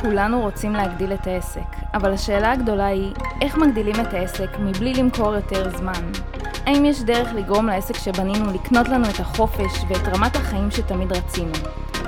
כולנו 0.00 0.40
רוצים 0.40 0.72
להגדיל 0.72 1.12
את 1.12 1.26
העסק, 1.26 1.76
אבל 1.94 2.12
השאלה 2.12 2.52
הגדולה 2.52 2.86
היא, 2.86 3.12
איך 3.40 3.56
מגדילים 3.56 3.94
את 4.00 4.14
העסק 4.14 4.50
מבלי 4.58 4.94
למכור 4.94 5.34
יותר 5.34 5.78
זמן? 5.78 6.12
האם 6.66 6.84
יש 6.84 7.02
דרך 7.02 7.32
לגרום 7.34 7.66
לעסק 7.66 7.94
שבנינו 7.94 8.52
לקנות 8.52 8.88
לנו 8.88 9.04
את 9.10 9.20
החופש 9.20 9.84
ואת 9.88 10.16
רמת 10.16 10.36
החיים 10.36 10.70
שתמיד 10.70 11.12
רצינו? 11.12 11.52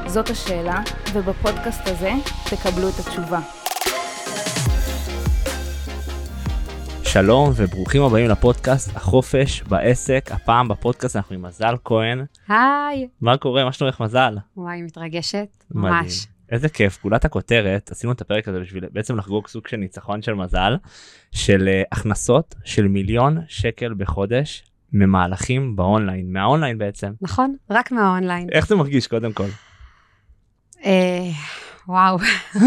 זאת 0.07 0.31
השאלה, 0.31 0.81
ובפודקאסט 1.13 1.81
הזה 1.87 2.13
תקבלו 2.45 2.89
את 2.89 2.95
התשובה. 2.99 3.41
שלום 7.03 7.51
וברוכים 7.57 8.03
הבאים 8.03 8.29
לפודקאסט 8.29 8.97
החופש 8.97 9.63
בעסק 9.63 10.31
הפעם 10.33 10.69
בפודקאסט 10.69 11.17
אנחנו 11.17 11.35
עם 11.35 11.43
מזל 11.43 11.75
כהן 11.85 12.25
היי 12.49 13.09
מה 13.21 13.37
קורה 13.37 13.65
מה 13.65 13.73
שלומך 13.73 14.01
מזל 14.01 14.37
וואי 14.57 14.83
מתרגשת 14.83 15.65
מדהים. 15.71 15.95
ממש 15.95 16.27
איזה 16.53 16.69
כיף 16.69 17.03
גולת 17.03 17.25
הכותרת 17.25 17.91
עשינו 17.91 18.13
את 18.13 18.21
הפרק 18.21 18.49
הזה 18.49 18.61
בשביל 18.61 18.85
בעצם 18.93 19.17
לחגוג 19.17 19.49
סוג 19.49 19.69
של 19.69 19.77
ניצחון 19.77 20.23
של 20.23 20.35
מזל 20.35 20.77
של 21.33 21.69
uh, 21.69 21.89
הכנסות 21.99 22.55
של 22.65 22.89
מיליון 22.89 23.39
שקל 23.49 23.95
בחודש 23.95 24.65
ממהלכים 24.93 25.77
באונליין 25.77 26.33
מהאונליין 26.33 26.79
בעצם. 26.79 27.13
נכון 27.21 27.57
רק 27.71 27.93
מהאונליין. 27.93 28.49
איך 28.53 28.67
זה 28.67 28.75
מרגיש 28.75 29.07
קודם 29.07 29.33
כל? 29.33 29.47
אה, 30.85 31.31
וואו. 31.89 32.19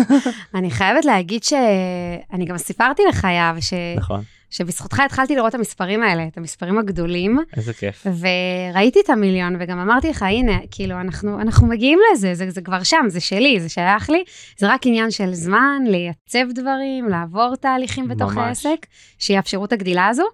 אני 0.56 0.72
חייבת 0.72 1.06
להגיד 1.06 1.44
שאני 1.44 2.46
גם 2.46 2.58
סיפרתי 2.58 3.02
יואב 3.24 3.60
ש... 3.60 3.74
נכון 3.98 4.24
שבזכותך 4.50 5.00
התחלתי 5.00 5.36
לראות 5.36 5.50
את 5.50 5.56
המספרים 5.56 6.04
האלה 6.04 6.28
את 6.28 6.38
המספרים 6.38 6.78
הגדולים 6.78 7.40
איזה 7.58 7.74
כיף 7.74 8.08
וראיתי 8.20 9.00
את 9.00 9.10
המיליון 9.10 9.56
וגם 9.60 9.80
אמרתי 9.80 10.10
לך 10.10 10.22
הנה 10.22 10.60
כאילו 10.72 11.02
אנחנו 11.02 11.42
אנחנו 11.42 11.68
מגיעים 11.68 12.00
לזה 12.14 12.34
זה, 12.34 12.50
זה 12.50 12.62
כבר 12.62 12.84
שם 12.84 13.06
זה 13.08 13.20
שלי 13.20 13.60
זה 13.60 13.70
שייך 13.70 14.10
לי 14.10 14.24
זה 14.58 14.68
רק 14.74 14.82
עניין 14.86 15.12
של 15.12 15.34
זמן 15.34 15.82
לייצב 15.88 16.52
דברים 16.56 17.10
לעבור 17.10 17.56
תהליכים 17.56 18.08
בתוך 18.08 18.34
ממש. 18.34 18.66
העסק 18.66 18.86
שיאפשרו 19.20 19.66
את 19.66 19.74
הגדילה 19.74 20.08
הזו. 20.08 20.26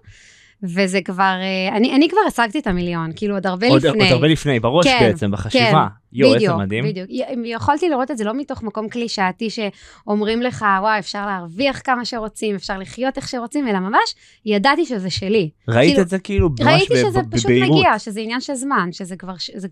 וזה 0.62 1.00
כבר 1.04 1.22
אה, 1.42 1.76
אני 1.76 1.94
אני 1.96 2.08
כבר 2.08 2.20
השגתי 2.26 2.58
את 2.58 2.66
המיליון 2.66 3.10
כאילו 3.16 3.34
עוד 3.34 3.46
הרבה 3.46 3.68
עוד, 3.68 3.86
לפני. 3.86 4.02
עוד 4.02 4.12
הרבה 4.12 4.26
לפני 4.28 4.60
בראש 4.60 4.86
כן, 4.86 4.98
בעצם 5.00 5.30
בחשיבה 5.30 5.86
יואו 6.12 6.34
איזה 6.34 6.44
בדיוק, 6.46 6.60
מדהים 6.60 6.84
בדיוק. 6.84 7.08
יכולתי 7.44 7.88
לראות 7.88 8.10
את 8.10 8.18
זה 8.18 8.24
לא 8.24 8.34
מתוך 8.34 8.62
מקום 8.62 8.88
קלישאתי 8.88 9.48
שאומרים 9.50 10.42
לך, 10.42 10.64
וואי, 10.80 10.98
אפשר 10.98 11.26
להרוויח 11.26 11.80
כמה 11.84 12.04
שרוצים, 12.04 12.54
אפשר 12.54 12.78
לחיות 12.78 13.16
איך 13.16 13.28
שרוצים, 13.28 13.68
אלא 13.68 13.78
ממש 13.78 14.14
ידעתי 14.46 14.86
שזה 14.86 15.10
שלי. 15.10 15.50
ראית 15.68 15.88
כאילו, 15.90 16.02
את 16.02 16.08
זה 16.08 16.18
כאילו 16.18 16.48
ממש 16.48 16.60
ראיתי 16.60 16.94
ב- 16.94 16.96
שזה 16.96 17.20
פשוט 17.30 17.46
בבהירות. 17.46 17.78
מגיע, 17.78 17.98
שזה 17.98 18.20
עניין 18.20 18.40
של 18.40 18.54
זמן, 18.54 18.88
שזה 18.92 19.16
כבר, 19.16 19.34
זה, 19.54 19.68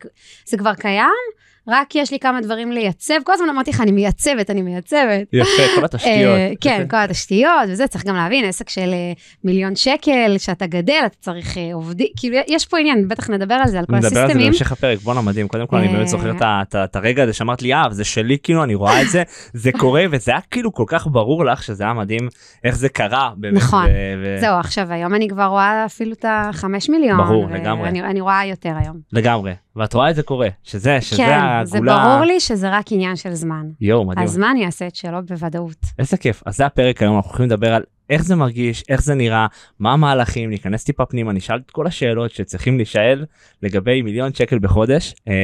זה 0.46 0.56
כבר 0.56 0.74
קיים, 0.74 1.06
רק 1.68 1.94
יש 1.94 2.10
לי 2.10 2.18
כמה 2.18 2.40
דברים 2.40 2.72
לייצב. 2.72 3.14
כל 3.24 3.32
הזמן 3.32 3.48
אמרתי 3.48 3.70
לך, 3.70 3.80
אני 3.80 3.92
מייצבת, 3.92 4.50
אני 4.50 4.62
מייצבת. 4.62 5.28
יפה 5.32 5.62
כל 5.76 5.84
התשתיות 5.84 6.38
אה, 6.38 6.52
כן, 6.60 6.86
כל 6.90 6.96
התשתיות 6.96 7.52
וזה, 7.68 7.86
צריך 7.86 8.04
גם 8.04 8.14
להבין, 8.14 8.44
עסק 8.44 8.68
של 8.68 8.90
אה, 8.92 9.12
מיליון 9.44 9.76
שקל, 9.76 10.34
שאתה 10.38 10.66
גדל, 10.66 11.02
אתה 11.06 11.16
צריך 11.20 11.58
אה, 11.58 11.74
עובדים, 11.74 12.06
כאילו, 12.16 12.36
יש 12.48 12.66
פה 12.66 12.78
עניין, 12.78 13.08
בטח 13.08 13.30
נדבר 13.30 13.54
על 13.54 13.68
זה, 13.68 13.78
על 13.78 13.86
כל 13.86 13.92
נדבר 13.92 14.06
על 14.06 14.14
זה 14.14 14.24
הסיסטמים. 14.24 14.46
בהמשך 14.46 14.72
הפרק, 14.72 14.98
בואנה 14.98 15.20
מדהים, 15.20 15.48
קודם 15.48 15.66
כל 15.66 15.76
אני 15.76 15.88
באמת 15.88 16.08
זוכר 16.08 16.32
את 16.74 16.96
הרגע 16.96 17.22
הזה 17.22 17.32
שאמרת 17.32 17.62
לי, 17.62 17.74
אה, 17.74 17.84
זה 17.90 18.04
שלי, 18.04 18.36
כאילו, 18.42 18.64
אני 18.64 18.74
רואה 18.74 19.02
את 19.02 19.08
זה, 19.08 19.22
זה 19.52 19.70
קורה, 19.72 20.04
וזה 20.10 20.32
היה 20.32 20.40
כאילו 20.50 20.72
כל 20.72 20.84
כך 20.86 21.06
ברור 21.06 21.44
לך 21.44 21.62
שזה 21.62 21.84
היה 21.84 21.92
מדהים 21.92 22.28
איך 22.64 22.76
זה 22.76 22.88
קרה. 22.88 23.30
נכון. 23.52 23.86
זהו, 24.40 24.58
עכשיו 24.58 24.92
היום 24.92 25.14
אני 25.14 25.28
כבר 25.28 25.44
רואה 25.44 25.86
אפילו 25.86 26.12
את 26.12 26.24
החמש 26.28 26.88
מיליון. 26.88 27.18
ברור, 27.18 27.50
לגמרי. 27.50 27.88
אני, 27.88 28.02
אני 28.02 28.20
רואה 28.20 28.46
יותר 28.46 28.72
היום. 28.82 28.96
לגמרי, 29.12 29.52
ואת 29.76 29.94
רואה 29.94 30.10
את 30.10 30.16
זה 30.16 30.22
קורה, 30.22 30.48
שזה, 30.64 31.00
שזה 31.00 31.16
כן, 31.16 31.40
הגולה. 31.50 31.64
זה 31.64 31.80
ברור 31.80 32.24
לי 32.24 32.40
שזה 32.40 32.70
רק 32.70 32.84
עניין 32.90 33.16
של 33.16 33.34
זמן. 33.34 33.66
יואו, 33.80 34.04
מדהים. 34.04 34.24
הזמן 34.24 34.56
יעשה 34.56 34.86
את 34.86 34.96
שלו 34.96 35.18
בוודאות. 35.26 35.86
איזה 35.98 36.16
כיף. 36.16 36.42
אז 36.46 36.56
זה 36.56 36.66
הפרק 36.66 37.02
היום, 37.02 37.16
אנחנו 37.16 37.30
הולכים 37.30 37.46
לדבר 37.46 37.74
על 37.74 37.82
איך 38.10 38.24
זה 38.24 38.36
מרגיש, 38.36 38.84
איך 38.88 39.02
זה 39.02 39.14
נראה, 39.14 39.46
מה 39.78 39.92
המהלכים, 39.92 40.50
ניכנס 40.50 40.84
טיפה 40.84 41.06
פנימה, 41.06 41.32
נשאל 41.32 41.60
את 41.66 41.70
כל 41.70 41.86
השאלות 41.86 42.30
שצריכים 42.30 42.76
להישאל 42.76 43.24
לגבי 43.62 44.02
מיליון 44.02 44.34
שקל 44.34 44.58
בחודש. 44.58 45.14
אה, 45.28 45.34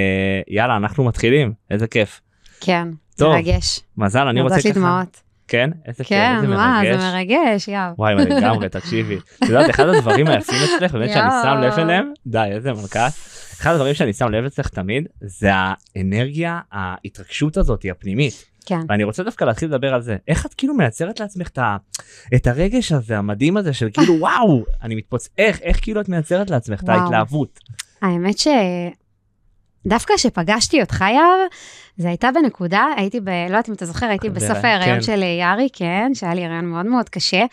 יאללה, 0.49 0.77
אנחנו 0.77 1.05
מתחילים, 1.05 1.53
איזה 1.71 1.87
כיף. 1.87 2.21
כן, 2.61 2.89
טוב, 3.17 3.33
מרגש. 3.33 3.81
מזל, 3.99 4.27
אני 4.27 4.41
רוצה 4.41 4.57
ככה... 4.59 4.73
דמעות. 4.73 5.27
כן? 5.49 5.71
איזה 5.87 6.05
כן, 6.05 6.35
איזה 6.37 6.49
מה, 6.49 6.83
מרגש. 6.83 7.01
זה 7.01 7.11
מרגש, 7.11 7.69
יאו. 7.69 7.81
וואי, 7.99 8.15
לגמרי, 8.15 8.69
תקשיבי. 8.69 9.17
את 9.17 9.49
יודעת, 9.49 9.71
אחד 9.71 9.89
הדברים 9.89 10.27
היפים 10.27 10.57
אצלך, 10.65 10.93
באמת 10.93 11.11
שאני. 11.13 11.31
שם 11.43 11.59
לב 11.63 11.79
אליהם, 11.79 12.13
די, 12.27 12.49
איזה 12.53 12.73
מלכה. 12.73 13.09
אחד 13.61 13.73
הדברים 13.73 13.95
שאני 13.95 14.13
שם 14.13 14.29
לב 14.29 14.45
אצלך 14.45 14.69
תמיד, 14.69 15.09
זה 15.21 15.51
האנרגיה, 15.55 16.61
ההתרגשות 16.73 17.57
הזאת, 17.57 17.87
הפנימית. 17.91 18.45
כן. 18.67 18.81
ואני 18.89 19.05
רוצה 19.05 19.23
דווקא 19.23 19.45
להתחיל 19.45 19.69
לדבר 19.69 19.95
על 19.95 20.03
זה. 20.03 20.17
איך 20.29 20.47
את 20.47 20.55
כאילו 20.55 20.75
מייצרת 20.75 21.21
לעצמך 21.21 21.49
את, 21.49 21.59
ה, 21.59 21.77
את 22.35 22.47
הרגש 22.47 22.93
הזה, 22.93 23.19
המדהים 23.19 23.57
הזה, 23.57 23.73
של 23.73 23.89
כאילו, 23.93 24.15
וואו, 24.21 24.65
אני 24.83 24.95
מתפוצץ, 24.95 25.29
איך, 25.39 25.61
איך 25.63 25.79
כאילו 25.83 26.01
את 26.01 26.09
מייצרת 26.09 26.51
לעצמך 26.51 26.83
את. 26.85 26.89
ההתלהבות? 26.89 27.61
האמת 28.03 28.39
ש... 28.39 28.49
דווקא 29.87 30.15
כשפגשתי 30.17 30.81
אותך, 30.81 31.05
יאב, 31.15 31.49
זה 31.97 32.09
הייתה 32.09 32.29
בנקודה, 32.35 32.87
הייתי 32.97 33.21
ב... 33.21 33.29
לא 33.29 33.45
יודעת 33.45 33.69
אם 33.69 33.75
אתה 33.75 33.87
זוכר, 33.87 34.07
הייתי 34.07 34.29
זה 34.29 34.35
בסוף 34.35 34.65
ההיריון 34.65 34.97
כן. 34.97 35.03
של 35.03 35.23
יארי, 35.23 35.69
כן, 35.73 36.11
שהיה 36.15 36.35
לי 36.35 36.45
הריון 36.45 36.67
מאוד 36.67 36.87
מאוד 36.87 37.09
קשה. 37.09 37.45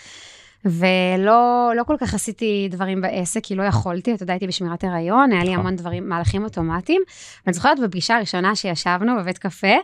ולא 0.66 1.72
לא 1.76 1.84
כל 1.84 1.96
כך 2.00 2.14
עשיתי 2.14 2.68
דברים 2.72 3.02
בעסק, 3.02 3.40
כי 3.44 3.56
לא 3.56 3.64
יכולתי, 3.64 4.14
אתה 4.14 4.24
יודע, 4.24 4.34
הייתי 4.34 4.48
בשמירת 4.48 4.84
הריון, 4.84 5.32
היה 5.32 5.44
לי 5.44 5.50
נכון. 5.50 5.60
המון 5.60 5.76
דברים, 5.76 6.10
מהלכים 6.10 6.44
אוטומטיים. 6.44 7.02
ואני 7.46 7.54
זוכרת 7.54 7.80
בפגישה 7.80 8.16
הראשונה 8.16 8.56
שישבנו 8.56 9.18
בבית 9.18 9.38
קפה, 9.38 9.76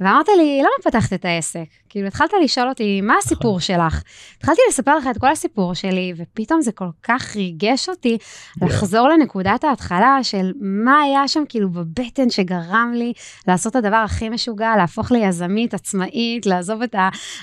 ואמרת 0.00 0.28
לי, 0.36 0.58
למה 0.60 0.90
פתחת 0.90 1.12
את 1.12 1.24
העסק? 1.24 1.64
כאילו, 1.88 2.06
התחלת 2.06 2.30
לשאול 2.44 2.68
אותי, 2.68 3.00
מה 3.00 3.14
הסיפור 3.22 3.60
שלך? 3.60 4.02
התחלתי 4.38 4.60
לספר 4.68 4.96
לך 4.96 5.06
את 5.10 5.18
כל 5.18 5.30
הסיפור 5.30 5.74
שלי, 5.74 6.12
ופתאום 6.16 6.62
זה 6.62 6.72
כל 6.72 6.88
כך 7.02 7.36
ריגש 7.36 7.88
אותי 7.88 8.18
לחזור 8.62 9.08
לנקודת 9.08 9.64
ההתחלה 9.64 10.18
של 10.22 10.52
מה 10.60 11.00
היה 11.00 11.28
שם 11.28 11.42
כאילו 11.48 11.70
בבטן 11.70 12.30
שגרם 12.30 12.92
לי 12.94 13.12
לעשות 13.48 13.70
את 13.70 13.84
הדבר 13.84 13.96
הכי 13.96 14.28
משוגע, 14.28 14.76
להפוך 14.76 15.12
ליזמית, 15.12 15.74
עצמאית, 15.74 16.46
לעזוב 16.46 16.82
את 16.82 16.94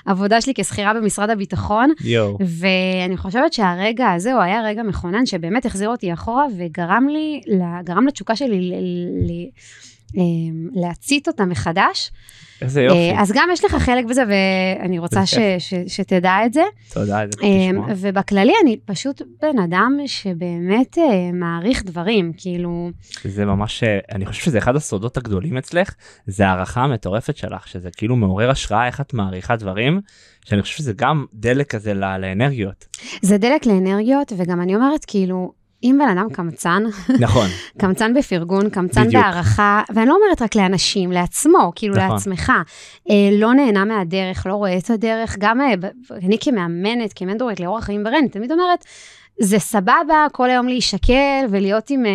העבודה 0.06 0.42
שלי 0.42 0.54
כשכירה 0.56 0.94
במשרד 0.94 1.30
הביטחון. 1.30 1.90
יואו, 2.04 2.38
ואני 2.60 3.18
חושבת 3.18 3.54
שהרגע 3.54 4.12
הזה 4.12 4.34
הוא 4.34 4.42
היה 4.42 4.62
רגע 4.62 4.84
מכונן 4.84 5.26
שבאמת 5.26 5.66
החזיר 5.66 5.90
אותי 5.90 6.14
אחורה 6.14 6.46
וגרם 6.58 7.08
לי, 7.10 7.42
גרם 7.84 8.08
לתשוקה 8.08 8.36
שלי 8.36 8.62
ל- 8.62 8.74
ל- 8.74 9.32
אמ, 9.32 9.91
להצית 10.74 11.28
אותה 11.28 11.46
מחדש. 11.46 12.12
איזה 12.62 12.82
יופי. 12.82 12.98
אה, 12.98 13.22
אז 13.22 13.32
גם 13.32 13.50
יש 13.54 13.66
לך 13.66 13.76
חלק 13.76 14.06
בזה 14.06 14.24
ואני 14.28 15.00
רוצה 15.00 15.26
ש, 15.26 15.34
איזה 15.38 15.60
ש, 15.60 15.74
שתדע 15.88 16.46
את 16.46 16.54
זה. 16.54 16.64
תודה, 16.94 17.22
איזה 17.22 17.38
כיף 17.38 17.46
אמ. 17.46 17.84
ובכללי 17.98 18.54
אני 18.64 18.78
פשוט 18.86 19.22
בן 19.42 19.60
אדם 19.60 19.98
שבאמת 20.06 20.98
אה, 20.98 21.32
מעריך 21.34 21.84
דברים, 21.84 22.32
כאילו, 22.38 22.92
זה 23.26 23.46
ממש, 23.46 23.84
אה, 23.84 24.00
אני 24.12 24.26
חושב 24.26 24.44
שזה 24.44 24.58
אחד 24.58 24.76
הסודות 24.76 25.18
הגדולים 25.18 25.58
אצלך, 25.58 25.94
זה 26.28 26.48
הערכה 26.48 26.82
המטורפת 26.82 27.38
שלך, 27.38 27.68
שזה 27.68 27.90
כאילו 27.98 28.16
מעורר 28.16 28.50
השראה 28.50 28.88
איך 28.88 29.02
את 29.02 29.14
מעריכה 29.14 29.56
דברים, 29.56 30.02
שאני 30.46 30.62
חושב 30.62 30.78
שזה 30.78 30.94
גם 30.94 31.26
דלק 31.34 31.70
כזה 31.70 31.94
לאנרגיות. 31.94 32.86
זה 33.22 33.38
דלק 33.38 33.66
לאנרגיות 33.66 34.34
וגם 34.38 34.62
אני 34.62 34.76
אומרת 34.76 35.06
כאילו, 35.06 35.61
אם 35.84 36.00
בן 36.00 36.18
אדם 36.18 36.30
קמצן, 36.34 36.84
נכון, 37.20 37.48
קמצן 37.82 38.14
בפרגון, 38.14 38.70
קמצן 38.70 39.08
בדיוק. 39.08 39.24
בהערכה, 39.24 39.82
ואני 39.94 40.10
לא 40.10 40.18
אומרת 40.24 40.42
רק 40.42 40.56
לאנשים, 40.56 41.12
לעצמו, 41.12 41.72
כאילו 41.76 41.96
נכון. 41.96 42.10
לעצמך. 42.10 42.52
אה, 43.10 43.30
לא 43.32 43.54
נהנה 43.54 43.86
מהדרך, 43.86 44.46
לא 44.46 44.54
רואה 44.54 44.78
את 44.78 44.90
הדרך. 44.90 45.36
גם 45.40 45.62
אה, 45.62 45.74
אני 46.12 46.38
כמאמנת, 46.42 47.14
כמנדורית 47.16 47.60
לאורח 47.60 47.84
חיים 47.84 48.04
ברן, 48.04 48.28
תמיד 48.28 48.52
אומרת, 48.52 48.86
זה 49.40 49.60
סבבה 49.60 50.28
כל 50.32 50.50
היום 50.50 50.68
להישקל 50.68 51.46
ולהיות 51.50 51.90
עם, 51.90 52.06
אה, 52.06 52.12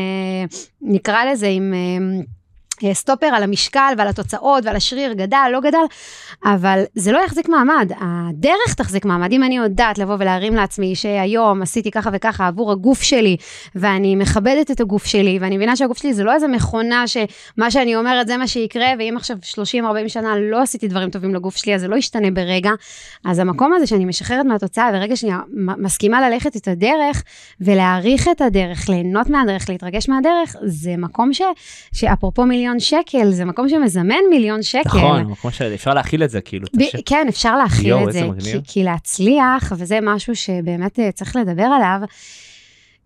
נקרא 0.82 1.24
לזה, 1.24 1.46
עם... 1.46 1.74
סטופר 2.92 3.26
על 3.26 3.42
המשקל 3.42 3.94
ועל 3.98 4.08
התוצאות 4.08 4.64
ועל 4.64 4.76
השריר, 4.76 5.12
גדל, 5.12 5.48
לא 5.52 5.60
גדל, 5.60 5.78
אבל 6.44 6.82
זה 6.94 7.12
לא 7.12 7.18
יחזיק 7.24 7.48
מעמד. 7.48 7.92
הדרך 8.00 8.74
תחזיק 8.76 9.04
מעמד. 9.04 9.32
אם 9.32 9.42
אני 9.42 9.56
יודעת 9.56 9.98
לבוא 9.98 10.16
ולהרים 10.18 10.54
לעצמי 10.54 10.94
שהיום 10.94 11.62
עשיתי 11.62 11.90
ככה 11.90 12.10
וככה 12.12 12.46
עבור 12.46 12.72
הגוף 12.72 13.02
שלי, 13.02 13.36
ואני 13.74 14.16
מכבדת 14.16 14.70
את 14.70 14.80
הגוף 14.80 15.06
שלי, 15.06 15.38
ואני 15.40 15.56
מבינה 15.56 15.76
שהגוף 15.76 15.98
שלי 15.98 16.14
זה 16.14 16.24
לא 16.24 16.34
איזה 16.34 16.48
מכונה 16.48 17.04
שמה 17.06 17.70
שאני 17.70 17.96
אומרת 17.96 18.26
זה 18.26 18.36
מה 18.36 18.46
שיקרה, 18.46 18.86
ואם 18.98 19.14
עכשיו 19.16 19.36
30-40 19.54 20.08
שנה 20.08 20.38
לא 20.38 20.62
עשיתי 20.62 20.88
דברים 20.88 21.10
טובים 21.10 21.34
לגוף 21.34 21.56
שלי, 21.56 21.74
אז 21.74 21.80
זה 21.80 21.88
לא 21.88 21.96
ישתנה 21.96 22.30
ברגע. 22.30 22.70
אז 23.24 23.38
המקום 23.38 23.72
הזה 23.72 23.86
שאני 23.86 24.04
משחררת 24.04 24.46
מהתוצאה, 24.46 24.90
ורגע 24.94 25.14
מ- 25.48 25.84
מסכימה 25.84 26.30
ללכת 26.30 26.56
את 26.56 26.68
הדרך, 26.68 27.22
ולהעריך 27.60 28.28
את 28.28 28.40
הדרך, 28.40 28.88
ליהנות 28.88 29.30
מהדרך, 29.30 29.68
להתרגש 29.68 30.08
מהדרך, 30.08 30.56
זה 30.64 30.94
מקום 30.98 31.32
ש, 31.32 31.42
שאפרופו 31.92 32.46
מיליון 32.46 32.65
שקל, 32.80 33.30
זה 33.30 33.44
מקום 33.44 33.68
שמזמן 33.68 34.14
מיליון 34.30 34.62
שקל. 34.62 34.80
נכון, 34.88 35.20
המקום 35.20 35.50
שאפשר 35.50 35.94
להכיל 35.94 36.22
את 36.24 36.30
זה 36.30 36.40
כאילו. 36.40 36.66
ב- 36.76 36.82
הש- 36.82 36.96
כן, 37.06 37.26
אפשר 37.28 37.56
להכיל 37.56 37.86
יואו, 37.86 38.08
את 38.08 38.12
זה. 38.12 38.22
כי, 38.40 38.58
כי 38.64 38.84
להצליח, 38.84 39.72
וזה 39.78 39.98
משהו 40.02 40.36
שבאמת 40.36 40.98
אה, 40.98 41.12
צריך 41.12 41.36
לדבר 41.36 41.62
עליו, 41.62 42.00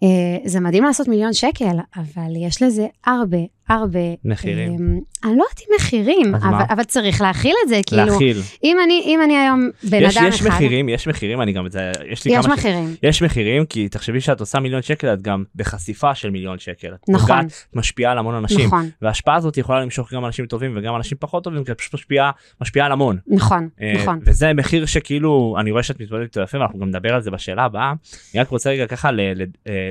אה, 0.02 0.08
זה 0.44 0.60
מדהים 0.60 0.84
לעשות 0.84 1.08
מיליון 1.08 1.32
שקל, 1.32 1.76
אבל 1.96 2.36
יש 2.36 2.62
לזה 2.62 2.86
הרבה, 3.06 3.38
הרבה. 3.70 3.98
מחירים. 4.24 4.72
אמ, 4.72 4.98
אני 5.24 5.38
לא 5.38 5.42
יודעת 5.42 5.60
אם 5.60 5.74
מחירים, 5.76 6.34
אבל? 6.34 6.64
אבל 6.70 6.84
צריך 6.84 7.20
להכיל 7.20 7.54
את 7.64 7.68
זה, 7.68 7.80
כאילו, 7.86 8.04
להכיל. 8.04 8.40
אם 8.64 8.76
אני, 8.84 9.02
אם 9.06 9.20
אני 9.24 9.36
היום 9.36 9.70
בן 9.90 9.98
יש, 10.02 10.16
אדם 10.16 10.26
יש 10.28 10.40
אחד, 10.40 10.48
מחירים, 10.48 10.88
יש 10.88 11.08
מחירים, 11.08 11.42
אני 11.42 11.52
גם 11.52 11.66
את 11.66 11.72
זה, 11.72 11.92
יש 12.10 12.24
לי 12.24 12.32
יש 12.32 12.46
כמה... 12.46 12.56
ש- 12.56 12.58
מחירים, 12.58 12.94
יש 13.02 13.22
מחירים, 13.22 13.66
כי 13.66 13.88
תחשבי 13.88 14.20
שאת 14.20 14.40
עושה 14.40 14.60
מיליון 14.60 14.82
שקל, 14.82 15.12
את 15.14 15.22
גם 15.22 15.44
בחשיפה 15.56 16.14
של 16.14 16.30
מיליון 16.30 16.58
שקל. 16.58 16.92
נכון. 17.08 17.38
את 17.46 17.76
משפיעה 17.76 18.12
על 18.12 18.18
המון 18.18 18.34
אנשים. 18.34 18.66
נכון, 18.66 18.88
וההשפעה 19.02 19.34
הזאת 19.36 19.56
יכולה 19.58 19.80
למשוך 19.80 20.12
גם 20.14 20.24
אנשים 20.24 20.46
טובים 20.46 20.72
וגם 20.76 20.96
אנשים 20.96 21.18
פחות 21.20 21.44
טובים, 21.44 21.64
כי 21.64 21.72
את 21.72 21.78
פשוט 21.78 21.94
משפיעה, 21.94 22.30
משפיעה 22.60 22.86
על 22.86 22.92
המון. 22.92 23.18
נכון, 23.26 23.68
אה, 23.82 23.92
נכון. 23.96 24.18
וזה 24.26 24.52
מחיר 24.54 24.86
שכאילו, 24.86 25.56
אני 25.60 25.70
רואה 25.70 25.82
שאת 25.82 26.00
מתמודדת 26.00 26.36
יפה, 26.42 26.58
ואנחנו 26.58 26.78
גם 26.78 26.88
נדבר 26.88 27.14
על 27.14 27.22
זה 27.22 27.30
בשאלה 27.30 27.64
הבאה. 27.64 27.92
אני 28.34 28.40
רק 28.40 28.48
רוצה 28.48 28.70
רגע 28.70 28.86
ככה 28.86 29.10
ל- 29.12 29.20
ל- 29.42 29.44
אה, 29.68 29.90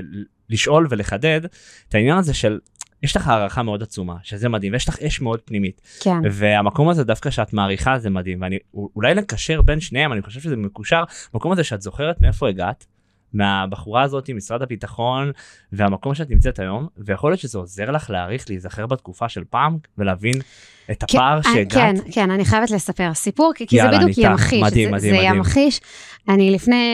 לשאול 0.50 0.88
ולחדד 0.90 1.42
את 1.90 1.96
העניין 1.96 2.18
הזה 2.18 2.34
של, 2.34 2.60
יש 3.04 3.16
לך 3.16 3.28
הערכה 3.28 3.64
מאוד 3.64 3.84
עצומה, 3.84 4.16
שזה 4.24 4.50
מדהים, 4.50 4.74
ויש 4.74 4.90
לך 4.90 5.00
אש 5.00 5.22
מאוד 5.22 5.40
פנימית. 5.42 5.82
כן, 6.00 6.18
והמקום 6.32 6.90
הזה 6.90 7.04
דווקא 7.04 7.30
שאת 7.30 7.54
מעריכה 7.54 8.00
זה 8.00 8.10
מדהים 8.10 8.42
ואני 8.42 8.58
אולי 8.74 9.14
לקשר 9.14 9.62
בין 9.62 9.80
שניהם 9.80 10.14
אני 10.14 10.22
חושב 10.22 10.40
שזה 10.40 10.56
מקושר 10.56 11.04
מקום 11.34 11.52
הזה 11.52 11.64
שאת 11.64 11.82
זוכרת 11.82 12.22
מאיפה 12.22 12.50
הגעת. 12.50 12.86
מהבחורה 13.34 14.04
הזאת 14.04 14.30
משרד 14.30 14.62
הביטחון 14.62 15.32
והמקום 15.72 16.16
שאת 16.16 16.30
נמצאת 16.30 16.60
היום 16.60 16.88
ויכול 16.98 17.32
להיות 17.32 17.40
שזה 17.40 17.58
עוזר 17.58 17.92
לך 17.92 18.10
להעריך 18.10 18.46
להיזכר 18.50 18.86
בתקופה 18.86 19.30
של 19.30 19.44
פעם 19.50 19.78
ולהבין 19.98 20.36
את 20.92 21.04
כן, 21.08 21.18
הפער 21.18 21.38
אה, 21.38 21.44
שהגעת. 21.44 21.72
כן, 21.74 22.12
כן, 22.12 22.32
אני 22.32 22.46
חייבת 22.46 22.72
לספר 22.72 23.14
סיפור, 23.14 23.52
כי, 23.56 23.68
כי 23.68 23.82
זה 23.82 23.88
בדיוק. 23.88 24.18
ימחיש. 24.18 24.62
מדהים, 24.62 24.90
זה, 24.90 24.96
מדהים, 24.96 25.16
זה 25.16 25.18
מדהים. 25.18 25.36
ימחיש. 25.36 25.82
אני 26.30 26.52
לפני, 26.52 26.86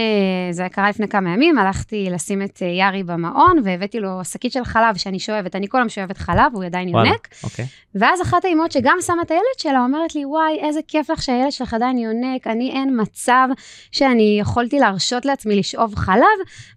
זה 0.52 0.68
קרה 0.72 0.90
לפני 0.90 1.08
כמה 1.08 1.30
ימים, 1.30 1.58
הלכתי 1.58 2.08
לשים 2.12 2.42
את 2.42 2.60
אה, 2.62 2.68
יארי 2.68 3.04
במעון, 3.04 3.58
והבאתי 3.64 4.00
לו 4.00 4.20
שקית 4.24 4.52
של 4.52 4.64
חלב 4.64 4.98
שאני 4.98 5.20
שואבת, 5.20 5.56
אני 5.56 5.68
כל 5.70 5.78
היום 5.78 5.90
שואבת 5.90 6.18
חלב, 6.18 6.52
הוא 6.54 6.64
עדיין 6.64 6.90
יונק. 6.90 7.28
אוקיי. 7.44 7.66
ואז 7.96 8.22
אחת 8.22 8.46
האימהות 8.46 8.72
שגם 8.72 8.98
שמה 9.06 9.22
את 9.22 9.32
הילד 9.32 9.44
שלה 9.58 9.84
אומרת 9.84 10.16
לי, 10.16 10.26
וואי, 10.26 10.60
איזה 10.62 10.80
כיף 10.88 11.10
לך 11.10 11.24
שהילד 11.24 11.52
שלך 11.52 11.74
עדיין 11.74 11.98
יונק, 11.98 12.48
אני 12.48 12.72
אין 12.72 13.02
מצב 13.02 13.48
שאני 13.92 14.38
יכולתי 14.42 14.80
להרשות 14.80 15.26
לעצמי 15.26 15.56
לשאוב 15.56 15.96
חלב. 15.96 16.26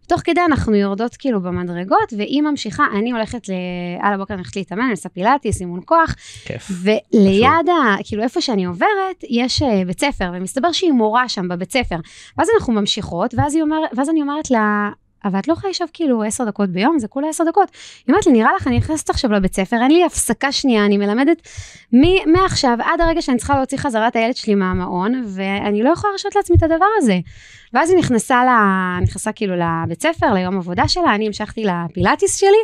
תוך 0.08 0.20
כדי 0.24 0.40
אנחנו 0.46 0.74
יורדות 0.74 1.16
כאילו 1.16 1.40
במדרגות, 1.40 2.12
והיא 2.16 2.42
ממשיכה, 2.42 2.84
אני 2.98 3.12
הולכת 3.12 3.48
ל... 3.48 3.52
על 4.00 4.14
הבוקר 4.14 4.34
אני 4.34 4.40
הולכת 4.40 4.56
להתאמן, 4.56 4.82
אני 4.82 4.90
עושה 4.90 5.08
פילאטיס, 5.08 5.60
אימון 5.60 5.80
כוח, 5.84 6.14
כיף. 6.44 6.70
וליד, 6.82 7.68
ה, 7.68 7.96
כאילו 8.04 8.22
איפה 8.22 8.40
שאני 8.40 8.64
עוברת, 8.64 9.24
יש 9.28 9.62
אה, 9.62 9.84
בית 9.86 10.00
ספר, 10.00 10.30
ומסתבר 10.34 10.72
שהיא 10.72 10.92
מורה 10.92 11.28
שם 11.28 11.48
בבית 11.48 11.72
ספר. 11.72 11.96
ואז 12.38 12.48
אנחנו 12.58 12.72
ממשיכות, 12.72 13.34
ואז, 13.36 13.56
אומר, 13.62 13.76
ואז 13.96 14.10
אני 14.10 14.22
אומרת 14.22 14.50
לה, 14.50 14.90
אבל 15.24 15.38
את 15.38 15.48
לא 15.48 15.52
יכולה 15.52 15.70
לשאוב 15.70 15.90
כאילו 15.92 16.22
עשר 16.22 16.44
דקות 16.44 16.70
ביום, 16.70 16.98
זה 16.98 17.08
כולה 17.08 17.28
עשר 17.28 17.44
דקות. 17.44 17.68
היא 18.06 18.12
אומרת 18.12 18.26
לי, 18.26 18.32
נראה 18.32 18.50
לך, 18.56 18.66
אני 18.66 18.78
נכנסת 18.78 19.10
עכשיו 19.10 19.32
לבית 19.32 19.54
ספר, 19.54 19.76
אין 19.82 19.90
לי 19.90 20.04
הפסקה 20.04 20.52
שנייה, 20.52 20.86
אני 20.86 20.96
מלמדת 20.96 21.48
מ- 21.92 22.32
מעכשיו 22.32 22.78
עד 22.84 23.00
הרגע 23.00 23.22
שאני 23.22 23.38
צריכה 23.38 23.56
להוציא 23.56 23.78
חזרה 23.78 24.08
את 24.08 24.16
הילד 24.16 24.36
שלי 24.36 24.54
מהמעון, 24.54 25.24
ואני 25.26 25.82
לא 25.82 25.90
יכולה 25.90 26.10
להרשות 26.10 26.36
לעצמי 26.36 26.56
את 26.56 26.62
הדבר 26.62 26.86
הזה. 26.98 27.18
ואז 27.72 27.90
היא 27.90 27.98
נכנסה, 27.98 28.44
ל... 28.44 28.48
נכנסה 29.02 29.32
כאילו 29.32 29.54
לבית 29.56 30.02
ספר, 30.02 30.34
ליום 30.34 30.56
עבודה 30.56 30.88
שלה, 30.88 31.14
אני 31.14 31.26
המשכתי 31.26 31.64
לפילאטיס 31.64 32.36
שלי, 32.36 32.58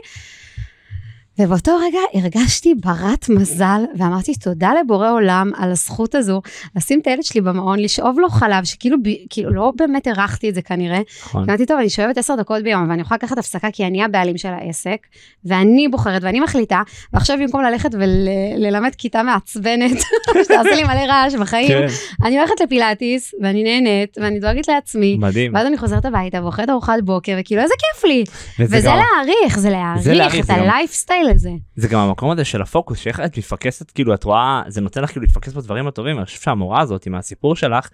ובאותו 1.39 1.73
רגע 1.87 1.99
הרגשתי 2.15 2.75
ברת 2.75 3.29
מזל, 3.29 3.85
ואמרתי 3.99 4.35
תודה 4.35 4.71
לבורא 4.81 5.11
עולם 5.11 5.51
על 5.57 5.71
הזכות 5.71 6.15
הזו, 6.15 6.43
לשים 6.77 7.01
את 7.01 7.07
הילד 7.07 7.23
שלי 7.25 7.41
במעון, 7.41 7.79
לשאוב 7.79 8.19
לו 8.21 8.29
חלב, 8.29 8.65
שכאילו 8.65 8.97
ב- 9.03 9.09
כאילו 9.31 9.51
לא 9.55 9.73
באמת 9.77 10.07
הערכתי 10.07 10.49
את 10.49 10.55
זה 10.55 10.63
כנראה. 10.63 11.01
נכון. 11.23 11.43
אמרתי, 11.51 11.67
טוב, 11.67 11.79
אני 11.79 11.91
שואבת 11.91 12.19
עשר 12.19 12.35
דקות 12.37 12.63
ביום, 12.63 12.91
ואני 12.91 13.03
יכולה 13.03 13.19
לקחת 13.23 13.39
הפסקה 13.39 13.69
כי 13.73 13.87
אני 13.87 14.05
הבעלים 14.05 14.39
של 14.39 14.49
העסק, 14.49 14.97
ואני 15.45 15.89
בוחרת 15.89 16.23
ואני 16.25 16.41
מחליטה, 16.41 16.83
ועכשיו 17.13 17.37
במקום 17.41 17.63
ללכת 17.63 17.91
וללמד 17.95 18.95
כיתה 18.99 19.23
מעצבנת, 19.23 19.99
שתעשה 20.45 20.75
לי 20.77 20.85
מלא 20.85 21.13
רעש 21.13 21.35
בחיים, 21.35 21.69
כן, 21.69 21.87
אני 22.25 22.39
הולכת 22.39 22.61
לפילאטיס, 22.65 23.35
ואני 23.43 23.63
נהנית, 23.65 24.17
ואני 24.21 24.41
דואגת 24.41 24.69
לעצמי. 24.69 25.17
מדהים. 25.21 25.55
ואז 25.55 25.67
אני 25.67 25.79
חוזרת 25.79 26.05
הביתה 26.05 26.43
ואוכלת 26.43 26.71
ארוחת 26.71 26.99
בוקר, 27.05 27.37
וכאילו 27.41 27.63
איזה 27.63 27.75
כיף 27.79 28.05
לי. 28.05 28.25
וזה 28.59 28.77
וזה 28.79 28.89
גם- 28.89 28.97
להעריך, 28.97 29.55
זה 29.57 29.61
זה 29.61 29.71
להעריך 29.71 30.07
להעריך, 30.07 30.41
את 30.41 30.47
זה 30.47 30.53
גם- 30.53 30.61
הלייפסטייל 30.61 31.24
הזה. 31.31 31.51
זה 31.77 31.89
גם 31.89 32.01
המקום 32.01 32.31
הזה 32.31 32.45
של 32.45 32.63
הפוקוס 32.63 32.99
שאיך 32.99 33.21
את 33.21 33.39
מתפקסת 33.39 33.91
כאילו 33.91 34.15
את 34.15 34.25
רואה 34.25 34.63
זה 34.69 34.81
נותן 34.81 35.03
לך 35.03 35.11
כאילו 35.11 35.23
להתפקס 35.23 35.53
בדברים 35.53 35.87
הטובים 35.87 36.19
אני 36.19 36.25
חושב 36.25 36.41
שהמורה 36.41 36.81
הזאת 36.81 37.07
עם 37.07 37.15
הסיפור 37.15 37.57
שלך. 37.57 37.89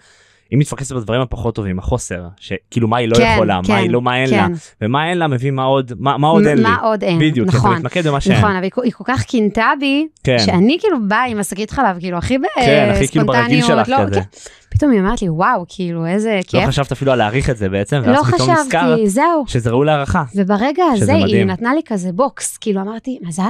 היא 0.50 0.58
מתפקסת 0.58 0.92
בדברים 0.92 1.20
הפחות 1.20 1.54
טובים 1.54 1.78
החוסר 1.78 2.22
שכאילו 2.40 2.88
מה 2.88 2.96
היא 2.96 3.08
לא 3.08 3.16
כן, 3.16 3.32
יכולה 3.34 3.60
כן, 3.64 3.72
מה 3.72 3.78
היא 3.78 3.90
לא 3.90 4.02
מה 4.02 4.16
אין 4.16 4.30
לה 4.30 4.46
כן. 4.46 4.52
ומה 4.84 5.10
אין 5.10 5.18
לה 5.18 5.26
מביא 5.28 5.50
מה 5.50 5.62
עוד 5.64 5.92
מה 5.98 6.18
מה 6.18 6.28
עוד 6.28 6.46
אין 6.46 6.56
לי 6.58 6.62
מה 6.62 6.76
עוד 6.82 7.04
אין, 7.04 7.18
בדיוק 7.18 7.48
נכון. 7.48 7.70
אתה 7.70 7.78
מתמקד 7.78 8.06
במה 8.06 8.20
שאין 8.20 8.38
נכון, 8.38 8.50
אבל 8.56 8.62
היא 8.82 8.92
כל- 8.92 9.04
כך 9.04 9.22
קינתה 9.24 9.72
בי, 9.80 10.06
כן 10.24 10.38
שאני 10.38 10.76
כאילו 10.80 10.96
באה 11.08 11.24
עם 11.26 11.38
השקית 11.38 11.70
חלב, 11.70 11.96
כאילו 11.98 12.18
הכי 12.18 12.36
כן 12.54 12.90
הכי 12.94 13.08
כאילו 13.08 13.26
ברגיל. 13.26 13.64
שלך 13.64 13.88
לא, 13.88 13.96
כזה 14.06 14.14
כן. 14.14 14.20
פתאום 14.68 14.90
היא 14.92 15.00
אמרת 15.00 15.22
לי, 15.22 15.28
וואו, 15.28 15.64
כאילו 15.68 16.06
איזה 16.06 16.36
לא 16.36 16.42
כיף. 16.42 16.68
חשבת 16.68 16.92
אפילו 16.92 17.12
על 17.12 17.18
להעריך 17.18 17.50
את 17.50 17.56
זה 17.56 17.68
בעצם 17.68 18.02
לא 18.06 18.10
ואז 18.18 18.34
פתאום 18.34 18.50
נזכרת 18.50 18.98
זהו. 19.06 19.44
שזה 19.46 19.70
ראוי 19.70 19.86
להערכה 19.86 20.22
וברגע 20.34 20.82
הזה 20.96 21.12
היא. 21.14 21.44
נתנה 21.44 21.74
לי 21.74 21.80
כזה 21.86 22.12
בוקס, 22.12 22.56
כאילו 22.56 22.80
אמרתי, 22.80 23.18
מזל, 23.22 23.42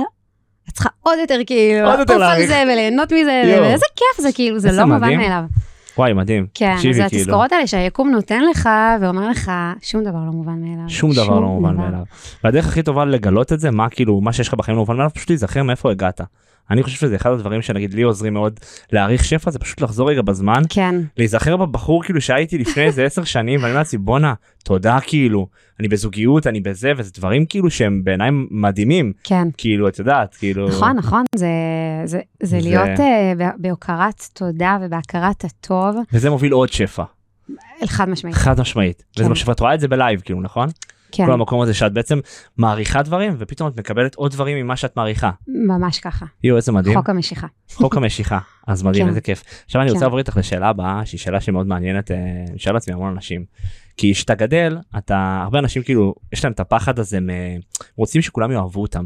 את 0.69 0.75
צריכה 0.75 0.88
עוד 1.03 1.19
יותר 1.20 1.38
כאילו, 1.46 1.91
עוד 1.91 1.99
יותר 1.99 2.19
להעריך. 2.19 2.49
זה 2.49 2.62
וליהנות 2.73 3.12
מזה. 3.12 3.43
ואיזה 3.62 3.85
כיף 3.96 4.25
זה 4.25 4.32
כאילו, 4.35 4.58
זה 4.58 4.73
לא 4.73 4.85
מובן. 4.85 5.17
מאליו. 5.17 5.43
וואי 5.98 6.12
מדהים 6.12 6.46
כן, 6.54 6.76
זה 6.76 6.82
כאילו. 6.82 7.04
התזכורות 7.04 7.52
האלה 7.52 7.66
שהיקום 7.66 8.10
נותן 8.10 8.42
לך 8.50 8.69
ואומר 9.00 9.28
לך, 9.28 9.52
שום 9.82 10.04
דבר 10.04 10.19
לא 10.26 10.32
מובן 10.32 10.60
מאליו. 10.60 10.88
שום 10.88 11.12
דבר 11.12 11.40
לא 11.40 11.46
מובן 11.46 11.76
מאליו. 11.76 12.00
והדרך 12.44 12.66
הכי 12.66 12.82
טובה 12.82 13.04
לגלות 13.04 13.52
את 13.52 13.60
זה 13.60 13.70
מה 13.70 13.88
כאילו 13.88 14.20
מה 14.20 14.32
שיש 14.32 14.48
לך 14.48 14.54
בחיים 14.54 14.76
לא 14.76 14.82
מובן 14.82 14.96
מאליו 14.96 15.10
פשוט 15.14 15.31
להיזכר 15.31 15.62
מאיפה 15.62 15.90
הגעת. 15.90 16.20
אני 16.70 16.82
חושב 16.82 16.96
שזה 16.96 17.17
אחד 17.17 17.31
הדברים 17.31 17.62
שנגיד 17.62 17.94
לי 17.94 18.02
עוזרים 18.02 18.34
מאוד 18.34 18.61
להעריך 18.93 19.25
שפע 19.25 19.50
זה 19.50 19.58
פשוט 19.58 19.81
לחזור 19.81 20.11
רגע 20.11 20.22
בזמן 20.22 20.62
כן, 20.69 20.94
להיזכר 21.17 21.56
בבחור 21.56 22.05
כאילו 22.05 22.20
שהייתי 22.20 22.58
לפני 22.58 22.82
איזה 22.82 23.05
עשר 23.05 23.25
שנים 23.25 23.61
ואני 23.61 23.70
אומר 23.70 23.78
לעצמי 23.78 23.99
בואנה 23.99 24.34
תודה 24.64 24.99
כאילו 25.02 25.46
אני 25.81 25.88
בזוגיות 25.88 26.46
אני 26.46 26.61
בזה 26.61 26.93
וזה 26.96 27.11
דברים 27.14 27.46
כאילו 27.46 27.70
שהם 27.70 28.05
בעיניי 28.05 28.31
מדהימים 28.50 29.12
כן. 29.25 29.49
כאילו 29.56 29.88
את 29.88 29.99
יודעת 29.99 30.34
כאילו 30.34 30.69
נכון, 30.69 30.96
נכון, 30.96 31.25
זה, 31.37 31.46
זה, 32.05 32.20
זה 32.43 32.58
להיות 32.61 33.00
ב- 33.38 33.50
בהוקרת 33.58 34.22
תודה 34.32 34.78
ובהכרת 34.82 35.44
הטוב, 35.44 35.96
וזה 36.12 36.31
מוביל 36.31 36.52
עוד 36.52 36.72
שפע 36.72 37.05
חד 37.87 38.08
משמעית. 38.08 38.37
חד 38.37 38.61
משמעית 38.61 39.05
כן. 39.12 39.20
וזה 39.20 39.28
מה 39.28 39.37
שאת 39.37 39.61
רואה 39.61 39.75
את 39.75 39.81
זה 39.81 39.88
בלייב 39.88 40.20
כאילו 40.20 40.40
נכון 40.40 40.69
כן, 41.12 41.26
כל 41.26 41.32
המקום 41.32 41.60
הזה 41.60 41.74
שאת 41.74 41.92
בעצם 41.92 42.20
מעריכה 42.56 43.02
דברים 43.02 43.34
ופתאום 43.38 43.68
את 43.68 43.78
מקבלת 43.78 44.14
עוד 44.14 44.32
דברים 44.32 44.64
ממה 44.64 44.76
שאת 44.76 44.96
מעריכה 44.96 45.31
ממש 45.48 46.00
ככה. 46.00 46.26
יואו 46.44 46.56
איזה 46.56 46.72
מדהים 46.72 46.98
חוק 46.98 47.10
המשיכה. 47.10 47.46
חוק 47.74 47.96
המשיכה 47.96 48.38
אז 48.67 48.82
מדהים 48.82 49.05
כן. 49.05 49.08
איזה 49.08 49.20
כיף 49.20 49.44
עכשיו 49.64 49.82
אני 49.82 49.90
רוצה 49.90 50.00
כן. 50.00 50.06
לעבור 50.06 50.19
איתך 50.19 50.36
לשאלה 50.36 50.69
הבאה 50.69 51.06
שהיא 51.06 51.19
שאלה 51.19 51.40
שמאוד 51.40 51.67
מעניינת 51.67 52.10
אה, 52.10 52.17
אני 52.50 52.58
שואל 52.58 52.74
לעצמי 52.74 52.94
המון 52.94 53.12
אנשים 53.12 53.44
כי 53.96 54.14
כשאתה 54.14 54.34
גדל 54.34 54.79
אתה 54.98 55.40
הרבה 55.43 55.58
אנשים 55.58 55.82
כאילו 55.82 56.14
יש 56.32 56.44
להם 56.44 56.52
את 56.52 56.60
הפחד 56.60 56.98
הזה 56.98 57.20
מ... 57.20 57.29
רוצים 57.96 58.22
שכולם 58.22 58.52
יאהבו 58.52 58.82
אותם. 58.82 59.05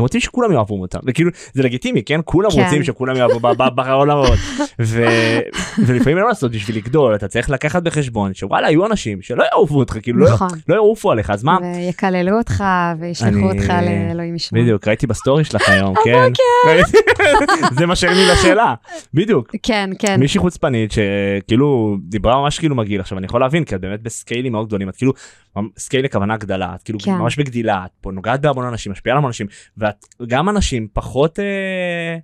הם 0.00 0.02
רוצים 0.02 0.20
שכולם 0.20 0.52
יאהבו 0.52 0.80
אותם 0.80 0.98
וכאילו 1.06 1.30
זה 1.52 1.62
לגיטימי 1.62 2.02
כן 2.02 2.20
כולם 2.24 2.50
כן. 2.50 2.62
רוצים 2.64 2.84
שכולם 2.84 3.16
יאהבו 3.16 3.40
בעולמות 3.74 4.38
ו... 4.80 5.04
ולפעמים 5.86 6.16
אין 6.16 6.24
מה 6.24 6.28
לעשות 6.28 6.52
בשביל 6.52 6.76
לגדול 6.76 7.14
אתה 7.14 7.28
צריך 7.28 7.50
לקחת 7.50 7.82
בחשבון 7.82 8.34
שוואלה 8.34 8.70
יהיו 8.70 8.86
אנשים 8.86 9.22
שלא 9.22 9.44
יאהבו 9.54 9.78
אותך 9.78 9.98
כאילו 10.02 10.18
לא, 10.18 10.30
נכון. 10.32 10.48
לא 10.68 10.74
יעופו 10.74 11.10
עליך 11.10 11.30
אז 11.30 11.44
מה 11.44 11.58
ויקללו 11.76 12.38
אותך 12.38 12.64
וישלחו 13.00 13.28
אני- 13.28 13.42
אותך 13.42 13.72
לאלוהים 14.08 14.34
ישמע. 14.36 14.60
בדיוק 14.60 14.88
ראיתי 14.88 15.06
בסטורי 15.06 15.44
שלך 15.44 15.68
היום 15.74 15.94
כן 16.04 16.32
זה 17.78 17.86
מה 17.86 17.96
שהרים 17.96 18.16
לי 18.16 18.26
לשאלה 18.32 18.74
בדיוק 19.14 19.50
כן, 19.62 19.90
כן. 19.98 20.20
מישהי 20.20 20.40
חוצפנית 20.40 20.92
שכאילו 20.92 21.96
דיברה 22.08 22.40
ממש 22.40 22.58
כאילו 22.58 22.74
מגעיל 22.74 23.00
עכשיו 23.00 23.18
אני 23.18 23.26
יכול 23.26 23.40
להבין 23.40 23.64
כי 23.64 23.74
את 23.74 23.80
באמת 23.80 24.02
ב 24.02 24.08
scaleים 24.08 24.52
מאוד 24.52 24.66
גדולים 24.66 24.88
את 24.88 24.96
כאילו 24.96 25.12
scale 25.78 26.04
לכוונה 26.04 26.36
גדלה 26.36 26.74
את 26.74 26.82
כאילו 26.82 26.98
כן. 26.98 27.14
ממש 27.14 27.36
בגדילה 27.38 27.82
את 27.84 27.90
פה 28.00 28.10
נוגעת 28.12 28.40
בהמון 28.40 28.66
אנשים 28.66 28.92
משפיעה 28.92 29.14
על 29.14 29.18
המון 29.18 29.28
אנשים 29.28 29.46
ואת 29.78 29.89
גם 30.26 30.48
אנשים 30.48 30.86
פחות 30.92 31.38
אה, 31.38 31.44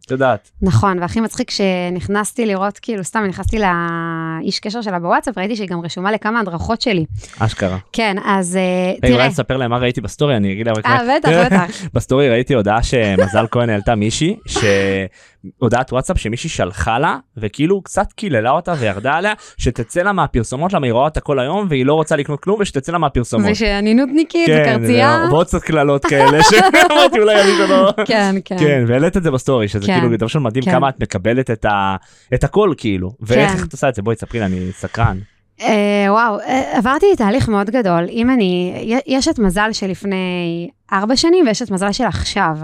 את 0.07 0.11
יודעת 0.11 0.51
נכון, 0.63 0.99
והכי 0.99 1.21
מצחיק 1.21 1.51
שנכנסתי 1.51 2.47
לראות, 2.47 2.79
כאילו, 2.79 3.05
סתם 3.05 3.25
נכנסתי 3.29 3.59
לאיש 3.59 4.61
קשר 4.61 4.83
שלה 4.83 4.99
בוואטסאפ, 4.99 5.39
ראיתי 5.39 5.57
שהיא 5.57 5.69
גם 5.69 5.81
רשומה 5.81 6.13
לכמה 6.13 6.41
הדרכות 6.41 6.83
שלי. 6.83 7.05
אשכרה. 7.39 7.79
כן, 7.93 8.17
אז 8.25 8.57
אה, 8.57 8.63
רגע, 8.93 9.09
אולי 9.09 9.17
תראה. 9.17 9.29
נספר 9.29 9.57
להם 9.57 9.71
מה 9.71 9.79
ראיתי 9.79 10.01
בסטורי 10.01 10.37
אני 10.37 10.53
אגיד 10.53 10.67
להם 10.67 10.77
רק 10.77 10.87
אה, 10.87 10.99
בטח, 11.19 11.31
בטח. 11.47 11.65
בסטורי 11.95 12.31
ראיתי 12.31 12.55
הודעה 12.55 12.83
שמזל 12.83 13.47
כהן 13.51 13.71
העלתה 13.71 13.95
מישהי 13.95 14.37
שהודעת 15.59 15.93
וואטסאפ 15.93 16.19
שמישהי 16.19 16.51
שלחה 16.51 16.99
לה 16.99 17.17
וכאילו 17.37 17.83
קצת 17.83 18.13
קיללה 18.13 18.51
אותה 18.51 18.75
וירדה 18.79 19.15
עליה 19.15 19.33
שתצא 19.59 20.03
לה 20.03 20.13
מהפרסומות 20.13 20.73
למה 20.73 20.87
היא 20.87 20.93
רואה 20.93 21.05
אותה 21.05 21.21
כל 21.21 21.39
היום 21.39 21.67
והיא 21.71 21.87
לא 21.87 21.95
רוצה 21.95 22.17
לקנות 22.17 22.41
כלום 22.41 22.61
ושתצא 22.61 22.93
לה 22.93 22.99
מהפרסומות. 22.99 23.49
ושאני 23.51 23.95
נודניקית 23.95 24.47
כן, 24.47 24.77
וקרצייה. 24.79 25.27
ועוד 25.31 25.47
קצת 25.47 25.63
קללות 25.63 26.07
כאלה 26.07 26.39
שאמרתי 26.43 27.19
אולי 27.23 27.43
אני 27.43 27.69
לא... 27.71 27.93
כן, 28.07 28.35
כן. 28.45 28.57
כן 28.59 28.85
והעלית 28.87 29.17
את 29.17 29.23
זה 29.23 29.31
בסטורי 29.31 29.69
שזה 29.69 29.87
כן, 29.87 30.01
כאילו 30.01 30.17
דבר 30.17 30.27
של 30.27 30.39
מדהים 30.39 30.65
כן. 30.65 30.71
כמה 30.71 30.89
את 30.89 31.03
מקבלת 31.03 31.51
את 31.51 31.65
ה- 31.65 31.97
את 32.35 32.45
הכל 32.45 32.71
כאילו 32.77 33.13
ואיך 33.21 33.53
איך 33.53 33.65
את 33.67 33.73
עושה 33.73 33.89
את 33.89 33.95
זה 33.95 34.03
בואי 34.03 34.17
תספרי 34.17 34.41
לי 34.41 34.47
אני 34.47 34.73
סקרן. 34.73 35.19
אה, 35.61 36.07
וואו, 36.09 36.41
אה, 36.41 36.79
עברתי 36.79 37.07
תהליך 37.17 37.49
מאוד 37.49 37.71
גדול. 37.71 38.07
אם 38.11 38.31
אני, 38.31 38.75
יש 39.07 39.29
את 39.29 39.39
מזל 39.39 39.69
שלפני 39.73 40.69
ארבע 40.93 41.17
שנים 41.17 41.47
ויש 41.47 41.63
את 41.63 41.71
מזל 41.71 41.93
של 41.93 42.05
עכשיו. 42.05 42.57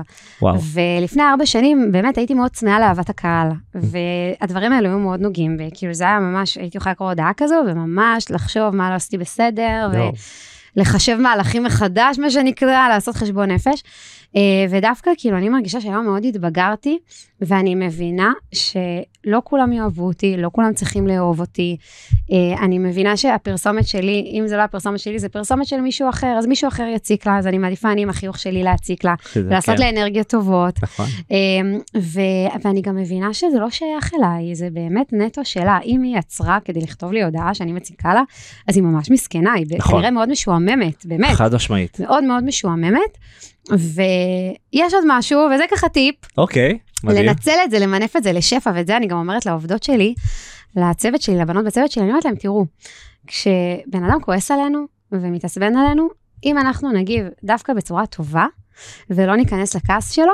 וואו. 0.43 0.55
ולפני 0.73 1.23
ארבע 1.23 1.47
שנים 1.47 1.93
באמת 1.93 2.19
הייתי 2.19 2.35
מאוד 2.35 2.50
צמאה 2.50 2.81
לאהבת 2.81 3.11
הקהל, 3.11 3.49
והדברים 3.75 4.73
האלו 4.73 4.88
היו 4.88 4.99
מאוד 4.99 5.21
נוגעים 5.21 5.57
בי, 5.57 5.71
כאילו 5.75 5.95
זה 5.95 6.05
היה 6.05 6.21
ממש, 6.21 6.57
הייתי 6.57 6.79
יכולה 6.79 6.93
לקרוא 6.93 7.09
הודעה 7.09 7.33
כזו, 7.37 7.55
וממש 7.67 8.31
לחשוב 8.31 8.76
מה 8.76 8.91
לא 8.91 8.95
עשיתי 8.95 9.19
בסדר. 9.19 9.91
ולחשב 10.76 11.17
מהלכים 11.17 11.64
מחדש, 11.64 12.19
מה 12.19 12.31
שנקרא, 12.31 12.88
לעשות 12.88 13.17
חשבון 13.17 13.50
נפש. 13.50 13.83
אה, 14.37 14.41
ודווקא 14.71 15.11
כאילו 15.17 15.37
אני 15.37 15.49
מרגישה 15.49 15.81
שהיום 15.81 16.05
מאוד 16.05 16.25
התבגרתי, 16.25 16.99
ואני 17.41 17.75
מבינה 17.75 18.33
שלא 19.26 19.41
כולם 19.45 19.73
יאהבו 19.73 20.07
אותי, 20.07 20.37
לא 20.37 20.50
כולם 20.52 20.75
צריכים 20.75 21.07
לאהוב 21.07 21.41
אותי. 21.41 21.76
אה, 22.33 22.64
אני 22.64 22.79
מבינה 22.79 23.17
שהפרסומת 23.17 23.87
שלי, 23.87 24.33
אם 24.38 24.47
זה 24.47 24.57
לא 24.57 24.62
הפרסומת 24.62 24.99
שלי, 24.99 25.19
זה 25.19 25.29
פרסומת 25.29 25.67
של 25.67 25.81
מישהו 25.81 26.09
אחר, 26.09 26.35
אז 26.38 26.47
מישהו 26.47 26.69
אחר 26.69 26.87
יציק 26.95 27.26
לה, 27.26 27.38
אז 27.38 27.47
אני 27.47 27.59
מעדיפה 27.59 27.93
אני 27.93 28.02
עם 28.02 28.11
החיוך 28.11 28.38
שלי 28.38 28.62
להציק 28.62 29.05
לה, 29.05 29.14
שזה 29.33 29.47
ולעשות 29.47 29.76
כן. 29.76 29.83
לה 29.83 29.91
אנרגיות 29.91 30.26
טובות. 30.26 30.83
נכון. 30.83 31.07
אמ, 31.31 31.79
ו- 31.97 32.61
ואני 32.64 32.81
גם 32.81 32.97
מבינה 32.97 33.35
שזה 33.35 33.59
לא 33.59 33.71
שייך 33.71 34.11
אליי, 34.14 34.55
זה 34.55 34.69
באמת 34.73 35.12
נטו 35.12 35.45
שלה. 35.45 35.79
אם 35.85 36.02
היא 36.02 36.19
יצרה 36.19 36.59
כדי 36.64 36.81
לכתוב 36.81 37.12
לי 37.12 37.23
הודעה 37.23 37.55
שאני 37.55 37.73
מציקה 37.73 38.14
לה, 38.14 38.23
אז 38.69 38.76
היא 38.76 38.85
ממש 38.85 39.11
מסכנה, 39.11 39.52
היא 39.52 39.67
נכון. 39.79 39.95
כנראה 39.95 40.11
מאוד 40.11 40.29
משועממת, 40.29 41.07
באמת, 41.07 41.31
חד 41.31 41.55
משמעית. 41.55 42.00
מאוד 42.00 42.25
מאוד 42.25 42.45
משועממת. 42.45 43.19
ויש 43.71 44.95
עוד 44.95 45.05
משהו, 45.07 45.41
וזה 45.55 45.64
ככה 45.71 45.88
טיפ, 45.88 46.14
אוקיי, 46.38 46.79
מדהים. 47.04 47.26
לנצל 47.26 47.56
את 47.64 47.71
זה, 47.71 47.78
למנף 47.78 48.16
את 48.16 48.23
זה 48.23 48.32
לשפע, 48.32 48.71
ואת 48.75 48.87
זה 48.87 48.97
אני 48.97 49.06
גם 49.06 49.18
אומרת 49.18 49.47
לעובדות 49.47 49.82
שלי, 49.82 50.14
לצוות 50.76 51.23
שלי, 51.23 51.37
לבנות 51.37 51.64
בצוות 51.64 51.90
שלי, 51.90 52.02
אני 52.02 52.11
אומרת 52.11 52.25
להם, 52.25 52.35
תראו, 52.35 52.66
כשבן 53.26 54.04
אדם 54.04 54.21
כועס 54.21 54.50
עלינו 54.50 54.85
ומתעצבן 55.12 55.76
עלינו, 55.76 56.09
אם 56.44 56.59
אנחנו 56.59 56.92
נגיב 56.92 57.26
דווקא 57.44 57.73
בצורה 57.73 58.06
טובה, 58.06 58.47
ולא 59.11 59.37
ניכנס 59.37 59.76
לכעס 59.76 60.11
שלו, 60.11 60.32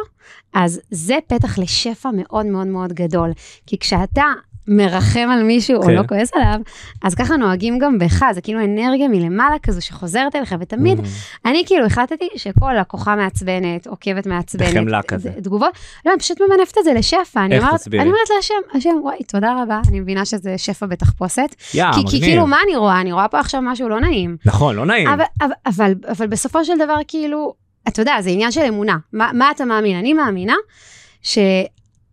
אז 0.55 0.81
זה 0.91 1.19
פתח 1.27 1.59
לשפע 1.59 2.11
מאוד 2.15 2.47
מאוד 2.47 2.67
מאוד 2.67 2.93
גדול. 2.93 3.33
כי 3.67 3.79
כשאתה 3.79 4.25
מרחם 4.69 5.29
על 5.33 5.43
מישהו 5.43 5.83
כן. 5.83 5.89
או 5.89 5.95
לא 5.95 6.03
כועס 6.09 6.31
עליו, 6.35 6.61
אז 7.03 7.15
ככה 7.15 7.37
נוהגים 7.37 7.79
גם 7.79 7.99
בך, 7.99 8.25
זה 8.35 8.41
כאילו 8.41 8.65
אנרגיה 8.65 9.09
מלמעלה 9.09 9.59
כזו 9.63 9.83
שחוזרת 9.83 10.37
אליך, 10.37 10.55
ותמיד 10.61 10.99
Mm, 10.99 11.49
אני 11.49 11.63
כאילו 11.67 11.87
החלטתי 11.87 12.29
שכל 12.37 12.73
לקוחה 12.81 13.17
מעצבנת, 13.17 13.87
עוקבת 13.87 14.27
מעצבנת, 14.27 14.69
בחמלה 14.71 15.03
כזה. 15.03 15.31
תגובות, 15.43 15.71
לא, 16.07 16.11
אני 16.11 16.21
פשוט 16.21 16.41
ממנפת 16.41 16.79
את 16.79 16.85
זה 16.85 16.93
לשפע. 16.93 17.45
אני 17.45 17.59
אומרת? 17.59 17.81
אני 17.89 17.99
אומרת 17.99 18.31
להשם, 18.37 18.55
השם, 18.75 18.91
וואי, 19.03 19.19
תודה 19.27 19.63
רבה, 19.63 19.81
אני 19.89 20.01
מבינה 20.01 20.25
שזה 20.25 20.59
שפע 20.59 20.87
בתחפושת. 20.87 21.55
יא, 21.75 21.85
כי, 21.93 22.01
כי. 22.11 22.21
כאילו, 22.21 22.47
מה 22.47 22.57
אני 22.65 22.77
רואה? 22.77 23.01
אני 23.01 23.13
רואה 23.13 23.29
פה 23.29 23.41
עכשיו 23.41 23.63
משהו 23.63 23.89
לא 23.89 24.01
נעים. 24.01 24.37
נכון, 24.45 24.77
לא 24.77 24.87
נעים. 24.87 25.09
אבל, 25.09 25.25
אבל, 25.41 25.53
אבל, 25.67 25.95
אבל 26.09 26.27
בסופו 26.27 26.65
של 26.65 26.79
דבר, 26.79 26.97
כאילו, 27.09 27.55
אתה 27.89 28.03
יודע, 28.03 28.17
זה 28.21 28.31
עניין 28.31 28.53
של 28.53 28.61
אמונה. 28.61 28.97
מה, 29.13 29.31
מה 29.35 29.51
אתה 29.51 29.65
מאמין? 29.65 29.99
אני 29.99 30.13
מאמינה 30.13 30.55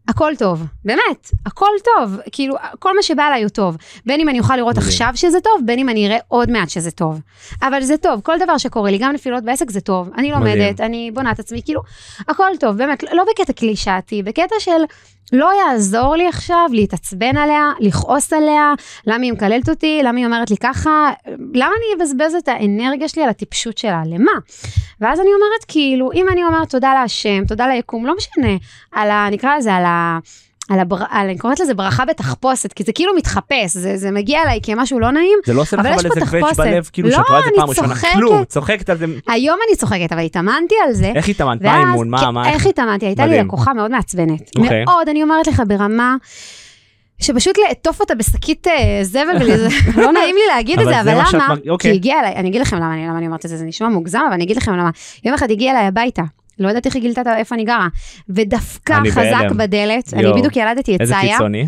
שהכל 0.08 0.34
טוב, 0.40 0.64
באמת, 0.86 1.32
הכל 1.46 1.70
טוב. 1.84 2.18
כאילו, 2.32 2.56
כל 2.80 2.96
מה 2.96 3.04
שבא 3.04 3.28
אליי 3.28 3.44
הוא 3.44 3.50
טוב. 3.50 3.78
בין 4.06 4.22
אם 4.22 4.30
אני 4.30 4.40
אוכל 4.40 4.56
לראות 4.56 4.76
מדהים. 4.76 4.88
עכשיו 4.88 5.12
שזה 5.16 5.40
טוב, 5.40 5.62
בין 5.66 5.80
אם 5.80 5.90
אני 5.90 6.08
אראה 6.08 6.18
עוד 6.28 6.52
מעט 6.52 6.70
שזה 6.70 6.92
טוב. 6.92 7.22
אבל 7.62 7.82
זה 7.82 7.98
טוב, 7.98 8.22
כל 8.22 8.38
דבר 8.44 8.58
שקורה 8.58 8.92
לי, 8.92 8.98
גם 8.98 9.12
נפילות 9.12 9.44
בעסק 9.44 9.72
זה 9.72 9.82
טוב. 9.82 10.10
אני 10.18 10.32
מדהים. 10.32 10.58
לומדת, 10.58 10.82
אני 10.82 11.12
בונה 11.14 11.32
את 11.32 11.40
עצמי, 11.40 11.62
כאילו, 11.66 11.82
הכל 12.28 12.50
טוב, 12.60 12.78
באמת, 12.78 13.04
לא 13.04 13.24
בקטע 13.32 13.54
קלישאתי, 13.54 14.24
בקטע 14.24 14.56
של 14.60 14.72
לא 15.34 15.50
יעזור 15.62 16.16
לי 16.16 16.28
עכשיו 16.28 16.70
להתעצבן 16.72 17.38
עליה, 17.38 17.72
לכעוס 17.80 18.34
עליה, 18.34 18.74
למה 19.08 19.24
היא 19.24 19.34
מקללת 19.34 19.70
אותי, 19.70 20.02
למה 20.04 20.18
היא 20.18 20.26
אומרת 20.26 20.50
לי 20.52 20.58
ככה, 20.58 21.12
למה 21.54 21.72
אני 21.78 22.04
אבזבז 22.04 22.36
את 22.36 22.48
האנרגיה 22.48 23.08
שלי 23.08 23.24
על 23.24 23.30
הטיפשות 23.30 23.78
שלה, 23.78 24.02
למה? 24.06 24.32
ואז 25.02 25.20
אני 25.20 25.30
אומרת, 25.30 25.66
כאילו, 25.68 26.12
אם 26.12 26.26
אני 26.32 26.44
אומרת 26.44 26.70
תודה 26.70 26.94
להשם, 26.94 27.46
תודה 27.46 27.68
ליקום, 27.68 28.06
לא 28.06 28.16
משנה, 28.18 28.54
על 28.92 29.12
ה... 29.12 29.28
נקרא 29.32 29.58
לזה, 29.58 29.74
על 29.74 29.84
ה... 29.86 30.20
על 30.70 30.80
הבר... 30.80 30.98
על, 31.10 31.26
אני 31.30 31.38
קוראת 31.38 31.60
לזה 31.60 31.74
ברכה 31.74 32.06
בתחפושת, 32.06 32.74
כי 32.74 32.84
זה 32.84 32.92
כאילו 32.94 33.14
מתחפש, 33.18 33.72
זה, 33.78 33.98
זה 33.98 34.12
מגיע 34.12 34.42
אליי 34.44 34.60
כמשהו 34.64 35.00
לא 35.00 35.12
נעים. 35.12 35.40
זה 35.46 35.54
לא 35.54 35.62
עושה 35.62 35.78
לך 35.78 35.86
אבל 35.86 35.94
איזה 35.94 36.10
קווץ'. 36.40 36.58
בלב, 36.58 36.90
כאילו 36.94 37.10
לא, 37.10 37.16
שאת 37.16 37.26
רואה 37.30 37.40
את 37.40 37.44
זה 37.46 37.52
פעם 37.56 37.70
ראשונה. 37.70 37.96
כלום, 38.14 38.44
צוחקת 38.46 38.90
על 38.90 38.98
זה. 38.98 39.06
היום 39.28 39.60
אני 39.70 39.76
צוחקת, 39.78 40.12
אבל 40.12 40.22
התאמנתי 40.22 40.76
על 40.88 40.94
זה. 40.94 41.12
איך 41.16 41.30
התאמנת? 41.30 41.62
מה 41.62 41.74
האימון? 41.74 42.10
מה, 42.10 42.32
מה, 42.32 42.50
איך 42.50 42.66
התאמנתי? 42.66 43.06
הייתה 43.06 43.26
לי 43.26 43.32
מדהים. 43.32 43.48
לקוחה 43.48 43.74
מאוד 43.74 43.92
מעצבנת. 43.92 44.52
אוקיי. 44.58 44.86
מאוד, 44.86 45.10
אני 45.10 45.24
אומרת 45.24 45.48
לך, 45.48 45.62
ברמה... 45.68 46.16
שפשוט 47.20 47.58
לעטוף 47.68 48.00
אותה 48.00 48.16
בשקית 48.16 48.68
אה, 48.68 49.00
זבל, 49.04 49.36
וזה 49.42 49.68
לא 50.02 50.12
נעים 50.12 50.36
לי 50.36 50.56
להגיד 50.56 50.80
את 50.80 50.86
זה, 50.86 51.02
אבל 51.02 51.12
למה? 51.14 51.48
מרג- 51.48 51.62
כי 51.64 51.70
אוקיי. 51.70 51.92
הגיעה 51.92 52.20
אליי, 52.20 52.36
אני 52.36 52.50
אגיד 52.50 52.62
לכם 52.62 52.76
למה 52.78 52.94
אני 53.18 53.28
אומרת 53.28 53.46
את 53.46 53.50
זה, 53.50 53.58
זה 53.58 53.66
נשמע 53.66 53.90
מוגזם, 53.90 54.20
אבל 54.26 54.34
אני 54.34 54.44
אגיד 54.44 54.58
לכם 54.58 54.72
למה. 54.74 54.90
יום 55.24 55.34
אחד 55.36 55.52
הגיעה 55.52 55.76
אליי 55.76 55.88
הביתה, 55.88 56.24
לא 56.60 56.68
יודעת 56.68 56.86
איך 56.86 56.96
היא 56.96 57.02
גילתה 57.02 57.38
איפה 57.38 57.56
אני 57.56 57.64
גרה, 57.64 57.88
ודפקה 58.30 58.98
אני 58.98 59.12
חזק 59.12 59.22
בהלם. 59.22 59.58
בדלת, 59.58 60.14
יואו. 60.14 60.32
אני 60.32 60.40
בדיוק 60.40 60.58
ילדתי 60.58 60.96
את 60.96 61.02
איזה 61.02 61.14
סאיה, 61.14 61.32
קיצוני. 61.32 61.66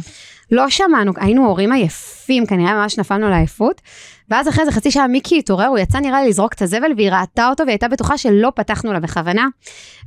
לא 0.51 0.69
שמענו, 0.69 1.11
היינו 1.17 1.45
הורים 1.45 1.71
עייפים, 1.71 2.45
כנראה 2.45 2.73
ממש 2.73 2.97
נפלנו 2.97 3.29
לעייפות. 3.29 3.81
ואז 4.29 4.49
אחרי 4.49 4.65
זה 4.65 4.71
חצי 4.71 4.91
שעה 4.91 5.07
מיקי 5.07 5.39
התעורר, 5.39 5.65
הוא 5.65 5.77
יצא 5.77 5.99
נראה 5.99 6.21
לי 6.23 6.29
לזרוק 6.29 6.53
את 6.53 6.61
הזבל, 6.61 6.91
והיא 6.95 7.11
ראתה 7.11 7.49
אותו, 7.49 7.63
והיא 7.63 7.73
הייתה 7.73 7.87
בטוחה 7.87 8.17
שלא 8.17 8.51
פתחנו 8.55 8.93
לה 8.93 8.99
בכוונה. 8.99 9.47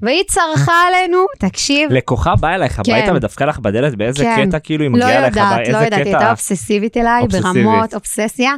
והיא 0.03 0.23
צרחה 0.29 0.73
עלינו, 0.89 1.19
תקשיב, 1.39 1.93
לקוחה 1.93 2.37
באה 2.37 2.55
אלייך 2.55 2.73
כן. 2.73 2.93
הביתה 2.93 3.15
ודפקה 3.15 3.47
לך 3.47 3.59
בדלת 3.59 3.95
באיזה 3.95 4.25
כן. 4.25 4.47
קטע 4.49 4.59
כאילו 4.59 4.85
היא 4.85 4.91
לא 4.91 4.97
מגיעה 4.97 5.19
אליך 5.19 5.37
יודעת, 5.37 5.53
הביתה, 5.53 5.73
לא 5.73 5.77
איזה 5.77 5.85
יודעת, 5.85 6.07
היא. 6.07 6.17
הייתה 6.17 6.31
אובססיבית 6.31 6.97
אליי, 6.97 7.23
אובססיבית. 7.23 7.65
ברמות, 7.65 7.95
אובססיה. 7.95 8.53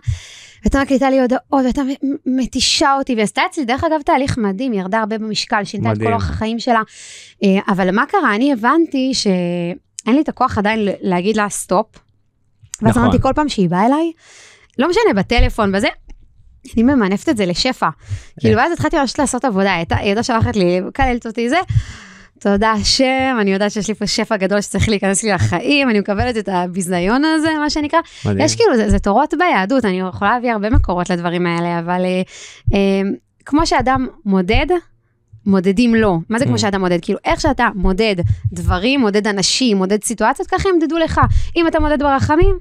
והייתה 0.62 0.80
מקליטה 0.82 1.10
לי 1.10 1.20
הודעות, 1.20 1.42
והייתה 1.52 1.82
מתישה 2.26 2.94
אותי, 2.98 3.14
ועשתה 3.14 3.42
אצלי, 3.50 3.64
דרך 3.64 3.84
אגב, 3.84 4.02
תהליך 4.02 4.38
מדהים, 4.38 4.72
ירדה 4.72 4.98
הרבה 5.00 5.18
במשקל, 5.18 5.64
שינתה 5.64 5.92
את 5.92 5.98
כל. 5.98 6.12
אורח 6.12 6.30
החיים 6.30 6.58
שלה. 6.58 6.80
אה, 7.44 7.48
אבל 7.68 7.90
מה 7.90 8.06
קרה? 8.06 8.34
אני 8.34 8.52
הבנתי 8.52 9.10
שאין 9.14 9.76
לי 10.14 10.20
את 10.20 10.28
הכוח 10.28 10.58
עדיין 10.58 10.88
להגיד 11.00 11.36
לה 11.36 11.48
סטופ. 11.48 11.86
ואז 12.82 12.90
נכון. 12.90 13.02
אמרתי, 13.02 13.22
כל 13.22 13.32
פעם 13.34 13.48
שהיא 13.48 13.68
באה 13.68 13.86
אליי, 13.86 14.12
לא 14.78 14.88
משנה, 14.90 15.22
בטלפון, 15.22 15.72
בזה, 15.72 15.88
אני 16.74 16.82
ממנפת 16.82 17.28
את 17.28 17.36
זה 17.36 17.46
לשפע. 17.46 17.88
כאילו, 18.40 18.56
ואז 18.58 18.72
התחלתי 18.72 18.96
ממש 18.98 19.18
לעשות 19.18 19.44
עבודה, 19.44 19.70
היא 19.70 19.76
הייתה- 19.76 19.96
היא 19.96 20.06
הייתה 20.06 20.22
שולחת 20.22 20.56
לי, 20.56 20.80
מקללת 20.80 21.26
אותי 21.26 21.48
זה. 21.48 21.56
תודה 22.42 22.72
השם, 22.72 23.36
אני 23.40 23.52
יודעת 23.52 23.70
שיש 23.70 23.88
לי 23.88 23.94
פה 23.94 24.06
שפע 24.06 24.36
גדול 24.36 24.60
שצריך 24.60 24.88
להיכנס 24.88 25.22
לי 25.22 25.32
לחיים, 25.32 25.90
אני 25.90 26.00
מקבלת 26.00 26.36
את 26.36 26.48
הביזיון 26.48 27.24
הזה, 27.24 27.48
מה 27.60 27.70
שנקרא. 27.70 27.98
מדהים. 28.24 28.40
יש 28.46 28.56
כאילו, 28.56 28.76
זה, 28.76 28.90
זה 28.90 28.98
תורות 28.98 29.34
ביהדות, 29.38 29.84
אני 29.84 30.00
יכולה 30.00 30.34
להביא 30.34 30.52
הרבה 30.52 30.70
מקורות 30.70 31.10
לדברים 31.10 31.46
האלה, 31.46 31.78
אבל 31.78 32.04
אה, 32.04 32.22
אה, 32.74 33.10
כמו 33.46 33.66
שאדם 33.66 34.06
מודד, 34.24 34.66
מודדים 35.46 35.94
לו. 35.94 36.20
מה 36.28 36.38
זה 36.38 36.44
Mm. 36.44 36.48
כמו 36.48 36.58
שאדם 36.58 36.80
מודד? 36.80 36.98
כאילו, 37.02 37.18
איך 37.24 37.40
שאתה 37.40 37.68
מודד 37.74 38.16
דברים, 38.52 39.00
מודד 39.00 39.26
אנשים, 39.26 39.76
מודד 39.76 40.04
סיטואציות, 40.04 40.48
ככה 40.48 40.68
ימדדו 40.68 40.98
לך. 40.98 41.20
אם 41.56 41.66
אתה 41.66 41.80
מודד 41.80 42.02
ברחמים, 42.02 42.58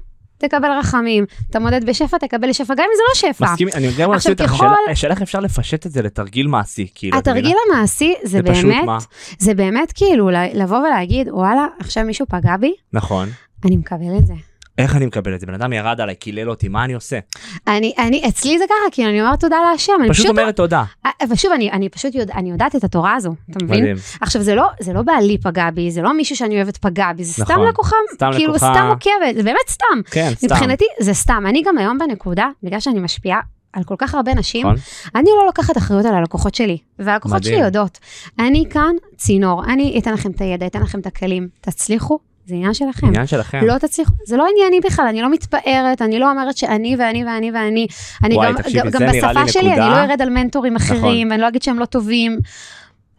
תקבל 0.48 0.68
רחמים. 0.78 1.24
אתה 1.50 1.58
מודד 1.58 1.84
בשפע, 1.86 2.18
תקבל 2.18 2.52
שפע, 2.52 2.74
גם 2.74 2.84
אם 2.84 2.96
זה 2.96 3.28
לא 3.28 3.32
שפע. 3.32 3.44
מסכים, 3.52 3.68
אני 3.74 3.88
גם 3.98 4.10
מסכים 4.10 4.32
איתך, 4.32 4.44
ככל- 4.44 4.54
השאלה- 4.66 4.92
השאלה 4.92 5.12
איך 5.14 5.22
אפשר 5.22 5.40
לפשט 5.40 5.86
את 5.86 5.92
זה 5.92 6.02
לתרגיל 6.02 6.46
מעשי, 6.46 6.86
כאילו, 6.94 7.18
התרגיל? 7.18 7.56
המעשי 7.72 8.14
זה 8.22 8.42
באמת, 8.42 8.84
מה? 8.84 8.98
זה 9.38 9.54
באמת 9.54 9.92
כאילו 9.94 10.30
לבוא 10.54 10.78
ולהגיד, 10.78 11.28
וואלה, 11.30 11.66
עכשיו 11.80 12.04
מישהו 12.04 12.26
פגע 12.28 12.56
בי, 12.56 12.74
נכון. 12.92 13.28
אני 13.64 13.76
מקבל 13.76 14.18
את 14.18 14.26
זה. 14.26 14.34
איך 14.78 14.96
אני 14.96 15.06
מקבל 15.06 15.34
את 15.34 15.40
זה? 15.40 15.46
בן 15.46 15.54
אדם 15.54 15.72
ירד 15.72 16.00
עליי, 16.00 16.14
קילל 16.14 16.50
אותי, 16.50 16.68
מה 16.68 16.84
אני 16.84 16.92
עושה? 16.92 17.18
אני, 17.66 17.92
אני, 17.98 18.22
אצלי 18.28 18.58
זה 18.58 18.64
ככה, 18.66 18.90
כי 18.92 19.06
אני 19.06 19.22
אומרת 19.22 19.40
תודה 19.40 19.56
להשם, 19.70 19.92
פשוט 20.02 20.12
פשוט, 20.12 20.26
אומרת 20.26 20.56
תודה. 20.56 20.84
אבל 21.04 21.36
שוב, 21.36 21.52
אני, 21.52 21.70
אני 21.70 21.88
פשוט 21.88 22.14
יודע, 22.14 22.34
אני 22.34 22.50
יודעת 22.50 22.76
את 22.76 22.84
התורה 22.84 23.14
הזו, 23.14 23.34
אתה 23.50 23.64
מבין? 23.64 23.80
מדהים. 23.80 23.96
עכשיו, 24.20 24.42
זה 24.42 24.54
לא, 24.54 24.66
זה 24.80 24.92
לא 24.92 25.02
בעלי 25.02 25.38
פגע 25.38 25.70
בי, 25.70 25.90
זה 25.90 26.02
לא 26.02 26.16
מישהו 26.16 26.36
שאני 26.36 26.56
אוהבת 26.56 26.76
פגע 26.76 27.12
בי, 27.16 27.24
זה 27.24 27.32
סתם 27.32 27.52
נכון. 27.52 27.68
לקוחה, 27.68 27.96
סתם 28.14 28.30
כאילו 28.36 28.52
לקוחה. 28.52 28.74
סתם 28.74 28.86
עוקבת, 28.88 29.34
זה 29.34 29.42
באמת 29.42 29.68
סתם. 29.68 30.00
כן, 30.10 30.30
סתם. 30.34 30.46
מבחינתי 30.46 30.84
זה 31.00 31.14
סתם, 31.14 31.44
אני 31.48 31.62
גם 31.66 31.78
היום 31.78 31.98
בנקודה, 31.98 32.48
בגלל 32.62 32.80
שאני 32.80 33.00
משפיעה 33.00 33.40
על 33.72 33.84
כל 33.84 33.94
כך 33.98 34.14
הרבה 34.14 34.34
נשים, 34.34 34.66
נכון? 34.66 34.76
אני 35.14 35.30
לא 35.38 35.46
לוקחת 35.46 35.76
אחריות 35.76 36.04
על 36.04 36.14
הלקוחות 36.14 36.54
שלי, 36.54 36.78
והלקוחות 36.98 37.42
שלי 37.42 37.52
מדהים. 37.52 37.64
יודעות. 37.64 37.98
אני 38.38 38.64
כאן 38.70 38.94
צינור, 39.16 39.64
אני 39.64 39.98
אתן 39.98 40.12
לכם 40.14 40.30
את 40.30 40.40
הידע, 40.40 40.66
אתן 40.66 40.82
לכם 40.82 41.00
את 41.00 41.06
הכלים, 41.06 41.48
תצליחו, 41.60 42.18
זה 42.46 42.54
עניין 42.54 42.74
שלכם. 42.74 43.06
עניין 43.06 43.26
שלכם. 43.26 43.60
לא 43.66 43.78
תצליחו, 43.78 44.12
זה 44.26 44.36
לא 44.36 44.46
ענייני 44.50 44.80
בכלל, 44.80 45.06
אני 45.08 45.22
לא 45.22 45.30
מתפארת, 45.30 46.02
אני 46.02 46.18
לא 46.18 46.30
אומרת 46.30 46.56
שאני 46.56 46.96
ואני 46.98 47.24
ואני 47.24 47.50
ואני. 47.52 47.86
אני 48.24 48.34
וואי, 48.34 48.48
גם, 48.48 48.56
תקשיבי, 48.56 48.80
גם, 48.80 48.90
זה 48.90 48.98
גם 48.98 49.02
נראה 49.02 49.32
לי 49.32 49.38
בשפה 49.40 49.52
שלי, 49.52 49.62
נקודה. 49.62 49.86
נכון. 49.86 49.98
אני 49.98 50.08
לא 50.08 50.12
ארד 50.12 50.22
על 50.22 50.30
מנטורים 50.30 50.76
אחרים, 50.76 51.30
ואני 51.30 51.42
לא 51.42 51.48
אגיד 51.48 51.62
שהם 51.62 51.78
לא 51.78 51.84
טובים. 51.84 52.38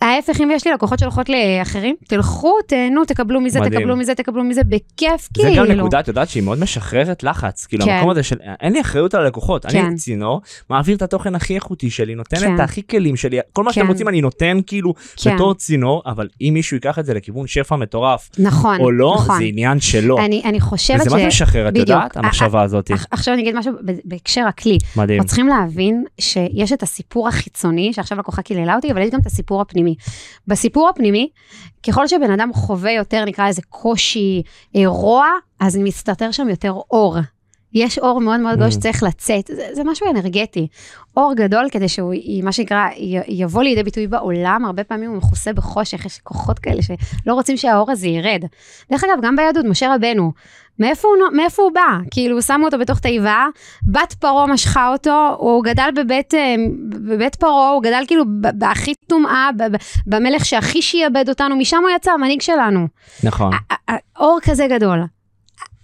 ההפך, 0.03 0.41
אם 0.41 0.49
יש 0.53 0.67
לי 0.67 0.73
לקוחות 0.73 0.99
שהולכות 0.99 1.29
לאחרים, 1.29 1.95
תלכו, 2.07 2.53
תהנו, 2.67 3.05
תקבלו 3.05 3.41
מזה, 3.41 3.59
מדהים. 3.61 3.79
תקבלו 3.79 3.95
מזה, 3.95 4.15
תקבלו 4.15 4.43
מזה, 4.43 4.61
בכיף, 4.63 5.29
זה 5.37 5.43
כאילו. 5.43 5.65
גם 5.65 5.71
נקודה, 5.71 5.99
את 5.99 6.07
יודעת, 6.07 6.29
שהיא 6.29 6.43
מאוד 6.43 6.59
משחררת 6.59 7.23
לחץ. 7.23 7.65
כאילו, 7.65 7.85
כן. 7.85 7.91
המקום 7.91 8.09
הזה 8.09 8.23
של 8.23 8.35
אין 8.61 8.73
לי 8.73 8.81
אחריות 8.81 9.13
על 9.13 9.21
הלקוחות. 9.23 9.65
כן. 9.65 9.85
אני 9.85 9.95
צינור, 9.95 10.41
מעביר 10.69 10.95
את 10.95 11.01
התוכן 11.01 11.35
הכי 11.35 11.55
איכותי 11.55 11.89
שלי, 11.89 12.15
נותן 12.15 12.37
כן. 12.39 12.55
את 12.55 12.59
הכי 12.59 12.81
כלים 12.87 13.15
שלי, 13.15 13.39
כל 13.53 13.63
מה 13.63 13.73
שאתם 13.73 13.85
כן. 13.85 13.91
רוצים 13.91 14.07
אני 14.07 14.21
נותן 14.21 14.57
כאילו 14.67 14.93
כן. 15.23 15.35
בתור 15.35 15.53
צינור, 15.53 16.01
אבל 16.05 16.27
אם 16.41 16.51
מישהו 16.53 16.75
ייקח 16.75 16.99
את 16.99 17.05
זה 17.05 17.13
לכיוון 17.13 17.47
שפע 17.47 17.75
מטורף, 17.75 18.29
נכון, 18.39 18.79
או 18.79 18.91
לא, 18.91 19.13
נכון. 19.17 19.37
זה 19.37 19.43
עניין 19.43 19.79
שלו. 19.79 20.17
אני, 20.19 20.41
אני 20.45 20.61
חושבת 20.61 20.99
וזה 21.01 21.09
ש... 21.09 21.13
מה 21.13 21.19
זה 21.19 21.27
משחרר, 21.27 21.67
את. 21.67 21.77
יודעת, 21.77 22.17
המחשבה 22.17 22.61
הזאת. 22.61 22.91
אח- 22.91 23.05
עכשיו 23.11 23.33
אני 23.33 23.41
אגיד 23.41 23.55
משהו 23.55 23.71
בהקשר 24.05 24.41
הכלי. 24.47 24.77
מדהים. 24.95 25.23
צריכים 25.23 25.47
להבין 25.47 26.05
שיש 26.19 26.73
את 26.73 26.83
הסיפור 26.83 27.27
החיצוני, 27.27 27.93
שעכשיו 27.93 28.17
לקוחה 28.19 28.41
קיללה 28.41 28.75
אותי, 28.75 28.91
אבל 28.91 29.01
יש 29.01 29.09
גם 29.09 29.19
את 29.19 29.25
הסיפור 29.25 29.61
הפנימי. 29.61 29.92
בסיפור 30.47 30.89
הפנימי, 30.89 31.29
ככל 31.87 32.07
שבן 32.07 32.31
אדם 32.31 32.53
חווה 32.53 32.91
יותר, 32.91 33.25
נקרא 33.25 33.49
לזה 33.49 33.61
קושי, 33.69 34.41
אה, 34.75 34.83
רוע, 34.85 35.27
אז 35.59 35.77
מסתתר 35.77 36.31
שם 36.31 36.49
יותר 36.49 36.71
אור. 36.91 37.17
יש 37.73 37.99
אור 37.99 38.21
מאוד 38.21 38.39
מאוד 38.39 38.55
גדול 38.55 38.67
Mm. 38.67 38.71
שצריך 38.71 39.03
לצאת, 39.03 39.47
זה, 39.47 39.67
זה 39.73 39.83
משהו 39.83 40.07
אנרגטי. 40.11 40.67
אור 41.17 41.33
גדול 41.35 41.67
כדי 41.71 41.89
שהוא, 41.89 42.13
מה 42.43 42.51
שנקרא, 42.51 42.87
יבוא 43.27 43.63
לידי 43.63 43.83
ביטוי 43.83 44.07
בעולם, 44.07 44.65
הרבה 44.65 44.83
פעמים 44.83 45.09
הוא 45.09 45.17
מכוסה 45.17 45.53
בחושך, 45.53 46.05
יש 46.05 46.19
כוחות 46.23 46.59
כאלה 46.59 46.81
שלא 46.81 47.33
רוצים 47.33 47.57
שהאור 47.57 47.91
הזה 47.91 48.07
ירד. 48.07 48.41
דרך 48.91 49.03
אגב, 49.03 49.23
גם 49.23 49.35
ביהדות, 49.35 49.65
משה 49.65 49.95
רבנו, 49.95 50.31
מאיפה 50.79 51.07
הוא, 51.07 51.37
מאיפה 51.37 51.61
הוא 51.63 51.71
בא? 51.71 51.97
כאילו, 52.11 52.41
שמו 52.41 52.65
אותו 52.65 52.77
בתוך 52.79 52.99
תיבה, 52.99 53.45
בת 53.87 54.13
פרעה 54.13 54.47
משכה 54.47 54.89
אותו, 54.91 55.35
הוא 55.39 55.63
גדל 55.63 55.89
בבית, 55.95 56.33
אה, 56.33 56.55
בבית 56.89 57.35
פרעה, 57.35 57.69
הוא 57.69 57.83
גדל 57.83 58.03
כאילו 58.07 58.23
בהכי 58.53 58.93
טומאה, 59.07 59.49
במלך 60.07 60.45
שהכי 60.45 60.81
שיעבד 60.81 61.29
אותנו, 61.29 61.55
משם 61.55 61.81
הוא 61.81 61.89
יצא, 61.89 62.11
המנהיג 62.11 62.41
שלנו. 62.41 62.87
נכון. 63.23 63.51
אור 64.19 64.39
כזה 64.43 64.67
גדול. 64.67 65.03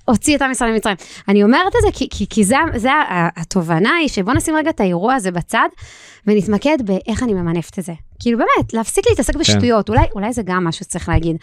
הוציא 0.09 0.37
את 0.37 0.41
עם 0.41 0.51
ישראל 0.51 0.71
ממצרים. 0.71 0.95
אני 1.27 1.43
אומרת 1.43 1.67
את 1.77 1.91
זה 1.93 1.97
כי, 1.97 2.07
כי, 2.11 2.25
כי 2.29 2.43
זה, 2.43 2.55
זה 2.75 2.89
התובנה 3.35 3.95
היא 3.95 4.07
שבוא 4.07 4.33
נשים 4.33 4.55
רגע 4.55 4.69
את 4.69 4.79
האירוע 4.79 5.13
הזה 5.13 5.31
בצד 5.31 5.67
ונתמקד 6.27 6.77
באיך 6.85 7.23
אני 7.23 7.33
ממנפת 7.33 7.79
את 7.79 7.83
זה. 7.83 7.93
כאילו 8.21 8.37
באמת, 8.37 8.73
להפסיק 8.73 9.05
להתעסק 9.09 9.35
בשטויות, 9.35 9.89
אולי, 9.89 10.01
אולי 10.15 10.33
זה 10.33 10.41
גם 10.45 10.63
משהו 10.63 10.85
שצריך 10.85 11.09
להגיד. 11.09 11.35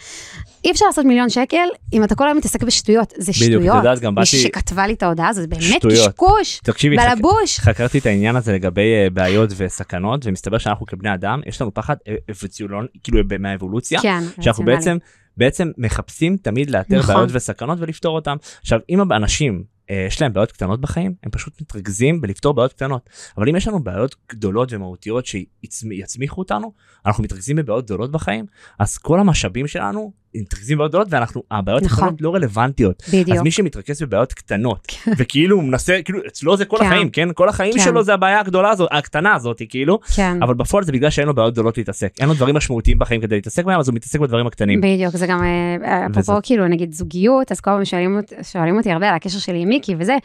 אי 0.65 0.71
אפשר 0.71 0.85
לעשות 0.85 1.05
מיליון 1.05 1.29
שקל 1.29 1.67
אם 1.93 2.03
אתה 2.03 2.15
כל 2.15 2.25
היום 2.27 2.37
מתעסק 2.37 2.63
בשטויות, 2.63 3.13
זה 3.17 3.31
בדיוק, 3.31 3.53
את 3.53 3.61
שטויות. 3.61 3.77
יודעת, 3.77 3.99
גם 3.99 4.11
מי 4.11 4.15
באתי- 4.15 4.27
שכתבה 4.27 4.87
לי 4.87 4.93
את 4.93 5.03
ההודעה 5.03 5.27
הזו, 5.29 5.41
זה 5.41 5.47
באמת 5.47 5.61
שטויות. 5.63 6.07
קשקוש, 6.09 6.59
תקשיבי, 6.63 6.97
חק- 6.99 7.07
בלבוש. 7.15 7.59
חקרתי 7.59 7.97
את 7.97 8.05
העניין 8.05 8.35
הזה 8.35 8.53
לגבי 8.53 8.93
אה, 8.93 9.09
בעיות 9.09 9.49
וסכנות, 9.57 10.21
ומסתבר 10.25 10.57
שאנחנו 10.57 10.85
כבני 10.85 11.13
אדם, 11.13 11.41
יש 11.45 11.61
לנו 11.61 11.73
פחד 11.73 11.95
אה, 12.07 12.15
אבולוציונל, 12.31 12.87
כאילו 13.03 13.19
מהאבולוציה, 13.39 14.01
כן, 14.01 14.19
שאנחנו. 14.41 14.65
בעצם, 14.65 14.97
בעצם 15.37 15.71
מחפשים 15.77 16.37
תמיד 16.37 16.69
לאתר 16.69 16.99
נכון. 16.99 17.15
בעיות 17.15 17.29
וסכנות 17.33 17.77
ולפתור 17.81 18.15
אותם. 18.15 18.37
עכשיו, 18.61 18.79
אם 18.89 19.11
האנשים, 19.11 19.63
אה, 19.89 20.05
יש 20.07 20.21
להם 20.21 20.33
בעיות 20.33 20.51
קטנות 20.51 20.81
בחיים, 20.81 21.13
הם 21.23 21.31
פשוט 21.31 21.61
מתרכזים 21.61 22.21
בלפתור 22.21 22.53
בעיות 22.53 22.73
קטנות. 22.73 23.09
אבל 23.37 23.49
אם 23.49 23.55
יש 23.55 23.67
לנו 23.67 23.83
בעיות 23.83 24.15
גדולות 24.31 24.73
ומהותיות 24.73 25.25
שיצמיחו 25.25 26.41
אותנו, 26.41 26.73
אנחנו 27.05 27.23
מתרכזים 27.23 27.55
בבעיות 27.55 27.85
גדולות 27.85 28.11
בחיים, 28.11 28.45
אז 28.79 28.97
כל 28.97 29.19
המשאבים 29.19 29.67
שלנו 29.67 30.13
מתרכזים 30.41 30.77
בבעיות 30.77 30.89
גדולות, 30.91 31.07
ואנחנו, 31.11 31.43
הבעיות 31.51 31.83
נכון. 31.83 32.03
הקטנות 32.03 32.21
לא 32.21 32.35
רלוונטיות. 32.35 33.03
בדיוק. 33.07 33.37
אז 33.37 33.41
מי 33.43 33.51
שמתרכז 33.51 34.01
בבעיות 34.01 34.33
קטנות, 34.33 34.87
וכאילו 35.17 35.55
הוא 35.55 35.63
מנסה, 35.63 35.99
כאילו 36.05 36.19
אצלו 36.27 36.57
זה 36.57 36.65
כל 36.65 36.77
כן. 36.79 36.85
החיים, 36.85 37.09
כן? 37.09 37.29
כל 37.33 37.49
החיים 37.49 37.73
כן. 37.73 37.79
שלו 37.79 38.03
זה 38.03 38.13
הבעיה 38.13 38.39
הגדולה 38.39 38.69
הזאת, 38.69 38.89
הקטנה 38.91 39.33
הזאת, 39.35 39.61
כאילו, 39.69 39.99
כן. 40.15 40.43
אבל 40.43 40.53
בפועל 40.53 40.83
זה 40.83 40.91
בגלל 40.91 41.09
שאין 41.09 41.27
לו 41.27 41.33
בעיות 41.35 41.53
גדולות 41.53 41.77
להתעסק. 41.77 42.13
אין 42.19 42.29
לו 42.29 42.33
דברים 42.35 42.55
משמעותיים 42.55 42.99
בחיים 42.99 43.21
כדי 43.21 43.35
להתעסק 43.35 43.65
בהם, 43.65 43.79
אז 43.79 43.87
הוא 43.87 43.95
מתעסק 43.95 44.19
בדברים 44.19 44.47
הקטנים. 44.47 44.81
בדיוק, 44.81 45.15
זה 45.15 45.27
גם, 45.27 45.43
אה, 45.43 46.05
אפרופו 46.05 46.31
וזה- 46.31 46.41
כאילו 46.43 46.67
נגיד 46.67 46.93
זוגיות, 46.93 47.51
אז 47.51 47.59
כל 47.59 47.71
פעם 47.71 47.85
שואלים, 47.85 48.19
שואלים 48.43 48.77
אותי 48.77 48.91
הרבה 48.91 49.09
על 49.09 49.15
הקשר 49.15 49.39
שלי 49.39 49.59
עם 49.61 49.69
מיקי 49.69 49.95
וזה, 49.99 50.15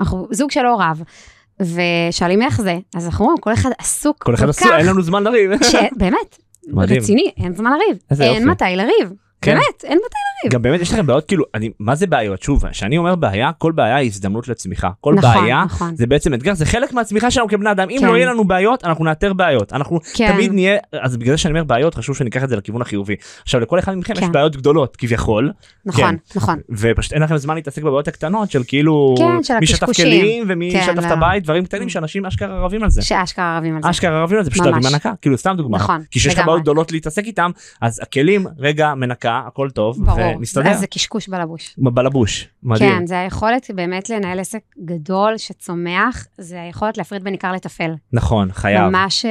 אנחנו 0.00 0.28
זוג 0.30 0.50
שלא 0.50 0.76
רב, 0.80 1.02
ושואלים 1.60 2.42
איך 2.42 2.60
זה, 2.60 2.78
אז 2.96 3.06
אנחנו 3.06 3.24
אומרים, 3.24 3.38
כל 3.40 3.52
אחד 3.52 3.70
עסוק 3.78 4.16
כל 4.22 4.34
אחד 4.34 4.48
עשו, 4.48 4.64
אין 4.78 4.86
לנו 4.86 5.02
זמן 5.02 5.22
לריב. 5.24 5.50
באמת, 5.96 6.38
מדהים. 6.68 6.98
רציני, 7.02 7.30
אין 7.36 7.54
זמן 7.54 7.70
לריב, 7.70 7.98
אין 8.22 8.32
יופי. 8.34 8.44
מתי 8.44 8.64
לריב, 8.76 9.12
כן. 9.42 9.54
באמת, 9.54 9.84
אין 9.84 9.98
מתי 9.98 10.16
לריב. 10.44 10.52
גם 10.52 10.62
באמת 10.62 10.80
יש 10.80 10.92
לכם 10.92 11.06
בעיות, 11.06 11.24
כאילו, 11.28 11.44
אני, 11.54 11.70
מה 11.78 11.94
זה 11.94 12.06
בעיות? 12.06 12.42
שוב, 12.42 12.68
כשאני 12.68 12.98
אומר 12.98 13.14
בעיה, 13.14 13.50
כל 13.58 13.72
בעיה 13.72 13.96
היא 13.96 14.06
הזדמנות 14.06 14.48
לצמיחה. 14.48 14.90
כל 15.00 15.14
נכון, 15.14 15.30
בעיה 15.34 15.64
נכון. 15.64 15.96
זה 15.96 16.06
בעצם 16.06 16.34
אתגר, 16.34 16.54
זה 16.54 16.66
חלק 16.66 16.92
מהצמיחה 16.92 17.30
שלנו 17.30 17.48
כבני 17.48 17.70
אדם. 17.70 17.90
אם 17.90 17.96
כן. 18.00 18.06
לא 18.06 18.16
יהיה 18.16 18.26
לנו 18.26 18.44
בעיות, 18.44 18.84
אנחנו 18.84 19.04
נאתר 19.04 19.32
בעיות. 19.32 19.72
אנחנו 19.72 20.00
כן. 20.14 20.32
תמיד 20.32 20.52
נהיה, 20.52 20.78
אז 20.92 21.16
בגלל 21.16 21.36
שאני 21.36 21.52
אומר 21.52 21.64
בעיות, 21.64 21.94
חשוב 21.94 22.16
שניקח 22.16 22.44
את 22.44 22.48
זה 22.48 22.56
לכיוון 22.56 22.82
החיובי. 22.82 23.16
עכשיו, 23.42 23.60
לכל 23.60 23.78
אחד 23.78 23.94
מכם 23.94 24.12
יש 24.12 24.18
כן. 24.20 24.32
בעיות 24.32 24.56
גדולות, 24.56 24.96
כביכול, 24.96 25.52
נכון, 25.86 26.16
נכון, 26.36 26.58
ופשוט 26.70 27.12
אין 27.12 27.22
לכם 27.22 27.36
זמן 27.36 27.54
להתעסק 27.54 27.82
בבעיות 27.82 28.08
הקטנות 28.08 28.50
של 28.50 28.62
כאילו, 28.66 29.14
כן, 29.18 29.42
של 29.42 29.54
מי 29.60 29.66
שטף 29.66 29.82
הקשקושים. 29.82 30.06
כלים 30.06 30.44
ומי 30.48 30.72
כן, 30.72 30.82
שטף 30.82 30.98
את 30.98 31.04
לא. 31.04 31.12
הבית, 31.12 31.44
דברים 31.44 31.64
קטנים 31.64 31.88
שאנשים 31.88 32.26
אשכרה 32.26 32.64
רבים 32.64 32.82
על 32.82 32.90
זה. 32.90 33.02
שאשכרה 33.02 33.58
רבים 33.58 33.76
על 33.76 33.82
זה. 33.82 33.90
אשכרה 33.90 34.22
רבים 34.22 34.38
על 34.38 34.44
זה, 34.44 34.50
פשוט 34.50 34.66
ממש. 34.66 34.74
להביא 34.74 34.90
מנקה, 34.90 35.12
כאילו 35.22 35.38
סתם 35.38 35.54
דוגמה. 35.56 35.78
נכון, 35.78 36.00
כי 36.10 36.18
כשיש 36.18 36.26
לך 36.26 36.38
לגמרי. 36.38 36.46
בעיות 36.46 36.62
גדולות 36.62 36.92
להתעסק 36.92 37.24
איתם, 37.24 37.50
אז 37.80 38.00
הכלים, 38.02 38.46
רגע, 38.58 38.94
מנקה, 38.94 39.29
הכל 39.30 39.70
טוב, 39.70 40.04
ברור, 40.06 40.36
ומסתדר. 40.36 40.70
אז 40.70 40.80
זה 40.80 40.86
קשקוש 40.86 41.28
בלבוש. 41.28 41.74
בלבוש, 41.78 42.48
מדהים. 42.62 42.90
כן, 42.90 43.06
זה 43.06 43.20
היכולת 43.20 43.70
באמת 43.74 44.10
לנהל 44.10 44.40
עסק 44.40 44.62
גדול 44.84 45.34
שצומח, 45.36 46.26
זה 46.38 46.62
היכולת 46.62 46.98
להפריד 46.98 47.24
בין 47.24 47.32
עיקר 47.32 47.52
לטפל. 47.52 47.94
נכון, 48.12 48.52
חייב. 48.52 48.88
ממש, 48.88 49.24
אה, 49.24 49.30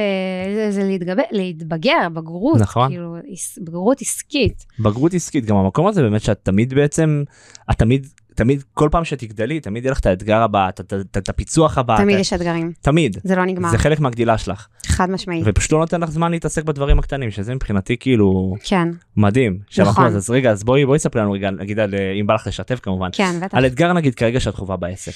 זה, 0.54 0.70
זה 0.70 0.84
להתגבר, 0.84 1.22
להתבגר, 1.30 2.08
בגרות, 2.12 2.60
נכון. 2.60 2.88
כאילו, 2.88 3.16
בגרות 3.60 4.00
עסקית. 4.00 4.66
בגרות 4.78 5.14
עסקית, 5.14 5.44
גם 5.44 5.56
המקום 5.56 5.86
הזה 5.86 6.02
באמת 6.02 6.22
שאת 6.22 6.40
תמיד 6.42 6.74
בעצם, 6.74 7.22
את 7.70 7.78
תמיד, 7.78 8.06
תמיד, 8.40 8.62
כל 8.74 8.88
פעם 8.92 9.04
שתגדלי, 9.04 9.60
תמיד 9.60 9.84
יהיה 9.84 9.92
לך 9.92 9.98
את 10.00 10.06
האתגר 10.06 10.42
הבא, 10.42 10.68
את- 10.68 11.28
הפיצוח 11.28 11.78
הבא. 11.78 11.96
תמיד 11.96 12.14
את- 12.14 12.20
יש 12.20 12.32
אתגרים, 12.32 12.72
תמיד. 12.80 13.16
זה 13.24 13.36
לא 13.36 13.44
נגמר, 13.44 13.68
זה 13.70 13.78
חלק 13.78 14.00
מהגדילה 14.00 14.38
שלך, 14.38 14.66
חד 14.86 15.10
משמעית. 15.10 15.42
ופשוט 15.46 15.72
לא 15.72 15.78
נותן 15.78 16.00
לך 16.00 16.10
זמן 16.10 16.30
להתעסק 16.30 16.64
בדברים 16.64 16.98
הקטנים, 16.98 17.30
שזה 17.30 17.54
מבחינתי 17.54 17.96
כאילו 18.00 18.54
כן, 18.64 18.88
מדהים. 19.16 19.58
נכון. 19.78 20.04
אז 20.06 20.30
רגע, 20.30 20.50
אז 20.50 20.64
בואי, 20.64 20.86
בואי 20.86 20.98
ספרי 20.98 21.20
לנו 21.22 21.32
רגע, 21.32 21.50
נגיד 21.50 21.78
על, 21.78 21.94
אה, 21.94 22.12
אם 22.20 22.26
בא 22.26 22.34
לך 22.34 22.46
לשתף 22.46 22.80
כמובן, 22.82 23.08
כן, 23.12 23.40
בטח. 23.42 23.54
על 23.56 23.66
אתגר 23.66 23.92
נגיד 23.92 24.14
כרגע 24.14 24.40
שאת 24.40 24.54
חווה 24.54 24.76
בעסק. 24.76 25.12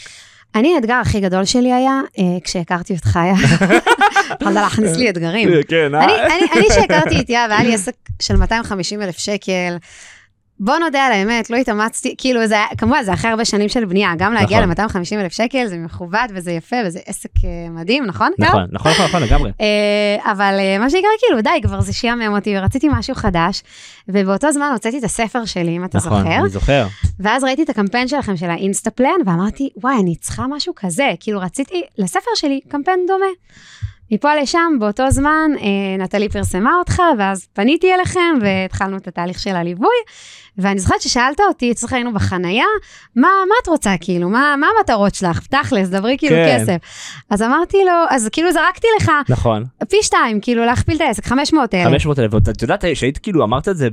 אני, 0.54 0.74
האתגר 0.74 0.94
הכי 0.94 1.20
גדול 1.20 1.44
שלי 1.44 1.72
היה, 1.72 2.00
אה, 2.18 2.24
כשהכרתי 2.44 2.94
אותך, 2.94 3.16
היה, 3.16 3.34
יכולת 4.40 4.54
להכניס 4.54 4.96
לי 4.96 5.10
אתגרים. 5.10 5.48
כן, 5.68 5.94
אני, 5.94 6.12
אני, 6.14 6.46
אני 6.56 6.64
שהכרתי 6.74 7.20
את 7.20 7.30
יהב, 7.30 7.50
היה 7.50 7.62
לי 7.62 7.74
עסק 7.74 7.92
של 8.22 8.37
250 8.37 9.02
אלף 9.02 9.18
שקל. 9.18 9.76
בוא 10.61 10.79
נודה 10.79 11.07
על 11.07 11.12
האמת, 11.12 11.51
לא 11.51 11.57
התאמצתי, 11.57 12.14
כאילו 12.19 12.47
זה 12.47 12.55
היה, 12.55 12.67
כמובן 12.79 13.03
זה 13.03 13.12
אחרי 13.12 13.31
הרבה 13.31 13.45
שנים 13.45 13.69
של 13.69 13.85
בנייה, 13.85 14.12
גם 14.19 14.33
להגיע 14.33 14.67
נכון. 14.67 15.01
ל-250 15.01 15.21
אלף 15.21 15.33
שקל 15.33 15.67
זה 15.67 15.79
מכובד 15.79 16.29
וזה 16.35 16.53
יפה 16.53 16.77
וזה 16.87 16.99
עסק 17.07 17.31
אה, 17.45 17.71
מדהים, 17.71 18.05
נכון? 18.05 18.33
נכון, 18.38 18.67
נכון, 18.73 18.93
נכון, 18.93 19.07
נכון, 19.07 19.23
לגמרי. 19.23 19.51
אה, 19.61 20.33
אבל 20.33 20.55
אה, 20.59 20.79
מה 20.79 20.90
שנקרא, 20.90 21.09
כאילו, 21.19 21.43
די, 21.43 21.62
כבר 21.62 21.81
זה 21.81 21.93
שיאמם 21.93 22.35
אותי, 22.35 22.59
ורציתי 22.59 22.88
משהו 22.93 23.14
חדש, 23.14 23.62
ובאותו 24.09 24.53
זמן 24.53 24.71
הוצאתי 24.73 24.99
את 24.99 25.05
הספר 25.05 25.45
שלי, 25.45 25.77
אם 25.77 25.85
אתה 25.85 25.99
נכון, 25.99 26.19
זוכר, 26.23 26.37
אני 26.37 26.49
זוכר. 26.49 26.87
ואז 27.21 27.45
ראיתי 27.45 27.62
את 27.62 27.71
הקמפיין 27.71 28.09
שלכם 28.09 28.37
של 28.37 28.51
האינסטפלן, 28.51 29.21
ואמרתי, 29.27 29.69
וואי, 29.77 29.97
אני 30.01 30.17
צריכה 30.17 30.47
משהו 30.47 30.73
כזה, 30.77 31.12
כאילו, 31.21 31.40
רציתי 31.40 31.83
לספר 31.99 32.31
שלי 32.35 32.61
קמפיין 32.69 33.01
דומה. 33.09 33.27
מפה 34.11 34.35
לשם, 34.35 34.73
באותו 34.81 35.11
זמן, 35.11 35.51
נטלי 35.99 36.29
פרסמה 36.29 36.77
אותך, 36.79 37.03
ואז 37.19 37.47
פניתי 37.53 37.95
אליכם, 37.95 38.38
והתחלנו 38.40 38.97
את 38.97 39.09
התהליך 39.09 39.38
של 39.38 39.57
הליווי, 39.57 39.97
ואני 40.59 40.81
זוכרת 40.81 41.01
ששאלת 41.01 41.40
אותי, 41.49 41.73
אצלך 41.73 41.93
היינו 41.93 42.12
בחנייה, 42.14 42.64
מה, 43.17 43.29
מה 43.49 43.55
את 43.62 43.69
רוצה, 43.69 43.95
כאילו, 44.01 44.29
מה, 44.29 44.55
מה 44.61 44.67
המטרות 44.79 45.14
שלך? 45.14 45.47
תכלס, 45.47 45.88
דברי 45.88 46.17
כאילו 46.19 46.37
כן. 46.37 46.59
כסף. 46.61 46.77
אז 47.31 47.43
אמרתי 47.43 47.77
לו, 47.87 47.93
אז 48.11 48.29
כאילו 48.33 48.53
זרקתי 48.53 48.87
לך, 49.01 49.11
נכון. 49.29 49.64
פי 49.88 49.97
שתיים, 50.03 50.40
כאילו 50.40 50.64
להכפיל 50.64 50.97
את 50.97 51.01
העסק, 51.01 51.27
500 51.27 51.75
אלף. 51.75 51.87
500 51.87 52.19
אלף, 52.19 52.35
ואת 52.35 52.62
יודעת 52.62 52.85
שהיית 52.95 53.19
כאילו 53.19 53.45
אמרת 53.45 53.69
את 53.69 53.77
זה 53.77 53.88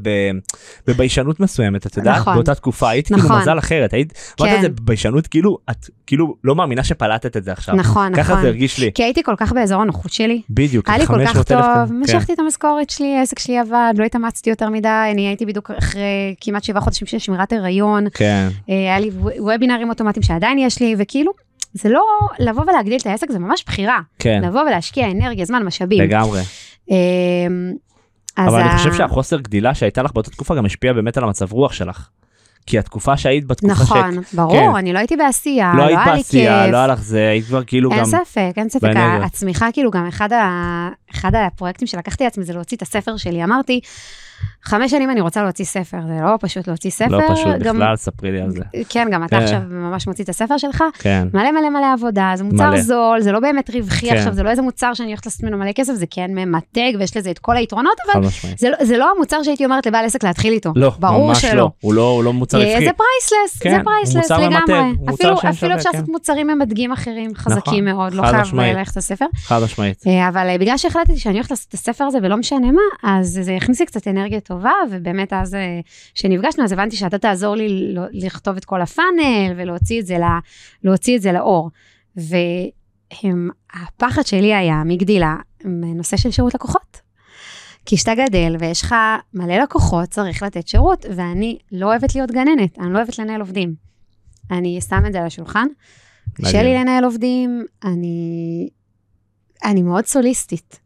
בביישנות 0.88 1.40
מסוימת, 1.40 1.88
את 1.88 1.98
יודעת, 1.98 2.18
נכון. 2.18 2.34
באותה 2.34 2.56
תקופה, 2.56 2.90
היית 2.90 3.08
כאילו 3.08 3.20
נכון. 3.20 3.42
מזל 3.42 3.60
אחרת, 3.60 3.94
היית, 3.94 4.14
אמרת 4.42 4.50
את 4.50 4.56
כן. 4.56 4.62
זה 4.62 4.70
בביישנות, 4.70 5.28
כאילו, 5.28 5.58
את 5.72 5.90
כאילו 6.08 6.36
לא 6.44 6.56
מאמינה 6.56 6.84
שפלטת 6.84 7.38
את 7.38 7.44
זה 7.44 7.52
עכשיו. 7.52 7.76
נכון, 7.76 8.16
ככה 8.16 8.32
נכון. 8.32 8.42
זה 8.42 8.48
הרגיש 8.48 8.80
לי. 8.80 8.92
כי 8.96 9.04
הייתי 9.04 9.24
כל 9.24 9.36
כך 9.38 9.52
באזור 9.52 9.82
הנוחות 9.82 10.12
שלי. 10.12 10.42
בדיוק, 10.50 10.90
היה 10.90 10.98
לי 10.98 11.06
כל 11.06 11.26
כך 11.26 11.32
500,000 11.32 11.88
טוב, 11.88 11.90
כן. 11.90 11.96
משכתי 11.96 12.34
את 12.34 12.40
המשכורת 12.40 12.90
שלי, 12.90 13.18
העסק 13.18 13.40
שלי 13.40 13.60
עבד, 13.60 13.94
לא 13.98 14.04
התאמצתי 14.04 14.50
יותר 14.50 14.70
מדי, 14.70 15.10
אני 15.12 15.28
הייתי 15.28 15.46
בדיוק 15.46 15.72
אחרי 15.72 16.36
כמעט 16.52 16.64
שבעה 16.64 16.82
חודשים 16.82 17.08
של 17.08 17.20
שמירת 17.20 17.54
הריון, 17.54 18.06
כן, 18.14 18.48
אה, 18.70 18.74
היה 18.76 19.00
לי 19.00 19.10
וו- 19.10 19.30
וובינרים 19.40 19.90
אוטומטיים 19.90 20.24
שעדיין 20.24 20.60
יש 20.60 20.80
לי, 20.80 20.96
וכאילו, 20.98 21.32
זה 21.74 21.90
לא, 21.90 22.04
לבוא 22.40 22.64
ולהגדיל 22.64 22.98
את 23.02 23.08
העסק 23.08 23.32
זה 23.32 23.40
ממש 23.40 23.64
בחירה. 23.68 24.00
כן, 24.20 24.42
לבוא 24.46 24.62
ולהשקיע 24.62 25.12
אנרגיה, 25.12 25.46
זמן, 25.46 25.64
משאבים. 25.64 26.02
לגמרי. 26.02 26.42
אז 28.38 28.48
אבל 28.54 28.60
אני 28.62 28.70
ה- 28.70 28.78
חושב 28.78 28.94
שהחוסר 28.94 29.40
גדילה 29.40 29.74
שהייתה 29.76 30.04
לך 30.04 30.12
באותה 30.14 30.32
תקופה 30.32 30.56
גם 30.56 30.66
השפיע 30.66 30.94
באמת 30.94 31.18
על 31.18 31.24
המצב 31.24 31.52
רוח 31.52 31.74
שלך. 31.74 32.08
כי 32.66 32.80
התקופה 32.80 33.18
שהיית 33.18 33.46
בתקופה 33.48 33.72
נכון, 33.74 34.12
ברור, 34.34 34.52
כן. 34.72 34.76
אני 34.78 34.94
לא 34.94 34.98
הייתי 35.00 35.16
בעשייה, 35.16 35.72
לא 35.76 35.80
לא 35.80 35.88
היית 35.88 36.00
היה 36.06 36.14
לי 36.14 36.18
בעשייה, 36.22 36.64
כיף. 36.64 36.72
לא 36.72 36.78
היה 36.78 36.88
לך 36.88 37.00
זה, 37.02 37.30
היית 37.30 37.46
כבר 37.46 37.64
כאילו 37.64 37.92
אין 37.92 38.00
גם, 38.00 38.06
ספק, 38.06 38.52
אין 38.58 38.70
ספק. 38.70 38.94
הצמיחה 39.24 39.68
כאילו 39.74 39.92
גם 39.92 40.08
אחד, 40.08 40.34
ה... 40.34 40.90
אחד 41.16 41.32
הפרויקטים 41.36 41.88
שלקחתי 41.88 42.24
לעצמי 42.24 42.44
זה 42.46 42.54
להוציא 42.54 42.78
את 42.78 42.82
הספר 42.82 43.18
שלי. 43.18 43.44
אמרתי, 43.44 43.80
חמש 44.64 44.92
שנים 44.92 45.10
אני 45.10 45.22
רוצה 45.22 45.44
להוציא 45.44 45.66
ספר, 45.66 45.98
זה 46.08 46.20
לא 46.24 46.38
פשוט 46.42 46.68
להוציא 46.68 46.92
ספר. 46.92 47.18
לא 47.18 47.24
פשוט 47.34 47.58
גם, 47.64 47.76
בכלל, 47.76 47.96
ספרי 47.96 48.32
לי 48.32 48.42
על 48.42 48.52
זה. 48.52 48.62
כן, 48.90 49.08
גם 49.12 49.24
אתה 49.24 49.38
כן. 49.38 49.44
עכשיו 49.44 49.60
ממש 49.70 50.08
מוציא 50.08 50.24
את 50.24 50.30
הספר 50.30 50.58
שלך. 50.58 50.84
כן, 51.00 51.28
מלא 51.34 51.52
מלא 51.52 51.70
מלא 51.70 51.94
עבודה, 51.94 52.32
זה 52.36 52.44
מוצר 52.44 52.70
מלא. 52.70 52.82
זול, 52.82 53.22
זה 53.22 53.32
לא 53.32 53.40
באמת 53.40 53.70
רווחי 53.70 54.10
כן. 54.10 54.16
עכשיו, 54.18 54.34
זה 54.34 54.44
לא 54.44 54.50
איזה 54.50 54.62
מוצר 54.62 54.94
שאני 54.94 55.08
הולכת 55.08 55.26
לעשות 55.26 55.44
ממנו 55.44 55.58
מלא 55.58 55.72
כסף, 55.72 55.94
זה 55.94 56.06
כן 56.12 56.32
ממתג 56.36 56.92
ויש 57.00 57.18
לזה 57.18 57.32
את 57.32 57.40
כל 57.40 57.58
היתרונות, 57.58 57.96
אבל. 58.14 58.28
זה, 58.58 58.70
לא- 58.70 58.86
זה 58.86 58.98
לא 58.98 59.12
המוצר 59.16 59.44
שהייתי 59.44 59.66
אומרת 59.66 59.86
לבעל 59.86 60.06
עסק 60.06 60.24
להתחיל 60.24 60.54
איתו. 60.54 60.72
לא, 60.76 60.92
ברור 61.00 61.28
ממש 61.28 61.42
שלא. 61.42 61.54
לא. 61.54 61.70
הוא 61.82 61.94
לא 61.94 62.10
הוא 62.10 62.24
לא 62.24 62.34
מוצר 62.34 62.62
אה, 62.62 62.66
רווחי. 62.68 62.86
זה 62.86 62.92
priceless, 62.94 63.62
כן, 63.62 63.78
זה 63.78 63.84
priceless 63.84 64.32
לגמרי. 64.32 64.96
אפילו, 65.14 65.34
אפילו 65.50 65.50
אפשר 65.50 65.92
כן. 65.92 65.96
לעשות 65.96 66.10
מוצרים 66.10 66.48
ממתגים 66.48 66.92
אחרים 66.92 67.36
חזקים 67.36 67.86
נכון, 67.88 68.00
מאוד, 68.00 68.14
לא 68.14 68.22
חייב. 68.22 68.56
ללכת 68.56 68.98
לספר. 68.98 69.26
חד 69.44 69.64
משמעית. 69.64 70.04
אה, 70.08 70.28
אבל 70.30 70.50
אה, 70.50 70.58
בגלל 70.58 70.78
שהחלטתי 70.78 71.18
שאני 71.20 71.34
הולכת 71.36 71.52
לעשות 71.52 71.68
את 71.70 71.74
הספר 71.74 72.04
הזה 72.04 72.18
ולא 72.22 72.38
משנה 72.38 72.72
מה, 72.72 72.82
אז 73.04 73.40
זה 73.42 73.56
הכניס 73.56 73.80
לי 73.80 73.86
קצת 73.86 74.08
אנרגיה 74.08 74.31
טובה, 74.40 74.72
ובאמת 74.92 75.34
אז 75.34 75.56
אה, 75.56 75.80
כשנפגשנו, 76.16 76.64
אז 76.64 76.72
הבנתי 76.72 76.96
שאתה 76.96 77.18
תעזור 77.18 77.56
לי 77.56 77.70
ל- 77.70 78.26
לכתוב 78.26 78.58
את 78.58 78.66
כל 78.66 78.82
הפאנל 78.82 79.54
ולהוציא 79.58 80.00
את 80.02 80.06
זה, 80.06 80.18
ל- 80.18 80.40
להוציא 80.84 81.18
את 81.18 81.22
זה 81.22 81.32
לאור. 81.32 81.70
והפחד 82.16 84.22
שלי 84.26 84.54
היה 84.56 84.84
מגדילה, 84.86 85.36
נושא 85.66 86.18
של 86.18 86.32
שירות 86.32 86.54
לקוחות. 86.54 87.02
כי 87.86 87.96
כשאתה 87.96 88.12
גדל 88.16 88.56
ויש 88.60 88.82
לך 88.82 88.96
מלא 89.34 89.58
לקוחות, 89.58 90.10
צריך 90.10 90.44
לתת 90.44 90.68
שירות, 90.68 91.06
ואני 91.16 91.58
לא 91.72 91.86
אוהבת 91.86 92.16
להיות 92.16 92.32
גננת, 92.32 92.80
אני 92.80 92.94
לא 92.94 92.98
אוהבת 92.98 93.20
לנהל 93.20 93.42
עובדים. 93.42 93.76
אני 94.52 94.80
שם 94.90 95.04
את 95.08 95.14
זה 95.14 95.20
על 95.20 95.26
השולחן. 95.26 95.68
קשה. 96.42 96.64
לי 96.64 96.74
לנהל 96.74 97.04
עובדים, 97.04 97.66
אני, 97.84 98.70
אני 99.64 99.82
מאוד 99.82 100.06
סוליסטית. 100.06 100.80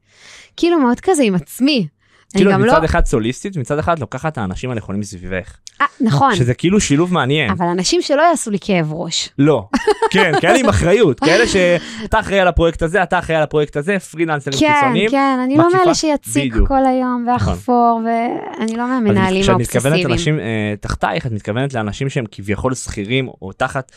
כאילו 0.58 0.80
מאוד 0.80 1.00
כזה 1.00 1.24
עם 1.24 1.36
עצמי. 1.36 1.88
כאילו 2.36 2.52
גם 2.52 2.62
מצד 2.62 2.80
לא... 2.82 2.86
אחד 2.86 3.06
סוליסטית, 3.06 3.58
מצד 3.58 3.80
אחד 3.80 4.00
לוקחת 4.00 4.34
את 4.34 4.38
האנשים 4.38 4.72
הנכונים 4.72 5.02
מסביבך. 5.02 5.58
אה, 5.82 5.86
נכון, 6.02 6.36
שזה 6.36 6.54
כאילו 6.54 6.80
שילוב 6.80 7.14
מעניין. 7.14 7.52
אבל 7.52 7.66
אנשים 7.66 8.02
שלא 8.02 8.22
יעשו 8.22 8.52
לי 8.52 8.58
כאב 8.62 8.94
ראש. 8.94 9.30
לא. 9.40 9.68
כן, 10.14 10.32
כאלה 10.42 10.60
עם 10.60 10.70
אחריות, 10.70 11.20
כאלה 11.20 11.48
שאתה 11.48 12.20
אחראי 12.20 12.40
על 12.40 12.48
הפרויקט 12.48 12.82
הזה, 12.82 13.04
אתה 13.04 13.20
אחראי 13.20 13.38
על 13.38 13.44
הפרויקט 13.44 13.78
הזה, 13.78 14.00
פרילנסרים 14.00 14.60
כן, 14.60 14.74
חיצוניים. 14.80 15.12
כן, 15.12 15.38
אני 15.44 15.58
לא 15.58 15.68
מאלה 15.74 15.96
שיציק 15.96 16.52
בדיוק. 16.54 16.68
כל 16.68 16.86
היום 16.86 17.28
ואחפור, 17.28 18.02
ואני 18.06 18.78
לא 18.78 18.88
מהמנהלים 18.88 19.42
כשאת 19.42 19.56
מתכוונת 19.56 19.86
האובססיביים. 19.86 20.10
לאנשים 20.10 20.40
אה, 20.40 20.74
תחתייך, 20.80 21.26
את 21.26 21.32
מתכוונת 21.32 21.74
לאנשים 21.74 22.10
שהם 22.10 22.26
כביכול 22.32 22.76
שכירים 22.76 23.28
או 23.28 23.52
תחת 23.52 23.92
כן. 23.92 23.96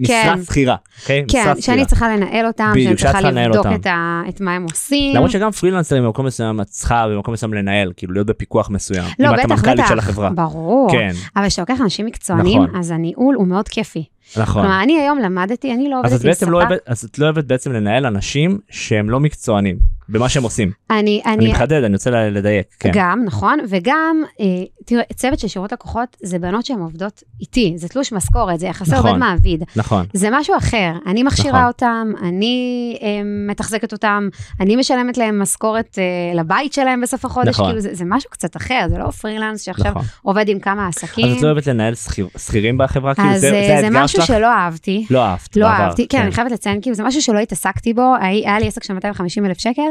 משרה 0.00 0.34
שכירה, 0.44 0.76
אוקיי? 1.02 1.24
כן, 1.28 1.38
משרה 1.40 1.54
שאני. 1.60 1.86
צריכה 1.86 2.08
לנהל 2.16 2.46
אותם, 2.46 2.72
שאני 2.84 2.96
צריכה 2.96 3.20
לבדוק. 3.20 3.66
את 3.74 3.86
ה- 3.86 4.22
את 4.28 4.40
מה 4.40 4.54
הם 4.54 4.62
עושים. 4.70 5.14
למרות 5.16 5.30
שגם 5.30 5.50
פרילנסרים 5.50 6.04
במקום 6.04 6.26
מסוים 6.26 6.60
את 6.60 6.66
צריכה 6.66 7.06
במקום 7.08 7.34
מסוים 7.34 7.54
לנהל, 7.54 7.92
כאילו 7.96 8.12
להיות 8.12 8.26
בפיקוח 8.26 8.70
מסוים. 8.70 9.04
לא, 9.18 9.28
אם 9.28 9.34
את 9.34 9.38
בטח, 9.38 9.50
המנכ"לית 9.50 9.78
בטח, 9.78 9.88
של 9.88 9.98
החברה. 9.98 10.30
ברור. 10.30 10.88
כן, 10.92 11.10
אבל 11.36 11.48
כשאתה 11.48 11.62
לוקח 11.62 11.80
אנשים 11.82 12.06
מקצוענים, 12.06 12.62
נכון. 12.62 12.76
אז 12.76 12.90
הניהול 12.90 13.34
הוא 13.34 13.46
מאוד 13.46 13.68
כיפי. 13.68 14.04
נכון. 14.36 14.62
כלומר, 14.62 14.82
אני 14.82 14.98
היום 15.00 15.18
למדתי, 15.18 15.74
אני 15.74 15.88
לא 15.90 15.98
עובדת 15.98 16.24
עם 16.42 16.50
לא 16.50 16.60
ספק. 16.64 16.78
אז 16.86 17.04
את 17.04 17.18
לא 17.18 17.24
אוהבת 17.24 17.44
בעצם 17.44 17.72
לנהל 17.72 18.06
אנשים 18.06 18.58
שהם 18.70 19.10
לא 19.10 19.20
מקצוענים 19.20 19.76
במה 20.08 20.28
שהם 20.28 20.42
עושים. 20.42 20.70
אני, 20.90 21.22
אני 21.26 21.34
אני, 21.34 21.52
מחדד, 21.52 21.84
אני 21.84 21.94
רוצה 21.94 22.10
לדייק, 22.10 22.66
כן. 22.80 22.90
גם, 22.94 23.22
נכון, 23.24 23.58
וגם, 23.68 24.22
אה, 24.40 24.44
תראה, 24.84 25.02
צוות 25.14 25.38
של 25.38 25.48
שירות 25.48 25.72
לקוחות 25.72 26.16
זה 26.22 26.38
בנות 26.38 26.66
שהן 26.66 26.78
עובדות 26.78 27.22
איתי, 27.40 27.72
זה 27.76 27.88
תלוש 27.88 28.12
משכורת, 28.12 28.60
זה 28.60 28.66
יחסי 28.66 28.90
נכון. 28.92 29.06
עובד 29.06 29.18
מעביד. 29.20 29.62
נכון, 29.76 30.06
זה 30.12 30.28
משהו 30.32 30.54
אחר, 30.58 30.92
אני 31.06 31.22
מכשירה 31.22 31.48
נכון. 31.58 31.66
אותם, 31.66 32.12
אני 32.22 32.54
אה, 33.02 33.08
מתחזקת 33.50 33.92
אותם, 33.92 34.28
אני 34.60 34.76
משלמת 34.76 35.18
להם 35.18 35.42
משכורת 35.42 35.98
אה, 35.98 36.04
לבית 36.40 36.72
שלהם 36.72 37.00
בסוף 37.00 37.24
החודש, 37.24 37.48
נכון. 37.48 37.66
כאילו 37.66 37.80
זה, 37.80 37.88
זה 37.94 38.04
משהו 38.06 38.30
קצת 38.30 38.56
אחר, 38.56 38.86
זה 38.90 38.98
לא 38.98 39.10
פרילנס 39.10 39.62
שעכשיו 39.62 39.90
נכון. 39.90 40.02
עובד 40.22 40.48
עם 40.48 40.58
כמה 40.58 40.88
אז 40.88 40.94
עסקים. 40.96 41.36
את 41.36 41.42
לא 41.42 41.48
אוהבת 41.48 41.66
לנהל 41.66 41.94
שכיר- 41.94 42.28
שכירים 42.38 42.78
בחברה? 42.78 43.14
כאילו 43.14 43.28
אז 43.30 43.40
זה 43.40 43.46
אה, 43.46 43.52
זה 43.52 43.66
זה 43.80 43.86
האתגר 43.86 44.04
משהו 44.04 44.18
שלך? 44.18 44.26
שלא 44.26 44.46
אהבתי. 44.52 45.06
לא 45.10 45.24
אהבת, 45.24 45.56
לא 45.56 45.68
בעבר, 45.68 45.82
אהבתי, 45.84 46.08
כן, 46.08 46.20
אני 46.22 46.32
חייבת 46.32 46.52
לציין, 46.52 46.80
כאילו 46.80 46.96
זה 46.96 47.02
משהו 47.02 47.22
שלא 47.22 47.38
התעסקתי 47.38 47.94
בו, 47.94 48.12
היה 48.20 48.58
לי 48.58 48.66
עסק 48.66 48.84
של 48.84 48.94
250 48.94 49.46
אלף 49.46 49.58
שקל, 49.60 49.82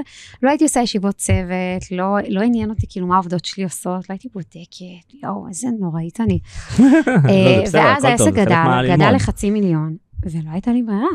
לא 0.44 0.50
הייתי 0.50 0.64
עושה 0.64 0.80
ישיבות 0.80 1.16
צוות, 1.16 1.92
לא, 1.92 2.18
לא 2.30 2.42
עניין 2.42 2.70
אותי 2.70 2.86
כאילו 2.90 3.08
מה 3.08 3.16
העובדות 3.16 3.46
שלי 3.46 3.64
עושות, 3.64 4.10
לא 4.10 4.14
הייתי 4.14 4.30
בודקת, 4.34 5.24
יואו, 5.24 5.48
איזה 5.48 5.68
נוראית 5.80 6.20
אני. 6.22 6.40
לא, 6.80 6.84
אה, 7.30 7.64
ואז 7.72 8.04
העסק 8.04 8.34
גדל. 8.34 8.94
גדל 8.94 9.12
לחצי 9.16 9.50
מיליון, 9.50 9.96
ולא 10.24 10.50
הייתה 10.52 10.72
לי 10.72 10.84
ברירה. 10.84 11.08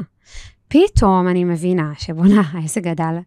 פתאום 0.68 1.28
אני 1.28 1.44
מבינה 1.44 1.92
שבואנה, 1.98 2.42
העסק 2.52 2.82
גדל, 2.82 3.18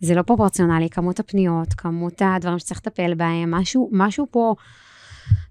זה 0.00 0.14
לא 0.14 0.22
פרופורציונלי, 0.22 0.90
כמות 0.90 1.20
הפניות, 1.20 1.74
כמות 1.74 2.22
הדברים 2.24 2.58
שצריך 2.58 2.80
לטפל 2.80 3.14
בהם, 3.14 3.50
משהו, 3.50 3.90
משהו 3.92 4.26
פה, 4.30 4.54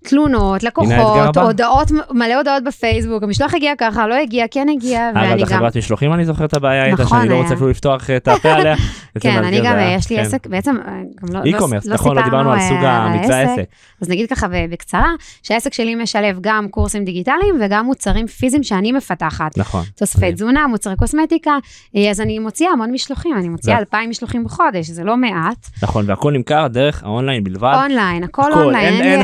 תלונות, 0.04 0.64
לקוחות. 0.64 1.38
הודעות, 1.38 1.92
מלא 2.12 2.34
הודעות 2.38 2.64
בפייסבוק, 2.64 3.24
המשלוח 3.24 3.54
הגיע 3.54 3.74
ככה, 3.78 4.08
לא 4.08 4.16
הגיע, 4.16 4.46
כן 4.52 4.68
הגיע, 4.70 5.10
ואני 5.16 5.42
גם... 5.42 5.44
החברת 5.54 5.78
משלוחים 5.78 6.14
אני 6.14 6.26
זוכר 6.26 6.46
את 6.46 6.54
הבעיה 6.54 6.84
הייתה 6.84 7.04
נכון, 7.04 7.20
שאני 7.20 7.30
לא 7.30 7.36
רוצה 7.36 7.48
היה. 7.48 7.56
אפילו 7.56 7.70
לפתוח 7.70 8.10
את 8.10 8.28
הפה 8.28 8.52
עליה. 8.60 8.76
כן, 9.20 9.44
אני 9.44 9.62
גם, 9.64 9.76
יש 9.98 10.10
לי 10.10 10.16
כן. 10.18 10.22
עסק, 10.22 10.48
בעצם, 10.48 10.76
אה, 10.88 10.92
גם 11.22 11.34
לא, 11.34 11.40
לא, 11.40 11.46
אי-קומרס, 11.46 11.86
לא 11.86 11.94
נכון, 11.94 12.16
לא 12.18 12.22
דיברנו 12.24 12.52
על 12.52 12.60
סיפרנו, 12.60 12.76
סוג 12.80 12.86
אה, 12.86 12.98
המבצע 12.98 13.36
העסק. 13.36 13.64
אז 14.02 14.10
נגיד 14.10 14.30
ככה 14.30 14.48
בקצרה, 14.70 15.08
שהעסק 15.44 15.74
שלי 15.74 15.96
משלב 15.96 16.38
גם 16.42 16.68
קורסים 16.72 17.06
דיגיטליים 17.06 17.56
וגם 17.62 17.86
מוצרים 17.86 18.28
פיזיים 18.28 18.64
שאני 18.64 18.92
מפתחת. 18.92 19.58
נכון. 19.58 19.84
תוספי. 19.96 20.32
תזונה, 20.34 20.68
מוצרי 20.68 20.96
קוסמטיקה, 20.96 21.52
אה, 21.96 22.10
אז 22.10 22.22
אני 22.22 22.40
מוציאה 22.40 22.72
המון 22.72 22.92
משלוחים, 22.92 23.38
אני 23.38 23.50
מוציאה 23.50 23.76
זה- 23.76 23.80
אלפיים 23.80 24.10
משלוחים 24.10 24.44
בחודש, 24.44 24.90
זה 24.90 25.04
לא 25.04 25.18
מעט. 25.18 25.70
נכון, 25.84 26.10
והכל 26.10 26.32
נמכר 26.32 26.68
דרך 26.68 27.04
האונליין 27.04 27.44
בלבד. 27.44 27.74
אונליין, 27.84 28.24
הכל 28.24 28.54
אונליין, 28.54 28.94
אין- 28.94 29.04
אין 29.04 29.24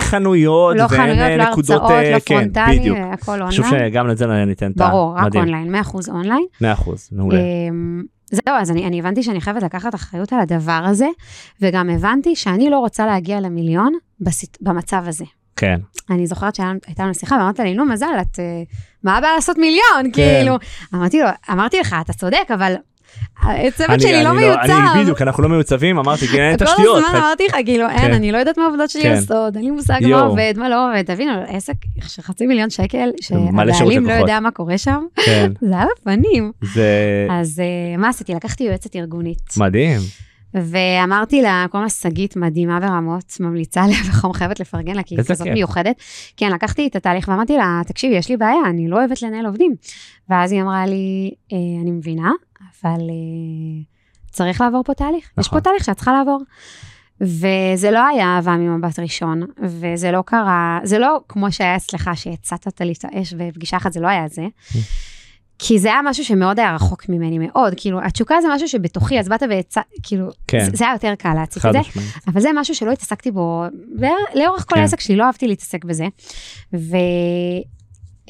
חנויות 0.78 0.92
לא 0.92 0.98
ואין 0.98 1.16
חנויות, 1.16 1.40
לא 1.40 1.52
נקודות, 1.52 1.70
הרצאות, 1.70 1.92
אה, 1.92 2.12
לא 2.12 2.20
כן, 2.20 2.36
פרונטלי, 2.36 2.80
בדיוק. 2.80 2.98
הכל 3.14 3.48
חשוב 3.48 3.66
אונליין. 3.66 3.92
שגם 3.92 4.08
לזה 4.08 4.46
ניתן 4.46 4.72
את 4.72 4.82
ה... 4.82 4.90
ברור, 4.90 5.16
רק 5.18 5.26
מדהים. 5.26 5.44
אונליין, 5.44 5.76
100% 5.76 6.10
אונליין. 6.10 6.46
100%, 6.64 6.66
מעולה. 7.12 7.40
אמ, 7.40 8.04
זהו, 8.32 8.56
אז 8.60 8.72
אני, 8.72 8.88
אני 8.88 9.00
הבנתי 9.00 9.24
שאני 9.24 9.42
חייבת 9.42 9.64
לקחת 9.64 9.96
אחריות 9.96 10.34
על 10.34 10.40
הדבר 10.40 10.82
הזה, 10.86 11.08
וגם 11.62 11.90
הבנתי 11.90 12.36
שאני 12.36 12.70
לא 12.70 12.80
רוצה 12.80 13.06
להגיע 13.06 13.40
למיליון 13.40 13.94
בסיט, 14.22 14.58
במצב 14.62 15.04
הזה. 15.08 15.26
כן. 15.56 15.80
אני 16.10 16.28
זוכרת 16.28 16.56
שהייתה 16.56 17.04
לנו 17.04 17.14
שיחה, 17.14 17.36
ואמרת 17.36 17.60
לי, 17.60 17.74
נו, 17.74 17.86
מזל, 17.86 18.06
את... 18.22 18.40
אה, 18.40 18.64
מה 19.04 19.18
הבעיה 19.18 19.36
לעשות 19.36 19.58
מיליון? 19.58 20.04
כן. 20.04 20.12
כאילו, 20.12 20.56
אמרתי 20.94 21.20
לו, 21.20 21.28
אמרתי 21.52 21.80
לך, 21.80 21.96
אתה 22.02 22.14
צודק, 22.14 22.52
אבל 22.54 22.76
הצוות 23.44 24.02
שלי 24.02 24.24
לא 24.24 24.30
אני 24.30 24.38
מיוצב. 24.40 25.00
בדיוק, 25.02 25.22
אנחנו 25.22 25.44
לא 25.44 25.50
מיוצבים, 25.50 25.98
אמרתי, 26.00 26.28
כי 26.28 26.42
אין 26.42 26.58
כל 26.58 26.66
תשתיות. 26.66 26.98
הזמן 27.06 27.20
אמרתי 27.20 27.44
לך, 27.48 27.56
כאילו, 27.66 27.90
אין, 27.90 27.98
כן. 28.00 28.14
אני 28.14 28.32
לא 28.32 28.38
יודעת 28.38 28.58
מה 28.58 28.64
העבודות 28.64 28.90
שלי 28.90 29.02
כן. 29.04 29.16
עושות, 29.16 29.56
אין 29.56 29.64
לי 29.66 29.72
מושג 29.72 30.00
מה. 30.10 30.22
עובד, 30.22 30.54
מה 30.58 30.70
לא 30.70 30.90
עובד. 30.90 31.02
תבינו, 31.06 31.32
עסק 31.48 31.74
של 32.08 32.22
חצי 32.22 32.46
מיליון 32.46 32.70
שקל, 32.70 33.10
שהבעלים 33.22 34.06
לא. 34.08 34.14
יודע 34.14 34.40
מה 34.40 34.52
קורה 34.52 34.78
שם, 34.78 35.04
כן, 35.26 35.52
זה 35.70 35.78
על 35.78 35.88
הפנים. 35.98 36.52
אז 37.32 37.60
אה, 37.60 37.98
מה 37.98 38.10
עשיתי? 38.10 38.34
לקחתי 38.34 38.64
יועצת 38.64 38.96
ארגונית. 38.96 39.42
מדהים. 39.58 40.00
ואמרתי 40.54 41.42
לה, 41.42 41.66
כל 41.72 41.78
מה 41.78 41.90
שגית 41.90 42.36
מדהימה 42.36 42.80
ברמות, 42.80 43.36
ממליצה 43.40 43.84
עליה 43.84 43.98
וחום 44.10 44.34
חייבת 44.34 44.60
לפרגן 44.60 44.96
לה, 44.96 45.04
כי 45.04 45.16
היא 45.16 45.24
כזאת. 45.24 45.48
מיוחדת. 45.48 45.96
כן, 46.38 46.52
לקחתי 46.52 46.88
את 46.88 46.96
התהליך 46.96 47.28
ואמרתי 47.28 47.58
לה, 47.58 47.82
תקשיבי, 47.88 48.16
יש 48.16 48.30
לי 48.30 48.38
בעיה, 48.38 48.60
אני 48.70 48.88
לא 48.88 48.96
אוהבת 49.00 49.22
לנהל 49.22 49.46
עובדים. 49.46 49.76
ואז 50.30 50.52
היא 50.52 50.62
אמרה 50.62 50.86
לי, 50.86 51.32
"אה, 51.54 51.58
אני 51.82 51.92
מבינה, 51.92 52.32
אבל 52.84 53.00
אה, 53.00 53.84
צריך 54.32 54.62
לעבור 54.62 54.84
פה 54.84 54.94
תהליך. 54.94 55.32
יש 55.38 55.48
נכון. 55.48 55.60
פה 55.60 55.64
תהליך 55.64 55.84
שאת 55.84 55.96
צריכה 55.96 56.12
לעבור. 56.14 56.42
וזה 57.22 57.92
לא 57.92 58.08
היה 58.08 58.26
אהבה 58.26 58.58
ממבט 58.58 59.00
ראשון, 59.00 59.42
וזה 59.64 60.12
לא 60.12 60.22
קרה, 60.26 60.80
זה 60.84 61.00
לא 61.00 61.20
כמו 61.28 61.52
שהיה 61.52 61.76
אצלך 61.76 62.10
שהצעת 62.16 62.82
לי 62.82 62.94
את 62.94 63.06
האש 63.06 63.34
בפגישה 63.34 63.78
אחת, 63.78 63.94
זה 63.94 64.00
לא 64.00 64.08
היה 64.08 64.28
זה. 64.28 64.48
כי 65.60 65.80
זה 65.80 65.88
היה 65.88 66.02
משהו 66.06 66.26
שמאוד 66.26 66.60
היה 66.60 66.76
רחוק 66.76 67.10
ממני, 67.10 67.38
מאוד, 67.40 67.74
כאילו, 67.78 68.02
התשוקה 68.02 68.36
זה 68.42 68.48
משהו 68.52 68.68
שבתוכי, 68.68 69.20
אז 69.20 69.30
באת 69.30 69.44
והצעת, 69.50 69.86
כאילו, 70.04 70.30
כן. 70.48 70.66
זה, 70.66 70.72
זה 70.74 70.86
היה 70.86 70.94
יותר 70.94 71.16
קל 71.16 71.34
להציג 71.34 71.66
את 71.66 71.74
זה, 71.74 71.80
משמעית. 71.80 72.10
אבל 72.28 72.42
זה 72.42 72.50
משהו 72.56 72.76
שלא 72.76 72.92
התעסקתי 72.92 73.32
בו, 73.32 73.64
לאורך 74.36 74.66
כל 74.70 74.76
כן. 74.76 74.82
העסק 74.82 75.00
שלי 75.00 75.16
לא 75.16 75.24
אהבתי 75.24 75.48
להתעסק 75.48 75.86
בזה. 75.86 76.08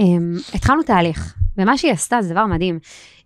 והתחלנו 0.03 0.83
תהליך, 0.83 1.35
ומה 1.57 1.77
שהיא 1.77 1.91
עשתה 1.91 2.21
זה 2.21 2.33
דבר 2.33 2.45
מדהים. 2.45 2.79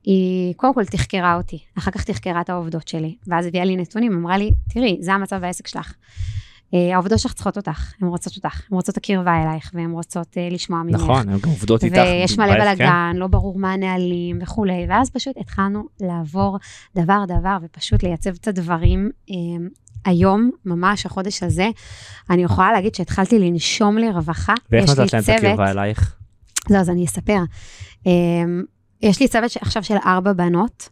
היא 0.03 0.53
קודם 0.55 0.73
כל 0.73 0.85
תחקרה 0.85 1.35
אותי, 1.35 1.59
אחר 1.77 1.91
כך 1.91 2.03
תחקרה 2.03 2.41
את 2.41 2.49
העובדות 2.49 2.87
שלי, 2.87 3.15
ואז 3.27 3.45
הביאה 3.45 3.65
לי 3.65 3.75
נתונים, 3.75 4.13
אמרה 4.13 4.37
לי, 4.37 4.53
תראי, 4.69 4.97
זה 5.01 5.13
המצב 5.13 5.37
בעסק 5.37 5.67
שלך. 5.67 5.93
אה, 6.73 6.93
העובדות 6.93 7.19
שלך 7.19 7.33
צריכות 7.33 7.57
אותך, 7.57 7.93
הן 8.01 8.07
רוצות 8.07 8.35
אותך, 8.35 8.61
הן 8.71 8.75
רוצות 8.75 8.97
הקרבה 8.97 9.43
אלייך, 9.43 9.71
והן 9.73 9.91
רוצות 9.91 10.37
אה, 10.37 10.49
לשמוע 10.51 10.83
ממך. 10.83 11.01
נכון, 11.01 11.29
הן 11.29 11.39
גם 11.39 11.49
עובדות 11.49 11.83
איתך. 11.83 11.97
ויש 11.97 12.37
מלא 12.37 12.53
כן? 12.53 12.59
בלאגן, 12.59 13.13
לא 13.15 13.27
ברור 13.27 13.59
מה 13.59 13.73
הנהלים 13.73 14.39
וכולי, 14.41 14.85
ואז 14.89 15.09
פשוט 15.09 15.37
התחלנו 15.37 15.83
לעבור 16.01 16.57
דבר 16.95 17.23
דבר 17.27 17.57
ופשוט 17.63 18.03
לייצב 18.03 18.29
את 18.41 18.47
הדברים. 18.47 19.09
אה, 19.29 19.35
היום, 20.05 20.51
ממש 20.65 21.05
החודש 21.05 21.43
הזה, 21.43 21.69
אני 22.29 22.43
יכולה 22.43 22.71
להגיד 22.71 22.95
שהתחלתי 22.95 23.39
לנשום 23.39 23.97
לי 23.97 24.11
רווחה. 24.11 24.53
ואיך 24.71 24.89
נתת 24.89 25.13
להם 25.13 25.23
את 25.23 25.29
הקרבה 25.29 25.71
אלייך? 25.71 26.15
לא, 26.69 26.77
אז 26.77 26.89
אני 26.89 27.05
אספר. 27.05 27.39
יש 29.03 29.19
לי 29.19 29.27
צוות 29.27 29.51
עכשיו 29.61 29.83
של 29.83 29.95
ארבע 30.05 30.33
בנות, 30.33 30.89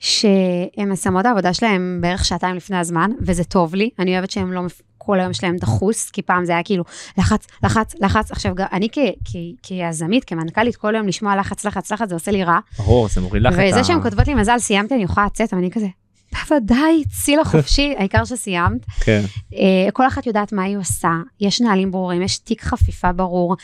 שהן 0.00 0.88
מסיימות 0.92 1.26
העבודה 1.26 1.54
שלהן 1.54 1.98
בערך 2.00 2.24
שעתיים 2.24 2.56
לפני 2.56 2.76
הזמן, 2.76 3.10
וזה 3.20 3.44
טוב 3.44 3.74
לי, 3.74 3.90
אני 3.98 4.14
אוהבת 4.14 4.30
שהן 4.30 4.50
לא, 4.50 4.60
כל 4.98 5.20
היום 5.20 5.32
שלהן 5.32 5.56
דחוס, 5.56 6.10
כי 6.10 6.22
פעם 6.22 6.44
זה 6.44 6.52
היה 6.52 6.62
כאילו 6.62 6.84
לחץ, 7.18 7.46
לחץ, 7.62 7.94
לחץ, 8.00 8.30
עכשיו 8.30 8.54
אני 8.72 8.88
כ- 8.92 8.98
כ- 9.24 9.36
כיזמית, 9.62 10.24
כמנכ"לית, 10.24 10.76
כל 10.76 10.94
היום 10.94 11.08
לשמוע 11.08 11.36
לחץ, 11.36 11.64
לחץ, 11.64 11.92
לחץ, 11.92 12.08
זה 12.08 12.14
עושה 12.14 12.30
לי 12.30 12.44
רע, 12.44 12.58
ברור, 12.78 13.08
זה 13.08 13.20
מוריד 13.20 13.42
לך 13.42 13.54
את 13.54 13.58
ה... 13.58 13.62
וזה 13.68 13.84
שהן 13.84 14.02
כותבות 14.02 14.28
לי 14.28 14.34
מזל, 14.34 14.58
סיימתי, 14.58 14.94
אני 14.94 15.02
יכולה 15.02 15.26
לצאת, 15.26 15.52
אבל 15.52 15.62
אני 15.62 15.70
כזה, 15.70 15.86
בוודאי, 16.32 17.04
צאי 17.24 17.36
לחופשי, 17.36 17.94
העיקר 17.98 18.24
שסיימת. 18.24 18.86
כן, 19.00 19.22
אה, 19.54 19.90
כל 19.92 20.06
אחת 20.06 20.26
יודעת 20.26 20.52
מה 20.52 20.62
היא 20.62 20.76
עושה, 20.76 21.12
יש 21.40 21.60
נהלים 21.60 21.90
ברורים, 21.90 22.22
יש 22.22 22.38
תיק 22.38 22.62
חפיפה 22.62 23.12
ברור. 23.12 23.56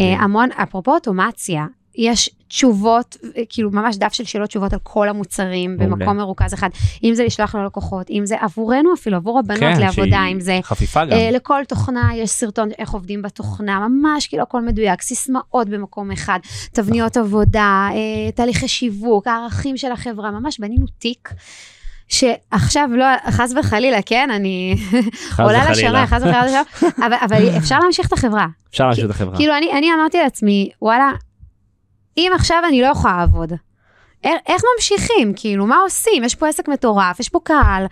אה, 0.00 0.14
המון, 0.20 0.48
אפרופו 0.52 0.94
אוטומציה, 0.94 1.66
יש 1.96 2.30
תשובות, 2.54 3.16
אה, 3.36 3.42
כאילו 3.48 3.70
ממש 3.70 3.96
דף 3.96 4.12
של 4.12 4.24
שאלות 4.24 4.48
תשובות 4.48 4.72
על 4.72 4.78
כל 4.82 5.08
המוצרים 5.08 5.76
מעולה. 5.76 5.96
במקום 5.96 6.16
מרוכז 6.16 6.54
אחד, 6.54 6.68
אם 7.04 7.14
זה 7.14 7.24
לשלוח 7.24 7.54
ללקוחות, 7.54 8.10
אם 8.10 8.22
זה 8.26 8.36
עבורנו 8.40 8.94
אפילו, 8.94 9.16
עבור 9.16 9.38
הבנות 9.38 9.60
כן, 9.60 9.80
לעבודה, 9.80 10.24
אם 10.32 10.40
זה... 10.40 10.58
חפיפה 10.62 11.04
גם. 11.04 11.12
אה, 11.12 11.30
לכל 11.30 11.62
תוכנה 11.68 12.10
יש 12.16 12.30
סרטון 12.30 12.68
איך 12.78 12.90
עובדים 12.90 13.22
בתוכנה, 13.22 13.88
ממש 13.88 14.26
כאילו 14.26 14.42
הכל 14.42 14.60
מדויק, 14.60 15.02
סיסמאות 15.02 15.68
במקום 15.68 16.10
אחד, 16.10 16.38
תבניות 16.72 17.16
עבודה, 17.16 17.88
אה, 17.92 18.32
תהליכי 18.32 18.68
שיווק, 18.68 19.26
הערכים 19.26 19.76
של 19.76 19.92
החברה, 19.92 20.30
ממש 20.30 20.60
בנינו 20.60 20.86
תיק. 20.98 21.28
שעכשיו 22.08 22.88
לא, 22.92 23.04
חס 23.30 23.52
וחלילה, 23.60 24.02
כן, 24.02 24.28
אני 24.30 24.76
עולה. 25.38 25.70
לשמיים, 25.70 26.06
חס 26.06 26.22
וחלילה, 26.22 26.62
אבל, 27.06 27.16
אבל 27.24 27.48
אפשר 27.58 27.78
להמשיך 27.78 28.06
את 28.06 28.12
החברה. 28.12 28.46
אפשר 28.70 28.88
להשאיר 28.88 29.06
את 29.06 29.10
החברה. 29.10 29.36
כאילו, 29.36 29.56
אני, 29.56 29.72
אני 29.78 29.86
אמרתי 29.94 30.18
לעצמי, 30.18 30.70
וואלה, 30.82 31.12
אם 32.16 32.32
עכשיו 32.34 32.62
אני 32.68 32.82
לא 32.82 32.86
יכולה 32.86 33.16
לעבוד, 33.16 33.52
איך, 34.24 34.62
ממשיכים? 34.74 35.32
כאילו, 35.36 35.66
מה 35.66 35.76
עושים? 35.76 36.24
יש 36.24 36.34
פה 36.34 36.48
עסק 36.48 36.68
מטורף, 36.68 37.20
יש 37.20 37.28
פה 37.28 37.38
קהל, 37.42 37.86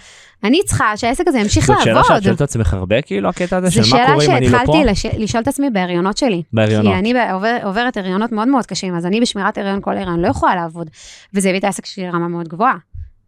אני 0.44 0.60
צריכה 0.64 0.96
שהעסק 0.96 1.28
הזה 1.28 1.38
ימשיך 1.38 1.66
זאת 1.66 1.76
שאלה 1.84 1.94
לעבוד. 1.94 2.14
שאת 2.14 2.22
שואלת 2.22 2.36
את 2.36 2.40
עצמך 2.40 2.74
הרבה, 2.74 3.02
כאילו, 3.02 3.28
הקטע 3.28 3.56
הזה 3.56 3.70
של 3.70 3.82
זו 3.82 3.96
מה 3.96 4.02
שאלה 4.02 4.14
קורה 4.14 4.24
אם 4.24 4.30
אני 4.30 4.48
לא 4.48 4.58
פה? 4.58 4.64
שהתחלתי 4.64 4.84
לש... 4.84 5.06
לשאול 5.06 5.42
את 5.42 5.48
עצמי 5.48 5.70
בהריונות 5.70 6.18
שלי. 6.18 6.42
בהריונות. 6.52 6.92
כי 6.92 6.98
אני 6.98 7.14
עובר, 7.32 7.58
עוברת 7.64 7.96
הריונות 7.96 8.32
מאוד 8.32 8.48
מאוד 8.48 8.66
קשים, 8.66 8.94
אז 8.94 9.06
אני 9.06 9.20
בשמירת 9.20 9.58
הריון 9.58 9.80
כל 9.80 9.96
הריון 9.96 10.20
לא 10.20 10.28
יכולה 10.28 10.54
לעבוד. 10.54 10.90
וזה 11.34 11.48
הביא 11.48 11.58
את 11.58 11.64
העסק 11.64 11.86
שלי 11.86 12.06
לרמה 12.06 12.28
מאוד 12.28 12.48
גבוהה. 12.48 12.76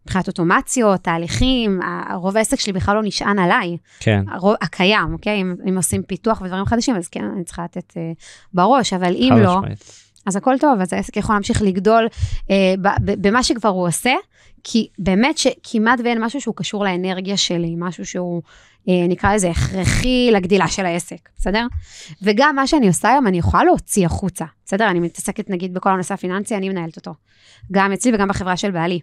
מבחינת 0.05 0.27
אוטומציות, 0.27 1.01
תהליכים, 1.01 1.79
רוב 2.13 2.37
העסק 2.37 2.59
שלי 2.59 2.73
בכלל 2.73 2.95
לא 2.95 3.01
נשען 3.03 3.39
עליי. 3.39 3.77
כן, 3.99 4.23
הרוב, 4.31 4.55
הקיים, 4.61 5.13
אוקיי? 5.13 5.41
אם, 5.41 5.55
אם 5.69 5.77
עושים 5.77 6.03
פיתוח 6.03 6.41
ודברים 6.41 6.65
חדשים, 6.65 6.95
אז 6.95 7.07
כן, 7.07 7.23
אני 7.35 7.43
צריכה 7.43 7.63
לתת 7.63 7.93
אה, 7.97 8.11
בראש, 8.53 8.93
אבל 8.93 9.15
אם 9.15 9.33
לא, 9.37 9.57
משמעית. 9.57 10.04
אז 10.25 10.35
הכל 10.35 10.55
טוב, 10.59 10.81
אז 10.81 10.93
העסק 10.93 11.17
יכול 11.17 11.35
להמשיך 11.35 11.61
לגדול 11.61 12.07
אה, 12.49 12.73
במה 13.01 13.43
שכבר 13.43 13.69
הוא 13.69 13.87
עושה, 13.87 14.13
כי 14.63 14.87
באמת 14.99 15.37
שכמעט 15.37 15.99
ואין 16.03 16.23
משהו 16.23 16.41
שהוא 16.41 16.55
קשור 16.55 16.83
לאנרגיה 16.83 17.37
שלי, 17.37 17.75
משהו 17.77 18.05
שהוא, 18.05 18.41
אה, 18.89 19.07
נקרא 19.09 19.35
לזה, 19.35 19.49
הכרחי 19.49 20.29
לגדילה 20.31 20.67
של 20.67 20.85
העסק, 20.85 21.29
בסדר? 21.37 21.67
וגם 22.21 22.55
מה 22.55 22.67
שאני 22.67 22.87
עושה 22.87 23.09
היום, 23.09 23.27
אני 23.27 23.37
יכולה 23.37 23.63
להוציא 23.63 24.05
החוצה, 24.05 24.45
בסדר? 24.65 24.89
אני 24.89 24.99
מתעסקת 24.99 25.49
נגיד 25.49 25.73
בכל 25.73 25.89
הנושא 25.89 26.13
הפיננסי, 26.13 26.55
אני 26.55 26.69
מנהלת 26.69 26.95
אותו. 26.95 27.13
גם 27.71 27.91
אצלי 27.91 28.11
וגם 28.15 28.27
בחברה 28.27 28.57
של 28.57 28.71
בעלי. 28.71 28.99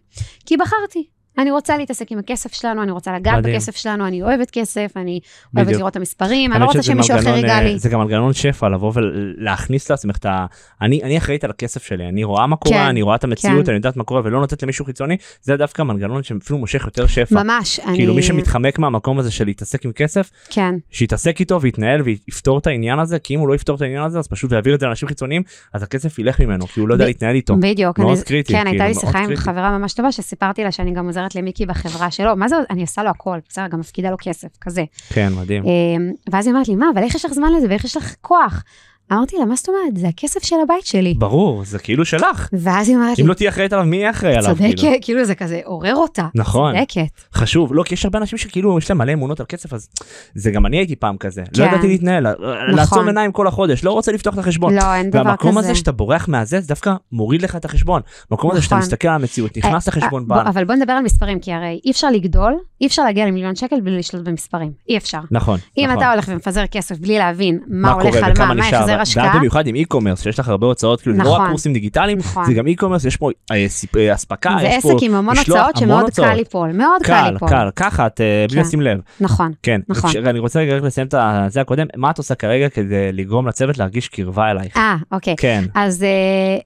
כי 0.46 0.56
בחרתי. 0.56 1.06
אני 1.38 1.50
רוצה 1.50 1.76
להתעסק 1.76 2.12
עם 2.12 2.18
הכסף 2.18 2.52
שלנו, 2.52 2.82
אני 2.82 2.90
רוצה 2.90 3.16
לגעת 3.16 3.38
מדהים. 3.38 3.54
בכסף 3.54 3.76
שלנו, 3.76 4.06
אני 4.06 4.22
אוהבת 4.22 4.50
כסף, 4.50 4.92
אני 4.96 5.20
אוהבת 5.56 5.66
בדיוק. 5.66 5.78
לראות 5.78 5.90
את 5.90 5.96
המספרים, 5.96 6.52
אני 6.52 6.60
לא 6.60 6.64
רוצה 6.64 6.82
שמישהו 6.82 7.18
אחר 7.18 7.36
ייגע 7.36 7.58
אה, 7.58 7.62
לי. 7.62 7.78
זה 7.78 7.88
גם 7.88 8.00
מנגנון 8.00 8.32
שפע 8.32 8.68
לבוא 8.68 8.92
ולהכניס 8.94 9.90
לעצמך 9.90 10.16
את 10.16 10.26
ה... 10.26 10.46
אני 10.80 11.02
אני 11.02 11.18
אחראית 11.18 11.44
על 11.44 11.50
הכסף 11.50 11.82
שלי, 11.82 12.08
אני 12.08 12.24
רואה 12.24 12.46
מה 12.46 12.56
קורה, 12.56 12.76
כן, 12.76 12.82
אני 12.82 13.02
רואה 13.02 13.16
את 13.16 13.24
המציאות, 13.24 13.64
כן. 13.64 13.70
אני 13.70 13.76
יודעת 13.76 13.96
מה 13.96 14.04
קורה 14.04 14.20
ולא 14.24 14.40
נותנת 14.40 14.62
למישהו 14.62 14.84
חיצוני, 14.84 15.16
זה 15.42 15.56
דווקא 15.56 15.82
מנגנון 15.82 16.22
שאפילו 16.22 16.58
מושך 16.58 16.84
יותר 16.84 17.06
שפע. 17.06 17.42
ממש, 17.42 17.80
אני... 17.80 17.96
כאילו 17.96 18.14
מי 18.14 18.22
שמתחמק 18.22 18.78
מהמקום 18.78 19.18
הזה 19.18 19.30
של 19.30 19.44
להתעסק 19.44 19.84
עם 19.84 19.92
כסף, 19.92 20.30
כן. 20.50 20.74
שיתעסק 20.90 21.40
איתו 21.40 21.60
ויתנהל 21.60 22.02
ויפתור 22.02 22.58
את 22.58 22.66
העניין 22.66 22.98
הזה, 22.98 23.18
כי 23.18 23.34
אם 23.34 23.40
הוא 23.40 23.48
לא 23.48 23.54
יפתור 23.54 23.76
את 23.76 23.82
העניין 23.82 24.02
הזה 24.02 24.18
אז 24.18 24.28
פשוט 24.28 24.52
יעביר 24.52 24.74
את 24.74 24.80
זה 24.80 24.86
לאנשים 24.86 25.08
חיצוניים, 25.08 25.42
אז 25.72 25.82
הכסף 25.82 26.18
ילך 26.18 26.40
ממנו, 26.40 26.66
כי 26.66 26.80
הוא 26.80 26.88
לא 26.88 26.94
יודע 26.94 27.04
ב- 27.04 27.08
להתנהל 27.08 27.34
איתו. 27.34 27.56
בדיוק. 27.56 27.98
מאוד 27.98 28.16
אני, 28.16 28.24
קריטי, 28.24 28.52
כן, 28.52 28.58
כאילו, 28.58 28.70
הייתה 28.70 28.88
לי 28.88 29.06
שיחה 29.06 29.18
עם. 29.18 29.36
חברה 29.36 29.78
ממש 29.78 29.92
טובה, 29.92 30.12
שסיפרתי 30.12 30.64
לה 30.64 30.72
שאני 30.72 30.92
גם 30.92 31.06
עוזרת 31.06 31.21
למיקי 31.34 31.66
בחברה 31.66 32.10
שלו. 32.10 32.36
מה 32.36 32.48
זה, 32.48 32.56
אני 32.70 32.80
עושה 32.80 33.02
לו 33.02 33.10
הכל, 33.10 33.38
בסדר, 33.48 33.66
גם 33.68 33.80
מפקידה 33.80 34.10
לו 34.10 34.16
כסף, 34.20 34.48
כזה. 34.60 34.84
כן, 35.08 35.32
מדהים. 35.32 35.64
אמ, 35.64 36.12
ואז 36.32 36.46
היא 36.46 36.54
אמרת 36.54 36.68
לי, 36.68 36.74
מה, 36.74 36.86
אבל 36.94 37.02
איך 37.02 37.14
יש 37.14 37.24
לך 37.24 37.32
זמן 37.32 37.52
לזה 37.52 37.66
ואיך 37.68 37.84
יש 37.84 37.96
לך 37.96 38.14
כוח? 38.20 38.64
אמרתי 39.12 39.36
לה, 39.38 39.44
מה 39.44 39.56
זאת 39.56 39.68
אומרת? 39.68 39.96
זה 39.96 40.08
הכסף 40.08 40.44
של 40.44 40.56
הבית 40.62 40.86
שלי. 40.86 41.14
ברור, 41.14 41.64
זה 41.64 41.78
כאילו 41.78 42.04
שלך. 42.04 42.48
ואז 42.52 42.88
היא 42.88 42.96
אמרת 42.96 43.18
לי, 43.18 43.24
אם 43.24 43.28
לא 43.28 43.34
תהיה 43.34 43.50
אחראית 43.50 43.72
עליו, 43.72 43.84
מי 43.84 43.96
יהיה 43.96 44.10
אחראי 44.10 44.36
עליו? 44.36 44.56
כאילו? 44.56 44.76
צודקת, 44.76 44.98
כאילו 45.02 45.24
זה 45.24 45.34
כזה 45.34 45.60
עורר 45.64 45.94
אותה. 45.94 46.28
נכון. 46.34 46.74
צודקת. 46.74 47.20
חשוב 47.34 47.74
לא 47.74 47.82
כי 47.82 47.94
יש 47.94 48.04
הרבה 48.04 48.18
אנשים 48.18 48.38
שכאילו 48.38 48.78
יש 48.78 48.90
להם 48.90 48.98
מלא 48.98 49.12
אמונות 49.12 49.40
על 49.40 49.46
כסף 49.48 49.72
אז 49.72 49.88
זה 50.34 50.50
גם 50.50 50.66
אני 50.66 50.76
הייתי 50.76 50.96
פעם 50.96 51.16
כזה 51.16 51.42
כן. 51.54 51.62
לא 51.62 51.68
ידעתי 51.68 51.88
להתנהל 51.88 52.26
לעצום 52.68 53.06
עיניים 53.06 53.32
כל 53.32 53.46
החודש 53.46 53.84
לא 53.84 53.92
רוצה 53.92 54.12
לפתוח 54.12 54.34
את 54.34 54.38
החשבון. 54.38 54.74
לא, 54.74 54.94
אין 54.94 55.10
דבר 55.10 55.20
כזה. 55.20 55.28
והמקום 55.28 55.58
הזה 55.58 55.74
שאתה 55.74 55.92
בורח 55.92 56.28
מהזה 56.28 56.60
זה 56.60 56.68
דווקא 56.68 56.94
מוריד 57.12 57.42
לך 57.42 57.56
את 57.56 57.64
החשבון. 57.64 58.02
המקום 58.30 58.50
הזה 58.50 58.62
שאתה 58.62 58.74
נכון. 58.74 58.86
מסתכל 58.86 59.08
על 59.08 59.14
המציאות 59.14 59.56
נכנס 59.56 59.88
אה, 59.88 59.94
לחשבון 59.96 60.22
אה. 60.22 60.28
בוא, 60.28 60.50
אבל 60.50 60.64
בוא 60.64 60.74
נדבר 60.74 60.92
על 60.92 61.02
מספרים, 61.04 61.40
כי 61.40 61.52
הרי 61.52 61.80
אי 61.84 61.90
אפשר 61.90 62.10
לגדול, 62.10 62.54
אי 62.82 62.86
אפשר 62.86 63.04
להגיע 63.04 63.26
למיליון 63.26 63.56
שקל 63.56 63.80
בלי 63.80 63.98
לשלוט 63.98 64.24
במספרים. 64.24 64.72
אי 64.88 64.96
אפשר. 64.96 65.18
נכון. 65.30 65.58
אם 65.78 65.84
נכון. 65.84 65.98
אתה 65.98 66.12
הולך 66.12 66.24
ומפזר 66.28 66.66
כסף 66.66 66.98
בלי 66.98 67.18
להבין 67.18 67.58
מה 67.66 67.80
מה 67.80 67.92
הולך 67.92 68.14
על 68.14 68.32
מה, 68.38 68.54
מה 68.54 68.68
החזר 68.68 69.00
השקעה, 69.00 69.36
במיוחד 69.36 69.66
עם 69.66 69.74
e-commerce 69.76 70.22
שיש 70.22 70.38
לך 70.38 70.48
הרבה 70.48 70.66
הוצאות 70.66 71.00
כאילו 71.00 71.16
לא 71.16 71.24
נכון. 71.24 71.40
רק 71.40 71.48
קורסים 71.48 71.72
דיגיטליים 71.72 72.18
נכון. 72.18 72.44
זה 72.44 72.52
גם 72.52 72.64
e-commerce 72.66 73.06
יש 73.06 73.16
פה 73.16 73.30
אה, 73.50 73.66
אה, 73.96 74.14
אספקה 74.14 74.56
זה 74.60 74.66
יש 74.66 74.74
עסק 74.74 74.88
פה 74.88 74.98
עם 75.02 75.14
המון 75.14 75.38
משלוח, 75.38 75.58
הוצאות 75.58 75.76
המון 75.76 75.88
שמאוד 75.88 76.02
הוצאות. 76.04 76.28
קל 76.28 76.34
ליפול, 76.34 76.72
מאוד 76.72 77.02
קל 77.02 77.12
קל 77.12 77.30
ליפול. 77.30 77.48
קל 77.48 77.68
ככה 77.76 78.06
את 78.06 78.20
בלי 78.48 78.56
כן. 78.56 78.60
לשים 78.60 78.80
לב 78.80 79.00
נכון. 79.20 79.52
כן 79.62 79.80
נכון. 79.88 80.10
אני 80.26 80.38
רוצה 80.38 80.60
רגע 80.60 80.76
לסיים 80.76 81.06
את 81.06 81.14
זה 81.52 81.60
הקודם 81.60 81.86
מה 81.96 82.10
את 82.10 82.18
עושה 82.18 82.34
כרגע 82.34 82.68
כדי 82.68 83.12
לגרום 83.12 83.48
לצוות 83.48 83.78
להרגיש 83.78 84.08
קרבה 84.08 84.50
אלייך. 84.50 84.76
אה, 84.76 84.96
אוקיי. 85.12 85.34
כן. 85.38 85.64
אז 85.74 86.02
אה, 86.02 86.08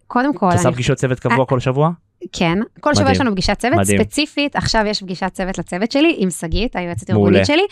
קודם 0.07 0.35
כל, 0.35 0.49
את 0.49 0.53
עושה 0.53 0.73
פגישות 0.73 0.99
צוות 0.99 1.21
קבוע 1.21 1.47
כל 1.47 1.61
שבוע? 1.61 1.91
כן, 2.33 2.59
כל 2.81 2.95
שבוע 2.95 3.05
מדהים. 3.05 3.15
יש 3.15 3.21
לנו 3.21 3.33
פגישת 3.33 3.59
צוות, 3.59 3.79
מדהים. 3.79 4.03
ספציפית, 4.03 4.57
עכשיו 4.57 4.83
יש 4.87 5.03
פגישת 5.03 5.31
צוות 5.33 5.59
לצוות 5.59 5.93
שלי 5.93 6.15
עם 6.19 6.31
שגית, 6.31 6.77
היועצת. 6.77 7.11
הארגונית 7.11 7.47
שלי, 7.47 7.63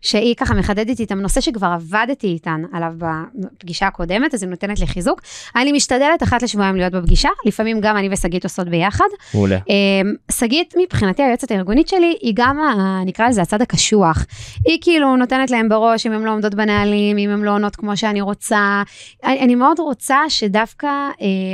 שהיא 0.00 0.34
ככה 0.34 0.54
מחדדת 0.54 1.00
איתם 1.00 1.18
נושא 1.20 1.40
שכבר 1.40 1.66
עבדתי 1.66 2.26
איתן 2.26 2.62
עליו 2.72 2.92
בפגישה 2.98 3.86
הקודמת, 3.86 4.34
אז 4.34 4.42
היא 4.42 4.50
נותנת 4.50 4.80
לי 4.80 4.86
חיזוק. 4.86 5.20
אני 5.56 5.72
משתדלת 5.72 6.22
אחת 6.22 6.42
לשבועיים 6.42 6.76
להיות 6.76 6.92
בפגישה, 6.92 7.28
לפעמים 7.46 7.80
גם 7.80 7.96
אני 7.96 8.08
ושגית 8.12 8.44
עושות 8.44 8.68
ביחד. 8.68 9.04
מעולה. 9.34 9.58
אמ, 9.68 10.14
שגית, 10.30 10.74
מבחינתי 10.82 11.22
היועצת 11.22 11.50
הארגונית 11.50 11.88
שלי, 11.88 12.16
היא 12.20 12.32
גם, 12.36 12.58
נקרא 13.06 13.28
לזה 13.28 13.42
הצד 13.42 13.62
הקשוח. 13.62 14.26
היא 14.64 14.78
כאילו 14.80 15.16
נותנת 15.16 15.50
להם 15.50 15.68
בראש 15.68 16.06
אם 16.06 16.12
הן 16.12 16.22
לא 16.22 16.30
עומדות 16.30 16.54
בנהלים, 16.54 17.18
אם 17.18 17.30
הן 17.30 17.42
לא 17.42 17.50
עונות 17.50 17.76
כמו 17.76 17.96
שאני 17.96 18.20
רוצה. 18.20 18.82
אני, 19.24 19.40
אני 19.40 19.54
מאוד 19.54 19.78
רוצה 19.78 20.18
שדווקא 20.28 20.88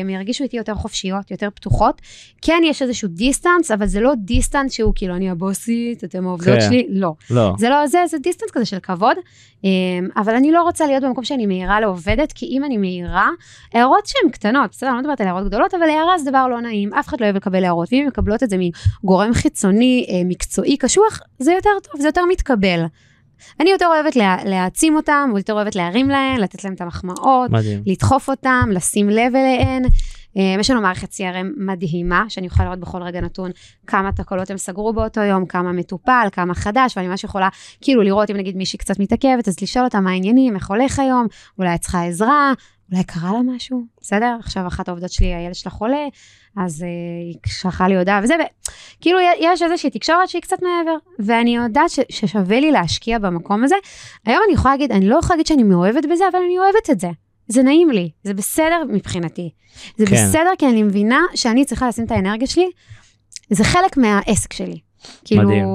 הם 0.01 0.11
ירגישו 0.11 0.45
איתי 0.45 0.57
יותר 0.57 0.75
חופשיות, 0.75 1.31
יותר 1.31 1.49
פתוחות. 1.55 2.03
כן, 2.47 2.63
יש 2.65 2.83
איזשהו 2.83 3.09
distance, 3.09 3.71
אבל 3.71 3.87
זה 3.87 4.01
לא 4.01 4.13
distance 4.15 4.73
שהוא 4.73 4.93
כאילו, 4.95 5.15
אני 5.17 5.31
הבוסית, 5.31 6.05
אתם 6.05 6.27
העובדות 6.27 6.59
כן. 6.59 6.61
שלי, 6.61 6.87
לא. 6.91 7.13
לא. 7.31 7.53
זה 7.59 7.69
לא 7.69 7.87
זה, 7.87 7.99
זה 8.11 8.19
distance 8.19 8.51
כזה 8.53 8.65
של 8.65 8.79
כבוד, 8.79 9.17
אמ, 9.65 9.71
אבל 10.17 10.35
אני 10.35 10.53
לא 10.53 10.63
רוצה 10.63 10.87
להיות 10.87 11.05
במקום 11.05 11.25
שאני 11.25 11.47
מעירה 11.47 11.81
לעובדת, 11.81 12.33
כי 12.33 12.47
אם 12.47 12.65
אני 12.65 12.77
מעירה, 12.77 13.29
הערות 13.75 14.07
שהן 14.07 14.31
קטנות, 14.31 14.71
בסדר, 14.71 14.89
אני 14.89 14.97
לא 14.97 15.03
מדברת 15.03 15.21
על 15.21 15.27
הערות 15.27 15.45
גדולות, 15.45 15.75
אבל 15.75 15.83
הערה 15.83 16.19
זה 16.19 16.31
דבר 16.31 16.49
לא 16.49 16.61
נעים, 16.61 16.95
אף 16.95 17.09
אחד 17.09 17.21
לא 17.21 17.25
אוהב 17.25 17.37
לקבל 17.37 17.65
הערות, 17.65 17.89
ואם 17.93 18.01
הן 18.01 18.07
מקבלות 18.07 18.43
את 18.43 18.51
זה 18.51 18.57
מגורם 19.03 19.35
חיצוני, 19.35 20.07
אה, 20.09 20.23
מקצועי, 20.25 20.77
קשוח, 20.77 21.21
זה 21.39 21.53
יותר 21.53 21.71
טוב, 21.83 22.01
זה 22.01 22.09
יותר 22.09 22.25
מתקבל. 22.25 22.85
אני 23.61 23.71
יותר 23.71 23.87
אוהבת 23.87 24.17
לה, 24.17 24.37
להעצים 24.45 24.97
אותם, 24.97 25.29
או 25.33 25.39
יותר 25.39 25.53
אוהבת 25.53 25.75
להרים 25.75 26.09
להם, 26.09 26.37
לתת 26.37 26.65
להם 26.65 26.75
את 26.75 26.81
המחמאות, 26.81 27.51
מדהים. 27.51 27.83
לדחוף 27.87 28.31
אותם, 28.31 28.69
לשים 28.73 29.09
לב 29.11 29.37
אליהן. 29.37 29.83
אה, 30.37 30.57
יש 30.61 30.71
לנו 30.71 30.81
מערכת 30.81 31.13
CRM 31.13 31.47
מדהימה, 31.57 32.25
שאני 32.29 32.47
יכולה 32.47 32.65
לראות 32.65 32.81
בכל 32.81 33.03
רגע 33.03 33.21
נתון 33.21 33.51
כמה 33.87 34.13
תקלות 34.13 34.51
הם 34.51 34.57
סגרו 34.57 34.93
באותו 34.93 35.21
יום, 35.21 35.47
כמה 35.47 35.73
מטופל, 35.73 36.29
כמה 36.33 36.55
חדש, 36.55 36.97
ואני 36.97 37.09
ממש 37.09 37.25
יכולה 37.25 37.49
כאילו 37.81 38.03
לראות 38.03 38.31
אם 38.31 38.37
נגיד 38.37 38.57
מישהי 38.57 38.79
קצת 38.79 38.99
מתעכבת, 38.99 39.49
אז 39.49 39.57
לשאול 39.63 39.85
אותה 39.85 40.01
מה 40.01 40.11
העניינים, 40.11 40.55
איך 40.55 40.71
הולך 40.71 40.99
היום, 40.99 41.27
אולי 41.59 41.75
את 41.75 41.81
צריכה 41.81 42.05
עזרה, 42.05 42.53
אולי 42.93 43.05
קרה 43.05 43.33
לה 43.33 43.39
משהו, 43.55 43.85
בסדר? 44.01 44.37
עכשיו 44.41 44.67
אחת 44.67 44.89
העובדות 44.89 45.11
שלי, 45.11 45.35
הילד 45.35 45.55
שלה 45.55 45.73
חולה, 45.73 46.07
אז 46.57 46.83
אה, 46.83 46.89
היא 47.25 47.35
שלחה 47.47 47.89
לי 47.89 47.97
הודעה 47.99 48.21
וזה, 48.23 48.35
וכאילו 48.99 49.19
יש 49.41 49.63
איזושהי 49.63 49.91
תקשורת 49.91 50.29
שהיא 50.29 50.43
קצת 50.43 50.57
מעבר, 50.63 50.97
ואני 51.19 51.57
יודעת 51.57 51.91
ש- 51.91 52.01
ששווה 52.09 52.61
לי 52.61 52.71
להשקיע 52.73 53.19
במקום 53.19 53.65
הזה. 53.65 53.77
היום 54.27 54.41
אני 54.47 54.55
יכולה 54.55 54.75
להגיד, 54.75 54.93
אני 54.93 55.09
לא 55.09 55.17
יכולה 55.17 55.35
להגיד 55.35 55.47
שאני 55.47 55.63
מאוהבת 55.63 56.05
בזה, 56.13 56.25
אבל 56.33 56.39
אני 56.47 56.59
אוהבת 56.59 56.91
את 56.91 57.01
זה. 57.01 57.09
זה 57.49 57.63
נעים 57.63 57.91
לי, 57.91 58.11
זה 58.25 58.35
בסדר 58.35 58.83
מבחינתי. 58.93 59.51
זה 59.97 60.07
כן. 60.07 60.13
בסדר 60.15 60.51
כי 60.59 60.67
אני 60.67 60.83
מבינה 60.83 61.21
שאני 61.35 61.65
צריכה 61.65 61.89
לשים 61.89 62.05
את 62.05 62.11
האנרגיה 62.11 62.47
שלי, 62.47 62.71
זה 63.51 63.65
חלק 63.65 63.97
מהעסק 63.97 64.53
שלי. 64.53 64.79
כאילו, 65.25 65.43
מדהים. 65.43 65.67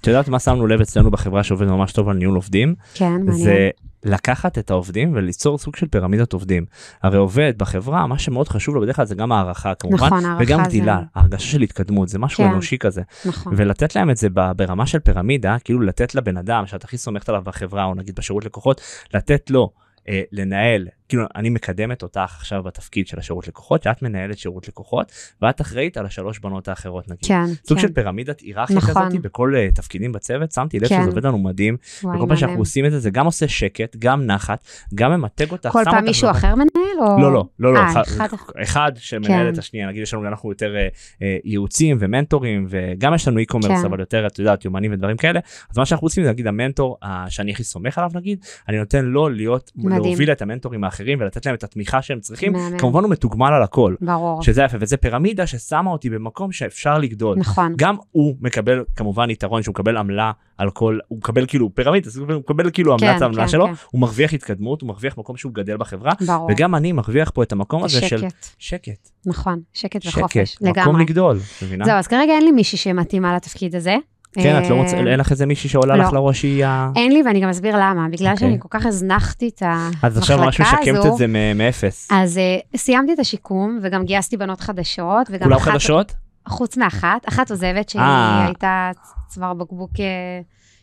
את 0.00 0.06
יודעת 0.06 0.28
מה 0.28 0.38
שמנו 0.38 0.66
לב 0.66 0.80
אצלנו 0.80 1.10
בחברה 1.10 1.44
שעובד 1.44 1.66
ממש 1.66 1.92
טוב 1.92 2.08
על 2.08 2.16
ניהול 2.16 2.34
עובדים? 2.34 2.74
כן, 2.94 3.12
מעניין. 3.12 3.32
זה 3.32 3.70
לקחת 4.04 4.58
את 4.58 4.70
העובדים 4.70 5.12
וליצור 5.14 5.58
סוג 5.58 5.76
של 5.76 5.86
פירמידת 5.88 6.32
עובדים. 6.32 6.64
הרי 7.02 7.18
עובד 7.18 7.52
בחברה, 7.56 8.06
מה 8.06 8.18
שמאוד 8.18 8.48
חשוב 8.48 8.74
לו 8.74 8.80
בדרך 8.80 8.96
כלל 8.96 9.04
זה 9.04 9.14
גם 9.14 9.32
הערכה 9.32 9.74
כמובן, 9.74 9.96
נכון, 10.06 10.24
הערכה 10.24 10.42
וגם 10.44 10.58
זה- 10.58 10.68
גדילה, 10.68 11.00
הרגשה 11.14 11.46
של 11.46 11.62
התקדמות, 11.62 12.08
זה 12.08 12.18
משהו 12.18 12.44
כן. 12.44 12.50
אנושי 12.50 12.78
כזה. 12.78 13.02
נכון. 13.24 13.52
ולתת 13.56 13.96
להם 13.96 14.10
את 14.10 14.16
זה 14.16 14.28
ברמה 14.56 14.86
של 14.86 14.98
פירמידה, 14.98 15.56
כאילו 15.64 15.80
לתת 15.80 16.14
לבן 16.14 16.36
אדם 16.36 16.66
שאת 16.66 16.84
הכי 16.84 16.98
סומכת 16.98 17.28
עליו 17.28 17.42
בחברה, 17.44 17.84
או 17.84 17.94
נגיד 17.94 18.14
בשירות 18.16 18.44
לקוחות, 18.44 18.80
לתת 19.14 19.50
לו 19.50 19.70
אה, 20.08 20.22
לנהל, 20.32 20.86
כאילו 21.10 21.24
אני 21.36 21.50
מקדמת 21.50 22.02
אותך 22.02 22.36
עכשיו 22.38 22.62
בתפקיד 22.62 23.06
של 23.06 23.18
השירות 23.18 23.48
לקוחות, 23.48 23.82
שאת 23.82 24.02
מנהלת 24.02 24.38
שירות 24.38 24.68
לקוחות, 24.68 25.12
ואת 25.42 25.60
אחראית 25.60 25.96
על 25.96 26.06
השלוש 26.06 26.38
בנות 26.38 26.68
האחרות 26.68 27.08
נגיד. 27.08 27.24
כן, 27.26 27.44
סוג 27.66 27.78
כן. 27.78 27.88
של 27.88 27.94
פירמידת 27.94 28.40
היררכיה 28.40 28.76
נכון. 28.76 29.08
כזאת 29.08 29.22
בכל 29.22 29.54
uh, 29.54 29.74
תפקידים 29.74 30.12
בצוות, 30.12 30.52
שמתי 30.52 30.80
לב 30.80 30.88
כן. 30.88 31.00
שזה 31.00 31.10
עובד 31.10 31.26
לנו 31.26 31.38
מדהים, 31.38 31.76
וואי, 32.02 32.16
וכל 32.16 32.26
פעם 32.28 32.36
שאנחנו. 32.36 32.58
עושים 32.58 32.86
את 32.86 32.90
זה, 32.90 32.98
זה 32.98 33.10
גם 33.10 33.26
עושה 33.26 33.48
שקט, 33.48 33.96
גם 33.98 34.26
נחת, 34.26 34.64
גם 34.94 35.12
ממתג 35.12 35.52
אותך, 35.52 35.68
כל 35.72 35.82
פעם 35.84 35.94
אותך 35.94 36.06
מישהו 36.06 36.30
אחר 36.30 36.54
מנהל 36.54 36.98
או... 37.00 37.20
לא, 37.20 37.32
לא, 37.32 37.44
לא, 37.58 37.74
לא, 37.74 37.78
אה, 37.78 37.90
אחד, 37.90 38.02
אחד- 38.02 38.36
אחד 38.62 38.92
שמנהל 38.96 39.46
כן. 39.46 39.52
את 39.52 39.58
השנייה, 39.58 39.88
נגיד 39.88 40.02
יש 40.02 40.14
לנו, 40.14 40.28
אנחנו 40.28 40.50
יותר 40.50 40.76
אה, 41.22 41.36
ייעוצים 41.44 41.96
ומנטורים, 42.00 42.66
וגם 42.68 43.14
יש 43.14 43.28
לנו 43.28 43.40
e-commerce, 43.40 43.68
כן. 43.68 43.84
אבל 43.84 44.00
יותר, 44.00 44.26
את 44.26 44.38
יודעת, 44.38 44.64
יומנים 44.64 44.92
ודברים 44.92 45.16
כאלה, 45.16 45.40
אז 45.70 45.78
מה 45.78 45.86
שאנחנו 45.86 46.04
עושים 46.04 46.24
זה 46.24 46.30
נגיד 46.30 46.46
המנטור 46.46 46.96
שאני 47.28 47.52
הכי 47.52 47.64
סומך 47.64 47.98
עליו 47.98 48.10
נגיד, 48.14 48.44
אני 48.68 48.78
נותן 48.78 49.04
לו 49.04 49.28
להיות. 49.28 49.72
להוביל 49.76 50.32
את 50.32 50.42
המנטורים 50.42 50.84
האחרים 50.84 50.99
ולתת 51.20 51.46
להם 51.46 51.54
את 51.54 51.64
התמיכה 51.64 52.02
שהם 52.02 52.20
צריכים, 52.20 52.52
מהמם. 52.52 52.78
כמובן 52.78 53.02
הוא 53.02 53.10
מתוגמל 53.10 53.52
על 53.52 53.62
הכל, 53.62 53.94
ברור. 54.00 54.42
שזה 54.42 54.62
יפה, 54.62 54.76
וזה 54.80 54.96
פירמידה 54.96 55.46
ששמה 55.46 55.90
אותי 55.90 56.10
במקום 56.10 56.52
שאפשר 56.52 56.98
לגדול. 56.98 57.38
נכון. 57.38 57.74
גם 57.76 57.96
הוא 58.10 58.36
מקבל 58.40 58.84
כמובן 58.96 59.30
יתרון 59.30 59.62
שהוא 59.62 59.72
מקבל 59.72 59.96
עמלה 59.96 60.32
על 60.58 60.70
כל, 60.70 60.98
הוא 61.08 61.18
מקבל 61.18 61.46
כאילו 61.46 61.74
פירמידה, 61.74 62.08
אז 62.08 62.16
הוא 62.16 62.26
מקבל 62.28 62.70
כאילו 62.70 62.98
כן, 62.98 63.06
עמלת 63.06 63.22
העמלה 63.22 63.42
כן, 63.42 63.48
שלו, 63.48 63.66
כן. 63.66 63.72
הוא 63.90 64.00
מרוויח 64.00 64.32
התקדמות, 64.32 64.80
הוא 64.80 64.88
מרוויח 64.88 65.18
מקום 65.18 65.36
שהוא 65.36 65.54
גדל 65.54 65.76
בחברה, 65.76 66.12
ברור. 66.26 66.48
וגם 66.52 66.74
אני 66.74 66.92
מרוויח 66.92 67.30
פה 67.30 67.42
את 67.42 67.52
המקום 67.52 67.84
הזה 67.84 68.00
של 68.00 68.18
שקט. 68.18 68.46
שקט, 68.58 69.10
נכון, 69.26 69.60
שקט 69.72 70.06
וחופש. 70.06 70.52
שקט, 70.52 70.62
מקום 70.62 70.82
לגמרי. 70.82 71.02
לגדול, 71.02 71.36
את 71.36 71.62
מבינה? 71.62 71.84
זהו, 71.84 71.94
אז 71.94 72.06
כרגע 72.06 72.32
אין 72.32 72.44
לי 72.44 72.50
מישהי 72.52 72.78
שמתאימה 72.78 73.36
לתפקיד 73.36 73.76
הזה. 73.76 73.96
כן, 74.32 74.62
את 74.64 74.70
לא 74.70 74.74
אה, 74.74 74.80
רוצה, 74.82 74.96
אין 74.96 75.20
לך 75.20 75.30
איזה 75.30 75.46
מישהי 75.46 75.68
שעולה 75.70 75.96
לא. 75.96 76.04
לך 76.04 76.12
לראש 76.12 76.40
שהיא 76.40 76.64
ה... 76.64 76.90
אין 76.96 77.12
לי, 77.12 77.22
ואני 77.26 77.40
גם 77.40 77.48
אסביר 77.48 77.76
למה. 77.76 78.08
בגלל 78.10 78.32
אוקיי. 78.32 78.48
שאני 78.48 78.60
כל 78.60 78.68
כך 78.70 78.86
הזנחתי 78.86 79.48
את 79.48 79.62
המחלקה 79.62 80.06
אז 80.06 80.18
עכשיו 80.18 80.38
ממש 80.38 80.60
משקמת 80.60 80.96
הזו, 80.96 81.12
את 81.12 81.16
זה 81.16 81.26
מאפס. 81.54 82.08
אז 82.12 82.40
uh, 82.72 82.76
סיימתי 82.76 83.12
את 83.12 83.18
השיקום, 83.18 83.78
וגם 83.82 84.04
גייסתי 84.04 84.36
בנות 84.36 84.60
חדשות, 84.60 85.26
וגם 85.30 85.42
כולם 85.42 85.56
אחת, 85.56 85.72
חדשות? 85.72 86.12
חוץ 86.48 86.76
מאחת, 86.76 87.28
אחת 87.28 87.50
עוזבת 87.50 87.88
שהיא 87.88 88.02
אה. 88.02 88.44
הייתה 88.46 88.90
צוואר 89.28 89.54
בקבוק, 89.54 89.90
אה, 90.00 90.04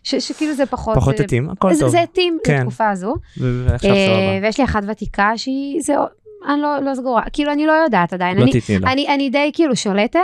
ש- 0.04 0.16
שכאילו 0.16 0.54
זה 0.54 0.66
פחות... 0.66 0.96
פחות 0.98 1.20
אה, 1.20 1.26
התאים, 1.26 1.50
הכל 1.50 1.74
זה- 1.74 1.80
טוב. 1.80 1.90
זה 1.90 2.02
התאים 2.02 2.38
כן. 2.44 2.58
לתקופה 2.60 2.90
הזו. 2.90 3.16
ועכשיו 3.38 3.92
אה, 3.92 4.08
סבבה. 4.08 4.46
ויש 4.46 4.58
לי 4.60 4.64
אחת 4.64 4.84
ותיקה 4.88 5.32
שהיא, 5.38 5.82
זה, 5.82 5.94
אני 6.54 6.62
לא, 6.62 6.80
לא 6.82 6.96
סגורה, 6.96 7.22
כאילו 7.34 7.52
אני 7.52 7.66
לא 7.66 7.72
יודעת 7.72 8.14
עדיין. 8.14 8.38
לא 8.38 8.44
אני, 8.44 8.62
תתני 8.62 8.80
לה. 8.80 8.92
אני, 8.92 9.08
אני 9.08 9.30
די 9.30 9.52
כאילו 9.54 9.76
שולטת, 9.76 10.18
אה, 10.18 10.20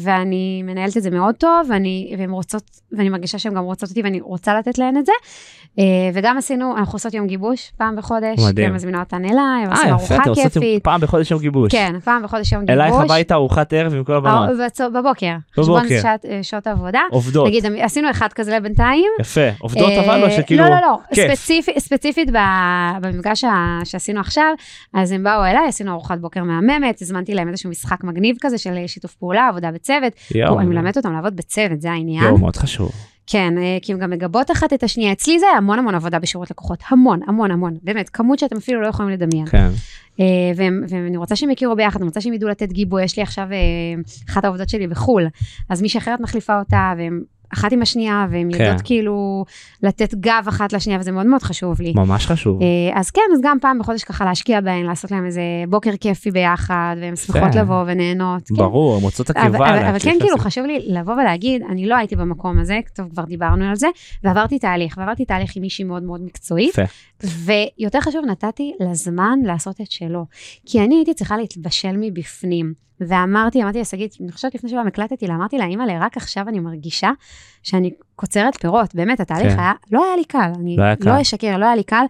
ואני 0.00 0.62
מנהלת 0.62 0.96
את 0.96 1.02
זה 1.02 1.10
מאוד 1.10 1.34
טוב, 1.34 1.66
ואני, 1.70 2.14
והן 2.18 2.30
רוצות, 2.30 2.62
ואני 2.92 3.08
מרגישה 3.08 3.38
שהן 3.38 3.54
גם 3.54 3.62
רוצות 3.64 3.88
אותי, 3.88 4.02
ואני 4.02 4.20
רוצה 4.20 4.54
לתת 4.58 4.78
להן 4.78 4.96
את 4.96 5.06
זה. 5.06 5.12
אה, 5.78 5.84
וגם 6.14 6.38
עשינו, 6.38 6.76
אנחנו 6.76 6.92
עושות 6.96 7.14
יום 7.14 7.26
גיבוש 7.26 7.72
פעם 7.76 7.96
בחודש, 7.96 8.38
מדהים. 8.48 8.66
אני 8.68 8.74
מזמינה 8.74 9.00
אותן 9.00 9.24
אליי, 9.24 9.36
אה, 9.66 9.70
עושים 9.70 9.84
יפה, 9.86 9.90
ארוחה 9.90 10.16
אתם 10.22 10.30
עושות 10.30 10.52
כיפית. 10.52 10.84
פעם 10.84 11.00
בחודש 11.00 11.30
יום 11.30 11.40
גיבוש. 11.40 11.72
כן, 11.72 11.94
פעם 12.04 12.22
בחודש 12.22 12.52
יום 12.52 12.64
גיבוש. 12.64 12.80
אלייך 12.80 12.94
הביתה 12.94 13.34
ארוחת 13.34 13.72
ערב 13.72 13.94
עם 13.94 14.04
כל 14.04 14.12
הבנות. 14.14 14.60
אה, 14.60 14.66
בצ- 14.66 14.88
בבוקר. 14.94 15.32
בבוקר. 15.58 16.02
שעת, 16.02 16.24
אה, 16.24 16.38
שעות 16.42 16.66
עבודה. 16.66 17.00
עובדות. 17.10 17.46
נגיד, 17.46 17.64
עשינו 17.80 18.10
אחד 18.10 18.32
כזה 18.32 18.56
לבינתיים. 18.56 19.06
יפה. 19.20 19.40
עובדות 19.58 19.90
אה, 19.90 20.04
אבל 20.04 20.24
או 20.24 20.30
שכאילו... 20.30 20.64
לא, 20.64 20.70
לא, 20.70 20.76
לא. 20.80 20.98
כיף. 21.14 21.34
ספציפי, 21.34 21.80
ספציפית 21.80 22.28
במפגש 23.02 23.44
שעשינו 23.84 24.20
עכשיו, 24.20 24.52
אז 24.94 25.12
הם 25.12 25.22
באו 25.24 25.44
אליי, 25.44 25.68
עשינו 25.68 25.92
ארוחת 25.92 26.18
בוקר 26.18 26.42
מהממת, 26.44 27.02
הזמנתי 27.02 27.34
להם 27.34 27.48
איזשהו 27.48 27.70
משחק 27.70 28.04
מגניב 28.04 28.36
כזה 28.40 28.58
של 28.58 28.74
שיתוף 28.86 29.14
פעולה, 29.14 29.41
עבודה 29.48 29.70
בצוות. 29.70 30.12
יואו, 30.34 30.60
אני 30.60 30.68
מלמדת 30.68 30.96
אותם 30.96 31.12
לעבוד 31.12 31.36
בצוות, 31.36 31.80
זה 31.80 31.92
העניין. 31.92 32.24
יואו, 32.24 32.38
מאוד 32.38 32.56
חשוב. 32.56 32.90
כן, 33.26 33.58
אה, 33.58 33.78
כי 33.82 33.92
הם 33.92 33.98
גם 33.98 34.10
מגבות 34.10 34.50
אחת 34.50 34.72
את 34.72 34.82
השנייה. 34.82 35.12
אצלי 35.12 35.38
זה 35.38 35.46
היה 35.46 35.56
המון 35.56 35.78
המון 35.78 35.94
עבודה 35.94 36.18
בשירות 36.18 36.50
לקוחות, 36.50 36.78
המון, 36.88 37.20
המון, 37.26 37.50
המון. 37.50 37.76
באמת, 37.82 38.08
כמות 38.08 38.38
שאתם 38.38 38.56
אפילו 38.56 38.82
לא 38.82 38.86
יכולים 38.86 39.10
לדמיין. 39.10 39.46
כן. 39.46 39.68
אה, 40.20 40.24
ואני 40.56 41.16
רוצה 41.16 41.36
שהם 41.36 41.50
יכירו 41.50 41.76
ביחד, 41.76 42.00
אני 42.00 42.06
רוצה 42.06 42.20
שהם 42.20 42.32
ידעו 42.32 42.48
לתת 42.48 42.72
גיבוי. 42.72 43.04
יש 43.04 43.16
לי 43.16 43.22
עכשיו 43.22 43.44
אה, 43.52 44.02
אחת 44.28 44.44
העובדות 44.44 44.68
שלי 44.68 44.86
בחו"ל, 44.86 45.26
אז 45.70 45.82
מישהי 45.82 45.98
אחרת 45.98 46.20
מחליפה 46.20 46.58
אותה, 46.58 46.92
והם 46.98 47.22
אחת 47.54 47.72
עם 47.72 47.82
השנייה, 47.82 48.26
והן 48.30 48.52
כן. 48.52 48.64
יודעות 48.64 48.82
כאילו 48.84 49.44
לתת 49.82 50.14
גב 50.14 50.44
אחת 50.48 50.72
לשנייה, 50.72 50.98
וזה 51.00 51.12
מאוד 51.12 51.26
מאוד 51.26 51.42
חשוב 51.42 51.80
לי. 51.80 51.92
ממש 51.96 52.26
חשוב. 52.26 52.62
אה, 52.62 53.00
אז 53.00 53.10
כן, 53.10 53.22
אז 53.34 53.40
גם 53.42 53.58
פעם 53.60 53.78
בחודש 53.78 54.04
ככה 54.04 54.24
להשקיע 54.24 54.60
בהן, 54.60 54.86
לעשות 54.86 55.10
להם 55.10 55.26
איזה 55.26 55.42
בוקר 55.68 55.90
כיפי 56.00 56.30
ביחד, 56.30 56.96
והן 57.00 57.16
שמחות 57.16 57.54
לבוא 57.54 57.84
ונהנות. 57.86 58.48
כן. 58.48 58.54
ברור, 58.54 59.00
מוצאות 59.00 59.30
אבל, 59.30 59.40
הקרבה. 59.40 59.58
אבל, 59.58 59.78
אבל 59.78 59.92
להקליט 59.92 60.14
כן, 60.14 60.20
כאילו. 60.20 60.38
חשוב 60.38 60.66
לי 60.66 60.86
לבוא 60.86 61.14
ולהגיד, 61.14 61.62
אני 61.70 61.86
לא 61.86 61.96
הייתי 61.96 62.16
במקום 62.16 62.58
הזה, 62.58 62.80
טוב, 62.94 63.08
כבר 63.08 63.24
דיברנו 63.24 63.64
על 63.64 63.76
זה, 63.76 63.86
ועברתי 64.24 64.58
תהליך, 64.58 64.94
ועברתי 64.98 65.24
תהליך 65.24 65.56
עם 65.56 65.62
מישהי 65.62 65.84
מאוד 65.84 66.02
מאוד 66.02 66.20
מקצועית. 66.24 66.74
ויותר 67.22 68.00
חשוב, 68.00 68.24
נתתי 68.24 68.72
לזמן 68.80 69.38
לעשות 69.44 69.80
את 69.80 69.90
שלו. 69.90 70.26
כי 70.66 70.80
אני 70.80 70.94
הייתי 70.94 71.14
צריכה 71.14 71.36
להתבשל 71.36 71.96
מבפנים. 71.96 72.74
ואמרתי, 73.08 73.62
אמרתי 73.62 73.80
לשגית, 73.80 74.16
אני 74.20 74.32
חושבת 74.32 74.54
לפני 74.54 74.70
שבוע 74.70 74.82
הקלטתי 74.86 75.26
לה, 75.26 75.34
אמרתי 75.34 75.58
לה, 75.58 75.64
אימא'לה, 75.64 75.98
רק 76.00 76.16
עכשיו 76.16 76.48
אני 76.48 76.60
מרגישה 76.60 77.10
שאני 77.62 77.90
קוצרת 78.16 78.60
פירות. 78.60 78.94
באמת, 78.94 79.20
התהליך 79.20 79.52
כן. 79.52 79.58
היה, 79.58 79.72
לא 79.92 80.04
היה 80.04 80.16
לי 80.16 80.24
קל, 80.24 80.50
אני 80.60 80.76
לא. 80.76 80.84
לא 81.00 81.20
אשקר, 81.20 81.56
לא 81.56 81.64
היה 81.64 81.76
לי 81.76 81.82
קל. 81.82 82.04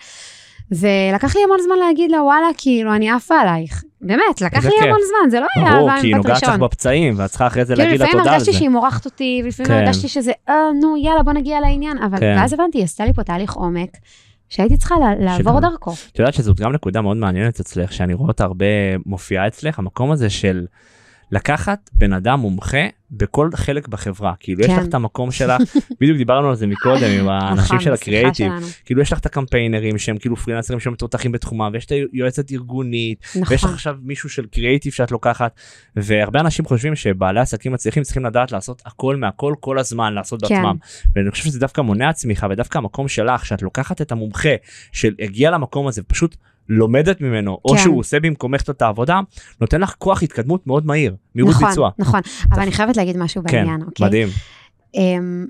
ולקח 0.70 1.37
לי 1.37 1.42
המון 1.44 1.59
זמן 1.64 1.76
להגיד 1.87 2.11
לה, 2.11 2.22
וואלה, 2.22 2.46
כאילו, 2.59 2.94
אני 2.94 3.11
עפה 3.11 3.35
עלייך. 3.40 3.85
באמת, 4.00 4.40
לקח 4.40 4.64
לי 4.64 4.70
כיף. 4.70 4.83
המון 4.83 4.98
זמן, 5.09 5.31
זה 5.31 5.40
לא 5.40 5.46
היה 5.57 5.70
ברור, 5.70 5.90
אהבה 5.90 6.00
כי 6.00 6.07
היא 6.07 6.16
נוגעת 6.16 6.42
לך. 6.42 6.48
בפצעים, 6.48 7.14
ואת 7.16 7.31
צריכה 7.31 7.46
אחרי 7.46 7.64
זה 7.64 7.74
כאילו 7.74 7.88
להגיד 7.88 8.00
לה 8.00 8.07
לפעמים 8.07 8.24
תודה 8.24 8.35
על 8.35 8.40
זה. 8.40 8.44
הרגשתי 8.44 8.59
שהיא 8.59 8.68
מורחת 8.68 9.05
אותי, 9.05 9.40
ולפעמים 9.44 9.72
כן. 9.72 9.78
הרגשתי 9.78 10.09
שזה, 10.09 10.33
אה, 10.48 10.55
נו, 10.81 10.96
יאללה, 10.96 11.22
בוא 11.22 11.33
נגיע 11.33 11.61
לעניין. 11.61 11.98
אבל 11.98 12.18
כן. 12.18 12.35
ואז 12.38 12.52
הבנתי, 12.52 12.78
היא 12.78 12.85
עשתה 12.85 13.05
לי 13.05 13.12
פה 13.12 13.22
תהליך 13.22 13.52
עומק, 13.52 13.90
שהייתי 14.53 14.77
צריכה 14.77 14.95
לה- 14.99 15.15
לעבור 15.15 15.53
שגם- 15.61 15.71
דרכו. 15.71 15.93
את 16.12 16.19
יודעת 16.19 16.35
שזאת 16.35 16.61
גם 16.61 16.73
נקודה 16.73 17.01
מאוד 17.01 17.17
מעניינת 17.17 17.61
אצלך, 17.61 17.93
שאני 17.93 18.15
רואה 18.15 18.29
אותה 18.29 18.45
הרבה 18.45 18.67
מופיעה 19.07 19.47
אצלך, 19.47 19.79
המקום 19.79 20.11
הזה 20.11 20.31
של 20.31 20.67
לקחת 21.33 21.90
בן 21.92 22.12
אדם 22.12 22.40
מומחה 22.40 22.87
בכל 23.11 23.51
חלק 23.55 23.88
בחברה. 23.88 24.33
כאילו 24.40 24.61
יש 24.61 24.66
כן. 24.66 24.77
לך 24.77 24.88
את 24.88 24.95
המקום 24.95 25.31
שלך, 25.31 25.62
בדיוק 26.01 26.18
דיברנו 26.18 26.49
על 26.49 26.57
זה 26.57 26.66
מקודם 26.66 27.11
עם 27.21 27.29
האנשים 27.29 27.64
נכון, 27.64 27.81
של 27.81 27.92
בשיחה 27.92 27.95
הקריאייטיב. 27.95 28.53
כאילו 28.85 29.03
יש 29.03 29.12
לך 29.12 29.18
את 29.18 29.27
הקמפיינרים 29.27 29.99
שהם 29.99 30.18
כאילו 30.18 30.37
פרילנסרים 30.37 30.81
שהם 30.81 30.92
מתותחים 30.92 31.33
בתחומם, 31.33 31.71
ויש 31.73 31.87
את 31.87 31.92
היועצת 32.12 32.53
ארגונית, 32.53 33.25
ויש 33.37 33.61
לך 33.61 33.64
נכון, 33.64 33.75
עכשיו 33.75 33.97
מישהו 34.03 34.29
של 34.29 34.47
קריאייטיב 34.47 34.92
שאת 34.92 35.11
לוקחת, 35.11 35.61
והרבה 35.97 36.40
אנשים 36.40 36.64
חושבים 36.64 36.97
שבעלי 36.97 37.40
עסקים 37.40 37.73
מצליחים 37.73 38.03
צריכים 38.03 38.25
לדעת 38.25 38.53
לעשות 38.53 38.83
הכל 38.87 39.16
מהכל 39.16 39.55
כל 39.61 39.79
הזמן, 39.79 40.14
לעשות 40.14 40.45
כן. 40.45 40.55
בעצמם. 40.55 40.77
ואני 41.16 41.31
חושב 41.31 41.45
שזה 41.45 41.61
דווקא 41.61 41.81
מונע 41.81 42.12
צמיחה, 42.12 42.47
ודווקא 42.51 42.79
המקום 42.79 43.09
שלך, 43.09 43.47
שאת 43.47 43.62
לוקחת 43.62 44.03
את 44.03 44.12
המומחה 44.12 44.55
שהגיע 44.92 45.51
למקום 45.51 45.87
הזה, 45.87 46.03
פשוט 46.03 46.37
לומדת 46.68 47.20
ממנו, 47.20 47.59
או 47.64 47.75
כן. 47.75 47.79
שהוא 47.79 47.98
עושה 47.98 48.20
במקומך 48.20 48.61
את 48.70 48.83
העבודה, 48.83 49.20
נותן 49.61 49.81
לך 49.81 49.94
כוח 49.98 50.22
התקדמות 50.22 50.66
מאוד 50.66 50.87
מהיר, 50.87 51.16
מהירות 51.35 51.55
נכון, 51.55 51.68
ביצוע. 51.68 51.90
נכון. 51.98 52.20
אבל 52.53 52.62
אני 52.62 52.72
חייבת 52.72 52.96
להגיד 52.96 53.16
משהו 53.16 53.42
כן, 53.48 53.57
בעניין, 53.59 53.83
אוקיי? 53.83 54.07
מדהים. 54.07 54.29
אמ, 54.94 55.46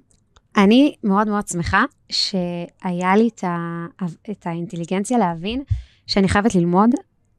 אני 0.56 0.94
מאוד 1.04 1.28
מאוד 1.28 1.48
שמחה 1.48 1.84
שהיה 2.08 3.16
לי 3.16 3.28
את, 3.34 3.44
ה, 3.44 3.86
את 4.30 4.46
האינטליגנציה 4.46 5.18
להבין 5.18 5.62
שאני 6.06 6.28
חייבת 6.28 6.54
ללמוד 6.54 6.90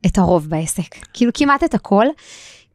את 0.05 0.17
הרוב 0.17 0.49
בעסק. 0.49 0.95
כאילו 1.13 1.31
כמעט 1.33 1.63
את 1.63 1.73
הכל, 1.73 2.05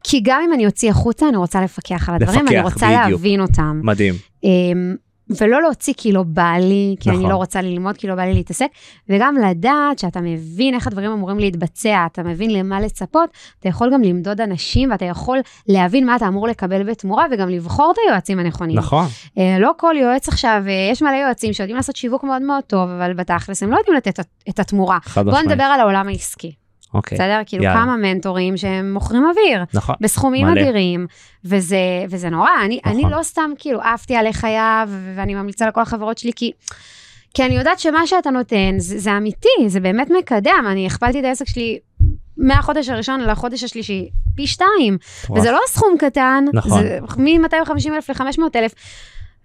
כי 0.03 0.19
גם 0.23 0.41
אם 0.45 0.53
אני 0.53 0.65
אוציא 0.65 0.89
החוצה, 0.89 1.29
אני 1.29 1.37
רוצה 1.37 1.61
לפקח 1.61 2.09
על 2.09 2.15
הדברים, 2.15 2.45
לפקח, 2.45 2.51
אני 2.51 2.61
רוצה 2.61 2.87
בדיוק. 2.87 3.09
להבין 3.11 3.41
אותם. 3.41 3.81
מדהים. 3.83 4.13
אמ, 4.43 4.95
ולא 5.41 5.61
להוציא 5.61 5.93
כי 5.97 6.11
לא 6.11 6.23
בא 6.23 6.53
לי, 6.59 6.95
כי 6.99 7.09
נכון. 7.09 7.21
אני 7.21 7.31
לא 7.31 7.35
רוצה 7.37 7.61
ללמוד, 7.61 7.97
כי 7.97 8.07
לא 8.07 8.15
בא 8.15 8.21
לי 8.23 8.33
להתעסק, 8.33 8.67
וגם 9.09 9.35
לדעת 9.49 9.99
שאתה 9.99 10.21
מבין 10.21 10.73
איך 10.73 10.87
הדברים 10.87 11.11
אמורים 11.11 11.39
להתבצע, 11.39 12.05
אתה 12.11 12.23
מבין 12.23 12.53
למה 12.53 12.79
לצפות, 12.79 13.29
אתה 13.59 13.69
יכול 13.69 13.93
גם 13.93 14.01
למדוד 14.01 14.41
אנשים, 14.41 14.91
ואתה 14.91 15.05
יכול 15.05 15.39
להבין 15.67 16.05
מה 16.05 16.15
אתה 16.15 16.27
אמור 16.27 16.47
לקבל 16.47 16.83
בתמורה, 16.83 17.25
וגם 17.31 17.49
לבחור 17.49 17.91
את 17.91 17.97
היועצים 18.07 18.39
הנכונים. 18.39 18.77
נכון. 18.77 19.05
אה, 19.37 19.57
לא 19.59 19.71
כל 19.77 19.95
יועץ 20.01 20.27
עכשיו, 20.27 20.61
אה, 20.67 20.89
יש 20.91 21.01
מלא 21.01 21.15
יועצים 21.15 21.53
שיודעים 21.53 21.75
לעשות 21.75 21.95
שיווק 21.95 22.23
מאוד 22.23 22.41
מאוד 22.41 22.63
טוב, 22.63 22.89
אבל 22.89 23.13
בתכלס 23.13 23.63
הם 23.63 23.71
לא 23.71 23.77
יודעים 23.77 23.97
לתת 23.97 24.19
את- 24.49 24.59
התמורה. 24.59 24.97
חד 25.01 25.21
בואו 25.25 25.35
משמעית. 25.35 25.51
נדבר 25.51 25.63
על 25.63 25.79
העולם 25.79 26.07
העסקי, 26.07 26.51
אוקיי. 26.93 27.17
בסדר? 27.17 27.41
כאילו 27.45 27.63
יאללה. 27.63 27.79
כמה 27.79 27.97
מנטורים 27.97 28.57
שהם 28.57 28.93
מוכרים 28.93 29.23
אוויר. 29.25 29.63
נכון. 29.73 29.95
בסכומים 30.01 30.47
מלא. 30.47 30.61
אדירים, 30.61 31.07
וזה, 31.45 31.77
וזה 32.09 32.29
נורא. 32.29 32.49
אני, 32.65 32.79
נכון. 32.85 33.05
אני 33.05 33.11
לא 33.11 33.23
סתם 33.23 33.51
כאילו 33.59 33.81
עפתי 33.81 34.15
עלי 34.15 34.33
חייו, 34.33 34.89
ואני 35.15 35.35
ממליצה 35.35 35.67
לכל 35.67 35.81
החברות 35.81 36.17
שלי, 36.17 36.31
כי, 36.35 36.51
כי 37.33 37.45
אני 37.45 37.57
יודעת 37.57 37.79
שמה 37.79 38.07
שאתה 38.07 38.29
נותן 38.29 38.75
זה, 38.77 38.99
זה 38.99 39.17
אמיתי, 39.17 39.49
זה 39.67 39.79
באמת 39.79 40.09
מקדם. 40.19 40.65
אני 40.71 40.87
הכפלתי 40.87 41.19
את 41.19 41.25
העסק 41.25 41.47
שלי 41.47 41.79
מהחודש 42.37 42.89
הראשון 42.89 43.21
לחודש 43.21 43.63
השלישי, 43.63 44.09
פי 44.35 44.47
שתיים. 44.47 44.97
וזה 45.35 45.51
לא 45.51 45.59
סכום 45.67 45.95
קטן, 45.99 46.45
נכון. 46.53 46.81
זה 46.81 46.99
מ-250 47.17 47.93
אלף 47.93 48.09
ל-500 48.09 48.41
אלף. 48.55 48.73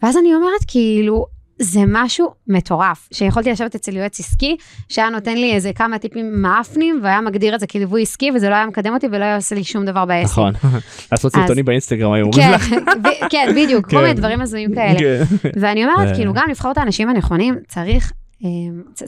ואז 0.03 0.17
אני 0.17 0.35
אומרת, 0.35 0.61
כאילו, 0.67 1.27
זה 1.59 1.81
משהו 1.87 2.31
מטורף, 2.49 3.09
שיכולתי 3.13 3.51
לשבת 3.51 3.75
אצל 3.75 3.97
יועץ 3.97 4.21
עסקי, 4.21 4.57
שהיה 4.89 5.11
נותן 5.11 5.35
לי 5.37 5.53
איזה 5.53 5.73
כמה 5.73 5.99
טיפים 5.99 6.43
מאפנים, 6.43 7.01
והיה 7.03 7.21
מגדיר 7.21 7.55
את 7.55 7.61
זה 7.61 7.67
כליווי 7.67 8.03
עסקי, 8.03 8.31
וזה 8.31 8.49
לא 8.49 8.55
היה 8.55 8.67
מקדם 8.67 8.95
אותי 8.95 9.07
ולא 9.07 9.25
היה 9.25 9.37
עושה 9.37 9.55
לי 9.55 9.65
שום 9.65 9.85
דבר 9.85 10.05
בעסק. 10.05 10.33
נכון, 10.33 10.53
לעשות 11.13 11.33
סרטונים 11.33 11.65
באינסטגרם 11.65 12.13
היו 12.13 12.25
אומרים 12.25 12.59
כן, 12.59 12.85
כן, 13.31 13.53
בדיוק, 13.57 13.85
כל 13.85 13.91
כן. 13.91 14.03
מיני 14.03 14.15
דברים 14.15 14.41
הזויים 14.41 14.75
כאלה. 14.75 14.99
כן. 14.99 15.23
ואני 15.61 15.85
אומרת, 15.85 16.09
אה. 16.09 16.15
כאילו, 16.15 16.33
גם 16.33 16.45
לבחור 16.51 16.73
את 16.73 16.79
האנשים 16.79 17.09
הנכונים, 17.09 17.55
צריך... 17.69 18.13
אה, 18.45 18.49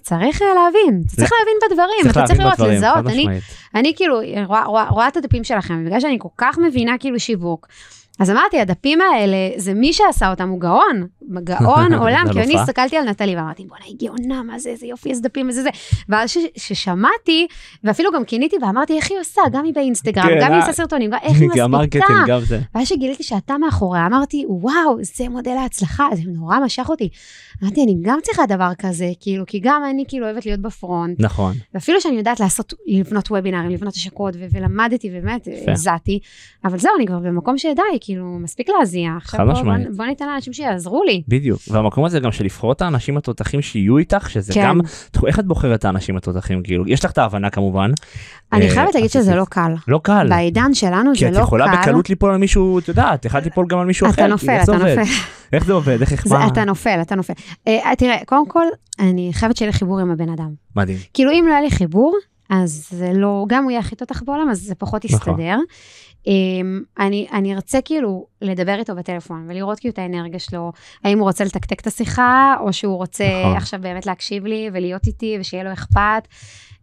צריך 0.01 0.42
אה, 0.42 0.47
להבין, 0.47 1.03
אתה 1.07 1.16
צריך 1.16 1.30
להבין 1.32 1.55
בדברים, 1.70 2.11
אתה 2.11 2.26
צריך 2.26 2.40
לראות, 2.40 2.59
לזהות, 2.59 3.07
אני 3.74 3.92
כאילו 3.97 4.20
רואה 4.90 5.09
את 5.09 5.16
הדפים 5.16 5.44
שלכם, 5.44 5.84
בגלל 5.84 6.01
שאני 6.01 6.16
כל 6.20 6.28
כך 6.38 6.59
מבינה 6.59 6.99
כאילו 6.99 7.20
שיווק. 7.20 7.66
אז 8.18 8.30
אמרתי, 8.30 8.60
הדפים 8.60 9.00
האלה, 9.00 9.36
זה 9.56 9.74
מי 9.74 9.92
שעשה 9.92 10.30
אותם, 10.30 10.48
הוא 10.48 10.60
גאון, 10.60 11.06
גאון 11.44 11.94
עולם, 12.02 12.24
כי 12.32 12.42
אני. 12.42 12.54
הסתכלתי 12.58 12.96
על 12.96 13.08
נטלי 13.08 13.36
ואמרתי, 13.36 13.64
בואנה, 13.64 13.84
היא 13.84 13.96
גאונה, 14.02 14.42
מה 14.42 14.58
זה, 14.58 14.70
איזה 14.70 14.86
יופי, 14.86 15.10
איזה 15.10 15.22
דפים, 15.22 15.48
איזה 15.48 15.62
זה. 15.62 15.70
ואז 16.08 16.36
ששמעתי, 16.56 17.46
ואפילו 17.84 18.12
גם 18.12 18.24
קיניתי 18.24 18.56
ואמרתי, 18.62 18.96
איך 18.96 19.10
היא 19.10 19.18
עושה, 19.20 19.40
גם 19.52 19.64
היא 19.64 19.74
באינסטגרם, 19.74 20.24
כן, 20.24 20.38
גם 20.40 20.52
היא 20.52 20.60
אה. 20.60 20.66
עושה 20.66 20.72
סרטונים, 20.72 21.14
איך 21.14 21.22
היא 21.40 21.48
מספיקה. 21.48 21.64
ואז 22.74 22.88
שגיליתי 22.88 23.22
שאתה 23.22 23.58
מאחוריה, 23.58 24.06
אמרתי, 24.06 24.44
וואו, 24.48 24.98
זה 25.00 25.28
מודל 25.28 25.56
ההצלחה, 25.58 26.08
זה 26.14 26.22
נורא 26.26 26.58
משך 26.58 26.86
אותי. 26.88 27.08
אמרתי, 27.62 27.84
אני 27.84 27.96
גם 28.02 28.18
צריכה 28.22 28.46
דבר 28.46 28.70
כזה, 28.78 29.11
כאילו, 29.20 29.46
כי 29.46 29.61
גם 29.62 29.82
אני 29.90 30.04
כאילו 30.09 30.26
אוהבת 30.26 30.46
להיות 30.46 30.61
בפרונט. 30.61 31.20
נכון. 31.20 31.52
ואפילו 31.74 32.00
שאני 32.00 32.16
יודעת 32.16 32.40
לעשות, 32.40 32.74
לבנות 32.86 33.30
וובינארים, 33.30 33.70
לבנות 33.70 33.94
השקות, 33.94 34.34
ו- 34.36 34.46
ולמדתי, 34.52 35.11
ובאמת. 35.12 35.48
הזעתי, 35.68 36.18
אבל 36.64 36.78
זהו, 36.78 36.90
אני 36.96 37.07
כבר 37.07 37.18
במקום 37.18 37.59
שדי, 37.59 37.82
כאילו, 38.00 38.24
מספיק 38.24 38.68
להזיע. 38.78 39.11
חד 39.20 39.38
בוא, 39.38 39.44
בוא, 39.46 39.52
משמעית. 39.52 39.96
בוא 39.96 40.04
ניתן 40.04 40.26
לאנשים 40.26 40.52
שיעזרו 40.52 41.04
לי. 41.04 41.22
בדיוק 41.28 41.61
והמקום 41.70 42.04
הזה 42.04 42.20
גם 42.20 42.32
של 42.32 42.44
לבחור 42.44 42.72
את 42.72 42.82
האנשים 42.82 43.16
התותחים 43.16 43.62
שיהיו 43.62 43.98
איתך 43.98 44.30
שזה 44.30 44.52
כן. 44.52 44.64
גם 44.64 44.80
איך 45.26 45.38
את 45.38 45.46
בוחרת 45.46 45.78
את 45.80 45.84
האנשים 45.84 46.16
התותחים 46.16 46.62
כאילו 46.62 46.84
יש 46.88 47.04
לך 47.04 47.11
את 47.11 47.18
ההבנה 47.18 47.50
כמובן. 47.50 47.90
אני 48.52 48.68
אה, 48.68 48.74
חייבת 48.74 48.94
להגיד 48.94 49.11
שזה 49.11 49.34
לא 49.34 49.44
קל. 49.44 49.74
לא 49.88 50.00
קל. 50.02 50.26
בעידן 50.28 50.74
שלנו 50.74 51.11
כי 51.14 51.18
זה 51.18 51.28
את 51.28 51.32
לא 51.34 51.38
יכולה 51.38 51.66
קל. 51.68 51.82
בקלות 51.82 52.11
ליפול 52.11 52.30
על 52.30 52.36
מישהו 52.36 52.78
את 52.78 52.88
יודעת 52.88 53.24
יכולת 53.24 53.44
ליפול 53.44 53.66
גם 53.68 53.78
על 53.78 53.86
מישהו 53.86 54.07
אחר. 54.07 54.22
אתה 54.22 54.26
נופל, 54.26 54.59
אתה? 54.62 54.72
נופל. 54.72 55.02
איך 55.53 55.64
זה 55.64 55.72
עובד 55.72 56.01
איך 56.01 56.12
איך 56.12 56.26
מה? 56.26 56.47
אתה 56.47 56.64
נופל, 56.64 56.99
אתה 57.03 57.14
נופל. 57.14 57.32
אה, 57.68 57.97
תראה, 57.99 58.16
קודם 58.26 58.49
כל, 58.49 58.66
אני 58.99 59.30
חייבת 59.32 59.57
שיהיה 59.57 59.70
לי 59.70 59.78
חיבור 59.78 60.01
עם 60.01 60.11
הבן 60.11 60.28
אדם. 60.28 60.51
מדהים. 60.76 60.99
כאילו, 61.14 61.30
אם 61.32 61.44
לא 61.49 61.53
היה 61.53 61.62
לי 61.62 61.70
חיבור, 61.70 62.16
אז 62.51 62.88
זה 62.90 63.12
לא, 63.14 63.44
גם 63.49 63.62
הוא 63.62 63.70
יהיה 63.70 63.80
הכי 63.80 63.97
תותח 63.97 64.22
בעולם, 64.22 64.51
אז 64.51 64.61
זה 64.61 64.74
פחות 64.74 65.05
נכון. 65.05 65.18
יסתדר. 65.18 65.59
אמ, 66.26 66.82
אני, 66.99 67.26
אני 67.32 67.55
ארצה 67.55 67.80
כאילו 67.80 68.26
לדבר 68.42 68.78
איתו 68.78 68.94
בטלפון 68.94 69.47
ולראות 69.49 69.80
כאילו 69.80 69.92
את 69.92 69.99
האנרגיה 69.99 70.38
שלו, 70.38 70.72
האם 71.05 71.18
הוא 71.18 71.28
רוצה 71.28 71.44
לתקתק 71.44 71.80
את 71.80 71.86
השיחה, 71.86 72.55
או 72.61 72.72
שהוא 72.72 72.97
רוצה 72.97 73.24
נכון. 73.24 73.57
עכשיו 73.57 73.80
באמת 73.80 74.07
להקשיב 74.07 74.47
לי 74.47 74.70
ולהיות 74.72 75.07
איתי 75.07 75.36
ושיהיה 75.40 75.64
לו 75.64 75.72
אכפת. 75.72 76.28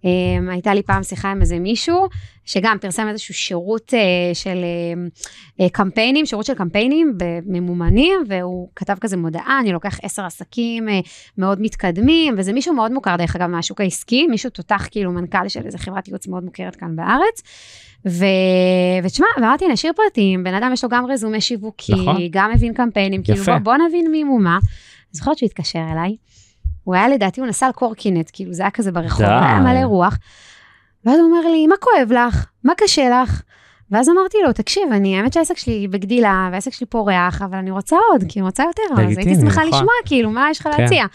Um, 0.04 0.52
הייתה 0.52 0.74
לי 0.74 0.84
פעם 0.84 1.04
שיחה 1.04 1.32
עם 1.32 1.42
איזה 1.42 1.60
מישהו, 1.60 2.08
שגם 2.46 2.78
פרסם 2.82 3.08
איזשהו 3.08 3.34
שירות 3.34 3.94
uh, 3.94 4.36
של 4.36 4.58
uh, 5.60 5.70
קמפיינים, 5.72 6.26
שירות 6.26 6.46
של 6.46 6.54
קמפיינים 6.54 7.18
ממומנים, 7.46 8.20
והוא 8.28 8.70
כתב 8.76 8.96
כזה 9.02 9.18
מודעה, 9.18 9.60
אני 9.62 9.72
לוקח 9.72 10.00
עשר 10.02 10.26
עסקים 10.26 10.88
uh, 10.88 10.92
מאוד 11.38 11.62
מתקדמים, 11.62 12.36
וזה 12.38 12.54
מישהו 12.54 12.74
מאוד 12.74 12.92
מוכר 12.92 13.16
דרך 13.16 13.36
אגב 13.36 13.50
מהשוק 13.50 13.82
העסקי, 13.82 14.28
מישהו 14.28 14.50
תותח 14.50 14.88
כאילו 14.92 15.12
מנכ"ל 15.12 15.48
של 15.48 15.66
איזה 15.66 15.78
חברת 15.78 16.08
ייעוץ 16.08 16.28
מאוד 16.28 16.44
מוכרת 16.44 16.76
כאן 16.76 16.96
בארץ. 16.96 17.42
ו... 18.06 18.26
ותשמע, 19.04 19.28
ואמרתי, 19.38 19.68
נשאיר 19.68 19.94
פרטים, 19.94 20.44
בן 20.44 20.54
אדם 20.54 20.74
יש 20.74 20.84
לו 20.84 20.90
גם 20.90 21.06
רזומה 21.06 21.42
שיווקי, 21.42 21.94
נכון. 21.94 22.22
גם 22.32 22.52
מבין 22.52 22.74
קמפיינים, 22.74 23.24
כאילו 23.24 23.42
יפה. 23.42 23.60
בוא, 23.60 23.78
בוא 23.78 23.88
נבין 23.88 24.12
מי 24.12 24.22
הוא 24.22 24.42
מה. 24.42 24.54
אני 24.54 25.18
זוכרת 25.18 25.38
שהוא 25.38 25.48
התקשר 25.48 25.86
אליי, 25.92 26.16
הוא 26.84 26.96
היה 26.96 27.08
לדעתי, 27.08 27.42
הוא 27.42 27.48
נסע 27.48 27.66
על 27.66 27.72
קורקינט, 27.72 28.30
כאילו 28.34 28.54
זה 28.54 28.64
היה 28.64 28.72
כזה 28.72 28.92
ברחוב. 28.92 29.26
היה 29.26 29.60
מלא 29.60 29.86
רוח. 29.86 30.18
ואז 31.06 31.20
הוא 31.20 31.26
אומר 31.26 31.52
לי, 31.52 31.68
מה 31.68 31.76
כואב 31.80 32.12
לך? 32.12 32.46
מה 32.64 32.74
קשה 32.78 33.10
לך? 33.10 33.42
ואז 33.92 34.10
אמרתי 34.10 34.38
לו, 34.46 34.54
תקשיב, 34.54 34.84
אני, 34.92 35.18
האמת 35.18 35.34
שהעסק 35.34 35.58
שלי 35.58 35.88
בגדילה, 35.88 36.50
והעסק 36.52 36.74
שלי 36.74 36.88
פורח, 36.88 37.42
אבל 37.42 37.58
אני 37.58 37.72
רוצה 37.72 37.96
עוד, 38.12 38.24
כי 38.30 38.40
אני 38.40 38.46
רוצה 38.46 38.64
יותר, 38.64 39.04
אז 39.04 39.18
הייתי 39.18 39.36
שמחה 39.36 39.62
נכון. 39.62 39.68
לשמוע, 39.68 39.94
כאילו, 40.06 40.30
מה 40.30 40.48
יש 40.52 40.60
לך 40.60 40.68
כן. 40.68 40.82
להציע? 40.82 41.06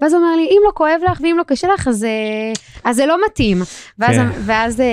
ואז 0.00 0.12
הוא 0.12 0.22
אומר 0.22 0.36
לי, 0.36 0.42
אם 0.42 0.62
לא 0.66 0.70
כואב 0.74 1.00
לך 1.10 1.20
ואם 1.20 1.36
לא 1.38 1.42
קשה 1.42 1.68
לך, 1.68 1.88
אז, 1.88 2.04
אה, 2.04 2.10
אז 2.84 2.96
זה 2.96 3.06
לא 3.06 3.16
מתאים. 3.26 3.58
ואז, 3.98 4.16
כן. 4.16 4.26
ואז, 4.44 4.80
אה, 4.80 4.86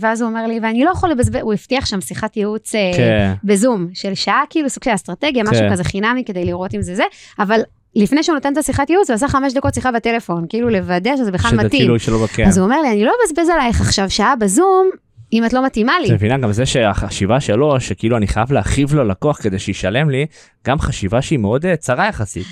ואז 0.00 0.20
הוא 0.20 0.28
אומר 0.28 0.46
לי, 0.46 0.60
ואני 0.62 0.84
לא 0.84 0.90
יכול 0.90 1.10
לבזבז, 1.10 1.40
הוא 1.42 1.52
הבטיח 1.52 1.86
שם 1.86 2.00
שיחת 2.00 2.36
ייעוץ 2.36 2.74
אה, 2.74 2.90
כן. 2.96 3.32
בזום 3.44 3.88
של 3.94 4.14
שעה, 4.14 4.42
כאילו 4.50 4.70
סוג 4.70 4.84
של 4.84 4.94
אסטרטגיה, 4.94 5.42
משהו 5.42 5.62
כן. 5.62 5.72
כזה 5.72 5.84
חינמי 5.84 6.24
כדי 6.24 6.44
לראות 6.44 6.74
אם 6.74 6.82
זה 6.82 6.94
זה, 6.94 7.04
אבל 7.38 7.60
לפני 7.96 8.22
שהוא 8.22 8.34
נותן 8.34 8.52
את 8.52 8.58
השיחת 8.58 8.90
ייעוץ, 8.90 9.10
הוא 9.10 9.14
עשה 9.14 9.28
חמש 9.28 9.52
דקות 9.54 9.74
שיחה 9.74 9.92
בטלפון, 9.92 10.44
כאילו 10.48 10.68
לוודא 10.68 11.16
שזה 11.16 11.30
בכלל 11.32 11.50
שזה 11.50 11.62
מתאים. 11.64 11.80
כאילו 11.80 11.98
שלא 11.98 12.18
בקר. 12.24 12.44
אז 12.46 12.58
הוא 12.58 12.64
אומר 12.64 12.82
לי, 12.82 12.90
אני 12.90 13.04
לא 13.04 13.12
אבזבז 13.24 13.48
עלייך 13.48 13.80
עכשיו 13.80 14.10
שעה 14.10 14.36
בזום, 14.36 14.90
אם 15.32 15.44
את 15.44 15.52
לא 15.52 15.66
מתאימה 15.66 15.92
לי. 16.00 16.06
את 16.08 16.12
מבינה 16.12 16.38
גם 16.38 16.52
זה 16.52 16.66
שהחשיבה 16.66 17.40
שלו 17.40 17.80
שכאילו 17.80 18.16
אני 18.16 18.26
חייב 18.26 18.52
להכאיב 18.52 18.94
לו 18.94 19.04
לקוח 19.04 19.38
כדי 19.42 19.58
שישלם 19.58 20.10
לי 20.10 20.26
גם 20.66 20.78
חשיבה 20.78 21.22
שהיא 21.22 21.38
מאוד 21.38 21.66
אה, 21.66 21.76
צרה 21.76 22.06
יחסית. 22.08 22.46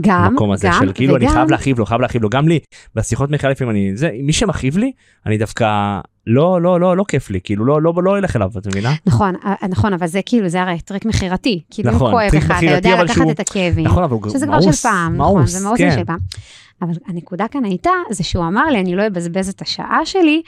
גם, 0.00 0.20
המקום 0.24 0.52
הזה 0.52 0.68
גם, 0.68 0.80
של 0.80 0.92
כאילו 0.92 1.16
אני 1.16 1.24
וגם- 1.24 1.34
חייב 1.34 1.50
להכאיב 1.50 1.78
לו 1.78 1.86
חייב 1.86 2.00
להכאיב 2.00 2.22
לו 2.22 2.28
גם 2.28 2.48
לי 2.48 2.58
בשיחות 2.94 3.30
מכירה 3.30 3.52
לפעמים 3.52 3.70
אני 3.70 3.96
זה 3.96 4.10
מי 4.22 4.32
שמכאיב 4.32 4.78
לי 4.78 4.92
אני 5.26 5.38
דווקא 5.38 5.98
לא 6.26 6.62
לא 6.62 6.80
לא 6.80 6.96
לא 6.96 7.04
כיף 7.08 7.30
לי 7.30 7.40
כאילו 7.44 7.64
לא 7.64 7.82
לא 7.82 7.92
לא 8.02 8.18
אלך 8.18 8.36
אליו 8.36 8.50
את 8.58 8.66
מבינה 8.66 8.92
נכון, 9.06 9.34
אה, 9.44 9.54
נכון, 9.68 9.92
אבל 9.92 10.06
זה 10.06 10.20
כאילו, 10.26 10.48
זה 10.48 10.62
הרי 10.62 10.80
טריק 10.80 11.04
מכירתי. 11.04 11.62
כאילו, 11.70 11.90
אם 11.90 11.94
נכון, 11.94 12.12
כואב 12.12 12.30
טריק 12.30 12.44
לך, 12.44 12.50
אתה 12.58 12.64
יודע 12.66 13.02
לקחת 13.04 13.14
שהוא- 13.14 13.30
את 13.30 13.40
הכאבים. 13.40 13.84
נכון 13.84 14.02
אבל 14.02 14.12
הוא 14.12 14.30
שזה 14.30 14.46
כבר 14.46 14.54
מאוס, 14.60 14.82
של 14.82 14.88
פעם, 14.88 15.16
נכון, 15.16 15.38
מאוס, 15.38 15.50
זה 15.50 15.66
מאוס 15.68 15.78
כן. 15.78 15.90
של 15.98 16.04
פעם. 16.04 16.18
אבל 16.82 16.92
הנקודה 17.08 17.48
כאן 17.48 17.64
הייתה, 17.64 17.90
זה 18.10 18.24
שהוא 18.24 18.44
אמר 18.46 18.64
לי, 18.66 18.80
אני 18.80 18.96
לא 18.96 19.06
אבזבז 19.06 19.48
את 19.48 19.62
השעה 19.62 19.98
שלי. 20.04 20.42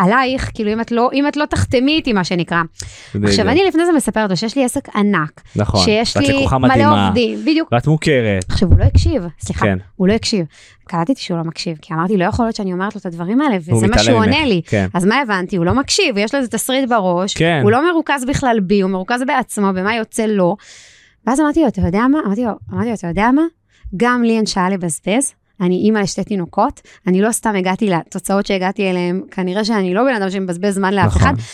עלייך, 0.00 0.50
כאילו 0.54 0.72
אם 0.72 0.80
את 0.80 0.92
לא, 0.92 1.10
אם 1.12 1.28
את 1.28 1.36
לא 1.36 1.44
תחתמי 1.44 1.92
איתי 1.92 2.12
מה 2.12 2.24
שנקרא. 2.24 2.62
עכשיו. 3.24 3.48
אני 3.48 3.64
לפני 3.68 3.86
זה 3.86 3.92
מספרת 3.92 4.30
לו 4.30 4.36
שיש 4.36 4.56
לי 4.56 4.64
עסק 4.64 4.96
ענק, 4.96 5.40
נכון 5.56 5.84
שיש 5.84 6.16
לי 6.16 6.46
מלא 6.46 6.58
מדהימה, 6.58 7.06
עובדים, 7.06 7.38
בדיוק. 7.42 7.68
ואת 7.72 7.86
מוכרת 7.86 8.44
עכשיו 8.48 8.68
הוא 8.68 8.78
לא 8.78 8.84
הקשיב, 8.84 9.22
סליחה, 9.40 9.64
כן 9.66 9.78
הוא 9.96 10.08
לא 10.08 10.12
הקשיב. 10.12 10.46
קלטתי 10.84 11.14
שהוא 11.16 11.38
לא 11.38 11.44
מקשיב, 11.44 11.78
כי 11.82 11.94
אמרתי, 11.94 12.16
לא 12.16 12.24
יכול 12.24 12.44
להיות 12.44 12.56
שאני 12.56 12.72
אומרת 12.72 12.94
לו 12.94 12.98
את 12.98 13.06
הדברים 13.06 13.40
האלה, 13.40 13.56
וזה 13.56 13.86
מה 13.86 13.98
שהוא. 13.98 14.18
עונה 14.18 14.44
לי. 14.44 14.62
כן 14.66 14.86
אז 14.94 15.04
מה 15.04 15.20
הבנתי? 15.20 15.56
הוא 15.56 15.64
לא 15.64 15.74
מקשיב, 15.74 16.18
יש 16.18 16.34
לו 16.34 16.40
איזה 16.40 16.50
תסריט 16.50 16.88
בראש, 16.88 17.34
כן 17.34 17.60
הוא 17.62 17.70
לא 17.70 17.92
מרוכז 17.92 18.24
בכלל 18.24 18.60
בי, 18.62 18.80
הוא 18.80 18.90
מרוכז 18.90 19.22
בעצמו, 19.26 19.72
במה 19.72 19.94
יוצא 19.94 20.26
לו. 20.26 20.56
ואז 21.26 21.40
אמרתי 21.40 21.60
לו, 21.60 21.68
אתה 21.68 21.80
יודע 21.80 22.06
מה? 22.10 22.18
אמרתי 22.26 22.44
לו, 22.44 22.50
אמרתי 22.72 22.88
לו, 22.88 22.94
אתה 22.94 23.06
יודע 23.06 23.30
מה? 23.30 23.42
גם 23.96 24.22
לי 24.22 24.36
אין 24.36 24.46
שעה 24.46 24.70
לבזבז, 24.70 25.34
אני 25.60 25.74
אימא 25.74 25.98
לשתי 25.98 26.24
תינוקות, 26.24 26.80
אני 27.06 27.20
לא 27.20 27.32
סתם 27.32 27.56
הגעתי 27.56 27.90
לתוצאות 27.90 28.46
שהגעתי 28.46 28.90
אליהן, 28.90 29.22
כנראה 29.30 29.64
שאני 29.64 29.94
לא 29.94 30.04
בן 30.04 30.14
אדם 30.14 30.30
שמבזבז 30.30 30.74
זמן 30.74 30.94
לאף 30.94 31.16
אחד. 31.16 31.32
נכון 31.32 31.44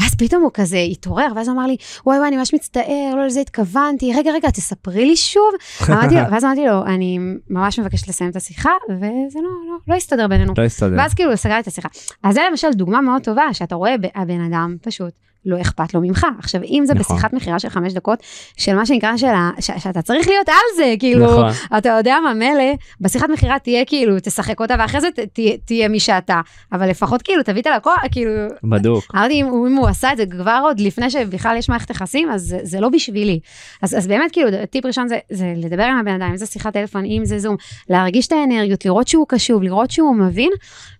ואז 0.00 0.14
פתאום 0.14 0.42
הוא 0.42 0.50
כזה 0.54 0.78
התעורר, 0.78 1.26
ואז 1.36 1.48
הוא 1.48 1.56
אמר 1.56 1.66
לי, 1.66 1.76
וואי 2.06 2.18
וואי, 2.18 2.28
אני 2.28 2.36
ממש 2.36 2.54
מצטער, 2.54 3.14
לא 3.16 3.26
לזה 3.26 3.40
התכוונתי, 3.40 4.12
רגע, 4.14 4.32
רגע, 4.32 4.50
תספרי 4.50 5.06
לי 5.06 5.16
שוב. 5.16 5.50
אמרתי 5.90 6.14
לו, 6.14 6.20
ואז 6.30 6.44
אמרתי 6.44 6.66
לו, 6.66 6.84
אני 6.84 7.18
ממש 7.50 7.78
מבקשת 7.78 8.08
לסיים 8.08 8.30
את 8.30 8.36
השיחה, 8.36 8.70
וזה 8.90 9.38
לא, 9.42 9.50
לא, 9.70 9.76
לא 9.88 9.94
הסתדר 9.94 10.28
בינינו. 10.28 10.52
לא 10.58 10.62
יסתדר 10.62 10.96
ואז 10.98 11.14
כאילו 11.14 11.36
סגרתי 11.36 11.60
את 11.60 11.66
השיחה. 11.66 11.88
אז 12.22 12.34
זה 12.34 12.40
למשל 12.50 12.68
דוגמה 12.72 13.00
מאוד 13.00 13.22
טובה, 13.22 13.42
שאתה 13.52 13.74
רואה 13.74 13.94
הבן 14.14 14.40
אדם 14.40 14.76
פשוט. 14.82 15.27
לא 15.46 15.60
אכפת 15.60 15.94
לו 15.94 16.00
ממך. 16.00 16.26
עכשיו, 16.38 16.62
אם 16.62 16.82
זה 16.86 16.94
נכון. 16.94 17.16
בשיחת 17.16 17.32
מכירה 17.32 17.58
של 17.58 17.68
חמש 17.68 17.92
דקות, 17.92 18.18
של 18.56 18.74
מה 18.74 18.86
שנקרא 18.86 19.16
של 19.16 19.26
ה... 19.26 19.50
ש... 19.60 19.70
שאתה 19.78 20.02
צריך 20.02 20.28
להיות 20.28 20.48
על 20.48 20.76
זה, 20.76 20.94
כאילו, 20.98 21.24
נכון 21.24 21.50
אתה 21.78 21.88
יודע 21.88 22.16
מה, 22.24 22.34
מילא, 22.34 22.74
בשיחת 23.00 23.28
מכירה 23.30 23.58
תהיה 23.58 23.84
כאילו, 23.84 24.16
תשחק 24.22 24.60
אותה, 24.60 24.74
ואחרי 24.78 25.00
זה 25.00 25.08
ת... 25.10 25.18
תהיה, 25.32 25.56
תהיה 25.64 25.88
מי 25.88 26.00
שאתה. 26.00 26.40
אבל 26.72 26.88
לפחות 26.88 27.22
כאילו, 27.22 27.42
תביא 27.42 27.62
את 27.62 27.66
הלקוח, 27.66 27.98
כאילו, 28.10 28.32
בדוק 28.64 29.04
אמרתי, 29.14 29.42
אם 29.42 29.46
אם 29.66 29.76
הוא 29.76 29.88
עשה 29.88 30.12
את 30.12 30.16
זה 30.16 30.26
כבר 30.26 30.60
עוד 30.62 30.80
לפני 30.80 31.10
שבכלל 31.10 31.56
יש 31.56 31.68
מערכת 31.68 31.90
יחסים, 31.90 32.30
אז 32.30 32.42
זה, 32.42 32.58
זה 32.62 32.80
לא 32.80 32.88
בשבילי. 32.88 33.40
אז, 33.82 33.98
אז 33.98 34.06
באמת, 34.06 34.32
כאילו, 34.32 34.48
טיפ 34.70 34.86
ראשון 34.86 35.08
זה, 35.08 35.18
זה 35.30 35.54
לדבר 35.56 35.82
עם 35.82 35.98
הבן 35.98 36.22
אדם, 36.22 36.30
אם 36.30 36.36
זה 36.36 36.46
שיחת 36.46 36.72
טלפון, 36.72 37.04
אם 37.04 37.22
זה 37.24 37.38
זום, 37.38 37.56
להרגיש 37.90 38.26
את 38.26 38.32
האנרגיות, 38.32 38.84
לראות 38.84 39.08
שהוא 39.08 39.26
קשוב, 39.28 39.62
לראות 39.62 39.90
שהוא 39.90 40.16
מבין. 40.16 40.50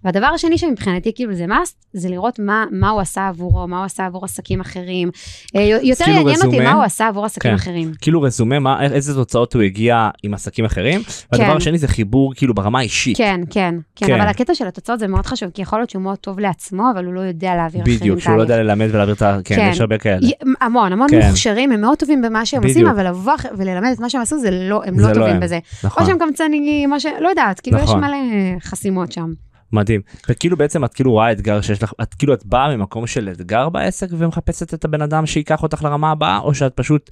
והדבר 0.04 0.26
השני 0.26 0.58
שמבחינתי, 0.58 1.12
כאילו, 1.14 1.34
זה 1.34 1.44
must, 1.44 1.74
זה 1.92 2.08
לראות 2.08 2.38
מה, 2.38 2.64
מה 2.70 2.90
הוא 2.90 3.00
עשה 3.00 3.28
עבורו, 3.28 3.68
מה 3.68 3.78
הוא 3.78 3.84
עשה 3.84 4.06
עבור 4.06 4.24
עסקים 4.28 4.60
אחרים. 4.60 5.10
אה, 5.56 5.78
יותר 5.82 6.04
כאילו 6.04 6.16
יעניין 6.18 6.36
אותי 6.36 6.48
רזומה? 6.48 6.64
מה 6.64 6.72
הוא 6.72 6.84
עשה 6.84 7.08
עבור 7.08 7.24
עסקים 7.24 7.50
כן. 7.50 7.54
אחרים. 7.54 7.92
כאילו 8.00 8.22
רזומה 8.22 8.58
מה 8.58 8.84
איזה 8.84 9.14
תוצאות 9.14 9.54
הוא 9.54 9.62
הגיע 9.62 10.10
עם 10.22 10.34
עסקים 10.34 10.64
אחרים 10.64 11.00
והדבר 11.32 11.50
כן. 11.50 11.56
השני 11.56 11.78
זה 11.78 11.88
חיבור 11.88 12.34
כאילו 12.34 12.54
ברמה 12.54 12.78
האישית 12.78 13.16
כן, 13.16 13.40
כן, 13.50 13.74
כן, 13.96 14.06
כן. 14.06 14.20
אבל 14.20 14.28
הקטע 14.28 14.54
של 14.54 14.66
התוצאות 14.66 14.98
זה 14.98 15.06
מאוד 15.06 15.26
חשוב, 15.26 15.50
כי 15.50 15.62
יכול 15.62 15.78
להיות 15.78 15.90
שהוא 15.90 16.02
מאוד 16.02 16.18
טוב 16.18 16.38
לעצמו, 16.38 16.90
אבל 16.94 17.04
הוא 17.04 17.14
לא 17.14 17.20
יודע 17.20 17.54
להעביר 17.54 17.82
אחרים 17.82 17.98
בדיוק 17.98 18.20
שהוא 18.20 18.36
לא 18.36 18.42
יודע 18.42 18.62
ללמד 18.62 18.88
ולהעביר 18.92 19.14
את 19.14 19.22
ה... 19.22 19.38
כן 19.44 19.56
כן. 19.56 19.68
יש 19.72 19.80
הרבה 19.80 19.98
כאלה 19.98 20.28
המון, 20.60 20.92
המון 20.92 21.08
כן. 21.10 21.28
מוכשרים, 21.28 21.72
הם 21.72 21.80
מאוד 21.80 21.98
טובים 21.98 22.22
במה 22.22 22.46
שהם 22.46 22.60
בדיוק. 22.60 22.76
עושים, 22.76 22.88
אבל 22.88 23.08
לבוא 23.08 23.32
וללמד 23.58 23.90
את 23.92 24.00
מה 24.00 24.10
שהם 24.10 24.20
עשו, 24.20 24.38
זה 24.38 24.50
לא, 24.50 24.82
הם 24.84 24.96
זה 24.96 25.02
לא 25.02 25.08
לא 25.08 25.14
טובים 25.14 25.34
הם. 25.34 25.40
בזה. 25.40 25.58
נכון 25.84 26.02
או 26.02 26.08
שהם 26.08 26.18
קמצנים, 26.18 26.98
ש... 26.98 27.06
לא 27.20 27.28
יודעת, 27.28 27.60
כאילו 27.60 27.78
יש 27.78 27.82
נכון. 27.82 28.00
מלא 28.04 28.16
חסימות 28.60 29.12
שם. 29.12 29.32
מדהים 29.72 30.00
וכאילו 30.28 30.56
בעצם 30.56 30.84
את 30.84 30.94
כאילו 30.94 31.12
רואה 31.12 31.32
אתגר 31.32 31.60
שיש 31.60 31.82
לך 31.82 31.92
את 32.02 32.14
כאילו 32.14 32.34
את 32.34 32.46
באה 32.46 32.76
ממקום 32.76 33.06
של 33.06 33.28
אתגר 33.32 33.68
בעסק 33.68 34.06
ומחפשת 34.10 34.74
את 34.74 34.84
הבן 34.84 35.02
אדם 35.02 35.26
שייקח 35.26 35.62
אותך 35.62 35.82
לרמה 35.82 36.10
הבאה 36.10 36.38
או 36.38 36.54
שאת 36.54 36.72
פשוט 36.74 37.10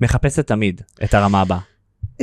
מחפשת 0.00 0.46
תמיד 0.46 0.80
את 1.04 1.14
הרמה 1.14 1.40
הבאה. 1.40 1.58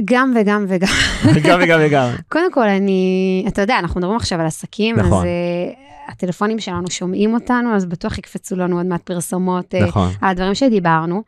גם 0.06 0.34
וגם 0.36 0.66
וגם. 0.70 0.88
גם 1.48 1.60
וגם 1.64 1.80
וגם. 1.84 2.10
קודם 2.30 2.52
כל, 2.52 2.68
אני, 2.68 3.46
אתה 3.48 3.62
יודע, 3.62 3.80
אנחנו 3.80 4.00
מדברים 4.00 4.18
עכשיו 4.18 4.40
על 4.40 4.46
עסקים, 4.46 4.96
נכון. 4.96 5.12
אז 5.18 5.24
uh, 5.24 6.12
הטלפונים 6.12 6.60
שלנו 6.60 6.92
שומעים 6.92 7.34
אותנו, 7.34 7.76
אז 7.76 7.86
בטוח 7.86 8.18
יקפצו 8.18 8.56
לנו 8.56 8.78
עוד 8.78 8.86
מעט 8.86 9.02
פרסומות 9.02 9.74
uh, 9.74 9.84
נכון. 9.88 10.10
על 10.22 10.30
הדברים 10.30 10.56
שדיברנו. 10.56 11.24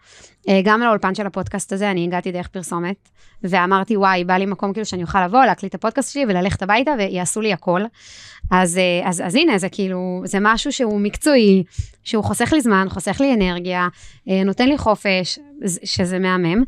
Uh, 0.47 0.51
גם 0.63 0.81
לאולפן 0.81 1.15
של 1.15 1.27
הפודקאסט 1.27 1.73
הזה, 1.73 1.91
אני 1.91 2.03
הגעתי 2.03 2.31
דרך 2.31 2.47
פרסומת, 2.47 3.09
ואמרתי, 3.43 3.97
וואי, 3.97 4.23
בא 4.23 4.33
לי 4.33 4.45
מקום 4.45 4.73
כאילו 4.73 4.85
שאני 4.85 5.03
אוכל 5.03 5.25
לבוא, 5.25 5.45
להקליט 5.45 5.69
את 5.69 5.75
הפודקאסט 5.75 6.13
שלי 6.13 6.25
וללכת 6.25 6.61
הביתה, 6.61 6.91
ויעשו 6.97 7.41
לי 7.41 7.53
הכל. 7.53 7.81
אז, 8.51 8.77
uh, 8.77 9.07
אז, 9.07 9.21
אז 9.25 9.35
הנה, 9.35 9.57
זה 9.57 9.69
כאילו, 9.69 10.21
זה 10.25 10.37
משהו 10.41 10.71
שהוא 10.71 10.99
מקצועי, 10.99 11.63
שהוא 12.03 12.23
חוסך 12.23 12.53
לי 12.53 12.61
זמן, 12.61 12.87
חוסך 12.89 13.17
לי 13.21 13.33
אנרגיה, 13.33 13.87
uh, 14.27 14.31
נותן 14.45 14.69
לי 14.69 14.77
חופש, 14.77 15.39
שזה 15.83 16.19
מהמם. 16.19 16.63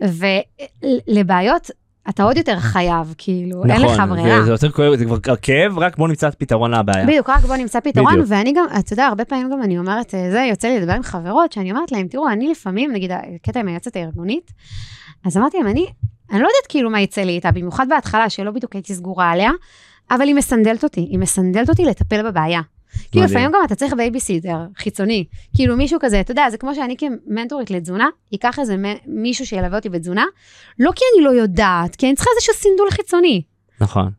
ולבעיות, 0.00 1.70
אתה 2.08 2.22
עוד 2.22 2.36
יותר 2.36 2.58
חייב, 2.58 3.14
כאילו, 3.18 3.64
אין 3.64 3.82
לך 3.82 4.02
ברירה. 4.08 4.34
נכון, 4.34 4.44
זה 4.44 4.50
יותר 4.50 4.70
כואב, 4.70 4.96
זה 4.96 5.04
כבר 5.04 5.36
כאב, 5.42 5.78
רק 5.78 5.96
בוא 5.96 6.08
נמצא 6.08 6.30
פתרון 6.38 6.74
לבעיה. 6.74 7.06
בדיוק, 7.06 7.30
רק 7.30 7.44
בוא 7.44 7.56
נמצא 7.56 7.80
פתרון, 7.80 8.12
בדיוק. 8.12 8.26
ואני 8.28 8.52
גם, 8.52 8.64
אתה 8.78 8.92
יודע, 8.92 9.06
הרבה 9.06 9.24
פעמים 9.24 9.50
גם 9.50 9.62
אני 9.62 9.78
אומרת, 9.78 10.14
אה, 10.14 10.30
זה, 10.30 10.46
יוצא 10.50 10.68
לי 10.68 10.80
לדבר 10.80 10.92
עם 10.92 11.02
חברות, 11.02 11.52
שאני 11.52 11.70
אומרת 11.70 11.92
להם, 11.92 12.08
תראו, 12.08 12.28
אני 12.28 12.48
לפעמים, 12.48 12.92
נגיד, 12.92 13.10
הקטע 13.34 13.60
עם 13.60 13.68
היועצת 13.68 13.96
הארגונית, 13.96 14.52
אז 15.26 15.36
אמרתי 15.36 15.56
להם, 15.58 15.66
אני, 15.66 15.86
אני 16.30 16.38
לא 16.38 16.46
יודעת 16.46 16.66
כאילו 16.68 16.90
מה 16.90 17.00
יצא 17.00 17.20
לי 17.22 17.32
איתה, 17.32 17.50
במיוחד 17.50 17.86
בהתחלה, 17.88 18.30
שלא 18.30 18.50
בדיוק 18.50 18.74
הייתי 18.74 18.94
סגורה 18.94 19.30
עליה, 19.30 19.50
אבל 20.10 20.26
היא 20.26 20.34
מסנדלת 20.34 20.84
אותי, 20.84 21.00
היא 21.00 21.18
מסנדלת 21.18 21.68
אותי 21.68 21.84
לטפל 21.84 22.30
בבעיה. 22.30 22.60
כאילו. 23.12 23.24
לפעמים 23.24 23.50
גם 23.50 23.60
אתה 23.66 23.74
צריך 23.74 23.94
בייביסיטר 23.94 24.58
חיצוני, 24.76 25.24
כאילו 25.56 25.76
מישהו 25.76 25.98
כזה, 26.02 26.20
אתה 26.20 26.32
יודע, 26.32 26.50
זה 26.50 26.58
כמו 26.58 26.74
שאני 26.74 26.96
כמנטורית 26.96 27.70
לתזונה, 27.70 28.08
ייקח 28.32 28.58
איזה 28.58 28.76
מישהו 29.06 29.46
שילווה 29.46 29.78
אותי 29.78 29.88
בתזונה, 29.88 30.24
לא 30.78 30.92
כי 30.96 31.04
אני 31.14 31.24
לא 31.24 31.30
יודעת, 31.30 31.96
כי 31.96 32.06
אני 32.06 32.14
צריכה 32.14 32.30
איזשהו 32.36 32.54
סינדול 32.54 32.90
חיצוני. 32.90 33.42
נכון. 33.80 34.10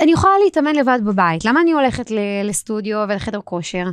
אני 0.00 0.12
יכולה 0.12 0.32
להתאמן 0.44 0.76
לבד 0.76 0.98
בבית, 1.06 1.44
למה 1.44 1.60
אני 1.60 1.72
הולכת 1.72 2.10
לסטודיו 2.44 2.98
ולחדר 3.08 3.40
כושר? 3.44 3.84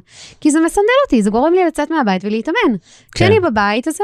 כי 0.42 0.52
זה 0.52 0.60
מסנדל 0.66 0.88
אותי, 1.06 1.22
זה 1.22 1.30
גורם 1.30 1.54
לי 1.54 1.66
לצאת 1.68 1.92
מהבית 1.92 2.26
ולהתאמן. 2.26 2.76
כשאני 3.12 3.40
בבית, 3.40 3.88
אז 3.88 3.98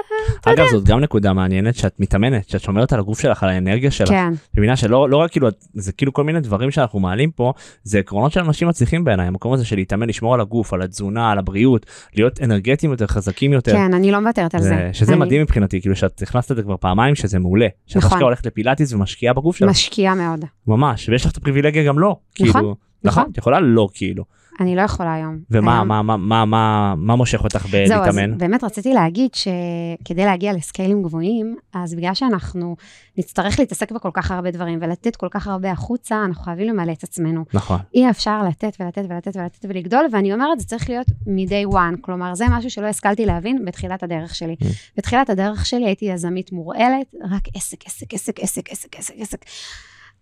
אגב, 0.45 0.65
זאת 0.71 0.83
גם 0.83 0.99
נקודה 0.99 1.33
מעניינת 1.33 1.75
שאת 1.75 1.99
מתאמנת, 1.99 2.49
שאת 2.49 2.61
שומרת 2.61 2.93
על 2.93 2.99
הגוף 2.99 3.19
שלך, 3.19 3.43
על 3.43 3.49
האנרגיה 3.49 3.91
שלך. 3.91 4.09
כן, 4.09 4.33
את 4.51 4.57
מבינה 4.57 4.75
שלא 4.75 5.09
לא 5.09 5.17
רק 5.17 5.31
כאילו 5.31 5.47
זה 5.73 5.91
כאילו 5.91 6.13
כל 6.13 6.23
מיני 6.23 6.39
דברים 6.39 6.71
שאנחנו 6.71 6.99
מעלים 6.99 7.31
פה 7.31 7.53
זה 7.83 7.99
עקרונות 7.99 8.31
של 8.31 8.39
אנשים 8.39 8.67
מצליחים 8.67 9.03
בעיניי 9.03 9.27
המקום 9.27 9.53
הזה 9.53 9.65
של 9.65 9.75
להתאמן 9.75 10.09
לשמור 10.09 10.33
על 10.33 10.41
הגוף 10.41 10.73
על 10.73 10.81
התזונה 10.81 11.31
על 11.31 11.39
הבריאות 11.39 11.85
להיות 12.15 12.41
אנרגטיים 12.41 12.91
יותר 12.91 13.07
חזקים 13.07 13.53
יותר. 13.53 13.71
כן, 13.71 13.93
אני 13.93 14.11
לא 14.11 14.19
מוותרת 14.19 14.55
על 14.55 14.61
זה. 14.61 14.69
זה, 14.69 14.89
שזה 14.93 15.13
אני 15.13 15.21
מדהים 15.21 15.41
מבחינתי 15.41 15.81
כאילו 15.81 15.95
שאת 15.95 16.21
הכנסת 16.21 16.51
את 16.51 16.55
זה 16.55 16.63
כבר 16.63 16.77
פעמיים 16.77 17.15
שזה 17.15 17.39
מעולה. 17.39 17.67
שאת 17.87 18.03
נכון. 18.03 18.21
הולכת 18.21 18.45
לפילאטיס 18.45 18.93
ומשקיעה 18.93 19.33
בגוף 19.33 19.55
שלך 19.55 19.69
משקיעה 19.69 20.15
מאוד. 20.15 20.45
ממש 20.67 21.09
ויש 21.09 21.25
לך 21.25 21.31
את 21.31 21.37
הפריבילגיה 21.37 21.83
גם 21.93 21.99
לא. 21.99 22.15
נכון, 22.39 22.51
כאילו, 22.53 22.75
נכון. 23.03 23.23
את 23.31 23.37
יכולה 23.37 23.59
לא 23.59 23.87
כאילו. 23.93 24.23
אני 24.59 24.75
לא 24.75 24.81
יכולה 24.81 25.13
היום. 25.13 25.39
ומה 25.51 25.75
היום- 25.75 25.87
מה 25.87 26.01
מה 26.01 26.17
מה 26.17 26.45
מה 26.45 26.95
מה 26.97 27.15
מושך 27.15 27.43
אותך 27.43 27.67
זהו, 27.67 27.81
אז 27.81 27.89
בלהתאמן? 27.89 28.37
באמת 28.37 28.63
רציתי 28.63 28.93
להגיד 28.93 29.29
שכדי 29.33 30.25
להגיע 30.25 30.53
לסקיילים 30.53 31.03
גבוהים, 31.03 31.55
אז 31.73 31.95
בגלל 31.95 32.13
שאנחנו 32.13 32.75
נצטרך 33.17 33.59
להתעסק 33.59 33.91
בכל 33.91 34.09
כך 34.13 34.31
הרבה 34.31 34.51
דברים 34.51 34.79
ולתת 34.81 35.15
כל 35.15 35.27
כך 35.31 35.47
הרבה 35.47 35.71
החוצה, 35.71 36.25
אנחנו 36.25 36.43
חייבים 36.43 36.67
למלא 36.67 36.91
את 36.91 37.03
עצמנו. 37.03 37.45
נכון. 37.53 37.79
אי 37.93 38.09
אפשר 38.09 38.43
לתת 38.43 38.77
ולתת 38.79 39.03
ולתת 39.09 39.35
ולתת 39.35 39.65
ולגדול, 39.69 40.05
ואני 40.11 40.33
אומרת, 40.33 40.59
זה 40.59 40.65
צריך 40.65 40.89
להיות 40.89 41.07
מ-day 41.27 41.73
one, 41.73 42.01
כלומר, 42.01 42.35
זה 42.35 42.45
משהו 42.49 42.69
שלא 42.69 42.87
השכלתי 42.87 43.25
להבין 43.25 43.65
בתחילת 43.65 44.03
הדרך 44.03 44.35
שלי. 44.35 44.55
Mm. 44.61 44.65
בתחילת 44.97 45.29
הדרך 45.29 45.65
שלי 45.65 45.85
הייתי 45.85 46.05
יזמית 46.05 46.51
מורעלת, 46.51 47.15
רק 47.31 47.43
עסק, 47.55 47.85
עסק, 47.85 48.13
עסק, 48.13 48.39
עסק, 48.39 48.69
עסק, 48.71 48.95
עסק, 48.99 49.13
עסק. 49.17 49.45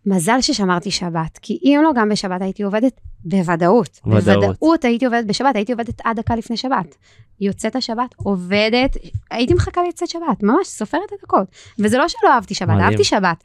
מזל 0.05 0.41
ששמרתי 0.41 0.91
שבת, 0.91 1.37
כי 1.41 1.59
אם 1.63 1.79
לא, 1.83 1.91
גם 1.95 2.09
בשבת 2.09 2.41
הייתי 2.41 2.63
עובדת 2.63 3.01
בוודאות. 3.23 3.99
ודאות. 4.05 4.23
בוודאות 4.23 4.85
הייתי 4.85 5.05
עובדת 5.05 5.25
בשבת, 5.25 5.55
הייתי 5.55 5.71
עובדת 5.71 6.01
עד 6.03 6.19
דקה 6.19 6.35
לפני 6.35 6.57
שבת. 6.57 6.95
יוצאת 7.41 7.75
השבת, 7.75 8.15
עובדת, 8.15 8.97
הייתי 9.31 9.53
מחכה 9.53 9.81
לצאת 9.87 10.09
שבת, 10.09 10.43
ממש 10.43 10.67
סופרת 10.67 11.01
את 11.07 11.19
הדקות. 11.19 11.47
וזה 11.79 11.97
לא 11.97 12.07
שלא 12.07 12.29
אהבתי 12.33 12.53
שבת, 12.53 12.69
מדהים. 12.69 12.81
אהבתי 12.81 13.03
שבת. 13.03 13.43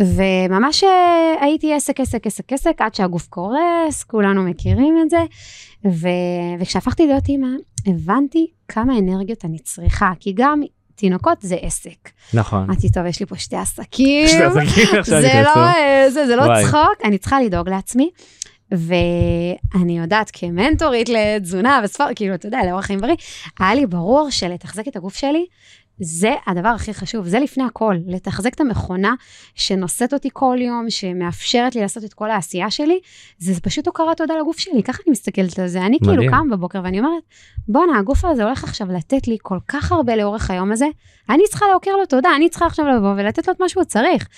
וממש 0.00 0.84
אה, 0.84 1.34
הייתי 1.40 1.74
עסק, 1.74 2.00
עסק, 2.00 2.26
עסק, 2.26 2.52
עסק, 2.52 2.74
עד 2.78 2.94
שהגוף 2.94 3.28
קורס, 3.28 4.04
כולנו 4.06 4.42
מכירים 4.42 4.94
את 5.02 5.10
זה. 5.10 5.24
ו... 5.84 6.08
וכשהפכתי 6.60 7.06
להיות 7.06 7.28
אימא, 7.28 7.48
הבנתי 7.86 8.46
כמה 8.68 8.98
אנרגיות 8.98 9.44
אני 9.44 9.58
צריכה, 9.58 10.12
כי 10.20 10.32
גם 10.36 10.62
תינוקות 11.00 11.38
זה 11.40 11.56
עסק. 11.60 12.10
נכון. 12.34 12.62
אמרתי, 12.62 12.90
טוב, 12.90 13.06
יש 13.06 13.20
לי 13.20 13.26
פה 13.26 13.36
שתי 13.36 13.56
עסקים. 13.56 14.28
שתי 14.28 14.42
עסקים 14.42 14.98
עכשיו 14.98 15.20
זה. 15.20 15.42
לא, 15.44 15.56
אה, 15.56 16.10
זה, 16.10 16.26
זה 16.26 16.36
לא 16.36 16.42
וואי. 16.42 16.64
צחוק, 16.64 16.94
אני 17.04 17.18
צריכה 17.18 17.40
לדאוג 17.40 17.68
לעצמי. 17.68 18.10
ואני 18.72 19.98
יודעת 19.98 20.30
כמנטורית 20.32 21.08
לתזונה 21.08 21.80
וספורט, 21.84 22.10
כאילו, 22.16 22.34
אתה 22.34 22.46
יודע, 22.46 22.58
לאורח 22.66 22.84
חיים 22.84 23.00
בריא, 23.00 23.14
היה 23.58 23.74
לי 23.74 23.86
ברור 23.86 24.30
שלתחזק 24.30 24.88
את 24.88 24.96
הגוף 24.96 25.16
שלי, 25.16 25.46
זה 26.00 26.34
הדבר 26.46 26.68
הכי 26.68 26.94
חשוב, 26.94 27.26
זה 27.26 27.40
לפני 27.40 27.64
הכל, 27.64 27.96
לתחזק 28.06 28.54
את 28.54 28.60
המכונה 28.60 29.14
שנושאת 29.54 30.14
אותי 30.14 30.28
כל 30.32 30.56
יום, 30.60 30.90
שמאפשרת 30.90 31.74
לי 31.74 31.80
לעשות 31.80 32.04
את 32.04 32.14
כל 32.14 32.30
העשייה 32.30 32.70
שלי, 32.70 33.00
זה 33.38 33.60
פשוט 33.60 33.86
הוקרת 33.86 34.16
תודה 34.16 34.34
לגוף 34.40 34.58
שלי, 34.58 34.82
ככה 34.82 35.02
אני 35.06 35.12
מסתכלת 35.12 35.58
על 35.58 35.66
זה. 35.66 35.86
אני 35.86 35.98
כאילו 35.98 36.12
מדהים. 36.12 36.30
קם 36.30 36.50
בבוקר 36.50 36.80
ואני 36.84 36.98
אומרת, 36.98 37.22
בואנה, 37.68 37.98
הגוף 37.98 38.24
הזה 38.24 38.44
הולך 38.44 38.64
עכשיו 38.64 38.92
לתת 38.92 39.28
לי 39.28 39.36
כל 39.42 39.58
כך 39.68 39.92
הרבה 39.92 40.16
לאורך 40.16 40.50
היום 40.50 40.72
הזה, 40.72 40.86
אני 41.30 41.42
צריכה 41.48 41.66
להוקיר 41.70 41.96
לו 41.96 42.06
תודה, 42.06 42.28
אני 42.36 42.48
צריכה 42.48 42.66
עכשיו 42.66 42.86
לבוא 42.86 43.14
ולתת 43.16 43.48
לו 43.48 43.52
את 43.54 43.60
מה 43.60 43.68
שהוא 43.68 43.84
צריך. 43.84 44.28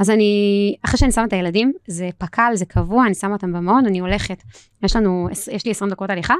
אז 0.00 0.10
אני, 0.10 0.76
אחרי 0.84 0.98
שאני 0.98 1.12
שמה 1.12 1.24
את 1.24 1.32
הילדים, 1.32 1.72
זה 1.86 2.08
פק"ל, 2.18 2.52
זה 2.54 2.64
קבוע, 2.64 3.06
אני 3.06 3.14
שמה 3.14 3.32
אותם 3.32 3.52
במעון, 3.52 3.86
אני 3.86 3.98
הולכת, 3.98 4.42
יש 4.82 4.96
לנו, 4.96 5.28
יש 5.52 5.64
לי 5.64 5.70
20 5.70 5.90
דקות 5.90 6.10
הליכה, 6.10 6.34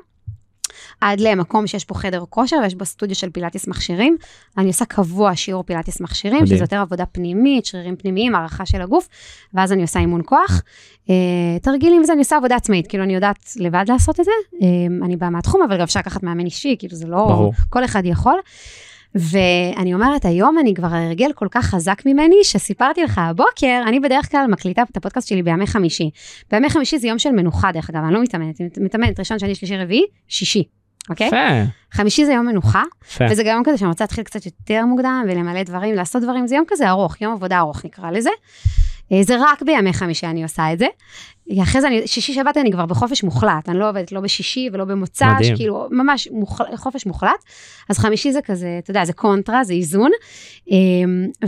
עד 1.00 1.20
למקום 1.20 1.66
שיש 1.66 1.84
פה 1.84 1.94
חדר 1.94 2.24
כושר 2.30 2.56
ויש 2.62 2.74
בו 2.74 2.84
סטודיו 2.84 3.16
של 3.16 3.30
פילאטיס 3.30 3.68
מכשירים. 3.68 4.16
אני 4.58 4.68
עושה 4.68 4.84
קבוע 4.84 5.36
שיעור 5.36 5.62
פילאטיס 5.62 6.00
מכשירים. 6.00 6.46
שזה 6.46 6.64
יותר 6.64 6.80
עבודה 6.80 7.06
פנימית, 7.06 7.66
שרירים 7.66 7.96
פנימיים, 7.96 8.34
הערכה 8.34 8.66
של 8.66 8.82
הגוף, 8.82 9.08
ואז 9.54 9.72
אני 9.72 9.82
עושה 9.82 10.00
אימון 10.00 10.20
כוח. 10.24 10.62
אה, 11.10 11.14
תרגילים 11.62 12.02
וזה, 12.02 12.12
אני 12.12 12.20
עושה 12.20 12.36
עבודה 12.36 12.56
עצמאית, 12.56 12.86
כאילו 12.86 13.04
אני 13.04 13.14
יודעת 13.14 13.52
לבד 13.56 13.84
לעשות 13.88 14.20
את 14.20 14.24
זה, 14.24 14.30
אה, 14.62 14.66
אני 15.06 15.16
באה 15.16 15.30
מהתחום, 15.30 15.62
אבל 15.62 15.76
גם 15.76 15.82
אפשר 15.82 16.00
לקחת 16.00 16.22
מאמן 16.22 16.44
אישי, 16.44 16.76
כאילו 16.78 16.96
זה 16.96 17.06
לא, 17.06 17.16
ברור. 17.16 17.52
כל 17.70 17.84
אחד 17.84 18.02
יכול. 18.04 18.40
ואני 19.14 19.94
אומרת, 19.94 20.24
היום 20.24 20.58
אני 20.58 20.74
כבר 20.74 20.86
הרגל 20.86 21.32
כל 21.34 21.48
כך 21.50 21.66
חזק 21.66 22.02
ממני, 22.06 22.36
שסיפרתי 22.42 23.02
לך 23.02 23.18
הבוקר, 23.18 23.82
אני 23.86 24.00
בדרך 24.00 24.30
כלל 24.30 24.46
מקליטה 24.50 24.82
את 24.90 24.96
הפודקאסט 24.96 25.28
שלי 25.28 25.42
בימי 25.42 25.66
חמישי. 25.66 26.10
בימי 26.50 26.70
חמישי 26.70 26.98
זה 26.98 27.08
יום 27.08 27.18
של 27.18 27.30
מנוחה, 27.30 27.72
דרך 27.72 27.90
אגב, 27.90 28.04
אני 28.04 28.14
לא 28.14 28.22
מתאמנת, 28.22 28.60
אני 28.60 28.68
מתאמנת 28.80 29.18
ראשון, 29.18 29.38
שני, 29.38 29.54
שלישי, 29.54 29.76
רביעי, 29.76 30.06
שישי, 30.28 30.64
אוקיי? 31.10 31.26
יפה. 31.26 31.36
חמישי 31.92 32.24
זה 32.24 32.32
יום 32.32 32.46
מנוחה, 32.46 32.82
יפה. 33.06 33.24
וזה 33.30 33.42
גם 33.42 33.54
יום 33.54 33.64
כזה 33.64 33.78
שאני 33.78 33.88
רוצה 33.88 34.04
להתחיל 34.04 34.24
קצת 34.24 34.46
יותר 34.46 34.84
מוקדם 34.86 35.24
ולמלא 35.28 35.62
דברים, 35.62 35.94
לעשות 35.94 36.22
דברים, 36.22 36.46
זה 36.46 36.56
יום 36.56 36.64
כזה 36.68 36.88
ארוך, 36.88 37.20
יום 37.20 37.32
עבודה 37.32 37.58
ארוך 37.58 37.84
נקרא 37.84 38.10
לזה. 38.10 38.30
אה, 39.12 39.22
זה 39.22 39.36
רק 39.40 39.62
בימי 39.62 39.92
חמישי 39.92 40.26
אני 40.26 40.42
עושה 40.42 40.72
את 40.72 40.78
זה. 40.78 40.86
אחרי 41.62 41.80
זה, 41.80 41.86
אני, 41.86 42.06
שישי 42.06 42.34
שבת 42.34 42.56
אני 42.56 42.72
כבר 42.72 42.86
בחופש 42.86 43.24
מוחלט, 43.24 43.68
אני 43.68 43.78
לא 43.78 43.88
עובדת 43.88 44.12
לא 44.12 44.20
בשישי 44.20 44.68
ולא 44.72 44.84
במוצ"ש. 44.84 45.50
כאילו 45.56 45.88
ממש 45.90 46.28
מוחל, 46.32 46.64
חופש 46.76 47.06
מוחלט. 47.06 47.44
אז 47.88 47.98
חמישי 47.98 48.32
זה 48.32 48.42
כזה, 48.42 48.76
אתה 48.78 48.90
יודע, 48.90 49.04
זה 49.04 49.12
קונטרה, 49.12 49.64
זה 49.64 49.72
איזון. 49.72 50.10
אה, 50.70 50.76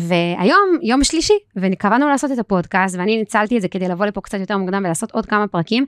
והיום, 0.00 0.78
יום 0.82 1.04
שלישי, 1.04 1.38
וקבענו 1.56 2.08
לעשות 2.08 2.32
את 2.32 2.38
הפודקאסט, 2.38 2.96
ואני 2.96 3.16
ניצלתי 3.16 3.56
את 3.56 3.62
זה 3.62 3.68
כדי 3.68 3.88
לבוא 3.88 4.06
לפה 4.06 4.20
קצת 4.20 4.38
יותר 4.38 4.56
מוקדם 4.56 4.82
ולעשות 4.84 5.10
עוד 5.10 5.26
כמה 5.26 5.46
פרקים. 5.46 5.86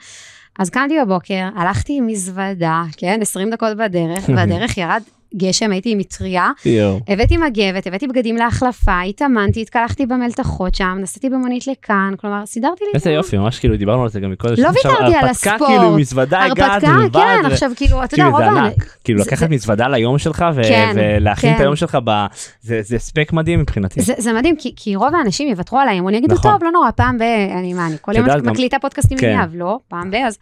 אז 0.59 0.71
קמתי 0.71 0.95
בבוקר, 1.05 1.49
הלכתי 1.57 1.99
עם 1.99 2.07
מזוודה, 2.07 2.83
כן, 2.97 3.19
20 3.23 3.51
דקות 3.51 3.77
בדרך, 3.77 4.29
והדרך 4.37 4.79
ירד 4.79 5.03
גשם, 5.37 5.73
הייתי 5.73 5.93
עם 5.93 5.99
מטריה, 5.99 6.51
יואו. 6.65 7.01
הבאתי 7.09 7.37
מגבת, 7.37 7.87
הבאתי 7.87 8.07
בגדים 8.07 8.37
להחלפה, 8.37 9.01
התאמנתי, 9.01 9.63
התקלחתי 9.63 10.07
במלתחות 10.07 10.75
שם, 10.75 10.99
נסעתי 11.01 11.31
במונית 11.31 11.67
לכאן, 11.67 12.15
כלומר, 12.21 12.47
סידרתי 12.47 12.85
לי... 12.85 12.91
איזה 12.95 13.11
יופי 13.11 13.39
ממש 13.39 13.59
כאילו 13.59 13.77
דיברנו 13.77 14.03
על 14.03 14.09
זה 14.09 14.21
גם 14.21 14.31
מקודם. 14.31 14.55
לא 14.59 14.69
ויתרתי 14.69 15.15
על 15.15 15.25
הרפתקה 15.25 15.53
הספורט. 15.53 15.71
כאילו 15.71 15.83
עם 15.83 15.97
מזוודה 15.97 16.45
הגעת 16.45 16.71
הרפתקה, 16.71 17.05
לבד. 17.05 17.21
כן, 17.21 17.47
עכשיו 17.53 17.71
כאילו, 17.77 18.05
אתה 18.05 18.15
יודע, 18.15 18.25
כאילו 18.25 18.31
רוב 18.31 18.55
זה 18.55 18.61
ה... 18.61 18.69
כאילו 19.05 19.21
לקחת 19.21 19.51
מזוודה 19.51 19.89
ליום 19.89 20.19
שלך 20.19 20.45
כן, 20.63 20.93
ולהכין 20.95 21.53
את 21.53 21.57
כן. 21.57 21.63
היום 21.63 21.77
שלך, 21.77 21.99
זה 22.61 22.81
זה 22.83 22.97
הספק 22.97 23.33
מדהים 23.33 23.61
מבחינתי. 23.61 24.03
זה, 24.03 24.15
זה 24.19 24.33
מדהים, 24.33 24.57
כי, 24.57 24.73
כי 24.77 24.97
רוב 24.97 25.15
האנשים 25.15 25.49
יוותרו 25.49 25.79
על 25.79 25.89
האימון, 25.89 26.15
יגידו, 26.15 26.35
נכון. 26.35 26.53
טוב, 26.53 26.65
לא 26.65 26.71
נורא, 26.71 26.91
פעם 26.91 27.19
ב... 27.19 27.23
אני 27.59 27.75
מה, 27.75 27.87
אני 27.87 27.97
כל 28.01 28.13
יום 28.17 28.27
מקליטה 28.45 28.79
פודקאסטים 28.79 29.19
כן. 29.19 29.33
עם 29.33 29.39
יהב, 29.41 29.51
לא, 29.55 29.79
פעם 29.89 30.11
ב... 30.11 30.15
אז 30.15 30.39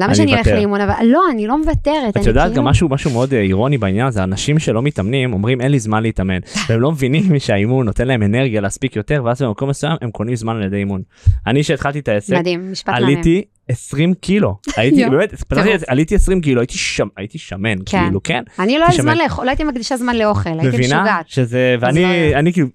למה 0.00 0.06
אני 0.06 0.14
שאני 0.14 0.34
אלך. 0.34 0.46
לאימון? 0.46 0.80
אבל 0.80 0.94
לא, 1.04 1.22
אני 1.32 1.46
לא 1.46 1.58
מוותרת. 1.58 2.16
את 2.16 2.26
יודעת 2.26 2.44
כאילו- 2.44 2.56
גם 2.56 2.64
משהו 2.64 2.88
משהו 2.88 3.10
מאוד 3.10 3.34
אה, 3.34 3.40
אירוני 3.40 3.78
בעניין 3.78 4.06
הזה 4.06 4.22
אנשים 4.22 4.58
שלא 4.58 4.82
מתאמנים 4.82 5.32
אומרים 5.32 5.60
אין 5.60 5.70
לי 5.70 5.78
זמן 5.78 6.02
להתאמן 6.02 6.38
והם 6.68 6.80
לא 6.80 6.92
מבינים 6.92 7.38
שהאימון 7.38 7.86
נותן 7.86 8.08
להם 8.08 8.22
אנרגיה 8.22 8.60
להספיק 8.60 8.96
יותר 8.96 9.22
ואז 9.24 9.42
במקום 9.42 9.68
מסוים 9.70 9.96
הם 10.02 10.10
קונים 10.10 10.36
זמן 10.36 10.56
על 10.56 10.62
ידי 10.62 10.76
אימון. 10.76 11.02
אני 11.46 11.62
שהתחלתי 11.62 11.98
את 11.98 12.08
העסק 12.08 12.34
מדהים, 12.36 12.72
משפט 12.72 12.88
מהמם. 12.94 13.04
עליתי 13.06 13.42
20 13.68 14.14
קילו 14.14 14.56
הייתי 14.76 15.04
באמת 15.10 15.34
פתחתי. 15.34 15.74
את 15.74 15.80
זה, 15.80 15.86
עליתי 15.88 16.14
20 16.14 16.40
קילו 16.40 16.60
הייתי 16.60 16.74
הייתי 17.16 17.38
שמן 17.38 17.78
כן. 17.86 18.00
כאילו 18.02 18.22
כן 18.22 18.42
אני 18.58 18.78
לא 18.78 18.86
זמן 18.96 19.16
לאכול, 19.18 19.44
לא 19.44 19.50
הייתי 19.50 19.64
מקדישה 19.64 19.96
זמן 19.96 20.16
לאוכל, 20.16 20.50
הייתי 20.50 20.66
מבינה 20.68 20.96
משוגעת. 21.02 21.28
שזה 21.28 21.76
ואני 21.80 22.02
לא- 22.02 22.38
אני 22.38 22.52
כאילו 22.52 22.66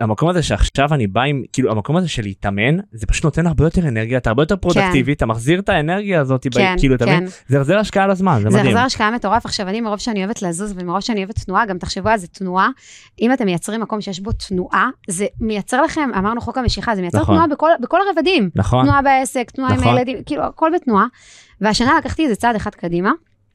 המקום 0.00 0.28
הזה 0.28 0.42
שעכשיו 0.42 0.94
אני 0.94 1.06
בא 1.06 1.22
עם 1.22 1.42
כאילו 1.52 1.70
המקום 1.70 1.96
הזה 1.96 2.08
של 2.08 2.22
להתאמן 2.22 2.76
זה 2.92 3.06
פשוט 3.06 3.24
נותן 3.24 3.46
הרבה 3.46 3.64
יותר 3.64 3.88
אנרגיה 3.88 4.18
אתה 4.18 4.30
הרבה 4.30 4.42
יותר 4.42 4.56
פרודקטיבי 4.56 5.12
אתה 5.12 5.26
מחזיר 5.26 5.60
את 5.60 5.68
האנרגיה 5.68 6.20
הזאת 6.20 6.46
כן, 6.54 6.74
כאילו 6.78 6.94
אתה 6.94 7.04
כן. 7.04 7.16
מבין 7.16 7.28
זה 7.48 7.56
החזר 7.56 7.78
השקעה 7.78 8.04
על 8.04 8.10
הזמן 8.10 8.40
זה 8.42 8.50
זה 8.50 8.58
מדהים. 8.58 8.76
החזר 8.76 8.86
השקעה 8.86 9.10
מטורף. 9.10 9.46
עכשיו, 9.46 9.68
אני 9.68 9.80
מרוב 9.80 9.98
שאני 9.98 10.24
אוהבת 10.24 10.42
לזוז 10.42 10.74
ומרוב 10.76 11.00
שאני 11.00 11.20
אוהבת 11.20 11.38
תנועה, 11.44 11.66
גם 11.66 11.78
תחשבו 11.78 12.08
על 12.08 12.18
זה 12.18 12.26
תנועה. 12.26 12.68
אם 13.20 13.32
אתם 13.32 13.46
מייצרים 13.46 13.80
מקום 13.80 14.00
שיש 14.00 14.20
בו 14.20 14.32
תנועה, 14.32 14.88
זה 15.08 15.26
מייצר 15.40 15.82
לכם, 15.82 16.10
אמרנו 16.18 16.40
חוק 16.40 16.58
המשיכה, 16.58 16.94
זה 16.94 17.00
מייצר 17.00 17.20
נכון. 17.20 17.34
תנועה 17.34 17.48
בכל, 17.48 17.70
בכל 17.80 17.98
הרבדים. 18.08 18.50
נכון 18.54 18.84
תנועה 18.84 19.02
בעסק, 19.02 19.50
תנועה 19.50 19.72
עם 19.72 19.80
נכון. 19.80 19.94
הילדים, 19.94 20.16
כאילו, 20.26 20.42
הכל 20.42 20.70
בתנועה. 20.74 21.06
והשנה 21.60 21.98
לקחתי 21.98 22.24
איזה 22.24 22.36
צעד 22.36 22.56
אחד 22.56 22.74
קדימה. 22.74 23.10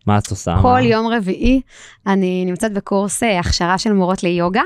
מה 0.08 0.18
את 0.18 0.28
עושה? 0.32 0.56
כל 0.62 0.68
מה? 0.68 0.82
יום 0.82 1.08
רביעי 1.08 1.62
אני 2.08 2.46
נמצאת 2.46 2.74
בקורס 2.74 3.24
אה, 3.24 3.40
הכשרה 3.40 3.78
של 3.78 3.94
מורות 3.94 4.24
ליוגה. 4.24 4.62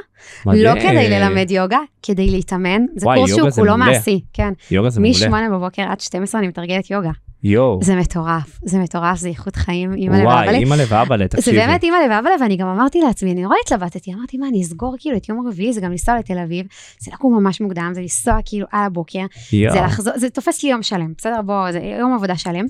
מדהים. 0.45 0.63
לא 0.63 0.81
כדי 0.81 1.09
ללמד 1.09 1.51
יוגה, 1.51 1.79
כדי 2.03 2.29
להתאמן. 2.29 2.85
זה 2.95 3.05
וואי, 3.05 3.17
קורס 3.17 3.35
שהוא 3.35 3.49
כולו 3.51 3.77
מעולה. 3.77 3.93
מעשי, 3.93 4.21
כן. 4.33 4.53
יוגה 4.71 4.89
זה 4.89 5.01
מעולה. 5.01 5.47
מ-8 5.47 5.51
בבוקר 5.51 5.81
עד 5.81 5.99
12 5.99 6.39
אני 6.39 6.47
מתרגלת 6.47 6.91
יוגה. 6.91 7.11
יואו. 7.43 7.79
זה 7.83 7.95
מטורף, 7.95 8.59
זה 8.63 8.79
מטורף, 8.79 9.17
זה 9.17 9.29
איכות 9.29 9.55
חיים, 9.55 9.93
אימא 9.93 10.15
וואי 10.15 10.21
לבעלי. 10.21 10.57
אימא'לה 10.57 10.83
ואבא'לה 10.89 11.25
זה 11.25 11.37
תקשיבי. 11.37 11.57
באמת 11.57 11.83
אימא 11.83 11.95
לב 11.95 12.11
ואבא 12.11 12.29
לב, 12.29 12.41
ואני 12.41 12.57
גם 12.57 12.67
אמרתי 12.67 12.99
לעצמי, 13.01 13.31
אני 13.31 13.41
נורא 13.41 13.55
התלבטתי, 13.65 14.13
אמרתי, 14.13 14.37
מה, 14.37 14.47
אני 14.47 14.61
אסגור 14.61 14.95
כאילו 14.99 15.17
את 15.17 15.29
יום 15.29 15.47
רביעי, 15.47 15.73
זה 15.73 15.81
גם 15.81 15.91
לנסוע 15.91 16.19
לתל 16.19 16.37
אביב, 16.37 16.65
זה 16.99 17.11
לקום 17.13 17.43
ממש 17.43 17.61
מוקדם, 17.61 17.91
זה 17.93 18.01
לנסוע 18.01 18.37
כאילו 18.45 18.67
על 18.71 18.85
הבוקר, 18.85 19.25
יואו. 19.53 19.73
זה 19.73 19.81
לחזור, 19.81 20.13
זה 20.15 20.29
תופס 20.29 20.63
לי 20.63 20.69
יום 20.69 20.83
שלם, 20.83 21.13
בסדר? 21.17 21.41
בוא, 21.41 21.71
זה 21.71 21.79
יום 21.99 22.13
עבודה 22.13 22.37
שלם. 22.37 22.65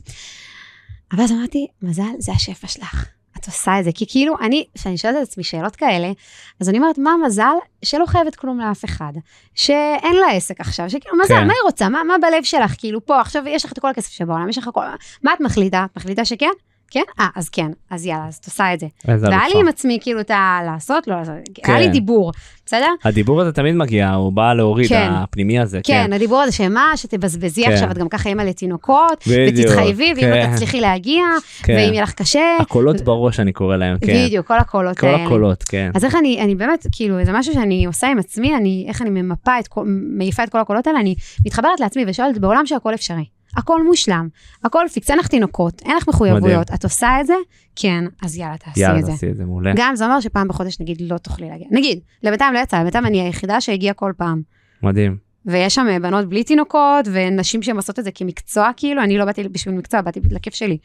אבל 1.12 1.24
אז 1.24 1.32
אמרתי, 1.32 1.68
מזל, 1.82 2.03
זה 2.20 2.32
השפע 2.32 2.68
שלך. 2.68 3.05
את 3.38 3.45
עושה 3.45 3.80
את 3.80 3.84
זה, 3.84 3.91
כי 3.95 4.05
כאילו, 4.10 4.36
אני, 4.41 4.66
כשאני 4.76 4.97
שואלת 4.97 5.18
את 5.18 5.22
עצמי 5.22 5.43
שאלות 5.43 5.76
כאלה, 5.76 6.12
אז 6.60 6.70
אני 6.70 6.78
אומרת, 6.78 6.97
מה 6.97 7.12
המזל 7.12 7.53
שלא 7.86 8.05
חייבת 8.05 8.36
כלום 8.36 8.60
לאף 8.60 8.86
אחד, 8.86 9.14
שאין 9.55 10.16
לה 10.16 10.32
עסק 10.32 10.62
עכשיו, 10.62 10.89
שכאילו, 10.89 11.18
מזל, 11.18 11.36
כן. 11.36 11.47
מה 11.47 11.53
היא 11.53 11.62
רוצה, 11.64 11.89
מה, 11.89 12.03
מה 12.03 12.16
בלב 12.22 12.43
שלך, 12.43 12.76
כאילו, 12.78 13.05
פה, 13.05 13.22
עכשיו 13.22 13.43
יש 13.47 13.66
לך 13.66 13.72
את 13.72 13.80
כל 13.80 13.89
הכסף 13.89 14.12
שבעולם, 14.12 14.49
יש 14.49 14.57
לך 14.57 14.70
כל, 14.74 14.86
מה 15.24 15.34
את 15.34 15.41
מחליטה? 15.41 15.86
את 15.91 15.97
מחליטה 15.97 16.26
שכן? 16.26 16.49
כן? 16.91 17.03
אה, 17.19 17.27
אז 17.35 17.49
כן, 17.49 17.71
אז 17.89 18.05
יאללה, 18.05 18.27
אז 18.27 18.35
את 18.35 18.45
עושה 18.45 18.73
את 18.73 18.79
זה. 18.79 18.87
והיה. 19.05 19.39
לי 19.53 19.59
עם 19.59 19.67
עצמי, 19.67 19.97
כאילו, 20.01 20.19
את 20.19 20.31
הלעשות, 20.33 21.07
לא 21.07 21.15
לעשות, 21.15 21.33
כן. 21.53 21.71
היה 21.71 21.79
לי 21.79 21.89
דיבור, 21.89 22.31
בסדר? 22.65 22.87
הדיבור 23.03 23.41
הזה 23.41 23.51
תמיד 23.51 23.75
מגיע 23.75 24.09
הוא 24.09 24.33
בא 24.33 24.53
להוריד 24.53 24.89
כן. 24.89 25.09
הפנימי 25.11 25.59
הזה. 25.59 25.79
כן, 25.83 26.13
הדיבור 26.13 26.41
הזה 26.41 26.51
שמה, 26.51 26.91
שתבזבזי 26.95 27.65
כן. 27.65 27.71
עכשיו, 27.71 27.91
את 27.91 27.97
גם 27.97 28.09
ככה 28.09 28.29
אימא 28.29 28.41
לתינוקות, 28.41 29.27
בדיוק, 29.27 29.69
ותתחייבי, 29.69 30.13
ואם 30.15 30.21
כן. 30.21 30.49
לא 30.49 30.55
תצליחי 30.55 30.81
להגיע, 30.81 31.23
כן. 31.63 31.73
ואם 31.73 31.93
יהיה 31.93 32.03
לך 32.03 32.13
קשה, 32.13 32.57
הקולות 32.59 33.01
בראש 33.01 33.39
אני 33.39 33.51
קורא 33.51 33.77
להם 33.77 33.97
כן. 34.01 34.25
בדיוק, 34.25 34.47
כל 34.47 34.57
הקולות 34.57 34.99
כל 34.99 35.07
האלה. 35.07 35.25
הקולות 35.25 35.63
כן. 35.63 35.91
אז 35.95 36.05
איך 36.05 36.15
אני, 36.15 36.41
אני 36.41 36.55
באמת, 36.55 36.87
כאילו, 36.91 37.25
זה 37.25 37.31
משהו 37.33 37.53
שאני 37.53 37.85
עושה 37.85 38.07
עם 38.07 38.19
עצמי, 38.19 38.55
אני, 38.55 38.85
איך 38.87 39.01
אני 39.01 39.09
ממפה 39.09 39.59
את 39.59 39.67
כל, 39.67 39.83
מעיפה 40.17 40.43
את 40.43 40.49
כל 40.49 40.59
הקולות 40.59 40.87
האלה, 40.87 40.99
אני 40.99 41.15
מתחברת 41.45 41.79
לעצמי 41.79 42.03
ושואלת, 42.07 42.37
בעולם 42.37 42.65
שהכל 42.65 42.93
אפשרי, 42.93 43.25
הכל 43.58 43.84
מושלם, 43.84 44.28
הכל 44.64 44.86
פיקס, 44.93 45.10
אין 45.12 45.20
לך 45.20 45.28
תינוקות, 45.28 45.82
אין 45.86 45.97
לך 45.97 46.08
מחויבויות, 46.08 46.68
את 46.74 46.84
עושה 46.84 47.22
את 47.22 47.28
זה? 47.28 47.34
כן, 47.76 48.04
אז 48.24 48.38
יאללה, 48.38 48.58
תעשי 48.58 48.80
יאללה 48.80 49.00
את 49.00 49.06
זה. 49.06 49.12
תעשי 49.12 49.32
את 49.32 49.38
זה 49.38 49.45
מעולה. 49.45 49.72
גם 49.76 49.95
זה 49.95 50.06
אומר 50.06 50.20
שפעם 50.20 50.47
בחודש 50.47 50.80
נגיד 50.80 51.02
לא 51.02 51.18
תוכלי 51.18 51.50
להגיע. 51.50 51.68
נגיד, 51.72 52.00
לבינתיים 52.24 52.54
לא 52.54 52.60
יצא, 52.60 52.80
לבינתיים 52.80 53.06
אני 53.06 53.22
היחידה 53.22 53.62
שהגיעה 53.62 53.93
כל 53.93 54.14
פעם. 54.18 54.41
מדהים. 54.84 55.18
ויש 55.45 55.76
שם 55.76 55.88
אה, 55.89 56.00
בנות 56.00 56.30
בלי 56.30 56.43
תינוקות, 56.43 57.08
ונשים 57.12 57.62
שהן 57.62 57.76
עושות 57.76 58.00
את 58.00 58.04
זה 58.04 58.12
כמקצוע, 58.12 58.70
כאילו, 58.78 59.04
אני 59.04 59.18
לא 59.18 59.26
באתי 59.26 59.43
בשביל 59.43 59.76
מקצוע, 59.76 60.02
באתי 60.02 60.20
לכיף 60.32 60.54
שלי. 60.54 60.78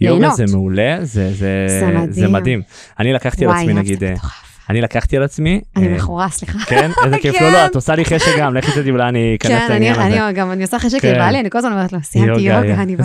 ליהנות. 0.00 0.36
זה 0.36 0.44
מעולה 0.52 0.98
זה 1.02 1.32
זה 1.32 1.66
זה 1.68 1.86
מדהים. 1.86 2.12
זה 2.12 2.28
מדהים. 2.28 2.62
אני 2.98 3.12
לקחתי 3.12 3.44
על 3.44 3.50
וואי, 3.50 3.60
עצמי 3.60 3.74
נגיד 3.74 4.04
אה, 4.04 4.12
מטורף. 4.12 4.47
אני 4.70 4.80
לקחתי 4.80 5.16
על 5.16 5.22
עצמי. 5.22 5.60
אני 5.76 5.88
אה, 5.88 5.94
מכורה, 5.94 6.28
סליחה. 6.28 6.58
כן 6.58 6.90
איזה 7.04 7.16
כיף 7.18 7.38
כן. 7.38 7.44
לא 7.44 7.52
לא 7.52 7.66
את 7.66 7.74
עושה 7.74 7.94
לי 7.94 8.04
חשק 8.04 8.38
גם 8.38 8.54
לכי 8.54 8.72
תדעי 8.72 8.90
אולי 8.90 9.08
אני 9.08 9.36
אכנס 9.40 9.50
כן, 9.50 9.66
לעניין 9.68 9.94
הזה. 9.94 10.24
אני 10.24 10.32
גם, 10.32 10.50
אני 10.50 10.62
עושה 10.62 10.78
חשק 10.78 11.00
כן. 11.00 11.14
לבעלי, 11.14 11.40
אני 11.40 11.50
כל 11.50 11.58
הזמן 11.58 11.72
אומרת 11.72 11.92
לו, 11.92 11.98
סיימתי 12.02 12.40
יוגה, 12.40 12.82
אני. 12.82 12.96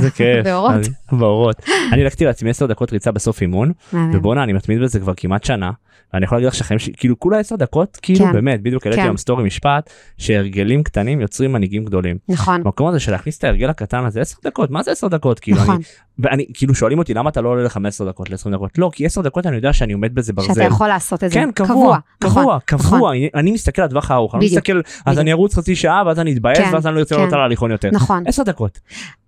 באורות. 0.43 0.73
באורות. 1.11 1.61
אני 1.93 2.03
לקחתי 2.03 2.25
לעצמי 2.25 2.49
10 2.49 2.65
דקות 2.65 2.93
ריצה 2.93 3.11
בסוף 3.11 3.41
אימון. 3.41 3.71
ובואנה 3.93 4.43
אני 4.43 4.53
מתמיד 4.53 4.81
בזה 4.81 4.99
כבר 4.99 5.13
כמעט 5.17 5.43
שנה. 5.43 5.71
ואני 6.13 6.25
יכול 6.25 6.37
להגיד 6.37 6.47
לך 6.47 6.55
שהחיים 6.55 6.79
שלי 6.79 6.93
כאילו 6.97 7.19
כולה 7.19 7.39
10 7.39 7.55
דקות 7.55 7.97
כאילו 8.01 8.25
כן. 8.25 8.31
באמת 8.33 8.63
בדיוק 8.63 8.85
העליתי 8.85 9.01
כן. 9.01 9.07
היום 9.07 9.17
סטורי 9.17 9.43
משפט 9.43 9.89
שהרגלים 10.17 10.83
קטנים 10.83 11.21
יוצרים 11.21 11.51
מנהיגים 11.51 11.85
גדולים. 11.85 12.17
נכון, 12.29 12.61
המקום 12.65 12.87
הזה 12.87 12.99
של 12.99 13.11
להכניס 13.11 13.37
את 13.37 13.43
ההרגל 13.43 13.69
הקטן 13.69 14.05
הזה 14.05 14.21
10 14.21 14.37
דקות 14.45 14.71
מה 14.71 14.83
זה 14.83 14.91
10 14.91 15.07
דקות 15.07 15.39
כאילו 15.39 15.57
נכון. 15.57 15.75
אני 15.75 15.83
ואני 16.19 16.45
כאילו 16.53 16.75
שואלים 16.75 16.99
אותי 16.99 17.13
למה 17.13 17.29
אתה 17.29 17.41
לא 17.41 17.49
עולה 17.49 17.63
ל-15 17.63 18.05
דקות 18.07 18.29
ל-20 18.29 18.49
דקות 18.51 18.77
לא 18.77 18.89
כי 18.93 19.05
10 19.05 19.21
דקות 19.21 19.45
אני 19.45 19.55
יודע 19.55 19.73
שאני 19.73 19.93
עומד 19.93 20.15
בזה 20.15 20.33
ברזל. 20.33 20.53
שאתה 20.53 20.63
יכול 20.63 20.87
לעשות 20.87 21.23
את 21.23 21.29
זה. 21.29 21.35
כן 21.35 21.49
קבוע 21.51 21.75
נכון, 21.75 21.99
קבוע 22.19 22.43
נכון. 22.43 22.59
קבוע 22.65 23.11
אני- 23.11 23.29
אני 23.35 23.51
מסתכל 23.51 23.81
על 23.81 23.85
הטווח 23.87 24.11
הארוך 24.11 24.35
אני 24.35 24.41
לא 24.45 24.51
מסתכל 24.51 24.81
אז. 25.05 25.19
אני 25.19 25.31
ארוץ 25.31 25.55
חצי 25.55 25.75
שעה 25.75 26.03
ואז 26.05 26.19
אני 26.19 26.33
אתבאס 26.33 26.57
כן, 26.57 26.69
ואז 26.73 26.87
אני 26.87 26.95
לא 26.95 26.99
ארצה 26.99 27.15
כן. 27.15 27.19
לעלות 27.21 27.33
על 27.33 27.39
ההליכון 27.39 27.71
יותר. 27.71 27.89
נכון. 27.93 28.23
10 28.27 28.43
דקות. 28.43 28.79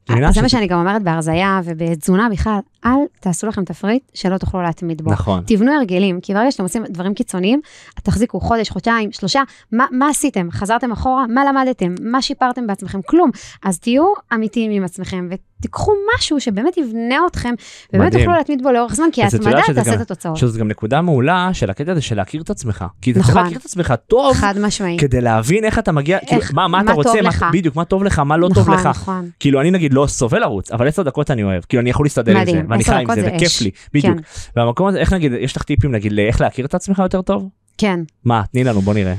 מבינה 0.09 0.31
זה 0.31 0.41
מה 0.41 0.49
שאני 0.49 0.67
גם 0.67 0.79
אומרת 0.79 1.03
בהרזייה 1.03 1.61
ובתזונה 1.65 2.27
בכלל, 2.31 2.57
אל 2.85 2.91
תעשו 3.19 3.47
לכם 3.47 3.63
תפריט 3.65 4.03
שלא 4.13 4.37
תוכלו 4.37 4.61
להתמיד 4.61 5.01
בו. 5.01 5.11
נכון. 5.11 5.43
תבנו 5.47 5.71
הרגלים, 5.71 6.19
כי 6.21 6.33
ברגע 6.33 6.51
שאתם 6.51 6.63
עושים 6.63 6.83
דברים 6.89 7.13
קיצוניים, 7.13 7.61
תחזיקו 8.03 8.39
חודש, 8.39 8.69
חודשיים, 8.69 9.11
שלושה, 9.11 9.41
מה, 9.71 9.85
מה 9.91 10.09
עשיתם? 10.09 10.47
חזרתם 10.51 10.91
אחורה? 10.91 11.27
מה 11.27 11.41
למדתם? 11.45 11.95
מה 12.01 12.21
שיפרתם 12.21 12.67
בעצמכם? 12.67 12.99
כלום. 13.01 13.29
אז 13.63 13.79
תהיו 13.79 14.03
אמיתיים 14.33 14.71
עם 14.71 14.83
עצמכם, 14.83 15.29
ותיקחו 15.59 15.91
משהו 16.15 16.41
שבאמת 16.41 16.77
יבנה 16.77 17.15
אתכם, 17.27 17.53
ובאמת 17.93 18.07
מדהים. 18.07 18.23
תוכלו 18.23 18.37
להתמיד 18.37 18.63
בו 18.63 18.71
לאורך 18.71 18.95
זמן, 18.95 19.05
כי 19.11 19.23
ההתמדה 19.23 19.61
תעשה 19.75 19.91
גם- 19.91 19.95
את 19.95 20.01
התוצאות. 20.01 20.37
שזו 20.37 20.59
גם 20.59 20.67
נקודה 20.67 21.01
מעולה 21.01 21.49
של 21.53 21.69
הקטע 21.69 21.91
הזה 21.91 22.01
של 22.01 22.15
להכיר 22.15 22.41
את 22.41 22.49
עצמך. 22.49 22.85
כי 23.01 23.11
אתה 23.11 23.19
צריך 23.19 23.29
נכון. 23.29 23.43
להכיר 23.43 23.57
את 23.57 23.65
עצמך 23.65 23.93
טוב 24.07 24.33
חד 24.33 24.53
משמעית. 24.61 24.99
כדי 25.01 25.21
להבין 25.21 25.63
איך 25.65 25.79
אתה 25.79 25.91
מגיע, 25.91 26.19
כאילו, 26.19 26.41
איך- 26.41 26.53
מה 26.53 26.67
מה 26.67 26.77
אתה 26.81 26.85
מה 26.87 26.93
רוצה, 26.93 27.09
טוב 27.09 27.21
מה- 27.21 27.29
לך. 27.29 27.45
בדיוק 27.53 27.75
מה 27.75 27.85
טוב 27.85 28.03
לך, 28.03 28.19
מה 28.19 28.37
לא 28.37 28.47
טוב 28.53 28.57
נכון, 28.69 28.73
לך. 28.73 28.85
נכון. 28.85 29.29
כאילו 29.39 29.61
אני 29.61 29.71
נגיד 29.71 29.93
לא 29.93 30.07
סובל 30.07 30.39
לרוץ 30.39 30.71
אבל 30.71 30.87
10 30.87 31.03
דקות 31.03 31.31
אני 31.31 31.43
אוהב 31.43 31.63
כאילו 31.69 31.81
אני 31.81 31.89
יכול 31.89 32.05
להסתדר 32.05 32.37
עם 32.37 32.45
זה 32.45 32.51
10 32.79 32.93
חי 32.93 33.01
עם 33.01 33.15
זה 33.15 33.21
זה 33.21 33.31
וכיף. 33.35 33.61
לי 33.61 33.71
בדיוק. 33.93 34.17
כן. 34.17 34.21
והמקום 34.55 34.87
הזה 34.87 34.99
איך 34.99 35.13
נגיד 35.13 35.31
יש 35.39 35.57
לך 35.57 35.63
טיפים 35.63 35.91
נגיד 35.91 36.11
לאיך 36.11 36.41
להכיר 36.41 36.65
את 36.65 36.73
עצמך 36.73 36.99
יותר 36.99 37.21
טוב? 37.21 37.49
כן. 37.77 37.99
מה 38.25 38.41
תני 38.51 38.63
לנו 38.63 38.81
בוא 38.81 38.93
נראה. 38.93 39.13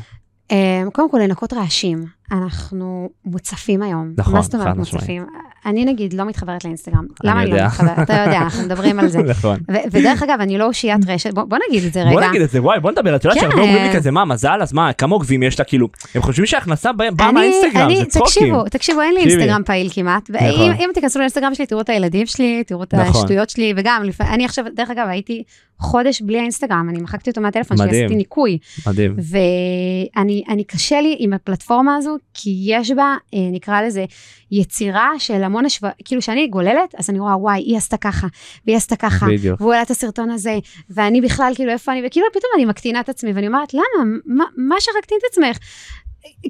אה, 0.51 0.83
קודם 0.93 1.11
כל, 1.11 1.19
לנקות 1.19 1.53
רעשים. 1.53 2.05
אנחנו 2.33 3.11
מוצפים 3.25 3.83
היום. 3.83 4.13
נכון, 4.17 4.35
מה 4.35 4.43
זאת 4.43 4.55
אומרת. 4.55 4.77
מוצפים? 4.77 5.27
אני 5.67 5.85
נגיד 5.85 6.13
לא 6.13 6.25
מתחברת 6.25 6.65
לאינסטגרם. 6.65 7.07
למה 7.25 7.43
אני 7.43 7.51
לא. 7.51 7.67
מתחברת? 7.67 7.99
אתה 7.99 8.13
יודע, 8.13 8.39
אנחנו 8.39 8.63
מדברים 8.63 9.01
על 9.01 9.09
זה. 9.09 9.19
נכון. 9.33 9.59
ודרך 9.93 10.23
אגב, 10.23 10.41
אני 10.41 10.59
לא 10.59 10.67
אושיית 10.67 11.01
רשת, 11.09 11.35
בוא 11.35 11.59
נגיד 11.69 11.85
את 11.85 11.93
זה 11.93 12.03
רגע. 12.03 12.11
בוא 12.11 12.21
נגיד 12.21 12.43
את 12.43 12.51
זה 12.51 12.63
וואי 12.63 12.81
בוא 12.81 12.91
נדבר 12.91 13.17
את 13.17 13.25
יודעת 13.25 13.39
כן. 13.39 13.45
שהרבה 13.51 13.63
אומרים 13.63 13.83
לי 13.83 13.95
כזה 13.95 14.11
מה 14.11 14.25
מזל 14.25 14.59
אז 14.63 14.73
מה 14.73 14.93
כמה 14.93 15.15
עוקבים 15.15 15.43
יש 15.43 15.59
לה 15.59 15.65
כאילו 15.65 15.89
הם 16.15 16.23
חושבים 16.23 16.47
שההכנסה 16.47 16.93
באה 16.93 17.33
מהאינסטגרם 17.33 17.95
זה 17.95 18.05
צחוקים. 18.05 18.25
תקשיבו, 18.25 18.65
תקשיבו, 18.71 19.01
אין 19.01 19.15
לי. 19.15 19.21
אינסטגרם 19.21 19.63
פעיל 19.67 19.89
כמעט. 19.93 20.31
נכון. 20.31 20.49
ואם 20.49 20.73
אם 20.73 20.91
תיכנסו 20.95 21.19
לאינסטגרם 21.19 21.55
שלי, 21.55 21.67
תראו 21.67 21.81
את 21.81 21.89
הילדים 21.89 22.27
שלי, 22.27 22.65
תראו 22.67 22.83
את 22.83 22.95
נכון. 22.95 23.23
השטויות 23.23 23.51
שלי, 23.51 23.73
וגם, 23.77 24.03
אני 24.21 24.45
עכשיו, 24.45 24.65
דרך 24.75 24.91
אגב, 24.91 25.07
הייתי 25.09 25.43
חודש 25.79 26.23
בלי 26.23 26.39
האינסטגרם, 26.39 26.89
אני 26.91 27.01
מחקתי 27.01 27.31
אותו 27.31 27.41
מהטלפון 27.41 27.77
שלי. 27.77 27.89
עשיתי 27.89 28.15
ניקוי. 28.15 28.59
מדהים. 28.87 29.17
ואני 29.19 30.43
אני 30.49 30.65
קשה 30.65 31.01
לי 31.01 31.17
עם 31.19 31.33
הפלטפורמה 31.33 31.97
הזו, 31.97 32.16
כי 32.35 32.63
יש 32.67 32.91
בה, 32.91 33.15
אה, 33.35 33.39
נקרא 33.53 33.83
לזה, 33.83 34.05
יצירה 34.51 35.11
של 35.19 35.43
המון 35.43 35.67
השוואה, 35.67 35.93
כאילו 36.05 36.23
שאני 36.23 36.49
גוללת, 36.49 36.95
אז 36.99 37.11
אני 37.11 37.19
רואה, 37.19 37.37
וואי, 37.37 37.61
היא 37.61 37.77
עשתה 37.77 37.97
ככה, 37.97 38.27
והיא 38.67 38.77
עשתה 38.77 38.97
ככה, 38.97 39.27
בדיוק. 39.27 39.61
והוא 39.61 39.73
העלה 39.73 39.83
את 39.83 39.91
הסרטון 39.91 40.31
הזה, 40.31 40.59
ואני 40.91 41.21
בכלל, 41.21 41.53
כאילו, 41.55 41.73
איפה 41.73 41.93
אני, 41.93 42.03
וכאילו 42.07 42.27
פתאום 42.31 42.51
אני 42.57 42.65
מקטינה 42.65 43.01
את 43.01 43.09
עצמי, 43.09 43.33
ואני 43.33 43.47
אומרת, 43.47 43.75
למה? 43.75 44.05
מה, 44.25 44.45
מה 44.57 44.77
שרקטין 44.81 45.19
את 45.21 45.33
עצמך? 45.33 45.59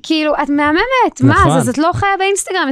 כאילו, 0.03 0.33
את 0.43 0.49
מהממת, 0.51 1.21
מה, 1.23 1.35
נכון. 1.35 1.51
אז 1.51 1.69
את 1.69 1.79
לא 1.79 1.91
חיה 1.95 2.09
באינסטגרם 2.19 2.69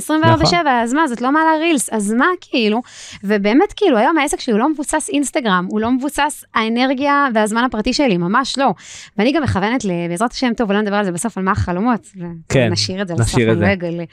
24/7, 0.47 0.55
אז 0.83 0.95
מה, 0.95 1.05
אז 1.05 1.13
את 1.13 1.21
לא 1.21 1.33
מעלה 1.33 1.57
רילס, 1.61 1.91
אז 1.93 2.13
מה, 2.13 2.27
כאילו? 2.41 2.83
ובאמת, 3.25 3.73
כאילו, 3.77 3.99
היום 3.99 4.19
העסק 4.19 4.41
שלי 4.41 4.53
הוא 4.53 4.61
לא 4.61 4.69
מבוסס 4.69 5.11
אינסטגרם, 5.13 5.67
הוא 5.71 5.81
לא 5.81 5.91
מבוסס 5.91 6.45
האנרגיה 6.55 7.27
והזמן 7.35 7.65
הפרטי 7.65 7.93
שלי, 7.93 8.17
ממש 8.17 8.59
לא. 8.59 8.71
ואני 9.19 9.33
גם 9.33 9.43
מכוונת, 9.43 9.85
בעזרת 10.09 10.33
השם, 10.33 10.55
טוב, 10.57 10.71
אולי 10.71 10.83
נדבר 10.83 10.97
על 10.97 11.05
זה 11.05 11.13
בסוף, 11.13 11.39
על 11.39 11.45
מה 11.45 11.51
החלומות. 11.53 12.01
כן, 12.49 12.73
נשאיר 12.73 13.03
את 13.03 13.09
זה 13.09 13.15
לסוף, 13.15 13.35
את 13.35 13.39
אני 13.39 13.47
לא 13.47 13.55
זה. 13.55 13.73
אגלה. 13.73 14.05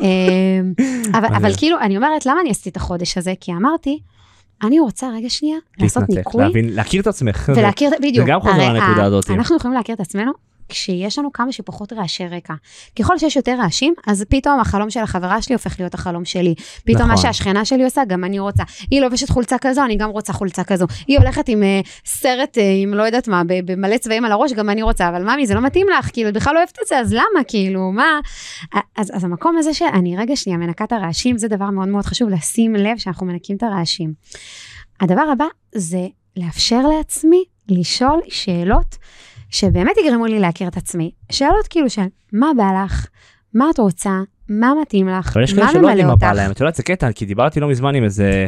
אמ, 0.00 0.72
אבל, 1.14 1.54
כאילו, 1.56 1.78
אני 1.80 1.96
אומרת, 1.96 2.26
למה 2.26 2.40
אני 2.40 2.50
עשיתי 2.50 2.68
את 2.68 2.76
החודש 2.76 3.18
הזה? 3.18 3.32
כי 3.40 3.52
אמרתי, 3.52 3.98
אני 4.62 4.80
רוצה 4.80 5.06
רגע 5.16 5.30
שנייה 5.30 5.58
לעשות 5.78 6.02
ניקוי 6.08 6.44
להבין 6.44 6.68
להכיר 6.68 7.02
את 7.02 7.06
עצמך. 7.06 7.52
ולהכיר, 7.56 7.90
בדיוק. 8.02 8.28
גם 8.28 8.40
חוזר 8.40 8.72
לנקודה 8.72 9.04
הזאת. 9.04 9.30
אנחנו 9.30 9.56
יכולים 9.56 9.76
להכיר 9.76 9.94
את 9.94 10.00
עצמנו 10.00 10.32
כשיש 10.68 11.18
לנו 11.18 11.32
כמה 11.32 11.52
שפחות 11.52 11.92
רעשי 11.92 12.26
רקע. 12.26 12.54
ככל 12.98 13.18
שיש 13.18 13.36
יותר 13.36 13.54
רעשים, 13.58 13.94
אז 14.06 14.24
פתאום 14.28 14.60
החלום 14.60 14.90
של 14.90 15.00
החברה 15.00 15.42
שלי 15.42 15.54
הופך 15.54 15.80
להיות 15.80 15.94
החלום 15.94 16.24
שלי. 16.24 16.54
פתאום 16.84 16.96
נכון. 16.96 17.08
מה 17.08 17.16
שהשכנה 17.16 17.64
שלי 17.64 17.84
עושה, 17.84 18.04
גם 18.04 18.24
אני 18.24 18.38
רוצה. 18.38 18.62
היא 18.90 19.00
לובשת 19.00 19.28
חולצה 19.28 19.56
כזו, 19.58 19.84
אני 19.84 19.96
גם 19.96 20.10
רוצה 20.10 20.32
חולצה 20.32 20.64
כזו. 20.64 20.86
היא 21.06 21.18
הולכת 21.18 21.48
עם 21.48 21.62
אה, 21.62 21.80
סרט, 22.04 22.58
אה, 22.58 22.74
עם 22.82 22.94
לא 22.94 23.02
יודעת 23.02 23.28
מה, 23.28 23.42
במלא 23.46 23.96
צבעים 23.96 24.24
על 24.24 24.32
הראש, 24.32 24.52
גם 24.52 24.70
אני 24.70 24.82
רוצה. 24.82 25.08
אבל 25.08 25.22
ממי, 25.22 25.46
זה 25.46 25.54
לא 25.54 25.60
מתאים 25.60 25.86
לך, 25.98 26.10
כאילו, 26.12 26.28
את 26.28 26.34
בכלל 26.34 26.54
לא 26.54 26.58
אוהבת 26.58 26.78
את 26.82 26.88
זה, 26.88 26.98
אז 26.98 27.12
למה, 27.12 27.44
כאילו, 27.48 27.92
מה? 27.92 28.20
אז, 28.96 29.10
אז 29.14 29.24
המקום 29.24 29.56
הזה 29.58 29.74
שאני 29.74 30.16
רגע 30.16 30.36
שנייה 30.36 30.58
מנקה 30.58 30.84
את 30.84 30.92
הרעשים, 30.92 31.38
זה 31.38 31.48
דבר 31.48 31.70
מאוד 31.70 31.88
מאוד 31.88 32.04
חשוב, 32.04 32.28
לשים 32.28 32.74
לב 32.74 32.98
שאנחנו 32.98 33.26
מנקים 33.26 33.56
את 33.56 33.62
הרעשים. 33.62 34.12
הדבר 35.00 35.24
הבא 35.32 35.44
זה 35.74 36.06
לאפשר 36.36 36.80
לעצמי 36.96 37.44
לשאול 37.68 38.20
שאלות 38.28 38.96
שבאמת 39.52 39.92
יגרמו 40.06 40.26
לי 40.26 40.38
להכיר 40.40 40.68
את 40.68 40.76
עצמי. 40.76 41.10
שאלות 41.32 41.66
כאילו 41.70 41.90
של 41.90 42.02
מה 42.32 42.46
בא 42.56 42.84
לך, 42.84 43.06
מה 43.54 43.64
את 43.70 43.78
רוצה, 43.78 44.10
מה 44.48 44.72
מתאים 44.82 45.08
לך, 45.08 45.32
אבל 45.36 45.42
יש 45.44 45.52
כאלה 45.52 45.64
מה 45.66 45.70
שלא 45.72 45.80
ממלא 45.80 45.90
יודעים 45.90 46.06
מה 46.06 46.12
אותך. 46.12 46.22
בא 46.24 46.32
להם, 46.32 46.50
את 46.50 46.60
יודעת 46.60 46.74
זה 46.74 46.82
קטע 46.82 47.12
כי 47.12 47.26
דיברתי 47.26 47.60
לא 47.60 47.68
מזמן 47.68 47.94
עם 47.94 48.04
איזה 48.04 48.46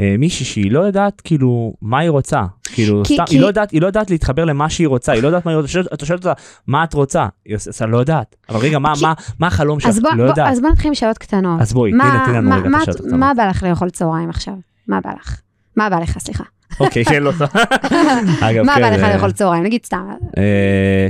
אה, 0.00 0.14
מישהי 0.18 0.44
שהיא 0.46 0.70
לא 0.72 0.80
יודעת 0.80 1.20
כאילו 1.20 1.74
מה 1.82 1.98
היא 1.98 2.10
רוצה, 2.10 2.42
כאילו 2.62 3.02
כי- 3.06 3.14
סתם 3.14 3.24
כי- 3.26 3.34
היא 3.34 3.40
לא 3.42 3.46
יודעת 3.46 3.70
היא 3.70 3.80
לא 3.82 3.86
יודעת 3.86 4.10
להתחבר 4.10 4.44
למה 4.44 4.70
שהיא 4.70 4.88
רוצה, 4.88 5.12
היא 5.12 5.22
לא 5.22 5.28
יודעת 5.28 5.46
מה 5.46 5.52
היא 5.52 5.60
רוצה, 5.60 5.80
אתה 5.94 6.06
שואל 6.06 6.18
אותה 6.18 6.32
מה 6.66 6.84
את 6.84 6.94
רוצה, 6.94 7.26
היא 7.44 7.56
עושה 7.56 7.86
לא 7.86 7.98
יודעת, 7.98 8.36
אבל 8.48 8.58
רגע 8.60 8.78
מה 8.78 8.92
כי- 8.94 9.02
מה 9.02 9.12
מה 9.38 9.46
החלום 9.46 9.80
שלך, 9.80 9.96
לא 10.16 10.22
יודעת, 10.22 10.52
אז 10.52 10.60
בוא 10.60 10.68
נתחיל 10.70 10.88
עם 10.88 10.94
שאלות 10.94 11.18
קטנות. 11.18 11.60
אז 11.60 11.72
בואי 11.72 11.92
מה- 11.92 12.22
תני 12.26 12.34
לנו 12.36 12.48
מה- 12.48 12.56
רגע 12.56 12.68
מה- 12.68 12.76
את 12.78 12.82
השאלות 12.82 13.00
הקטנות. 13.00 13.20
מה 13.20 13.32
בא 13.36 13.48
לך 13.48 13.62
לאכול 13.62 13.90
צהריים 13.90 14.30
עכשיו? 14.30 14.54
מה 14.88 15.00
בא 15.00 15.10
לך? 15.20 15.40
מה 15.76 15.90
בא 15.90 15.98
לך, 15.98 16.18
סליחה. 16.18 16.44
אוקיי 16.80 17.04
כן 17.04 17.22
לא 17.22 17.32
אגב 18.40 18.62
מה 18.64 18.74
כן, 18.74 18.80
בא 18.82 18.90
לך 18.90 19.02
אה, 19.02 19.14
לאכול 19.14 19.32
צהריים? 19.32 19.64
נגיד 19.64 19.84
סתם. 19.86 20.08
אה, 20.38 20.42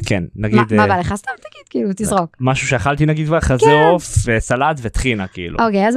כן 0.06 0.24
נגיד 0.36 0.72
מה- 0.74 0.82
אה, 0.82 0.88
בא 0.88 0.98
לך? 0.98 1.14
סתם 1.16 1.30
תגיד, 1.36 1.68
כאילו, 1.70 1.90
תזרוק. 1.96 2.36
משהו 2.40 2.68
שאכלתי 2.68 3.06
נגיד 3.06 3.26
כבר 3.26 3.40
חזה 3.40 3.64
כן. 3.66 3.72
עוף 3.92 4.04
סלט 4.38 4.78
וטחינה 4.82 5.26
כאילו 5.26 5.58
אוקיי, 5.66 5.88
אז 5.88 5.96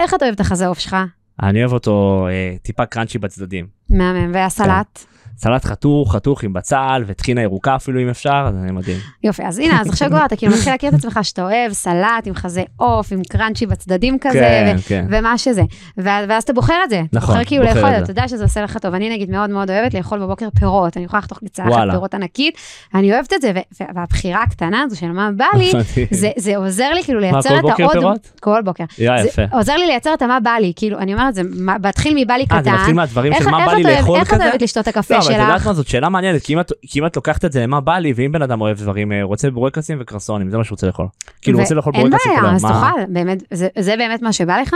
איך- 0.00 0.14
אתה 0.14 0.24
אוהב 0.24 0.34
את 0.34 0.40
החזה 0.40 0.66
עוף 0.66 0.78
שלך? 0.78 0.96
אני 1.42 1.60
אוהב 1.60 1.72
אותו 1.72 2.26
טיפה 2.62 2.86
קראנצ'י 2.86 3.18
בצדדים. 3.18 3.66
מהמם. 3.90 4.30
והסלט? 4.34 5.04
סלט 5.38 5.64
חתוך, 5.64 6.14
חתוך 6.14 6.42
עם 6.44 6.52
בצל 6.52 7.02
וטחינה 7.06 7.42
ירוקה 7.42 7.76
אפילו 7.76 8.00
אם 8.02 8.08
אפשר, 8.08 8.50
זה 8.66 8.72
מדהים. 8.72 8.96
יופי, 9.24 9.42
אז 9.46 9.58
הנה, 9.58 9.80
אז 9.80 9.88
עכשיו 9.88 10.08
כבר 10.08 10.24
אתה 10.24 10.36
כאילו 10.36 10.52
מתחיל 10.52 10.72
להכיר 10.72 10.88
את 10.88 10.94
עצמך 10.94 11.18
שאתה 11.22 11.42
אוהב 11.42 11.72
סלט 11.72 12.26
עם 12.26 12.34
חזה 12.34 12.62
עוף, 12.76 13.12
עם 13.12 13.22
קראנצ'י 13.28 13.66
בצדדים 13.66 14.18
כזה, 14.20 14.38
כן, 14.38 14.74
ו- 14.78 14.82
כן. 14.88 15.06
ומה 15.10 15.38
שזה. 15.38 15.62
ואז 15.96 16.26
ואז 16.28 16.42
אתה 16.42 16.52
בוחר 16.52 16.74
את 16.84 16.90
זה. 16.90 17.02
נכון, 17.12 17.34
בוחר 17.34 17.44
כאילו 17.44 17.64
בוחר 17.66 17.74
לאכול 17.82 18.02
אתה 18.02 18.10
יודע 18.10 18.28
שזה 18.28 18.44
עושה 18.44 18.62
לך 18.62 18.78
טוב. 18.78 18.94
אני 18.94 19.10
נגיד 19.10 19.30
מאוד 19.30 19.50
מאוד 19.50 19.70
אוהבת 19.70 19.94
לאכול 19.94 20.18
בבוקר 20.20 20.48
פירות, 20.58 20.96
אני 20.96 21.04
יכולה 21.04 21.18
לחתוך 21.18 21.38
צלחת 21.52 21.68
וואלה. 21.70 21.92
פירות 21.92 22.14
ענקית, 22.14 22.54
אני 22.94 23.12
אוהבת 23.14 23.32
את 23.32 23.40
זה, 23.42 23.52
ו- 23.54 23.84
והבחירה 23.94 24.42
הקטנה 24.42 24.82
הזו 24.82 24.96
של 24.98 25.12
מה 25.12 25.30
בא 25.36 25.44
לי. 25.58 25.72
זה, 26.10 26.30
זה 26.36 26.56
עוזר 26.56 26.90
לי 26.94 27.02
כאילו 27.04 27.20
לייצר 27.20 27.58
את 27.58 27.80
העוד... 27.80 27.92
פירות? 27.92 28.30
כל 28.40 28.60
בוקר. 28.64 28.84
יפה. 28.98 29.42
עוזר 29.52 29.76
לי 29.76 29.86
לייצר 29.86 30.14
את 30.14 30.22
המה 30.22 30.40
בא 30.40 30.50
לי, 30.60 30.72
כאילו, 30.76 30.98
אני 30.98 31.14
אומרת, 31.14 31.34
זה 31.34 31.42
מה- 31.58 31.76
מתחיל 31.88 32.14
מבא 32.16 32.34
לי 32.34 32.44
אה, 32.50 32.62
זה 32.62 32.70
מתחיל 32.70 32.84
קטן. 32.86 32.94
מהדברים 32.96 33.32
איך 33.32 33.44
של 33.44 33.50
מה 33.50 33.58
איך 33.58 33.66
בא 33.66 33.74
לי 33.74 33.80
את 33.82 33.86
אוהב- 33.86 33.98
לאכול 33.98 34.18
איך 34.18 34.28
את 34.28 34.34
כזה? 34.34 34.44
אוהבת 34.44 34.62
לשתות 34.62 34.82
את 34.88 34.96
הקפה 34.96 35.21
לא, 35.30 35.34
אבל 35.34 35.42
את 35.42 35.46
יודעת 35.46 35.58
שלך? 35.58 35.66
מה 35.66 35.74
זאת 35.74 35.86
שאלה 35.88 36.08
מעניינת, 36.08 36.42
כי 36.42 36.54
אם 37.00 37.06
את- 37.06 37.16
לוקחת 37.16 37.44
את 37.44 37.52
זה 37.52 37.62
למה 37.62 37.80
בא 37.80 37.98
לי, 37.98 38.12
ואם 38.16 38.32
בן 38.32 38.42
אדם 38.42 38.60
אוהב 38.60 38.76
דברים, 38.78 39.12
אה, 39.12 39.22
רוצה 39.22 39.50
בורקסים 39.50 39.98
וקרסונים, 40.00 40.50
זה 40.50 40.58
מה 40.58 40.64
שהוא 40.64 40.74
רוצה 40.76 40.86
לאכול. 40.86 41.06
כאילו 41.42 41.58
הוא 41.58 41.62
רוצה 41.62 41.74
לאכול 41.74 41.92
אין 41.94 42.02
בורקסים, 42.10 42.30
בעיה, 42.30 42.40
כולם, 42.40 42.54
אז 42.54 42.62
מה- 42.64 42.68
תאכל, 42.96 43.12
באמת, 43.12 43.42
זה- 43.78 43.96
באמת 43.98 44.22
מה 44.22 44.32
שבא 44.32 44.60
לך? 44.60 44.74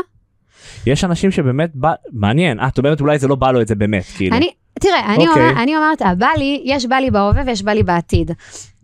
יש 0.86 1.05
אנשים 1.05 1.30
שבאמת 1.30 1.70
בא, 1.74 1.92
מעניין, 2.12 2.61
אה, 2.61 2.68
את 2.68 2.78
אומרת 2.78 3.01
אולי 3.01 3.18
זה 3.18 3.28
לא 3.28 3.34
בא 3.34 3.51
לו 3.51 3.61
את 3.61 3.68
זה 3.68 3.74
באמת, 3.74 4.05
כאילו. 4.16 4.36
אני, 4.36 4.51
תראה, 4.80 5.14
אני, 5.14 5.28
אוקיי. 5.28 5.42
אומר, 5.49 5.62
אני 5.62 5.76
אומרת, 5.76 6.03
בא 6.18 6.28
לי, 6.38 6.62
יש 6.64 6.86
בא 6.86 6.97
לי 6.97 7.11
בהווה 7.11 7.42
ויש 7.47 7.62
בא 7.62 7.72
לי 7.72 7.82
בעתיד. 7.82 8.30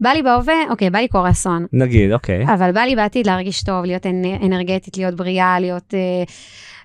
בא 0.01 0.11
לי 0.11 0.23
בהווה, 0.23 0.55
אוקיי, 0.71 0.91
בא 0.91 0.99
לי 0.99 1.09
קורסון. 1.09 1.67
נגיד, 1.73 2.13
אוקיי. 2.13 2.45
אבל 2.55 2.73
בא 2.73 2.81
לי 2.81 2.97
בעתיד 2.97 3.27
להרגיש 3.27 3.63
טוב, 3.63 3.85
להיות 3.85 4.07
אנ- 4.07 4.45
אנרגטית, 4.47 4.97
להיות 4.97 5.15
בריאה, 5.15 5.61
להיות... 5.61 5.95
אה, 5.95 5.99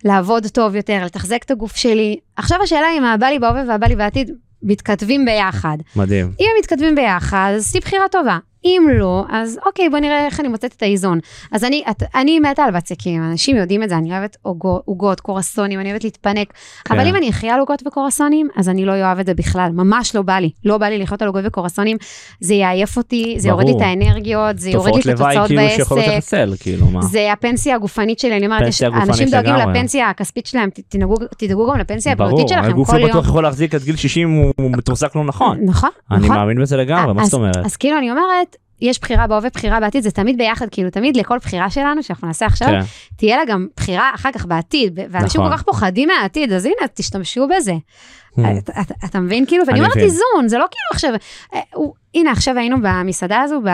לעבוד 0.06 0.48
טוב 0.48 0.76
יותר, 0.76 1.02
לתחזק 1.06 1.44
את 1.46 1.52
הגוף 1.52 1.76
שלי. 1.76 2.18
עכשיו 2.36 2.58
השאלה 2.64 2.88
אם 2.98 3.04
הבא 3.04 3.28
לי 3.28 3.40
בהווה 3.40 3.64
והבא 3.68 3.88
לי 3.88 3.96
בעתיד 3.96 4.32
מתכתבים 4.64 5.26
ביחד. 5.26 5.78
מדהים. 5.96 6.26
אם 6.26 6.46
הם 6.52 6.60
מתכתבים 6.60 6.96
ביחד, 6.96 7.52
אז 7.56 7.62
עשי 7.62 7.80
בחירה 7.80 8.06
טובה. 8.12 8.38
אם 8.66 8.88
לא, 9.00 9.24
אז 9.30 9.60
אוקיי, 9.66 9.90
בוא 9.90 10.00
נראה 10.00 10.26
איך 10.26 10.40
אני 10.40 10.48
מוצאת 10.48 10.74
את 10.78 10.84
האיזון. 10.84 11.20
אז 11.52 11.64
אני, 11.64 11.84
את, 11.92 12.04
אני 12.16 12.40
מתה 12.40 12.64
על 12.64 12.72
בצקים, 12.72 13.24
אנשים 13.24 13.56
יודעים 13.58 13.84
את 13.84 13.90
זה, 13.90 13.98
אני 13.98 14.12
אוהבת 14.12 14.38
עוגו- 14.42 14.82
עוגות, 14.86 15.20
קורסונים, 15.20 15.80
אני 15.80 15.90
אוהבת 15.90 16.04
להתפנק. 16.04 16.54
כן. 16.86 16.94
אבל 17.00 17.08
אם 17.08 17.16
אני 17.16 17.30
אחיה 17.30 17.54
על 17.54 17.60
עוגות 17.60 17.84
וקורסונים, 17.88 18.48
אז 18.58 18.70
אני 18.70 18.86
לא 18.86 18.92
אוהב 18.92 19.20
את 19.20 19.26
זה 19.26 19.34
בכלל, 19.34 19.70
ממש 19.74 20.16
לא 20.16 20.22
בא 20.22 20.40
לי. 20.40 20.50
לא 20.66 20.78
בא 20.78 20.86
לי 20.86 20.98
לחיות 20.98 21.22
על 21.22 21.28
עוגות 21.28 21.44
וקורסונים, 21.46 21.98
זה 22.40 22.54
יעייף 22.54 22.98
אותי, 22.98 23.36
זה 23.38 23.50
יוריד 23.50 23.68
לי 23.68 23.74
את 23.74 23.78
ברור. 23.78 23.90
האנרגיות, 23.90 24.58
זה 24.60 24.70
יוריד 24.70 24.96
לי 24.96 25.02
תופעות 25.02 25.16
את 25.16 25.20
לוואי 25.20 25.38
התוצאות 25.38 25.48
כאילו 25.48 25.70
שיכולות 25.76 26.06
בעסק. 26.06 26.18
לחסל, 26.18 26.54
כאילו 26.60 26.86
מה. 26.88 27.02
זה 27.02 27.34
הפנסיה 27.34 27.76
הגופנית 27.76 28.20
שלי, 28.20 28.38
אני 28.38 28.46
אומרת, 28.46 28.68
יש, 28.68 28.84
אנשים 28.84 29.28
דואגים. 29.30 29.56
לפנסיה 29.56 30.10
הכספית 30.10 30.46
שלהם, 30.46 30.70
תדאגו, 30.90 31.16
תדאגו 31.38 31.72
גם 31.72 31.80
לפנסיה 31.80 32.16
ברור, 32.16 32.30
הבריאותית 32.30 32.56
שלכם 32.58 32.70
הגוף 32.70 32.90
כל 32.92 32.98
לא 32.98 33.02
יום. 33.02 33.10
בטוח 33.10 33.26
יכול 33.26 33.44
להחזיק 33.44 33.76
עד 33.76 33.84
גיל 33.84 33.96
60 33.96 34.32
הוא 34.38 34.54
הוא 34.58 34.72
מתוחזק 34.72 35.16
לא 35.16 35.24
נכון. 35.24 35.60
נכון, 35.66 35.90
אני 36.12 36.20
נכון. 36.26 36.36
מאמין 36.38 36.62
בזה 36.62 36.78
לגמרי, 36.78 37.14
מה 37.14 37.22
אז- 37.22 37.28
זאת 37.28 37.34
אומרת? 37.40 37.66
אז 37.66 37.76
כאילו 37.76 37.98
אני 37.98 38.12
אומרת, 38.12 38.56
יש 38.82 39.00
בחירה 39.00 39.28
בהווה, 39.28 39.50
בחירה 39.50 39.80
בעתיד, 39.80 40.04
זה 40.04 40.12
תמיד 40.12 40.38
ביחד, 40.38 40.70
כאילו 40.72 40.90
תמיד 40.90 41.18
לכל 41.18 41.38
בחירה 41.38 41.70
שלנו, 41.70 42.04
שאנחנו 42.04 42.28
נעשה 42.28 42.46
עכשיו, 42.46 42.68
כן. 42.68 42.80
תהיה 43.18 43.38
לה 43.38 43.46
גם 43.46 43.68
בחירה 43.78 44.12
אחר 44.16 44.32
כך 44.32 44.46
בעתיד, 44.46 45.00
ואנשים 45.10 45.42
נכון. 45.42 45.52
כל 45.52 45.58
כך 45.58 45.64
פוחדים 45.64 46.10
מהעתיד, 46.10 46.54
אז 46.54 46.66
הנה, 46.66 46.88
תשתמשו 46.94 47.48
בזה. 47.58 47.72
Hmm. 47.74 48.42
אתה- 48.60 48.82
אתה- 48.82 48.94
אתה 49.06 49.20
מבין? 49.20 49.46
כאילו, 49.46 49.64
ואני 49.68 49.80
אני 49.80 49.86
אומרת. 49.88 49.98
איזון, 49.98 50.48
זה 50.48 50.58
לא 50.58 50.66
כאילו 50.72 50.88
עכשיו, 50.92 51.12
אה, 51.54 51.60
הוא- 51.74 51.94
הנה, 52.16 52.32
עכשיו 52.32 52.58
היינו 52.58 52.78
במסעדה 52.82 53.42
הזו, 53.42 53.62
ב... 53.62 53.68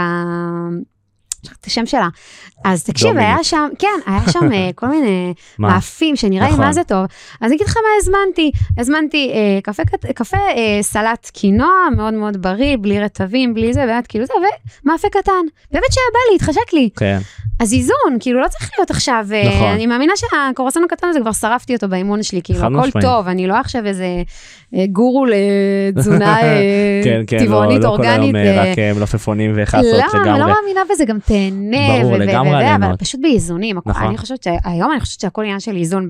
את 1.51 1.65
השם 1.65 1.85
שלה. 1.85 2.07
אז 2.65 2.83
תקשיב. 2.83 3.17
היה 3.17 3.43
שם, 3.43 3.69
כן, 3.79 3.87
היה 4.05 4.19
שם 4.31 4.51
אה, 4.53 4.69
כל 4.75 4.87
מיני? 4.87 5.33
מאפים 5.59 6.15
שנראה 6.15 6.45
לי 6.45 6.53
נכון. 6.53 6.65
מה 6.65 6.73
זה 6.73 6.83
טוב. 6.83 7.05
אז 7.41 7.51
אני 7.51 7.55
אגיד 7.55 7.67
לך 7.67 7.77
מה 7.77 7.89
הזמנתי. 7.99 8.51
הזמנתי 8.77 9.31
אה, 9.33 10.13
קפה, 10.13 10.37
אה, 10.37 10.79
סלט 10.81 11.31
קינוע, 11.33 11.71
מאוד 11.95 12.13
מאוד 12.13 12.41
בריא, 12.41 12.77
בלי 12.77 12.99
רטבים, 12.99 13.53
בלי 13.53 13.73
זה, 13.73 13.85
באמת, 13.85 14.07
כאילו 14.07 14.25
זה, 14.25 14.33
ומאפה 14.83 15.07
קטן. 15.09 15.45
באמת 15.71 15.91
שהיה 15.91 16.07
בא 16.13 16.19
לי, 16.29 16.35
התחשק 16.35 16.73
לי. 16.73 16.89
כן. 16.95 17.19
אז 17.59 17.73
איזון, 17.73 18.17
כאילו 18.19 18.41
לא 18.41 18.47
צריך 18.47 18.71
להיות 18.77 18.91
עכשיו, 18.91 19.25
נכון. 19.45 19.67
אני 19.67 19.87
מאמינה 19.87 20.13
שהקורסון 20.15 20.83
הקטן 20.83 21.07
הזה 21.07 21.19
כבר 21.19 21.31
שרפתי 21.31 21.75
אותו 21.75 21.87
באימון 21.87 22.23
שלי, 22.23 22.41
כאילו 22.43 22.59
הכל 22.59 22.69
משמעית. 22.69 23.05
טוב, 23.05 23.27
אני 23.27 23.47
לא 23.47 23.53
עכשיו 23.53 23.85
איזה 23.85 24.05
גורו 24.91 25.25
לתזונה 25.25 26.41
אה, 26.41 27.01
כן, 27.03 27.21
כן, 27.27 27.37
לא, 27.37 27.45
טבעונית 27.45 27.83
לא 27.83 27.93
כל 27.97 28.03
היום 28.05 28.21
אורגנית. 28.21 28.35
אה, 28.35 28.65
אה, 28.65 28.71
רק 28.71 28.79
אה, 28.79 28.93
מלפפונים 28.93 29.53
וחסות 29.55 29.83
לא, 29.83 30.19
אני 30.21 30.29
לא 30.29 30.35
לגמרי. 30.35 30.53
מאמינה 30.53 30.81
בזה, 30.91 31.05
גם 31.05 31.19
תהנה, 31.19 32.01
ברור, 32.01 32.17
לגמרי 32.17 32.55
וזה, 32.55 32.75
אבל. 32.75 32.95
פשוט 32.97 33.21
באיזונים. 33.21 33.77
נכון. 33.85 34.07
אני 34.07 34.17
חושבת 34.17 34.43
שהיום 34.43 34.91
אני 34.91 34.99
חושבת 34.99 35.19
שהכל 35.19 35.41
עניין 35.41 35.59
של 35.59 35.75
איזון 35.75 36.07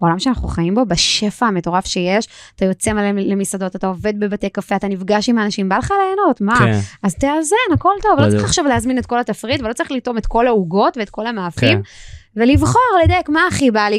בעולם 0.00 0.18
שאנחנו 0.18 0.48
חיים 0.48 0.74
בו, 0.74 0.86
בשפע 0.86 1.46
המטורף 1.46 1.86
שיש, 1.86 2.28
אתה 2.56 2.64
יוצא 2.64 2.92
מלא 2.92 3.10
למסעדות, 3.10 3.76
אתה 3.76 3.86
עובד 3.86 4.20
בבתי 4.20 4.48
קפה, 4.48 4.76
אתה 4.76 4.88
נפגש 4.88 5.28
עם 5.28 5.38
אנשים, 5.38 5.68
בא 5.68 5.76
לך 5.76 5.90
ליהנות, 5.90 6.40
מה? 6.40 6.58
כן, 6.58 6.78
אז 7.02 7.14
תאזן, 7.14 7.74
הכל 7.74 7.92
טוב, 8.02 8.20
לא. 8.20 8.30
צריך 8.30 8.44
עכשיו 8.44 8.64
להזמין 8.64 8.98
את 8.98 9.06
כל 9.06 9.18
התפריט, 9.18 9.60
ולא 9.60 9.72
צריך 9.72 9.92
לטעום 9.92 10.18
את 10.18 10.26
כל 10.26 10.46
העוגות 10.46 10.96
ואת 10.96 11.10
כל 11.10 11.26
המאפים, 11.26 11.82
כן. 11.82 12.40
ולבחור, 12.40 12.82
לדייק 13.04 13.28
מה 13.28 13.40
הכי 13.48 13.70
בא 13.70 13.88
לי. 13.88 13.98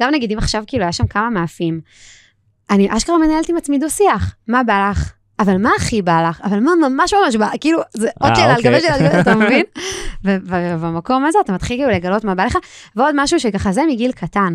גם 0.00 0.10
נגיד, 0.14 0.32
אם 0.32 0.38
עכשיו 0.38 0.64
כאילו 0.66 0.82
היה 0.82 0.92
שם 0.92 1.06
כמה 1.06 1.30
מאפים, 1.30 1.80
אני 2.70 2.96
אשכרה 2.96 3.18
מנהלת 3.18 3.48
עם 3.48 3.56
עצמי 3.56 3.78
דו-שיח, 3.78 4.34
מה 4.48 4.62
בא 4.62 4.90
לך? 4.90 5.12
אבל 5.40 5.58
מה 5.58 5.70
הכי 5.76 6.02
בא 6.02 6.28
לך? 6.28 6.40
אבל 6.44 6.60
מה 6.60 6.72
ממש 6.88 7.14
ממש 7.14 7.36
בא? 7.36 7.50
כאילו, 7.60 7.80
זה 7.94 8.08
עוד 8.20 8.30
אה, 8.30 8.36
שאלה 8.36 8.54
על 8.54 8.62
גבי. 8.62 8.80
שאלה, 8.80 9.20
אתה 9.20 9.34
מבין? 9.34 9.64
ובמקום 10.24 11.24
הזה 11.24 11.38
אתה 11.44 11.52
מתחיל 11.52 11.76
כאילו 11.76 11.90
לגלות 11.90 12.24
מה 12.24 12.34
בא 12.34 12.44
לך. 12.44 12.58
ועוד 12.96 13.14
משהו 13.18 13.40
שככה, 13.40 13.72
זה 13.72 13.82
מגיל 13.88 14.12
קטן. 14.12 14.54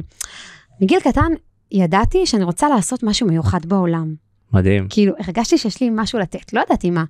מגיל 0.82 1.00
קטן 1.00 1.32
ידעתי 1.72 2.26
שאני 2.26 2.44
רוצה 2.44 2.70
לעשות 2.70 3.04
משהו 3.04 3.28
מיוחד 3.28 3.66
בעולם. 3.66 4.23
מדהים. 4.54 4.88
כאילו, 4.90 5.14
הרגשתי 5.20 5.58
שיש 5.58 5.82
לי 5.82 5.90
משהו 5.92 6.20
לתת, 6.20 6.54
לא 6.54 6.62
ידעתי 6.68 6.90
מה. 6.90 7.04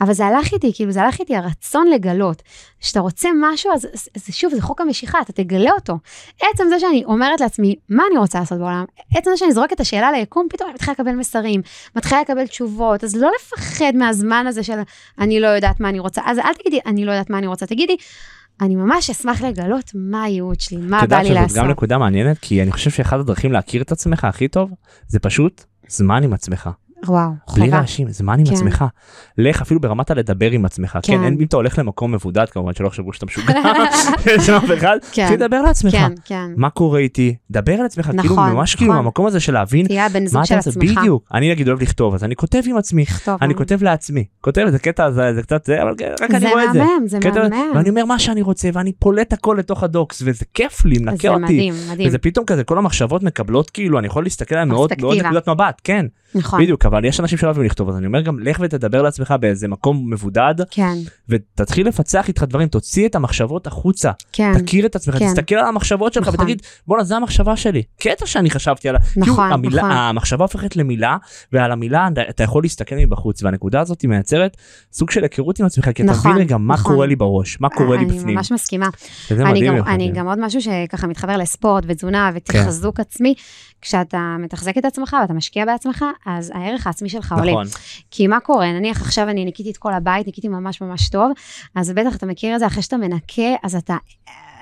אבל 0.00 0.12
זה 0.12 0.26
הלך 0.26 0.52
איתי, 0.52 0.72
כאילו, 0.74 0.92
זה 0.92 1.02
הלך 1.02 1.20
איתי 1.20 1.36
הרצון 1.36 1.86
לגלות. 1.88 2.42
כשאתה 2.80 3.00
רוצה 3.00 3.28
משהו, 3.40 3.72
אז 3.74 3.86
אז- 3.94 4.08
אז 4.16 4.34
שוב, 4.34 4.54
זה 4.54 4.62
חוק 4.62 4.80
המשיכה, 4.80 5.18
אתה 5.20 5.32
תגלה 5.32 5.70
אותו. 5.70 5.98
עצם 6.36 6.64
זה 6.68 6.80
שאני 6.80 7.04
אומרת 7.04 7.40
לעצמי, 7.40 7.74
מה 7.88 8.02
אני 8.10 8.18
רוצה 8.18 8.38
לעשות 8.38 8.58
בעולם? 8.58 8.84
עצם 9.16 9.30
זה 9.30 9.36
שאני 9.36 9.52
זורקת 9.52 9.72
את 9.72 9.80
השאלה 9.80 10.12
ליקום, 10.12 10.46
פתאום 10.50 10.68
אני 10.68 10.74
מתחילה 10.74 10.92
לקבל 10.92 11.12
מסרים, 11.12 11.60
מתחילה 11.96 12.20
לקבל 12.20 12.46
תשובות, 12.46 13.04
אז 13.04 13.16
לא 13.16 13.30
לפחד 13.40 13.92
מהזמן 13.94 14.46
הזה 14.48 14.62
של 14.62 14.78
אני 15.18 15.40
לא 15.40 15.46
יודעת 15.46 15.80
מה 15.80 15.88
אני 15.88 15.98
רוצה. 15.98 16.22
אז 16.24 16.38
אל 16.38 16.54
תגידי, 16.54 16.78
אני 16.86 17.04
לא 17.04 17.10
יודעת 17.12 17.30
מה 17.30 17.38
אני 17.38 17.46
רוצה, 17.46 17.66
תגידי, 17.66 17.96
אני 18.60 18.74
ממש 18.76 19.10
אשמח 19.10 19.42
לגלות 19.42 19.90
מה 19.94 20.22
הייעוד 20.22 20.60
שלי, 20.60 20.76
מה 20.76 20.84
את 21.04 21.08
בא 21.08 21.14
יודעת 21.16 21.20
לי 21.22 21.28
שזאת 21.28 21.42
לעשות. 21.42 21.58
גם 21.58 21.68
נקודה 21.68 21.98
מעניינת, 21.98 22.38
כי 22.40 22.62
אני 22.62 22.72
חושב 22.72 22.90
שאחת 22.90 23.18
הדרכים 23.20 23.52
להכיר 23.52 23.82
את 23.82 23.92
עצמך 23.92 24.24
הכי 24.24 24.48
טוב, 24.48 24.70
זה 25.08 25.18
פשוט 25.18 25.64
זמן 25.88 26.22
עם 26.22 26.32
עצמך. 26.32 26.70
וואו, 27.06 27.30
בלי 27.54 27.64
חובה. 27.64 27.78
רעשים, 27.78 28.08
זמן 28.10 28.38
עם 28.38 28.46
כן. 28.46 28.52
עצמך. 28.52 28.84
לך 29.38 29.62
אפילו 29.62 29.80
ברמת 29.80 30.10
הלדבר 30.10 30.50
עם 30.50 30.64
עצמך. 30.64 30.98
כן, 31.02 31.16
כן. 31.16 31.24
אין- 31.24 31.36
אם 31.40 31.44
אתה 31.46 31.56
הולך 31.56 31.78
למקום 31.78 32.12
מבודד 32.12 32.48
כמובן, 32.50 32.74
שלא 32.74 32.86
יחשבו 32.86 33.12
שאתה 33.12 33.26
משוגע, 33.26 33.54
יש 34.36 34.50
אף 34.50 34.64
אחד, 34.78 34.98
כן. 35.12 35.36
תדבר 35.36 35.62
לעצמך. 35.62 35.92
כן, 35.92 36.12
כן. 36.24 36.50
מה 36.56 36.70
קורה 36.70 36.98
איתי? 37.00 37.34
דבר 37.50 37.72
על 37.72 37.86
עצמך, 37.86 38.04
כאילו 38.06 38.22
נכון, 38.24 38.52
ממש 38.52 38.74
כאילו 38.74 38.92
נכון. 38.92 39.04
המקום 39.04 39.26
הזה 39.26 39.40
של 39.40 39.52
להבין 39.52 39.86
תהיה 39.86 40.06
הבן 40.06 40.22
מה 40.22 40.28
זוג 40.28 40.44
של 40.44 40.54
עצמך. 40.54 40.98
בדיוק. 40.98 41.28
אני 41.34 41.50
נגיד 41.50 41.68
אוהב 41.68 41.82
לכתוב, 41.82 42.14
אז 42.14 42.24
אני 42.24 42.36
כותב 42.36 42.60
עם 42.66 42.76
עצמי, 42.76 43.02
לכתוב, 43.02 43.36
אני 43.42 43.52
אה. 43.52 43.58
כותב 43.58 43.82
לעצמי. 43.82 44.24
כותב, 44.40 44.66
זה 44.70 44.78
קטע, 44.78 45.10
זה 45.10 45.34
זה 45.34 45.42
קצת 45.42 45.64
זה, 45.64 45.82
אבל 45.82 45.94
רק 46.22 46.30
אני 46.30 46.40
זה 46.40 46.50
רואה 46.50 46.64
את 46.64 46.72
זה. 46.72 46.78
מהמם, 46.78 47.08
זה 47.08 47.18
מהמם. 47.50 47.72
ואני 47.74 47.88
אומר 47.90 48.04
מה 48.04 48.18
שאני 48.18 48.42
רוצה, 48.42 48.68
ואני 48.72 48.92
פולט 48.92 49.32
הכל 49.32 49.56
לתוך 49.58 49.82
הדוקס, 49.82 50.22
וזה 50.24 50.44
כיף 50.54 50.84
לי, 50.84 50.98
מנקה 50.98 51.16
זה 51.22 51.28
אותי. 51.28 51.42
מדהים, 51.42 51.74
מדהים. 51.92 52.08
וזה 52.08 52.18
פתאום 52.18 52.44
כזה, 52.46 52.64
כל 52.64 52.78
המחשבות 52.78 53.22
מקבלות 53.22 53.70
כאילו, 53.70 53.98
אני 53.98 54.06
יכול 54.06 54.22
להסתכל 54.24 54.54
עליהן 54.54 54.68
מאוד 54.68 54.90
מאוד. 55.00 55.16
נקודת 55.16 55.48
מבט, 55.48 55.80
כן. 55.84 56.06
נכון. 56.34 56.62
בדיוק, 56.62 56.86
אבל 56.86 57.04
יש 57.04 57.20
אנשים 57.20 57.38
שלא 57.38 57.48
אוהבים 57.48 57.64
לכתוב, 57.64 57.88
אז 57.88 57.96
אני 57.96 58.06
אומר 58.06 58.20
גם, 58.20 58.38
לך 58.38 58.58
ותדבר 58.60 59.02
לעצמך 59.02 59.34
באיזה 59.40 59.68
מקום 59.68 60.12
מבודד, 60.12 60.54
כן, 60.70 60.94
ותתחיל 61.28 61.88
לפצח 61.88 62.28
איתך 62.28 62.42
דברים, 62.42 62.68
תוציא 62.68 63.08
את 63.08 63.14
המחשבות 63.14 63.66
החוצה, 63.66 64.10
כן, 64.32 64.58
תכיר 64.58 64.86
את 64.86 64.96
עצמך, 64.96 65.16
כן. 65.18 65.26
תסתכל 65.26 65.54
על 65.54 65.66
המחשבות 65.66 66.12
שלך 66.12 66.28
נכון. 66.28 66.40
ותגיד, 66.40 66.62
בואנה, 66.86 67.04
זה 67.04 67.16
המחשבה 67.16 67.56
שלי. 67.56 67.82
קטע 68.00 68.26
שאני 68.26 68.50
חשבתי 68.50 68.88
עליה. 68.88 69.00
נכון, 69.16 69.34
כאילו, 69.34 69.54
המילה, 69.54 69.82
נכון. 69.82 69.90
המחשבה 69.96 70.44
הופכת 70.44 70.76
למילה, 70.76 71.16
ועל 71.52 71.72
המילה 71.72 72.08
אתה- 72.30 72.42
יכול 72.42 72.62
להסתכל 72.62 72.94
מבחוץ, 72.98 73.42
והנקודה 73.42 73.80
הזאת 73.80 74.04
מייצרת 74.04 74.56
סוג 74.92 75.10
של 75.10 75.22
היכרות 75.22 75.60
עם 75.60 75.66
עצמך, 75.66 75.88
כי 75.94 76.02
נכון, 76.02 76.30
מבין 76.30 76.42
רגע 76.42 76.56
מה 76.56 76.74
נכון. 76.74 76.92
קורה 76.94 77.06
לי 77.06 77.16
בראש, 77.16 77.60
מה 77.60 77.68
קורה 77.68 77.96
לי 77.96 78.04
אני 78.04 78.18
בפנים. 78.18 78.34
ממש 78.34 78.52
מסכימה. 78.52 78.88
אני. 79.30 79.66
גם. 79.68 79.76
אני 79.86 80.10
גם 80.12 80.28
עוד 80.28 80.38
משהו 80.40 80.60
שככה 80.62 81.06
מתחבר 81.06 81.36
לספורט 81.36 81.84
ותזונה 81.86 82.30
ותחזוק 82.34 83.00
עצמי, 83.00 83.34
כשאתה 83.82 84.36
מתחזק 84.38 84.78
את 84.78 84.84
עצמך 84.84 85.16
ואתה 85.22 85.32
משקיע 85.32 85.64
בעצמך, 85.64 86.04
אז 86.26 86.52
הערך 86.54 86.86
העצמי 86.86 87.08
שלך 87.08 87.32
עולה. 87.38 87.52
נכון, 87.52 87.66
כי 88.10 88.26
מה 88.26 88.40
קורה, 88.40 88.72
נניח 88.72 89.00
עכשיו 89.00 89.28
אני 89.28 89.44
ניקיתי 89.44 89.70
את 89.70 89.76
כל 89.76 89.94
הבית, 89.94 90.26
ניקיתי 90.26 90.48
ממש 90.48 90.80
ממש 90.80 91.08
טוב, 91.08 91.32
אז 91.74 91.90
בטח 91.90 92.16
אתה 92.16 92.26
מכיר 92.26 92.54
את 92.54 92.60
זה, 92.60 92.66
אחרי 92.66 92.82
שאתה 92.82 92.96
מנקה, 92.96 93.54
אז 93.62 93.74
אתה... 93.74 93.96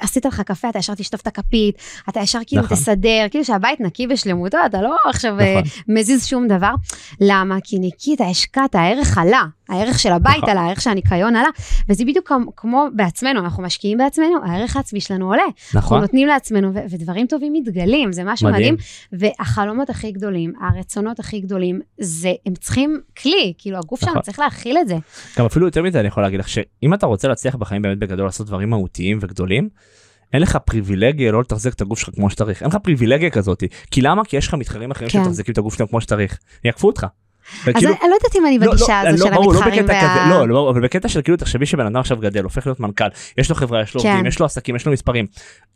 עשית 0.00 0.24
לך 0.24 0.40
קפה, 0.40 0.68
אתה 0.68 0.78
ישר 0.78 0.94
תשטוף 0.94 1.20
את 1.20 1.26
הכפית, 1.26 1.78
אתה 2.08 2.20
ישר 2.20 2.38
כאילו 2.46 2.62
נכון. 2.62 2.76
תסדר, 2.76 3.26
כאילו 3.30 3.44
שהבית 3.44 3.80
נקי 3.80 4.06
בשלמותו, 4.06 4.58
אתה 4.66 4.82
לא 4.82 4.96
עכשיו 5.08 5.40
אה, 5.40 5.60
נכון. 5.60 5.94
מזיז 5.94 6.26
שום 6.26 6.48
דבר. 6.48 6.74
למה? 7.20 7.56
כי 7.64 7.78
ניקית, 7.78 8.20
השקעת, 8.20 8.74
הערך 8.74 9.18
עלה, 9.18 9.42
הערך 9.68 9.98
של 9.98 10.12
הבית 10.12 10.36
נכון. 10.36 10.50
עלה, 10.50 10.60
הערך 10.60 10.80
של 10.80 10.90
הניקיון 10.90 11.36
עלה, 11.36 11.48
וזה 11.88 12.04
בדיוק 12.04 12.32
כמו, 12.56 12.86
בעצמנו, 12.96 13.40
אנחנו 13.40 13.62
משקיעים 13.62 13.98
בעצמנו, 13.98 14.44
הערך 14.44 14.76
העצמי 14.76 15.00
שלנו 15.00 15.26
עולה. 15.26 15.42
אנחנו 15.42 15.78
נכון, 15.78 16.00
נותנים 16.00 16.28
לעצמנו, 16.28 16.74
ו- 16.74 16.78
ודברים 16.90 17.26
טובים 17.26 17.52
מתגלים, 17.52 18.12
זה 18.12 18.24
משהו 18.24 18.48
מדהים. 18.48 18.74
מדהים. 18.74 19.30
והחלומות 19.38 19.90
הכי 19.90 20.12
גדולים, 20.12 20.52
הרצונות 20.60 21.18
הכי 21.20 21.40
גדולים, 21.40 21.80
זה, 21.98 22.32
הם 22.46 22.54
צריכים 22.54 23.00
כלי, 23.22 23.52
כאילו 23.58 23.78
הגוף 23.78 24.02
נכון. 24.02 24.12
שלנו 24.12 24.22
צריך 24.22 24.38
להכיל 24.38 24.78
את 24.78 24.88
זה. 24.88 24.96
גם 25.38 25.46
אפילו 25.46 25.66
יותר 25.66 25.82
מזה 25.82 26.00
אני 26.00 26.08
יכול 26.08 26.22
להגיד 26.22 26.40
לך 26.40 26.48
שאם 26.48 26.94
אתה 26.94 27.06
רוצה 27.06 27.28
להצליח 27.28 27.54
בחיים 27.54 27.82
באמת 27.82 27.98
בגדול 27.98 28.26
לעשות 28.26 28.46
דברים 28.46 28.70
מהותיים 28.70 29.18
וגדולים, 29.20 29.68
אין 30.32 30.42
לך 30.42 30.56
פריבילגיה 30.56 31.32
לא 31.32 31.40
לתחזק 31.40 31.72
את 31.74 31.80
הגוף 31.80 31.98
שלך 31.98 32.14
כמו 32.14 32.30
שצריך, 32.30 32.62
אין 32.62 32.70
לך 32.70 32.76
פריבילגיה 32.76 33.30
כזאת, 33.30 33.64
כי 33.90 34.02
למה? 34.02 34.24
כי 34.24 34.36
יש 34.36 34.48
לך 34.48 34.54
מתחרים 34.54 34.90
אחרים 34.90 35.10
כן. 35.10 35.18
שמתחזקים 35.18 35.52
את 35.52 35.58
הגוף 35.58 35.74
שלהם 35.74 35.88
כמו 35.88 36.00
שצריך, 36.00 36.38
יעקפו 36.64 36.86
אותך. 36.86 37.06
אז 37.52 37.60
וכאילו- 37.66 37.90
אני 37.92 38.00
אני 38.02 38.10
לא 38.10 38.14
יודעת 38.14 38.36
אם 38.36 38.46
אני 38.46 38.58
לא, 38.58 38.66
בגישה 38.72 39.02
לא, 39.04 39.08
הזו 39.08 39.24
לא, 39.24 39.30
של 39.30 39.36
ברור, 39.36 39.52
לא 39.52 39.58
המתחרים 39.58 39.84
בקטע 39.86 39.94
וה... 39.96 40.24
כזה, 40.26 40.34
לא, 40.34 40.48
לא, 40.48 40.70
אבל 40.70 40.80
בקטע 40.80 41.08
של 41.08 41.22
כאילו 41.22 41.36
תחשבי 41.36 41.66
שבן 41.66 41.86
אדם 41.86 41.96
עכשיו 41.96 42.16
גדל, 42.16 42.42
הופך 42.44 42.66
להיות 42.66 42.80
מנכ"ל, 42.80 43.04
יש 43.38 43.48
לו 43.50 43.56
חברה, 43.56 43.82
יש 43.82 43.94
לו 43.94 44.00
כן. 44.00 44.08
עובדים, 44.08 44.26
יש 44.26 44.38
לו 44.38 44.46
עסקים, 44.46 44.76
יש 44.76 44.86
לו 44.86 44.92
מספרים. 44.92 45.26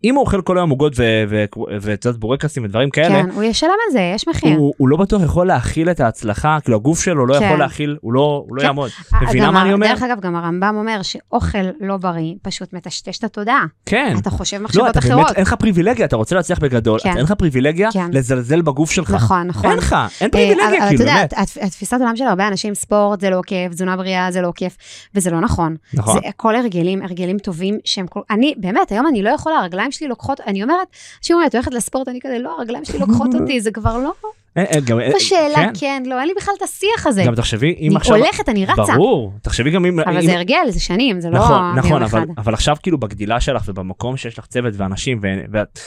אם 0.04 0.14
הוא 0.14 0.20
אוכל 0.20 0.42
כל 0.42 0.58
היום 0.58 0.70
עוגות 0.70 0.92
ו- 0.96 1.24
ו- 1.28 1.44
ואת 1.80 2.04
יודעת 2.04 2.20
בורקסים 2.20 2.64
ודברים 2.64 2.90
כאלה, 2.90 3.22
כן, 3.22 3.30
הוא 3.30 3.42
ישלם 3.42 3.70
על 3.70 3.92
זה, 3.92 4.12
יש 4.14 4.28
מחיר. 4.28 4.56
הוא, 4.56 4.72
הוא 4.76 4.88
לא 4.88 4.96
בטוח 4.96 5.22
יכול 5.22 5.46
להכיל 5.46 5.90
את 5.90 6.00
ההצלחה, 6.00 6.58
כאילו 6.64 6.76
הגוף 6.76 7.00
שלו 7.04 7.26
לא 7.26 7.38
כן. 7.38 7.44
יכול 7.44 7.58
להכיל, 7.58 7.96
הוא 8.00 8.12
לא, 8.12 8.44
הוא 8.48 8.56
לא 8.56 8.60
כן. 8.60 8.66
יעמוד. 8.66 8.90
אה, 9.14 9.18
מבינה 9.22 9.46
גם 9.46 9.54
מה 9.54 9.62
אני 9.62 9.72
אומר? 9.72 9.86
דרך 9.86 10.02
אגב, 10.02 10.20
גם 10.20 10.36
הרמב"ם 10.36 10.74
אומר 10.78 11.02
שאוכל 11.02 11.58
לא 11.80 11.96
בריא 11.96 12.34
פשוט 12.42 12.72
מטשטש 12.72 13.18
את 13.18 13.24
התודעה. 13.24 13.64
כן. 13.86 14.14
אתה 14.22 14.30
חושב 14.30 14.56
לא, 14.56 14.64
מחשבות 14.64 14.90
אתה 14.90 14.98
אחרות. 14.98 15.24
באמת, 15.24 15.36
אין 15.36 15.42
לך 15.42 15.54
פריבילגיה, 15.54 16.06
אתה 16.06 16.16
רוצה 16.16 16.34
להצליח 16.34 16.58
בגדול, 16.58 16.98
כן. 17.00 17.10
אתה 17.10 17.18
אין 17.18 17.24
לך 17.26 17.32
פריבילגיה 17.32 17.88
כן. 17.92 18.10
לזלזל 18.12 18.62
בגוף 18.62 18.90
שלך. 18.90 19.10
נכון, 19.10 19.46
נכון. 19.46 19.70
אין 19.70 19.78
לך, 19.78 19.96
אין 20.20 20.26
אה, 20.26 20.32
פריבילגיה, 20.32 20.88
כאילו, 20.88 21.04
באמת. 21.04 21.34
הת- 21.61 21.66
התפיסת 21.66 21.96
עולם 22.00 22.16
של 22.16 22.24
הרבה 22.24 22.48
אנשים, 22.48 22.74
ספורט 22.74 23.20
זה 23.20 23.30
לא 23.30 23.40
כיף, 23.46 23.72
תזונה 23.72 23.96
בריאה 23.96 24.30
זה 24.30 24.40
לא 24.40 24.52
כיף, 24.54 24.76
וזה 25.14 25.30
לא 25.30 25.40
נכון. 25.40 25.76
נכון. 25.94 26.20
זה 26.22 26.28
הכל 26.28 26.56
הרגלים, 26.56 27.02
הרגלים 27.02 27.38
טובים 27.38 27.78
שהם 27.84 28.06
כל... 28.06 28.20
אני, 28.30 28.54
באמת, 28.56 28.92
היום 28.92 29.06
אני 29.06 29.22
לא 29.22 29.30
יכולה, 29.30 29.56
הרגליים 29.56 29.92
שלי 29.92 30.08
לוקחות, 30.08 30.40
אני 30.46 30.62
אומרת, 30.62 30.86
אנשים 31.22 31.34
אומרים, 31.36 31.48
את 31.48 31.54
הולכת 31.54 31.74
לספורט, 31.74 32.08
אני 32.08 32.18
כזה, 32.22 32.38
לא, 32.38 32.56
הרגליים 32.58 32.84
שלי 32.84 32.98
לוקחות 32.98 33.34
אותי, 33.34 33.61
זה 33.61 33.70
כבר 33.70 33.98
לא... 33.98 34.12
אין- 34.56 34.66
אין, 34.66 34.84
גם- 34.84 35.00
אין- 35.00 35.12
בשאלה, 35.16 35.54
כן. 35.56 35.70
כן, 35.80 36.02
לא, 36.06 36.18
אין 36.20 36.28
לי 36.28 36.34
בכלל 36.36 36.54
את 36.58 36.62
השיח 36.62 37.06
הזה. 37.06 37.22
גם 37.24 37.34
תחשבי, 37.34 37.76
אם 37.80 37.88
אני 37.90 37.96
עכשיו... 37.96 38.16
הולכת, 38.16 38.48
אני 38.48 38.66
רצה. 38.66 38.82
ברור, 38.96 39.32
תחשבי 39.42 39.70
גם 39.70 39.84
אם... 39.86 40.00
אבל 40.00 40.22
זה 40.26 40.32
הרגל, 40.34 40.56
זה 40.68 40.80
שנים, 40.80 41.20
זה 41.20 41.30
לא 41.30 41.38
נכון, 41.38 41.74
נכון, 41.76 42.02
אבל, 42.38 42.54
עכשיו 42.54 42.76
כאילו 42.82 42.98
בגדילה 43.00 43.40
שלך 43.40 43.62
ובמקום 43.66 44.16
שיש 44.16 44.38
לך 44.38 44.46
צוות 44.46 44.74
ואנשים. 44.76 45.20
ואת... 45.52 45.78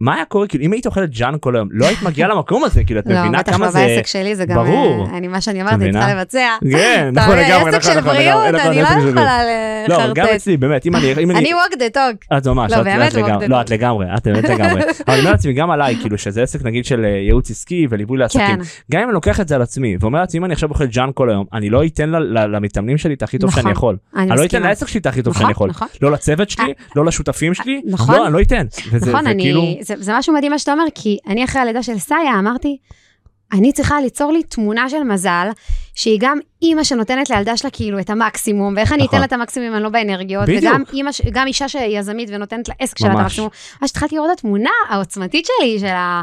מה 0.00 0.14
היה 0.14 0.24
קורה 0.24 0.46
כאילו 0.46 0.64
אם 0.64 0.72
היית 0.72 0.86
אוכלת 0.86 1.10
ג'אנק 1.10 1.40
כל 1.42 1.56
היום 1.56 1.68
לא 1.70 1.86
היית 1.86 2.02
מגיעה 2.02 2.28
למקום 2.28 2.64
הזה 2.64 2.84
כאילו 2.84 3.00
את 3.00 3.06
לא, 3.06 3.20
מבינה 3.20 3.42
כמה 3.42 3.66
לא 3.66 3.70
זה 3.72 3.78
בעסק 3.78 4.06
שלי, 4.06 4.36
זה 4.36 4.44
גם... 4.44 4.54
ברור. 4.56 5.06
אה, 5.12 5.16
אני, 5.18 5.28
מה 5.28 5.40
שאני 5.40 5.62
אני 5.62 5.76
מבינה? 5.76 6.00
צריכה 6.00 6.14
לבצע. 6.14 6.56
כן 6.72 7.10
נכון 7.14 7.34
מבין, 7.34 7.46
לגמרי 7.46 7.68
נכון 7.70 7.82
של 7.82 7.98
נכון 7.98 8.12
בריאות, 8.14 8.42
לגמרי, 8.46 8.82
נכון, 8.82 8.96
אני 8.96 9.04
לא. 9.04 9.10
יכולה 9.10 9.40
לא 9.88 9.96
אבל 9.96 10.12
גם 10.14 10.24
לחרטט. 10.24 10.34
אצלי 10.36 10.56
באמת 10.56 10.86
אם 10.86 10.96
אני 10.96 11.12
אם 11.22 11.30
אני 11.30 11.38
אני 11.38 11.50
walk 11.52 11.74
the 11.74 11.96
talk. 11.96 12.36
את 12.38 12.46
ממש, 12.46 12.72
לא, 12.72 12.76
את- 12.80 12.80
לגמרי, 13.14 13.48
לא. 13.48 14.16
את 14.16 14.26
באמת 14.28 14.44
לגמרי, 14.44 14.82
אבל 15.06 15.14
אני 15.14 15.18
אומר 15.18 15.30
לעצמי 15.30 15.52
גם 15.52 15.70
עליי 15.70 15.96
כאילו 16.00 16.18
שזה 16.18 16.42
עסק 16.42 16.62
נגיד 16.64 16.84
של 16.84 17.04
אה, 17.04 17.10
ייעוץ 17.10 17.50
עסקי 17.50 17.86
וליווי 17.90 18.18
לעסקים, 18.18 18.46
כן, 18.46 18.58
גם 18.92 19.00
אם 19.00 19.06
אני 19.08 19.14
לוקח 19.14 19.40
את 19.40 19.48
זה 19.48 19.54
על 19.54 19.62
עצמי 19.62 19.96
ואומר 20.00 20.20
לעצמי 20.20 20.38
אם 20.40 20.44
אני 20.44 20.52
עכשיו 20.52 20.68
אוכל 20.70 20.86
ג'אנק 20.86 21.14
כל 21.14 21.30
היום 21.30 21.46
אני 21.52 21.70
לא 21.70 21.84
אתן 21.84 22.10
למתאמנים 22.30 22.98
שלי 22.98 23.14
את 23.14 23.22
הכי 23.22 23.38
טוב 23.38 23.50
נכון, 23.50 23.62
שאני 23.62 23.72
יכול, 23.72 23.96
אני 24.16 24.30
אני 24.30 24.40
לא 24.40 24.44
אתן. 24.44 24.62
לעסק 24.62 24.88
שלי 24.88 25.00
את 25.00 25.06
הכי 25.06 25.22
טוב 25.22 25.30
נכון, 25.30 25.42
שאני 25.42 25.52
יכול, 25.52 25.70
נכון. 25.70 25.88
לא 26.02 26.10
לצוות 26.12 26.50
שלי, 26.50 26.72
לא 26.96 27.04
לשותפים 27.04 27.54
שלי, 27.54 27.80
נכון. 27.86 28.14
לא, 28.14 28.26
אני 28.26 28.32
לא 28.34 28.40
אתן. 28.40 28.66
וזה 28.92 29.10
נכון, 29.12 29.26
אני, 29.26 29.42
כאילו, 29.42 29.62
זה, 29.86 29.94
זה 29.98 30.12
משהו 30.14 30.34
מדהים 30.34 30.52
מה 30.52 30.58
שאתה 30.58 30.72
אומר, 30.72 30.84
כי 30.94 31.18
אני 31.26 31.44
אחרי 31.44 31.62
הלידה 31.62 31.82
של 31.82 31.98
סאיה 31.98 32.38
אמרתי, 32.38 32.76
אני 33.52 33.72
צריכה 33.72 34.00
ליצור 34.00 34.32
לי 34.32 34.42
תמונה 34.42 34.88
של 34.88 35.02
מזל, 35.02 35.48
שהיא 35.94 36.18
גם 36.20 36.38
אימא 36.62 36.84
שנותנת 36.84 37.30
לילדה 37.30 37.56
שלה 37.56 37.70
כאילו 37.70 38.00
את 38.00 38.10
המקסימום, 38.10 38.74
ואיך 38.76 38.92
אני 38.92 38.98
נכון. 38.98 39.08
אתן 39.08 39.18
לה 39.18 39.24
את 39.24 39.32
המקסימום 39.32 39.68
אם 39.68 39.74
אני 39.74 39.82
לא 39.82 39.88
באנרגיות, 39.88 40.44
בדיוק. 40.48 40.62
וגם 40.62 40.82
אימא, 40.92 41.10
גם 41.32 41.46
אישה 41.46 41.68
שיזמית 41.68 42.28
ונותנת 42.32 42.68
לעסק 42.68 42.98
שלה 42.98 43.12
את. 43.12 43.16
המקסימום. 43.18 43.50
אז 43.82 43.90
התחלתי 43.90 44.14
לראות 44.14 44.30
את 44.32 44.38
התמונה 44.38 44.70
העוצמתית 44.88 45.46
שלי, 45.46 45.78
של 45.78 45.86
ה... 45.86 46.22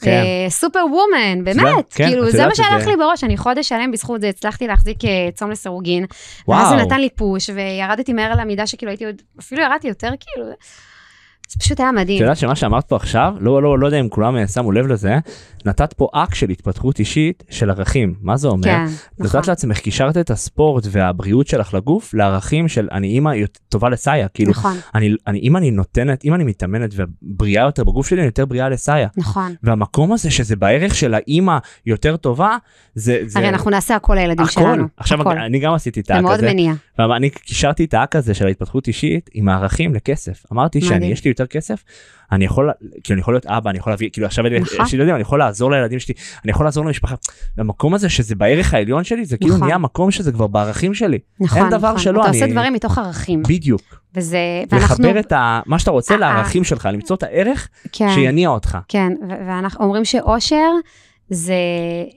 כן. 0.00 0.24
סופר 0.48 0.84
וומן, 0.90 1.44
באמת, 1.44 1.92
כן, 1.94 2.08
כאילו 2.08 2.30
זה 2.30 2.46
מה 2.46 2.54
שהלך 2.54 2.86
לי 2.86 2.96
בראש, 2.96 3.24
אני 3.24 3.36
חודש 3.36 3.68
שלם 3.68 3.90
בזכות 3.90 4.20
זה 4.20 4.28
הצלחתי 4.28 4.66
להחזיק 4.66 5.04
אה, 5.04 5.28
צום 5.34 5.50
לסירוגין, 5.50 6.04
ואז 6.48 6.68
זה 6.68 6.74
נתן 6.74 7.00
לי 7.00 7.08
פוש, 7.16 7.50
וירדתי 7.50 8.12
מהר 8.12 8.34
למידה 8.36 8.66
שכאילו 8.66 8.90
הייתי 8.90 9.06
עוד, 9.06 9.22
אפילו 9.40 9.62
ירדתי 9.62 9.88
יותר 9.88 10.08
כאילו, 10.20 10.50
זה 11.52 11.58
פשוט 11.58 11.80
היה 11.80 11.88
את 11.90 11.94
מדהים. 11.94 12.20
יודעת 12.22 12.36
שמה 12.36 12.56
שאמרת 12.56 12.84
פה 12.84 12.96
עכשיו, 12.96 13.34
לא, 13.40 13.62
לא, 13.62 13.78
לא 13.78 13.86
יודע 13.86 14.00
אם 14.00 14.08
כולם 14.08 14.36
אה, 14.36 14.48
שמו 14.48 14.72
לב 14.72 14.86
לזה, 14.86 15.18
נתת 15.64 15.92
פה 15.92 16.08
אקט 16.12 16.34
של 16.34 16.50
התפתחות 16.50 16.98
אישית 16.98 17.44
של 17.50 17.70
ערכים, 17.70 18.14
מה 18.20 18.36
זה 18.36 18.48
אומר? 18.48 18.64
כן, 18.64 18.84
נכון. 19.18 19.38
נתת 19.40 19.48
לעצמך, 19.48 19.78
קישרת 19.78 20.16
את 20.16 20.30
הספורט 20.30 20.84
והבריאות 20.90 21.46
שלך 21.46 21.74
לגוף 21.74 22.14
לערכים 22.14 22.68
של 22.68 22.88
אני 22.92 23.06
אימא 23.08 23.30
טובה 23.68 23.88
לסאיה, 23.88 24.28
כאילו, 24.28 24.50
נכון, 24.50 24.76
אני, 24.94 25.14
אני, 25.26 25.40
אם 25.42 25.56
אני 25.56 25.70
נותנת, 25.70 26.24
אם 26.24 26.34
אני 26.34 26.44
מתאמנת 26.44 26.90
ובריאה 26.96 27.64
יותר 27.64 27.84
בגוף 27.84 28.08
שלי, 28.08 28.18
אני 28.18 28.26
יותר 28.26 28.46
בריאה 28.46 28.68
לסאיה. 28.68 29.08
נכון. 29.16 29.54
והמקום 29.62 30.12
הזה 30.12 30.30
שזה 30.30 30.56
בערך 30.56 30.94
של 30.94 31.14
האימא 31.14 31.58
יותר 31.86 32.16
טובה, 32.16 32.56
זה... 32.94 33.18
זה 33.26 33.38
הרי 33.38 33.48
אנחנו 33.48 33.70
נעשה 33.70 33.96
הכל 33.96 34.14
לילדים 34.14 34.44
הכל. 34.44 34.52
שלנו. 34.60 34.84
עכשיו 34.96 35.20
הכל. 35.20 35.38
אני 35.38 35.58
גם 35.58 35.74
עשיתי 35.74 36.00
את 36.00 36.06
זה 36.06 36.14
האקט 36.14 36.24
מאוד 36.24 36.38
הזה. 36.38 36.52
מניע. 36.52 36.72
ואני 36.98 37.30
קישרתי 37.30 37.84
את 37.84 37.94
האק 37.94 38.16
הזה 38.16 38.34
של 38.34 38.46
ההתפתחות 38.46 38.88
אישית 38.88 39.30
עם 39.34 39.48
הערכים 39.48 39.94
לכסף. 39.94 40.44
אמרתי 40.52 40.80
שאני, 40.80 40.96
מדהים. 40.96 41.12
יש 41.12 41.24
לי 41.24 41.30
יותר 41.30 41.46
כסף, 41.46 41.84
אני 42.32 42.44
יכול, 42.44 42.70
כאילו 43.04 43.14
אני 43.14 43.20
יכול 43.20 43.34
להיות 43.34 43.46
אבא, 43.46 43.70
אני 43.70 43.78
יכול 43.78 43.92
להביא, 43.92 44.10
כאילו 44.12 44.26
עכשיו 44.26 44.44
נכון. 44.60 44.86
יש 44.86 44.92
לי 44.92 44.98
ילדים, 44.98 45.14
אני 45.14 45.22
יכול 45.22 45.38
לעזור 45.38 45.70
לילדים 45.70 45.98
שלי, 45.98 46.14
אני 46.44 46.50
יכול 46.50 46.66
לעזור 46.66 46.84
למשפחה. 46.84 47.14
המקום 47.58 47.94
הזה 47.94 48.08
שזה 48.08 48.34
בערך 48.34 48.74
העליון 48.74 49.04
שלי, 49.04 49.24
זה 49.24 49.36
כאילו 49.36 49.54
נכון. 49.54 49.66
נהיה 49.66 49.78
מקום 49.78 50.10
שזה 50.10 50.32
כבר 50.32 50.46
בערכים 50.46 50.94
שלי. 50.94 51.18
נכון, 51.40 51.70
דבר 51.70 51.88
נכון. 51.88 51.98
שלא, 51.98 52.20
אתה 52.20 52.28
אני- 52.28 52.40
עושה 52.42 52.52
דברים 52.52 52.72
מתוך 52.72 52.98
ערכים. 52.98 53.42
בדיוק. 53.42 53.82
וזה, 54.14 54.38
ואנחנו, 54.70 54.94
לחבר 54.94 55.20
את 55.20 55.32
ה, 55.32 55.60
מה 55.66 55.78
שאתה 55.78 55.90
רוצה 55.90 56.14
אה, 56.14 56.18
לערכים 56.18 56.64
שלך, 56.64 56.88
למצוא 56.92 57.16
את 57.16 57.22
הערך 57.22 57.68
כן, 57.92 58.08
שיניע 58.14 58.48
אותך. 58.48 58.78
כן, 58.88 59.12
ואנחנו 59.46 59.84
אומרים 59.84 60.04
שאושר 60.04 60.70
זה 61.30 61.54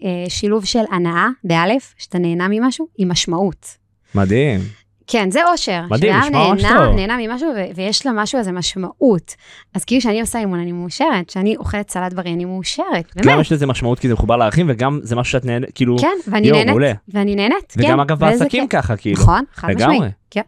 אה, 0.03 0.29
שילוב 0.29 0.65
של 0.65 0.83
הנאה, 0.91 1.27
באלף, 1.43 1.93
שאתה 1.97 2.19
נהנה 2.19 2.47
ממשהו, 2.49 2.87
עם 2.97 3.11
משמעות. 3.11 3.84
מדהים. 4.15 4.59
כן, 5.07 5.31
זה 5.31 5.39
אושר. 5.51 5.81
מדהים, 5.91 6.15
נשמע 6.15 6.47
ממש 6.49 6.63
נהנה, 6.63 6.85
טוב. 6.85 6.95
נהנה 6.95 7.17
ממשהו 7.17 7.49
ו- 7.55 7.75
ויש 7.75 8.05
למשהו 8.05 8.39
הזה 8.39 8.51
משמעות. 8.51 9.35
אז 9.73 9.85
כאילו 9.85 9.99
כשאני 10.01 10.21
עושה 10.21 10.39
אימון 10.39 10.59
אני 10.59 10.71
מאושרת, 10.71 11.27
כשאני 11.27 11.55
אוכלת 11.57 11.89
סלט 11.89 12.13
בריא 12.13 12.33
אני 12.33 12.45
מאושרת, 12.45 13.15
גם 13.17 13.25
באמת. 13.25 13.41
יש 13.41 13.51
לזה 13.51 13.65
משמעות 13.67 13.99
כי 13.99 14.07
זה 14.07 14.13
מחובר 14.13 14.37
לערכים 14.37 14.65
וגם 14.69 14.99
זה 15.03 15.15
משהו 15.15 15.31
שאת 15.31 15.45
נהנית, 15.45 15.69
כאילו, 15.75 15.97
כן, 15.97 16.07
ואני 16.27 16.47
יואו, 16.47 16.57
נהנית, 16.57 16.69
מעולה. 16.69 16.91
ואני 17.07 17.35
נהנית, 17.35 17.71
כן. 17.71 17.81
וגם 17.83 17.99
אגב 17.99 18.19
בעסקים. 18.19 18.67
ככה, 18.67 18.97
כאילו. 18.97 19.21
נכון, 19.21 19.43
חד 19.53 19.69
לגמרי. 19.69 19.95
משמעית. 19.95 20.13
כן, 20.31 20.41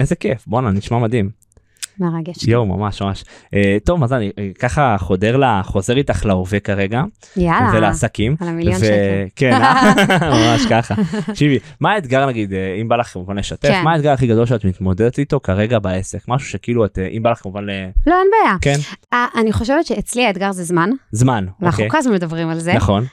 איזה 0.00 0.14
כיף, 0.16 0.46
בואנה, 0.46 0.70
נשמע 0.70 0.98
מדהים. 0.98 1.30
מרגש. 2.00 2.48
יואו, 2.48 2.66
ממש 2.66 3.02
ממש. 3.02 3.24
אה, 3.54 3.76
טוב, 3.84 4.02
אז 4.02 4.12
אני 4.12 4.30
אה, 4.38 4.48
ככה 4.58 4.96
חודר 4.98 5.36
לה, 5.36 5.60
חוזר 5.64 5.96
איתך 5.96 6.26
להווה 6.26 6.60
כרגע, 6.60 7.02
יאללה, 7.36 7.70
ולעסקים. 7.74 8.36
על 8.40 8.48
המיליון 8.48 8.74
ו- 8.74 8.78
שקל. 8.78 9.28
כן, 9.36 9.52
אה? 9.52 9.92
ממש 10.34 10.66
ככה. 10.70 10.94
תקשיבי, 11.26 11.58
מה 11.80 11.92
האתגר 11.92 12.26
נגיד, 12.26 12.52
אם 12.80 12.88
בא 12.88 12.96
לך 12.96 13.06
כמובן 13.06 13.38
לשתף, 13.38 13.68
כן. 13.68 13.84
מה 13.84 13.92
האתגר 13.92 14.10
הכי 14.10 14.26
גדול 14.26 14.46
שאת 14.46 14.64
מתמודדת 14.64 15.18
איתו 15.18 15.40
כרגע 15.40 15.78
בעסק? 15.78 16.28
משהו 16.28 16.48
שכאילו 16.48 16.84
את, 16.84 16.98
אם 17.16 17.22
בא 17.22 17.30
לך 17.30 17.38
כמובן 17.38 17.64
ל... 17.64 17.70
לא, 18.06 18.14
אין 18.14 18.26
בעיה. 18.30 18.56
כן, 18.60 18.80
אה, 19.12 19.26
אני 19.36 19.52
חושבת 19.52 19.86
שאצלי 19.86 20.26
האתגר 20.26 20.52
זה 20.52 20.64
זמן, 20.64 20.90
זמן, 21.12 21.46
אנחנו 21.62 21.84
אוקיי. 21.84 21.90
כל 21.90 21.98
הזמן 21.98 22.14
מדברים 22.14 22.48
על 22.48 22.58
זה. 22.58 22.74
נכון. 22.74 23.04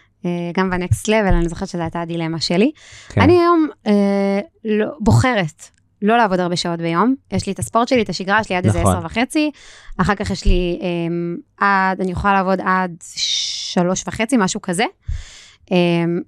גם 0.57 0.69
בנקסט 0.69 1.07
לבל, 1.07 1.33
אני 1.33 1.49
זוכרת 1.49 1.67
שזו 1.67 1.81
הייתה 1.81 2.01
הדילמה 2.01 2.39
שלי. 2.39 2.71
כן. 3.09 3.21
אני 3.21 3.39
היום 3.39 3.67
אה, 3.87 4.39
לא, 4.65 4.87
בוחרת 4.99 5.74
לא 6.07 6.17
לעבוד 6.17 6.39
הרבה 6.39 6.55
שעות 6.55 6.79
ביום. 6.79 7.15
יש 7.31 7.47
לי 7.47 7.53
את 7.53 7.59
הספורט 7.59 7.87
שלי, 7.87 8.01
את 8.01 8.09
השגרה 8.09 8.43
שלי 8.43 8.55
עד 8.55 8.65
איזה 8.65 8.79
נכון. 8.79 8.95
עשר 8.95 9.05
וחצי. 9.05 9.51
אחר 9.97 10.15
כך 10.15 10.29
יש 10.29 10.45
לי 10.45 10.79
אה, 10.81 11.67
עד, 11.67 12.01
אני 12.01 12.11
יכולה 12.11 12.33
לעבוד 12.33 12.59
עד 12.65 12.91
שלוש 13.15 14.03
וחצי, 14.07 14.35
משהו 14.39 14.61
כזה. 14.61 14.85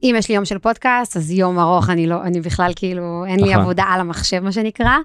אם 0.04 0.16
יש 0.18 0.30
לי 0.30 0.36
יום 0.36 0.46
של 0.46 0.58
פודקאסט, 0.58 1.18
אז 1.18 1.32
יום 1.32 1.60
ארוך, 1.60 1.90
אני 1.90 2.08
לא, 2.08 2.24
אני 2.24 2.42
בכלל 2.42 2.72
כאילו, 2.76 3.24
אין 3.28 3.40
לי 3.40 3.50
נכון. 3.50 3.62
עבודה 3.62 3.84
על 3.84 4.00
המחשב, 4.00 4.40
מה 4.40 4.52
שנקרא. 4.52 4.98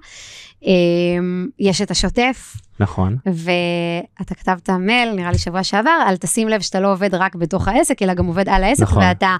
אמ, 0.63 1.47
יש 1.59 1.81
את 1.81 1.91
השוטף, 1.91 2.53
נכון. 2.79 3.17
ואתה 3.25 4.35
כתבת 4.35 4.69
מייל, 4.69 5.13
נראה 5.15 5.31
לי 5.31 5.37
שבוע 5.37 5.63
שעבר, 5.63 6.03
על 6.07 6.17
תשים 6.17 6.47
לב 6.49 6.61
שאתה 6.61 6.79
לא 6.79 6.91
עובד 6.91 7.15
רק 7.15 7.35
בתוך 7.35 7.67
העסק, 7.67 8.01
אלא 8.01 8.13
גם 8.13 8.25
עובד 8.25 8.49
על 8.49 8.63
העסק, 8.63 8.83
נכון. 8.83 9.03
ואתה, 9.03 9.35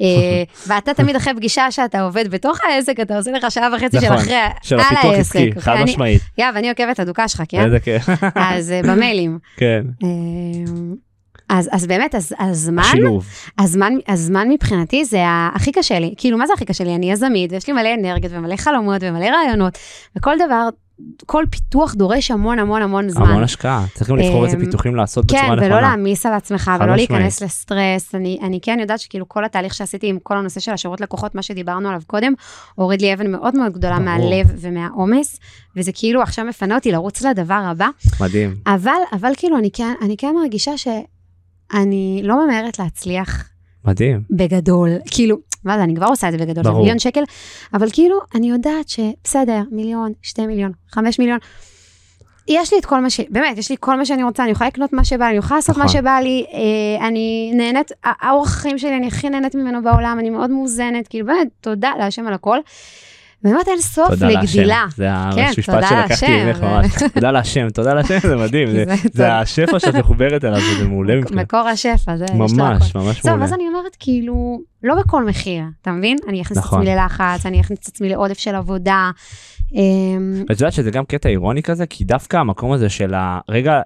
אה, 0.00 0.06
ואתה 0.68 0.94
תמיד 0.94 1.16
אחרי 1.16 1.34
פגישה 1.34 1.70
שאתה 1.70 2.00
עובד 2.02 2.30
בתוך 2.30 2.58
העסק, 2.68 3.00
אתה 3.00 3.16
עושה 3.16 3.30
לך 3.30 3.50
שעה 3.50 3.68
וחצי 3.76 4.00
של 4.00 4.06
נכון, 4.06 4.16
אחרי, 4.18 4.34
של 4.62 4.74
על 4.74 4.80
הפיתוח. 4.80 5.14
עסקי, 5.14 5.50
חד 5.52 5.70
אוקיי? 5.70 5.82
אני- 5.82 5.84
משמעית. 5.92 6.22
יא, 6.38 6.44
ואני 6.54 6.68
עוקבת 6.70 7.00
הדוקה 7.00 7.28
שלך, 7.28 7.42
כן? 7.48 7.64
איזה 7.64 7.80
כיף. 7.80 8.08
אז 8.34 8.70
אה, 8.72 8.80
במיילים. 8.82 9.38
כן. 9.56 9.82
אז, 11.48 11.68
אז 11.72 11.86
באמת, 11.86 12.14
אז, 12.14 12.34
הזמן, 12.38 12.82
השילוב. 12.82 13.26
הזמן, 13.58 13.92
הזמן 14.08 14.48
מבחינתי 14.48 15.04
זה 15.04 15.18
הכי 15.54 15.72
קשה 15.72 15.98
לי. 15.98 16.14
כאילו, 16.16 16.38
מה 16.38 16.46
זה 16.46 16.52
הכי 16.52 16.64
קשה 16.64 16.84
לי? 16.84 16.94
אני 16.94 17.12
יזמית, 17.12 17.52
ויש 17.52 17.66
לי 17.66 17.72
מלא 17.72 17.94
אנרגיות 17.94 18.32
ומלא 18.32 18.56
חלומות 18.56 19.02
ומלא 19.04 19.26
רעיונות, 19.26 19.78
וכל 20.16 20.36
דבר, 20.46 20.68
כל 21.26 21.44
פיתוח 21.50 21.94
דורש 21.94 22.30
המון 22.30 22.58
המון 22.58 22.82
המון 22.82 23.08
זמן. 23.08 23.26
המון 23.26 23.42
השקעה. 23.42 23.84
צריך 23.94 24.10
גם 24.10 24.16
לבחור 24.16 24.44
איזה 24.44 24.56
אמ, 24.56 24.64
פיתוחים 24.64 24.96
לעשות 24.96 25.24
כן, 25.30 25.36
בצורה 25.36 25.56
נכונה. 25.56 25.66
ולא 25.66 25.80
להעמיס 25.80 26.26
על 26.26 26.32
עצמך, 26.32 26.70
ולא 26.80 26.92
משמעית. 26.92 27.10
להיכנס 27.10 27.42
לסטרס. 27.42 28.14
אני, 28.14 28.38
אני 28.42 28.58
כן 28.62 28.78
יודעת 28.80 29.00
שכאילו 29.00 29.28
כל 29.28 29.44
התהליך 29.44 29.74
שעשיתי 29.74 30.06
עם 30.06 30.18
כל 30.22 30.36
הנושא 30.36 30.60
של 30.60 30.72
השירות 30.72 31.00
לקוחות, 31.00 31.34
מה 31.34 31.42
שדיברנו 31.42 31.88
עליו 31.88 32.00
קודם, 32.06 32.32
הוריד 32.74 33.00
לי 33.00 33.14
אבן 33.14 33.30
מאוד 33.30 33.56
מאוד 33.56 33.72
גדולה 33.72 33.98
ברור. 33.98 34.04
מהלב 34.04 34.46
ומהעומס, 34.56 35.40
וזה 35.76 35.90
כאילו 35.94 36.22
עכשיו 36.22 36.44
מפנה 36.44 36.74
אותי 36.74 36.92
לרוץ 36.92 37.22
לדבר 37.22 37.62
הבא. 37.70 37.88
מדהים. 38.20 38.54
אבל, 38.66 38.90
אבל 39.12 39.32
כאילו, 39.36 39.58
אני 39.58 39.70
כן, 39.72 39.94
אני 40.02 40.16
כן 40.16 40.34
מרגישה 40.42 40.76
שאני 41.72 42.20
לא 42.24 42.44
ממהרת 42.44 42.78
להצליח 42.78 43.48
מדהים. 43.84 44.22
בגדול. 44.30 44.90
כאילו, 45.10 45.36
מה 45.64 45.78
זה, 45.78 45.84
אני 45.84 45.96
כבר 45.96 46.06
עושה 46.06 46.28
את 46.28 46.32
זה 46.32 46.38
בגדול, 46.38 46.64
זה 46.64 46.70
ברור. 46.70 46.80
מיליון 46.80 46.98
שקל, 46.98 47.22
אבל 47.74 47.90
כאילו, 47.90 48.18
אני 48.34 48.50
יודעת 48.50 48.88
שבסדר, 48.88 49.62
מיליון, 49.70 50.12
שתי 50.22 50.46
מיליון, 50.46 50.72
חמש 50.90 51.18
מיליון. 51.18 51.38
יש 52.48 52.72
לי 52.72 52.78
את 52.78 52.86
כל 52.86 53.00
מה 53.00 53.10
ש... 53.10 53.20
באמת, 53.30 53.58
יש 53.58 53.70
לי 53.70 53.76
כל 53.80 53.96
מה 53.96 54.06
שאני 54.06 54.22
רוצה, 54.22 54.42
אני 54.42 54.52
יכולה 54.52 54.68
לקנות 54.68 54.92
מה 54.92 55.04
שבא 55.04 55.24
לי, 55.24 55.30
אני 55.30 55.38
יכולה 55.38 55.58
לעשות 55.58 55.76
מה 55.76 55.84
נכון. 55.84 55.98
שבא 55.98 56.18
לי, 56.22 56.44
אה, 56.52 57.06
אני 57.06 57.52
נהנית, 57.54 57.92
האורח 58.04 58.56
החיים 58.56 58.78
שלי, 58.78 58.96
אני 58.96 59.06
הכי 59.06 59.30
נהנית 59.30 59.54
ממנו 59.54 59.82
בעולם, 59.82 60.16
אני 60.20 60.30
מאוד 60.30 60.50
מאוזנת, 60.50 61.08
כאילו 61.08 61.26
באמת, 61.26 61.48
תודה 61.60 61.90
להשם 61.98 62.26
על 62.26 62.34
הכל. 62.34 62.58
באמת 63.52 63.68
אין 63.68 63.80
סוף. 63.80 64.10
לגדילה. 64.22 64.84
זה 64.96 65.06
כן, 65.34 65.46
המשפט 65.46 65.74
תודה 65.74 65.88
שלקחתי. 65.88 66.44
ממך 66.44 66.60
ממש. 66.62 66.92
תודה 67.14 67.30
להשם, 67.30 67.70
תודה 67.70 67.94
להשם, 67.94 68.18
זה 68.22 68.36
מדהים. 68.36 68.68
זה- 68.70 68.84
זה 68.88 68.94
זה 69.02 69.08
טוב. 69.12 69.26
השפע 69.26 69.78
שאת 69.78 69.94
מחוברת 69.94 70.44
אליו, 70.44 70.60
וזה 70.74 70.88
מעולה 70.88 71.16
מבחינתי. 71.16 71.42
מקור 71.44 71.68
השפע, 71.68 72.16
זה 72.16 72.24
יש 72.24 72.30
לו 72.30 72.44
הכל. 72.46 72.54
ממש, 72.56 72.94
ממש 72.96 73.20
טוב, 73.20 73.30
מעולה. 73.30 73.44
אז 73.44 73.52
אני 73.52 73.68
אומרת, 73.68 73.96
כאילו, 74.00 74.60
לא 74.82 74.94
בכל 74.94 75.24
מחיר, 75.24 75.62
אתה 75.82 75.90
מבין? 75.90 76.16
אני 76.28 76.42
אכניס 76.42 76.58
את 76.58 76.64
נכון. 76.64 76.80
עצמי 76.80 76.94
ללחץ, 76.94 77.46
אני 77.46 77.60
אכניס 77.60 77.78
את 77.78 77.88
עצמי 77.88 78.08
לעודף 78.08 78.38
של 78.38 78.54
עבודה. 78.54 79.10
אמ, 79.74 79.80
ואת 80.48 80.60
יודעת 80.60 80.72
שזה 80.72 80.90
גם 80.90 81.04
קטע 81.04 81.28
אירוני 81.28 81.62
כזה, 81.62 81.86
כי 81.86 82.04
דווקא 82.04 82.36
המקום 82.36 82.72
הזה 82.72 82.88
של 82.88 83.14
הרגע 83.16 83.80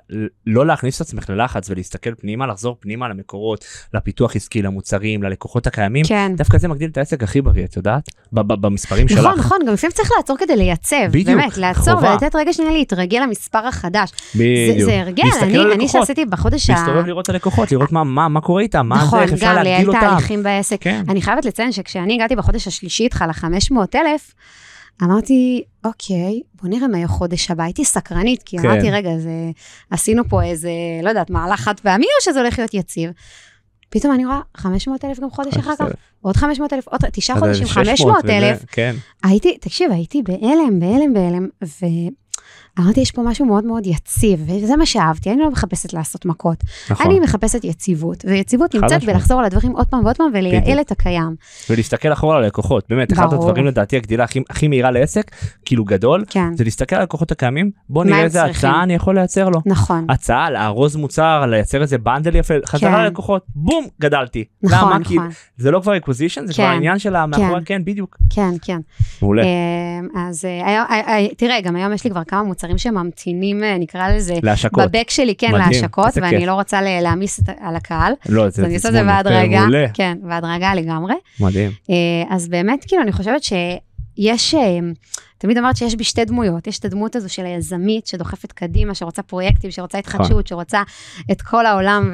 לא 0.46 0.66
להכניס 0.66 0.96
את 0.96 1.06
עצמך 1.06 1.30
ללחץ 1.30 1.70
ולהסתכל 1.70 2.14
פנימה, 2.14 2.46
לחזור 2.46 2.76
פנימה 2.80 3.08
למקורות, 3.08 3.64
לפיתוח 3.94 4.36
עסקי, 4.36 4.62
למוצרים, 4.62 5.22
ללקוחות 5.22 5.66
הקיימים, 5.66 6.04
כן. 6.08 6.32
דווקא 6.36 6.58
זה 6.58 6.68
מגדיל 6.68 6.90
את 6.90 6.98
העסק 6.98 7.22
הכי 7.22 7.42
בריא, 7.42 7.64
את 7.64 7.76
יודעת? 7.76 8.08
במספרים 8.32 9.08
שלך. 9.08 9.18
נכון, 9.18 9.38
נכון, 9.38 9.58
גם 9.66 9.72
לפעמים 9.72 9.92
צריך 9.92 10.10
לעצור 10.16 10.36
כדי 10.38 10.56
לייצב, 10.56 10.96
בדיוק, 11.10 11.26
באמת, 11.40 11.56
לעצור 11.58 11.94
חובה. 11.94 12.10
ולתת 12.22 12.36
רגע 12.36 12.52
שנייה 12.52 12.72
להתרגל 12.72 13.18
למספר 13.22 13.66
החדש. 13.66 14.10
זה- 14.34 14.38
בדיוק. 14.72 14.90
זה 14.90 15.00
הרגל, 15.00 15.22
אני 15.42 15.58
אני 15.74 15.88
שעשיתי 15.88 16.24
בחודש 16.24 16.70
ה... 16.70 16.72
להסתובב 16.72 17.06
לראות 17.06 17.24
את 17.24 17.28
הלקוחות, 17.30 17.72
לראות 17.72 17.92
מה- 17.92 18.04
מה 18.04 18.28
מה 18.28 18.40
קורה 18.40 18.62
איתם, 18.62 18.86
מה 18.86 18.96
זה, 18.98 19.02
נכון, 19.04 19.20
איך 19.22 19.32
אפשר 19.32 19.46
גם 19.46 19.54
להגדיל 19.54 19.72
לייעל 19.72 19.88
אותם. 19.88 20.00
תהליכים 20.00 20.42
בעסק. 20.42 20.76
כן. 20.80 21.02
אני 21.08 21.22
חייבת 21.22 21.44
לציין 21.44 21.72
שכשאני 21.72 22.14
הגעתי 22.14 22.36
בחודש 22.36 22.66
השלישי 22.66 23.04
איתך 23.04 23.24
ל-500 23.28 23.76
אלף, 23.94 24.34
אמרתי, 25.02 25.62
אוקיי, 25.84 26.40
בוא 26.62 26.68
נראה 26.70 26.88
מה 26.88 26.96
יהיה 26.96 27.08
חודש 27.08 27.50
הבא. 27.50 27.64
הייתי 27.64 27.84
סקרנית, 27.84 28.42
כי 28.42 28.58
כן. 28.58 28.68
אמרתי, 28.68 28.90
רגע, 28.90 29.18
זה, 29.18 29.30
עשינו 29.90 30.22
פה 30.28 30.42
איזה, 30.42 30.70
לא 31.02 31.08
יודעת, 31.08 31.30
מהלך 31.30 31.60
חד 31.60 31.80
פעמי, 31.80 32.04
או 32.04 32.24
שזה 32.24 32.40
הולך 32.40 32.58
להיות 32.58 32.74
יציב? 32.74 33.10
פתאום 33.90 34.14
אני 34.14 34.26
רואה 34.26 34.40
500 34.56 35.04
אלף 35.04 35.20
גם 35.20 35.30
חודש 35.30 35.56
אחר 35.56 35.76
כך, 35.78 35.84
עוד 36.20 36.36
500 36.36 36.72
אלף, 36.72 36.88
עוד 36.88 37.00
תשעה 37.12 37.38
חודשים, 37.38 37.66
600 37.66 37.86
500 37.86 38.24
וזה- 38.24 38.38
אלף. 38.38 38.64
כן. 38.72 38.96
הייתי, 39.24 39.58
תקשיב, 39.60 39.92
הייתי 39.92 40.22
בהלם, 40.22 40.80
בהלם, 40.80 41.12
בהלם, 41.14 41.48
ואמרתי, 42.78 43.00
יש 43.00 43.10
פה 43.10 43.22
משהו 43.22 43.46
מאוד 43.46 43.64
מאוד 43.64 43.86
יציב, 43.86 44.40
וזה 44.46 44.76
מה 44.76 44.86
שאהבתי, 44.86 45.30
אני 45.30 45.38
לא 45.38 45.50
מחפשת 45.50 45.92
לעשות 45.92 46.24
מכות. 46.26 46.58
נכון. 46.90 47.06
אני 47.06 47.20
מחפשת 47.20 47.64
יציבות, 47.64 48.24
ויציבות 48.28 48.74
נמצאת. 48.74 49.04
בלחזור 49.04 49.38
על 49.38 49.44
הדברים 49.44 49.72
עוד 49.72 49.86
פעם 49.86 50.04
ועוד 50.04 50.16
פעם 50.16 50.30
ולייעל. 50.34 50.80
את 50.80 50.92
הקיים. 50.92 51.36
ולהסתכל 51.70 52.12
אחורה 52.12 52.36
על 52.36 52.44
הלקוחות 52.44 52.84
באמת 52.88 53.12
אחד 53.12 53.26
ברור. 53.30 53.44
הדברים 53.44 53.66
לדעתי 53.66 53.96
הגדילה 53.96 54.24
הכי, 54.24 54.40
הכי 54.50 54.68
מהירה 54.68 54.90
לעסק 54.90 55.30
כאילו 55.64 55.84
גדול 55.84 56.24
כן, 56.28 56.56
זה 56.56 56.64
להסתכל 56.64 56.96
על 56.96 57.00
הלקוחות 57.00 57.32
הקיימים 57.32 57.70
בוא 57.88 58.04
נראה 58.04 58.22
איזה? 58.22 58.44
הצעה 58.44 58.82
אני 58.82 58.94
יכול 58.94 59.14
לייצר 59.14 59.48
לו. 59.48 59.60
נכון, 59.66 60.06
הצעה 60.08 60.50
לארוז 60.50 60.96
מוצר 60.96 61.46
לייצר 61.46 61.82
איזה 61.82 61.98
בנדל 61.98 62.36
יפה 62.36 62.54
חזרה 62.66 62.90
כן. 62.90 63.04
ללקוחות 63.04 63.44
בום 63.54 63.86
גדלתי. 64.00 64.44
נכון, 64.62 64.92
למה? 64.92 65.04
כי 65.04 65.16
נכון, 65.16 65.28
זה 65.56 65.70
לא 65.70 65.80
כבר 65.80 65.96
acquisition 65.96 66.46
זה 66.46 66.52
כן, 66.52 66.62
כבר 66.62 66.72
העניין 66.72 66.98
של 66.98 67.16
המאחורי 67.16 67.48
כן. 67.48 67.64
כן 67.64 67.84
בדיוק. 67.84 68.16
כן, 68.30 68.50
כן. 68.62 68.80
מעולה. 69.22 69.42
אמ, 69.42 70.08
אז 70.28 70.44
אה, 70.44 70.84
אה, 70.90 71.00
אה, 71.08 71.26
תראה, 71.36 71.60
גם 71.60 71.76
היום 71.76 71.92
יש 71.92 72.04
לי 72.04 72.10
כבר 72.10 72.19
כמה 72.24 72.42
מוצרים 72.42 72.78
שממתינים, 72.78 73.64
אה, 73.64 73.78
נקרא 73.78 74.08
לזה, 74.08 74.34
להשקות. 74.42 74.84
בבק 74.84 75.10
שלי, 75.10 75.34
כן, 75.34 75.52
מדהים, 75.52 75.70
להשקות, 75.70 76.10
ואני 76.16 76.38
כיף. 76.38 76.46
לא 76.46 76.52
רוצה 76.52 76.82
להעמיס 76.82 77.40
על 77.60 77.76
הקהל, 77.76 78.12
לא 78.28 78.46
אז 78.46 78.60
אני 78.60 78.74
עושה 78.74 78.88
את 78.88 78.92
זה 78.92 78.98
תסמונת, 79.00 79.06
בהדרגה, 79.06 79.60
מעולה. 79.60 79.86
כן, 79.94 80.18
בהדרגה 80.22 80.74
לגמרי. 80.74 81.14
מדהים. 81.40 81.70
אה, 81.90 81.94
אז 82.30 82.48
באמת, 82.48 82.84
כאילו, 82.88 83.02
אני 83.02 83.12
חושבת 83.12 83.42
שיש, 83.42 84.54
אה, 84.54 84.78
תמיד 85.40 85.58
אמרת 85.58 85.76
שיש 85.76 85.94
בי 85.94 86.04
שתי 86.04 86.24
דמויות, 86.24 86.66
יש 86.66 86.78
את 86.78 86.84
הדמות 86.84 87.16
הזו 87.16 87.32
של 87.32 87.46
היזמית 87.46 88.06
שדוחפת 88.06 88.52
קדימה, 88.52 88.94
שרוצה 88.94 89.22
פרויקטים, 89.22 89.70
שרוצה 89.70 89.98
נכון. 89.98 90.20
התחדשות, 90.20 90.46
שרוצה 90.46 90.82
את 91.32 91.42
כל 91.42 91.66
העולם 91.66 92.12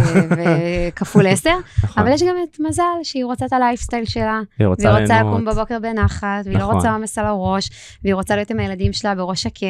וכפול 0.36 1.26
עשר, 1.26 1.54
נכון. 1.84 2.02
אבל 2.02 2.12
יש 2.12 2.22
גם 2.22 2.34
את 2.50 2.60
מזל 2.60 2.82
שהיא 3.02 3.24
רוצה 3.24 3.46
את 3.46 3.52
הלייפסטייל 3.52 4.04
שלה, 4.04 4.40
והיא 4.58 4.68
רוצה. 4.68 5.20
לקום 5.20 5.44
בבוקר 5.44 5.78
בנחת, 5.78 6.26
והיא 6.44 6.58
לא 6.58 6.62
נכון. 6.62 6.74
רוצה 6.74 6.92
עומס 6.92 7.18
על 7.18 7.26
הראש, 7.26 7.70
והיא 8.04 8.14
רוצה 8.14 8.36
להיות 8.36 8.50
עם 8.50 8.60
הילדים 8.60 8.92
שלה 8.92 9.14
בראש 9.14 9.42
שקט. 9.42 9.66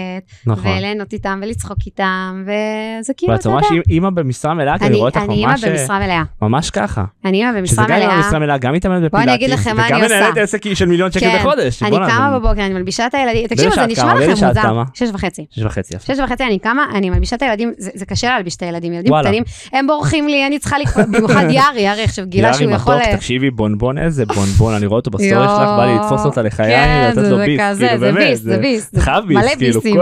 וליהנות 0.46 1.12
איתם 1.12 1.40
ולצחוק 1.42 1.78
איתם, 1.86 2.44
וזה 2.44 3.12
כאילו, 3.16 3.32
ואת 3.32 3.40
אתה 3.40 3.48
ממש 3.48 3.66
יודע, 3.70 3.82
אימא 3.88 4.10
במשרה 4.10 4.54
מלאה 4.54 4.78
כי 4.78 4.84
אני 4.84 4.88
אני 4.88 4.96
רואה 4.96 5.08
אותך 5.08 5.20
אני 5.20 5.34
אימא 5.34 5.50
ממש 5.50 5.64
אה, 5.64 5.70
במשרה 5.70 5.98
מלאה, 5.98 6.22
ממש 6.42 6.70
ככה. 6.70 7.04
אני 7.24 7.38
אימא 7.38 7.50
שזה 7.50 7.60
במשרה 7.60 7.86
גם 7.86 7.94
אימא 7.94 8.06
מלאה. 8.06 8.22
במשרה 8.22 8.38
מלאה 8.38 8.58
גם 8.58 8.72
מתאמנת 8.72 9.02
בפילאטיס 9.02 9.66
וגם 9.66 10.00
מנהלת. 10.00 10.36
עסק 10.36 10.74
של 10.74 10.86
מיליון 10.86 11.12
שקל 11.12 11.20
כן, 11.20 11.38
בחודש. 11.38 11.82
אני 11.82 11.96
קמה 11.96 12.38
בבוקר, 12.38 12.66
אני 12.66 12.74
מלבישה 12.74 12.95
את 13.06 13.14
הילדים, 13.14 13.46
תקשיבו, 13.46 13.74
זה 13.74 13.86
נשמע? 13.86 14.14
לכם 14.14 14.30
מוזר. 14.46 14.82
שש 14.94 15.08
וחצי. 15.14 15.46
שש 15.50 15.62
וחצי. 15.62 15.94
יפה. 15.96 16.14
שש 16.14 16.20
וחצי 16.20 16.44
אני 16.44 16.58
קמה, 16.58 16.84
אני 16.94 17.10
מלבישה 17.10 17.36
את 17.36 17.42
הילדים, 17.42 17.72
זה 17.78 17.90
זה 17.94 18.06
קשה 18.06 18.28
להלביש 18.28 18.56
את 18.56 18.62
הילדים, 18.62 18.92
ילדים 18.92 19.12
וואלה. 19.12 19.28
קטנים, 19.28 19.42
הם 19.72 19.86
בורחים 19.86 20.28
לי, 20.28 20.46
אני 20.46 20.58
צריכה 20.58 20.78
לקפוץ, 20.78 21.06
במיוחד 21.06 21.44
יארי, 21.50 21.80
יארי 21.80 22.02
עכשיו 22.04 22.26
גילה 22.26 22.48
יארי 22.48 22.58
שהוא 22.58 22.70
יכול... 22.70 22.94
מתוק, 22.94 23.06
אה, 23.08 23.16
תקשיבי 23.16 23.50
בונבון 23.50 23.98
איזה 23.98 24.26
בונבון 24.26 24.74
אני 24.74 24.86
רואה 24.86 24.96
אותו 24.98 25.10
בסטורי. 25.10 25.30
שלך 25.48 25.58
בא 25.76 25.84
לי 25.86 25.94
לתפוס 25.94 26.24
אותה 26.24 26.42
לחיים 26.42 26.88
ולתת 27.04 27.14
זה- 27.14 27.30
לו 27.30 27.36
ביס 27.38 27.60
כאילו 27.78 28.00
באמת 28.00 28.36
זה 28.38 28.58
ביס, 28.58 28.88
זה 28.92 29.00
חייב 29.00 29.24
ביס 29.24 29.36
מלא 29.36 29.54
ביסים. 29.54 29.96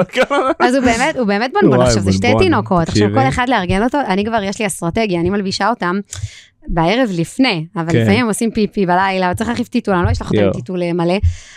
אז 0.59 0.75
הוא 0.75 0.85
באמת, 1.27 1.51
בונבון. 1.61 1.81
עכשיו, 1.87 2.03
זה 2.03 2.13
שתי 2.13 2.33
תינוקות, 2.39 2.89
עכשיו. 2.89 3.09
כל 3.15 3.29
אחד 3.29 3.49
לארגן 3.49 3.83
אותו, 3.83 3.99
אני 4.09 4.25
כבר, 4.25 4.43
יש 4.43 4.59
לי 4.61 4.67
אסטרטגיה, 4.67 5.21
אני 5.21 5.31
מלבישה 5.31 5.69
אותם 5.71 5.97
בערב 6.69 7.09
לפני, 7.13 7.67
אבל 7.77 7.93
כן. 7.93 7.99
לפעמים 7.99 8.21
הם 8.21 8.27
עושים 8.27 8.51
פיפי 8.51 8.87
בלילה, 8.87 9.31
וצריך 9.33 9.51
להחליף 9.51 9.69
טיטול, 9.69 9.95
אני 9.95 10.07
לא 10.07 10.13
אשלח 10.13 10.31
אותם. 10.31 10.53
טיטול 10.53 10.83
אה, 10.83 10.93
מלא, 10.93 11.15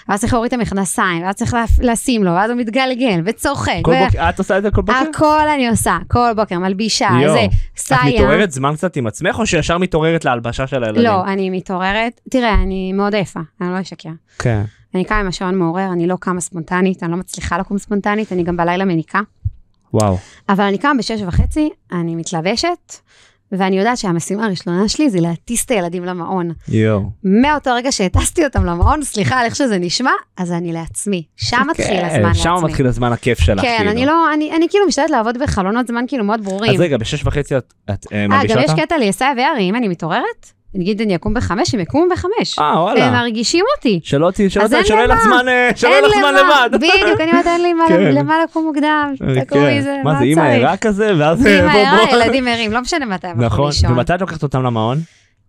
ואז 0.09 0.19
צריך 0.19 0.33
להוריד 0.33 0.53
את 0.53 0.59
המכנסיים, 0.59 1.23
ואז 1.23 1.35
צריך 1.35 1.55
לשים 1.79 2.23
לו, 2.23 2.31
ואז 2.31 2.51
הוא 2.51 2.59
מתגלגל 2.59 3.21
וצוחק. 3.25 3.73
כל 3.81 3.91
ו- 3.91 4.05
בוקר 4.05 4.29
את 4.29 4.39
עושה 4.39 4.57
את 4.57 4.63
זה 4.63 4.71
כל 4.71 4.81
בוקר? 4.81 4.99
הכל 5.13 5.47
אני 5.55 5.69
עושה, 5.69 5.97
כל 6.07 6.33
בוקר, 6.35 6.59
מלבישה, 6.59 7.09
יואו. 7.21 7.33
זה, 7.33 7.45
את 7.45 7.77
סייע. 7.77 7.99
מתעוררת 8.05 8.51
זמן 8.51 8.73
קצת 8.75 8.95
עם 8.95 9.07
עצמך 9.07 9.39
או 9.39 9.45
שישר 9.45 9.77
מתעוררת 9.77 10.25
להלבשה 10.25 10.67
של 10.67 10.83
הילדים? 10.83 11.03
לא, 11.03 11.25
אני 11.25 11.49
מתעוררת, 11.49 12.21
תראה, 12.29 12.53
אני 12.53 12.93
מאוד 12.93 13.15
עייפה, 13.15 13.39
אני 13.61 13.69
לא 13.69 13.81
אשקר. 13.81 14.09
כן. 14.39 14.61
אני 14.95 15.05
קמה 15.05 15.19
עם 15.19 15.27
השעון 15.27 15.55
מעורר, 15.55 15.91
אני 15.91 16.07
לא 16.07 16.15
קמה 16.19 16.41
ספונטנית, 16.41 17.03
אני 17.03 17.11
לא 17.11 17.17
מצליחה 17.17 17.57
לקום 17.57 17.77
ספונטנית, 17.77 18.31
אני 18.33 18.43
גם 18.43 18.57
בלילה 18.57 18.85
מניקה. 18.85 19.19
וואו. 19.93 20.17
אבל 20.49 20.63
אני 20.63 20.77
קמה 20.77 20.93
בשש 20.97 21.21
וחצי, 21.27 21.69
אני 21.91 22.15
מתלבשת, 22.15 22.95
ואני 23.51 23.77
יודעת 23.79 23.97
שהמשימה 23.97 24.45
הראשונה 24.45 24.89
שלי 24.89 25.09
זה 25.09 25.19
להטיס 25.19 25.65
את 25.65 25.71
הילדים 25.71 26.05
למעון. 26.05 26.51
יואו. 26.67 27.03
מאותו 27.23 27.73
רגע 27.73 27.91
שהטסתי 27.91 28.45
אותם 28.45 28.65
למעון, 28.65 29.03
סליחה 29.03 29.39
על 29.39 29.45
איך 29.45 29.55
שזה 29.55 29.77
נשמע, 29.77 30.11
אז 30.37 30.51
אני 30.51 30.73
לעצמי. 30.73 31.23
שם 31.35 31.61
מתחיל 31.69 31.85
כן, 31.85 32.05
הזמן 32.05 32.21
לעצמי. 32.21 32.43
שם 32.43 32.55
מתחיל 32.63 32.87
הזמן 32.87 33.11
הכיף 33.11 33.39
שלך. 33.39 33.61
כן, 33.61 33.75
כאילו. 33.77 33.91
אני 33.91 34.05
לא, 34.05 34.33
אני, 34.33 34.51
אני 34.55 34.69
כאילו 34.69 34.87
משתדלת 34.87 35.09
לעבוד 35.09 35.37
בחלונות 35.37 35.87
זמן 35.87 36.05
כאילו 36.07 36.23
מאוד 36.23 36.43
ברורים. 36.43 36.73
אז 36.73 36.79
רגע 36.79 36.97
בשש 36.97 37.25
וחצי 37.25 37.57
את 37.57 37.73
את, 37.89 38.05
אה, 38.11 38.21
אה, 38.21 38.27
מלבישה 38.27 38.55
גם 38.55 38.61
יש 38.61 38.69
אותה? 38.69 38.81
קטע 38.81 38.97
ליסע 38.97 39.31
ויארי, 39.37 39.69
אם 39.69 39.75
אני 39.75 39.87
מתעוררת, 39.87 40.51
נגיד 40.77 41.01
אני 41.01 41.15
אקום 41.15 41.33
בחמש, 41.33 41.73
הם 41.73 41.79
יקומו 41.79 42.05
בחמש. 42.11 42.59
אה 42.59 42.69
הם 42.69 42.77
וואלה. 42.77 43.11
מרגישים 43.11 43.65
אותי. 43.77 43.99
שלא 44.03 44.31
יהיה 44.95 45.07
לך. 45.07 45.19
זמן 45.23 45.47
אה, 45.47 45.69
שלא 45.75 45.89
יהיה 45.89 46.01
לך 46.01 46.11
זמן 46.19 46.33
לבד. 46.33 46.69
בדיוק, 46.73 47.21
אני 47.21 47.31
אומרת, 47.31 47.47
אין 47.47 47.61
לי 47.61 47.73
כן. 47.87 48.15
למה 48.15 48.35
לקום 48.43 48.65
מוקדם. 48.65 49.13
אה, 49.27 49.45
תקומי, 49.45 49.61
כן. 49.63 49.81
זה, 49.81 49.97
מה 50.03 50.15
זה 50.19 50.23
אימא? 50.23 50.41
ערה 50.41 50.77
כזה 50.77 51.13
ואז 51.17 51.41
בוא 51.43 51.49
ערה. 51.49 52.23
ילדים 52.25 52.47
ערים, 52.47 52.71
לא 52.71 52.81
משנה 52.81 53.05
מתי 53.05 53.27
הם 53.27 53.41
הלכו 53.41 53.55
נכון. 53.55 53.65
לישון. 53.65 53.91
ומתי 53.91 54.15
את 54.15 54.21
לוקחת 54.21 54.43
אותם 54.43 54.63
למעון? 54.63 54.97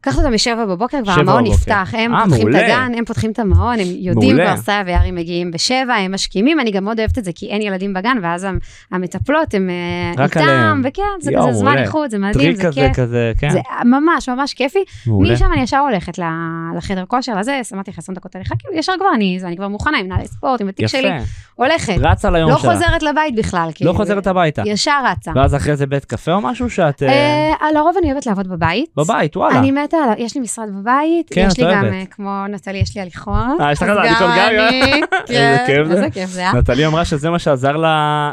לקחת 0.00 0.18
אותם 0.18 0.32
בשבע 0.32 0.64
בבוקר, 0.66 0.98
כבר 1.02 1.12
המעון 1.12 1.44
בבוקר. 1.44 1.56
נפתח, 1.56 1.94
הם 1.98 2.14
אה, 2.14 2.24
פותחים 2.24 2.48
את. 2.48 2.54
הגן, 2.54 2.92
הם 2.96 3.04
פותחים 3.04 3.30
את 3.30 3.38
המעון, 3.38 3.72
הם 3.80 3.86
יודעים. 3.98 4.36
כבר 4.36 4.56
סע 4.56 4.82
ויארי 4.86 5.10
מגיעים 5.10 5.50
בשבע, 5.50 5.94
הם 5.94 6.14
משכימים, 6.14 6.60
אני 6.60 6.70
גם 6.70 6.84
מאוד 6.84 6.98
אוהבת 7.00 7.18
את 7.18 7.24
זה, 7.24 7.30
כי 7.34 7.46
אין 7.46 7.62
ילדים 7.62 7.94
בגן, 7.94 8.16
ואז 8.22 8.44
המ- 8.44 8.58
המטפלות 8.92 9.54
הם 9.54 9.70
אה, 9.70 10.24
איתם, 10.24 10.40
עליהם. 10.40 10.82
וכן, 10.84 11.02
זה 11.20 11.30
כזה 11.38 11.52
זמן. 11.52 11.78
איכות, 11.78 12.10
זה 12.10 12.18
מדהים, 12.18 12.54
זה 12.54 12.62
כזה 12.64 12.80
כיף. 12.88 12.96
כזה 12.96 13.32
כן 13.40 13.50
זה 13.50 13.60
ממש 13.84 14.28
ממש 14.28 14.54
כיפי, 14.54 14.78
מעולה. 15.06 15.34
משם 15.34 15.52
אני 15.52 15.62
ישר 15.62 15.78
הולכת 15.78 16.18
לחדר 16.76 17.04
כושר 17.08 17.32
לזה, 17.38 17.60
שמתי 17.68 17.90
לך 17.90 17.98
20 17.98 18.16
דקות 18.16 18.36
הליכה, 18.36 18.54
כאילו 18.58 18.74
ישר 18.74 18.92
כבר 18.98 19.08
אני, 19.14 19.38
אני 19.44 19.56
כבר 19.56 19.68
מוכנה 19.68 19.98
עם 19.98 20.08
נעלי 20.08 20.26
ספורט, 20.26 20.60
עם 20.60 20.68
התיק 20.68 20.86
שלי, 20.86 21.08
הולכת, 21.54 21.94
רצה 22.00 22.30
ליום 22.30 22.50
לא 22.50 22.58
שלה 22.58 22.72
חוזרת 22.72 23.02
לבית 23.02 23.34
בכלל, 23.34 23.68
כאילו, 23.74 23.92
לא 23.92 23.96
חוזרת 23.96 24.26
הביתה 24.26 24.62
ישר 24.66 25.00
רצה. 25.12 25.32
ואז 25.34 25.54
אחרי 25.54 25.76
זה 25.76 25.86
בית 25.86 26.04
קפה 26.04 26.32
או 26.32 26.40
משהו 26.40 26.70
שאת 26.70 27.02
אה, 27.02 27.70
לרוב 27.74 27.94
אני 28.02 28.12
אוהבת 28.12 28.26
לעבוד 28.26 28.48
בבית. 28.48 28.90
בבית 28.96 29.36
וואלה 29.36 29.58
אני 29.58 29.72
מתה, 29.88 29.96
על- 29.96 30.18
יש 30.18 30.34
לי 30.34 30.40
משרד 30.40 30.68
בבית, 30.80 31.30
כן, 31.34 31.46
יש 31.50 31.58
לי 31.58 31.64
גם. 31.64 31.84
אה, 31.84 32.02
כמו 32.10 32.44
נטלי, 32.48 32.78
יש 32.78 32.94
לי 32.96 33.00
הליכון. 33.00 33.56
אה, 33.60 33.72
יש 33.72 33.82
לך 33.82 33.88
הליכון 33.88 34.28
גם, 34.38 34.48
אני, 34.68 35.00
כן, 35.28 35.56
כיף 35.66 35.86
זה. 35.86 35.92
איזה 35.92 36.10
כיף 36.10 36.30
זה, 36.30 36.46
אה? 36.46 36.52
נטלי 36.52 36.86
אמרה 36.86 37.04
שזה 37.04 37.30
מה 37.30 37.38
שעזר 37.38 37.76
לה 37.76 37.88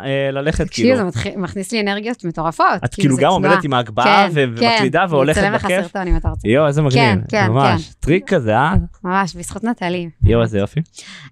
אה, 0.05 0.31
ללכת 0.31 0.65
תקשיב, 0.67 0.85
כאילו 0.85 0.97
זה 0.97 1.03
מתחיל- 1.03 1.31
מכניס 1.37 1.71
לי 1.71 1.81
אנרגיות 1.81 2.23
מטורפות. 2.25 2.65
את 2.85 2.95
כאילו 2.95 3.15
זה 3.15 3.21
גם. 3.21 3.29
עומדת 3.31 3.63
עם 3.63 3.73
ההגבהה 3.73 4.05
כן, 4.05 4.33
כן, 4.35 4.49
ומקלידה 4.61 5.05
והולכת 5.09 5.37
אני 5.37 5.47
אצלם 5.47 5.55
לך 5.55 5.65
בכיף 5.65 5.81
סרטון 5.81 6.07
אם 6.07 6.17
אתה 6.17 6.29
רוצה. 6.29 6.47
יואו 6.47 6.67
איזה 6.67 6.81
מגניב 6.81 7.03
כן, 7.03 7.19
כן, 7.29 7.47
ממש 7.47 7.93
טריק 7.99 8.33
כזה 8.33 8.57
אה 8.57 8.73
ממש, 9.03 9.35
בזכות 9.35 9.63
נטלי. 9.63 10.09
יואו 10.23 10.41
איזה 10.41 10.59
יופי 10.59 10.79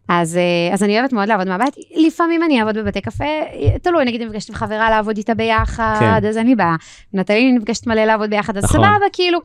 אז, 0.09 0.37
אה, 0.37 0.73
אני 0.83 0.99
אוהבת 0.99 1.13
מאוד 1.13 1.27
לעבוד 1.27 1.47
מהבית, 1.47 1.75
לפעמים 2.07 2.43
אני 2.43 2.59
אעבוד 2.59 2.77
בבתי 2.77 3.01
קפה, 3.01 3.23
אה, 3.23 3.79
תלוי, 3.81 4.05
נגיד 4.05 4.21
אם 4.21 4.27
נפגשת 4.27 4.49
עם 4.49 4.55
חברה 4.55 4.89
לעבוד 4.89 5.17
איתה 5.17 5.33
ביחד, 5.33 5.95
כן. 5.99 6.05
אז 6.27 6.37
לי 6.37 6.55
בעיה. 6.55 6.75
נטלי 7.13 7.51
נפגשת 7.51 7.87
מלא 7.87 8.05
לעבוד 8.05 8.29
ביחד, 8.29 8.57
אז 8.57 8.63
נכון. 8.63 8.75
סבבה, 8.79 9.05
כאילו, 9.13 9.39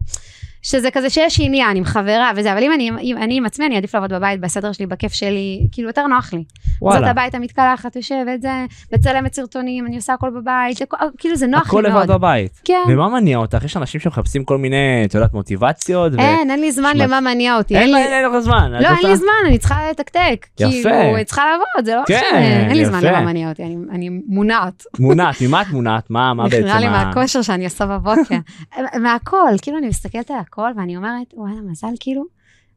שזה 0.63 0.91
כזה 0.91 1.11
שיש 1.11 1.41
עניין 1.41 1.77
עם 1.77 1.85
חברה 1.85 2.31
וזה, 2.37 2.53
אבל 2.53 2.63
אם 2.63 2.73
אני, 2.73 2.91
אם 3.03 3.17
אני 3.17 3.37
עם 3.37 3.47
עצמי, 3.47 3.67
אני 3.67 3.77
עדיף 3.77 3.95
לעבוד 3.95 4.13
בבית, 4.13 4.41
בסדר 4.41 4.73
שלי, 4.73 4.87
בכיף 4.87 5.13
שלי, 5.13 5.67
כאילו 5.73 5.89
יותר 5.89 6.07
נוח 6.07 6.33
לי. 6.33 6.45
זאת 6.65 6.83
וואלה 6.83 7.11
הביתה, 7.11 7.39
מתקלחת, 7.39 7.97
יושבת, 7.97 8.43
זה, 8.43 8.51
מצלמת 8.95 9.35
סרטונים, 9.35 9.87
אני 9.87 9.97
עושה 9.97 10.13
הכל 10.15 10.31
בבית, 10.31 10.83
הכל- 10.83 10.97
כאילו 11.19 11.37
זה 11.37 11.47
נוח 11.47 11.67
הכל 11.69 11.83
לי 11.87 11.93
מאוד. 11.93 12.03
לבד 12.03 12.13
בבית 12.15 12.61
כן. 12.65 12.75
ומה 12.89 13.09
מניע 13.09 13.39
אותך 13.39 13.65
יש 13.65 13.77
אנשים 13.77 14.01
שמחפשים 14.01 14.45
כל 14.45 14.59
מיני 14.59 14.77
את 15.05 15.15
יודעת 15.15 15.35
מוטיבציות 15.35 16.13
ו- 16.15 16.19
אין, 16.19 16.51
אין 16.51 16.61
לי 16.61 16.73
זמן 16.73 16.93
שמע- 16.95 17.05
למה 17.07 17.21
מניע 17.21 17.57
אותי. 17.57 17.75
אין 17.77 17.83
אין 17.83 17.93
לי- 17.95 18.15
אין 18.17 18.31
לך 18.31 18.39
זמן 18.39 18.73
את 18.77 18.83
לא, 18.83 18.89
אין? 18.89 19.07
לי 19.11 19.17
זמן, 19.17 19.29
אני 19.47 19.59
צריכה 19.59 19.91
לתקתק. 19.91 20.47
יפה. 20.61 20.71
כאילו, 20.83 21.15
אני 21.17 21.25
צריכה 21.25 21.43
לעבוד, 21.51 21.85
זה 21.85 21.95
לא 21.95 22.03
כן, 22.07 22.21
משנה. 22.27 22.69
אין 22.69 22.77
לי 22.77 22.85
זמן. 22.85 23.01
למה 23.03 23.21
מניע 23.21 23.49
אותי, 23.49 23.63
אני- 23.65 23.77
אני 23.91 24.09
מונעת. 24.27 24.85
מונעת 24.99 25.35
ממה 25.41 25.63
את 25.63 25.67
מונעת 25.71 26.11
מה 26.11 26.35
מה 26.35 26.45
בעצם 26.49 26.63
נראה 26.67 26.81
לי 26.81 26.87
ה- 26.87 26.91
מהכושר 26.91 27.43
שאני 27.43 27.65
עושה 27.65 27.87
בבוקר. 27.87 28.35
מהכל, 29.03 29.37
כאילו 29.63 29.79
אני 29.79 29.89
מסתכלת 29.89 30.31
על 30.31 30.37
הכל 30.49 30.71
ואני 30.77 30.97
אומרת, 30.97 31.35
וואלה, 31.37 31.61
מזל, 31.61 31.89
כאילו, 32.01 32.25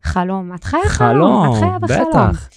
חלום. 0.03 0.55
את 0.55 0.63
חיה 0.63 0.89
חלום, 0.89 1.53
את 1.53 1.59
חיה 1.59 1.79
בחלום. 1.79 2.09
בטח 2.09 2.49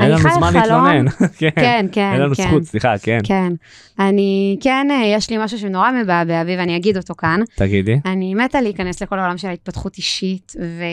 אין 0.00 0.10
לנו 0.10 0.34
זמן. 0.34 0.52
להתלונן 0.54 1.08
כן 1.38 1.50
כן, 1.56 1.86
כן, 1.92 2.10
אין 2.12 2.20
לנו 2.20 2.34
כן. 2.34 2.42
זכות 2.42 2.62
סליחה 2.62 2.94
כן 3.02 3.18
כן. 3.24 3.52
אני, 4.00 4.56
כן, 4.60 4.86
אה, 4.90 5.06
יש 5.06 5.30
לי 5.30 5.36
משהו 5.38 5.58
שנורא 5.58 5.90
מבעבע 6.02 6.44
בי 6.44 6.56
ואני 6.56 6.76
אגיד 6.76 6.96
אותו 6.96 7.14
כאן. 7.14 7.40
תגידי 7.56 8.00
אני 8.06 8.34
מתה 8.34 8.60
להיכנס 8.60 9.02
לכל 9.02 9.18
העולם 9.18 9.38
של 9.38 9.48
ההתפתחות 9.48 9.96
אישית, 9.96 10.52
ו... 10.60 10.84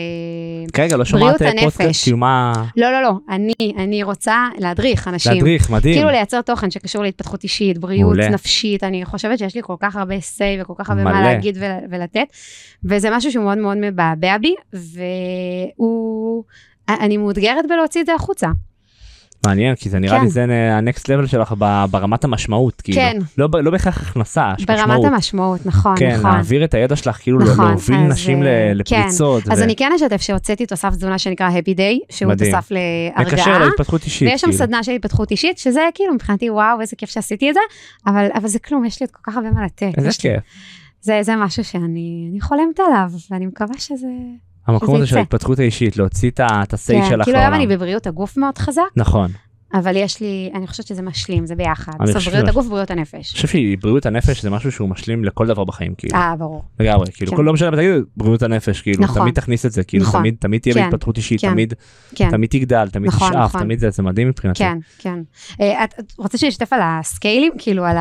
כרגע 0.72 0.96
לא 0.96 1.04
שומעת. 1.04 1.42
פודקאסט 1.62 2.02
כאילו 2.02 2.16
מה 2.16 2.52
לא, 2.76 2.92
לא, 2.92 3.02
לא, 3.02 3.12
אני, 3.30 3.72
אני 3.78 4.02
רוצה 4.02 4.44
להדריך 4.58 5.08
אנשים. 5.08 5.32
להדריך 5.32 5.70
מדהים 5.70 5.94
כאילו 5.94 6.10
לייצר 6.10 6.42
תוכן 6.42 6.70
שקשור 6.70 7.02
להתפתחות 7.02 7.42
אישית, 7.42 7.78
בריאות 7.78 8.16
מעולה. 8.16 8.28
נפשית, 8.28 8.84
אני 8.84 9.04
חושבת 9.04 9.38
שיש 9.38 9.54
לי 9.54 9.60
כל 9.64 9.74
כך 9.80 9.96
הרבה 9.96 10.14
say 10.16 10.62
וכל 10.62 10.74
כך 10.78 10.90
הרבה 10.90 11.04
מלא. 11.04 11.12
מה 11.12 11.22
להגיד 11.22 11.58
ול, 11.60 11.70
ולתת, 11.90 12.26
וזה 12.84 13.08
משהו 13.12 13.32
שהוא 13.32 13.44
מאוד 13.44 13.58
מאוד 13.58 13.76
מבעבע 13.80 14.38
בי, 14.38 14.54
והוא, 14.72 16.44
אני 16.88 17.16
מאותגרת 17.16 17.64
בלהוציא 17.68 18.00
את 18.00 18.06
זה 18.06 18.14
החוצה. 18.14 18.48
מעניין 19.46 19.74
כי 19.74 19.88
זה 19.90 19.98
נראה 19.98 20.18
כן. 20.18 20.24
לי 20.24 20.30
זה 20.30 20.44
ה-next 20.44 21.02
level 21.02 21.26
שלך 21.26 21.54
ברמת 21.90 22.24
המשמעות 22.24 22.80
כאילו 22.80 22.98
כן. 23.00 23.18
לא 23.38 23.48
לא 23.62 23.70
בהכרח 23.70 24.02
הכנסה 24.02 24.52
ברמת 24.66 24.80
משמעות. 24.80 25.04
המשמעות, 25.04 25.66
נכון, 25.66 25.94
כן 25.98 26.16
נכון. 26.18 26.30
להעביר 26.30 26.64
את 26.64 26.74
הידע 26.74 26.96
שלך 26.96 27.16
כאילו 27.16 27.38
נכון, 27.38 27.68
להוביל 27.68 27.96
אז, 27.96 28.12
נשים 28.12 28.42
אה, 28.42 28.48
כן. 28.48 28.76
לפריצות 28.76 29.48
אז 29.50 29.60
ו- 29.60 29.62
אני 29.62 29.76
כן 29.76 29.92
אשתף 29.96 30.20
שהוצאתי 30.20 30.66
תוסף 30.66 30.90
תזונה 30.90 31.18
שנקרא 31.18 31.50
Happy 31.50 31.76
Day, 31.76 32.14
שהוא 32.16 32.32
מדהים. 32.32 32.52
תוסף 32.52 32.72
מקשר 33.18 33.36
להרגעה. 33.36 33.58
להתפתחות 33.66 34.04
אישית 34.04 34.28
ויש 34.28 34.40
שם 34.40 34.46
כאילו. 34.46 34.58
סדנה 34.58 34.82
של 34.82 34.92
התפתחות 34.92 35.30
אישית, 35.30 35.58
שזה 35.58 35.80
כאילו 35.94 36.14
מבחינתי 36.14 36.50
וואו, 36.50 36.80
איזה 36.80 36.96
כיף 36.96 37.10
שעשיתי 37.10 37.50
את 37.50 37.54
זה, 37.54 37.60
אבל, 38.06 38.26
אבל 38.34 38.48
זה 38.48 38.58
כלום, 38.58 38.84
יש 38.84 39.00
לי 39.00 39.06
עוד 39.06 39.10
כל 39.10 39.30
כך 39.30 39.36
הרבה 39.36 39.50
מה 39.50 39.64
לתת. 39.64 39.98
איזה 39.98 40.10
כיף 40.20 40.42
זה, 41.00 41.18
זה 41.22 41.36
משהו 41.36 41.64
שאני 41.64 42.28
אני 42.30 42.40
חולמת 42.40 42.80
עליו, 42.88 43.10
ואני 43.30 43.46
מקווה 43.46 43.78
שזה... 43.78 44.06
המקום 44.68 44.94
הזה 44.94 45.06
של. 45.06 45.18
ההתפתחות 45.18 45.58
האישית 45.58 45.96
להוציא 45.96 46.30
את 46.30 46.40
ה-say 46.40 47.08
שלך 47.08 47.24
כאילו 47.24 47.38
היום 47.38 47.54
אני 47.54 47.66
לעולם. 47.66 47.76
בבריאות 47.76 48.06
הגוף 48.06 48.36
מאוד 48.36 48.58
חזק, 48.58 48.82
נכון 48.96 49.30
אבל 49.74 49.96
יש 49.96 50.20
לי, 50.20 50.50
אני 50.54 50.66
חושבת 50.66 50.86
שזה 50.86 51.02
משלים, 51.02 51.46
זה 51.46 51.54
ביחד. 51.54 51.92
אני 52.00 52.02
בסוף 52.02 52.16
חושב 52.16 52.30
בריאות 52.30 52.48
הגוף, 52.48 52.66
בריאות 52.66 52.90
אני 52.90 53.00
הנפש. 53.00 53.32
חושב 53.32 53.48
שבריאות 53.48 54.06
הנפש 54.06 54.42
זה 54.42 54.50
משהו 54.50 54.72
שהוא 54.72 54.88
משלים 54.88 55.24
לכל 55.24 55.46
דבר 55.46 55.64
בחיים 55.64 55.94
כאילו 55.94 56.16
אה, 56.16 56.36
ברור. 56.36 56.64
לגמרי 56.80 57.06
כאילו 57.12 57.30
כן. 57.30 57.36
כל 57.36 57.42
לא 57.42 57.52
משנה 57.52 57.76
תגיד 57.76 57.90
בריאות 58.16 58.42
הנפש 58.42 58.82
כאילו 58.82 59.04
נכון. 59.04 59.22
תמיד 59.22 59.34
תכניס 59.34 59.66
את 59.66 59.72
זה 59.72 59.84
כאילו 59.84 60.04
נכון. 60.04 60.30
תמיד 60.30 60.60
תהיה 60.60 60.74
כן. 60.74 60.82
בהתפתחות 60.82 61.16
אישית 61.16 61.40
כן. 62.14 62.30
תמיד 62.30 62.50
תגדל 62.50 62.88
תמיד 62.88 63.08
נכון, 63.08 63.30
תשאף. 63.30 63.56
תמיד 63.56 63.78
זה 63.78 64.02
מדהים 64.02 64.28
מבחינתי. 64.28 64.58
כן, 64.58 64.78
כן. 64.98 65.18
אה, 65.60 65.84
את 65.84 66.12
רוצה 66.18 66.38
שאני 66.38 66.48
אשתף 66.50 66.72
על 66.72 66.80
הסקיילים? 66.82 67.52
כאילו 67.58 67.84
על. 67.84 67.96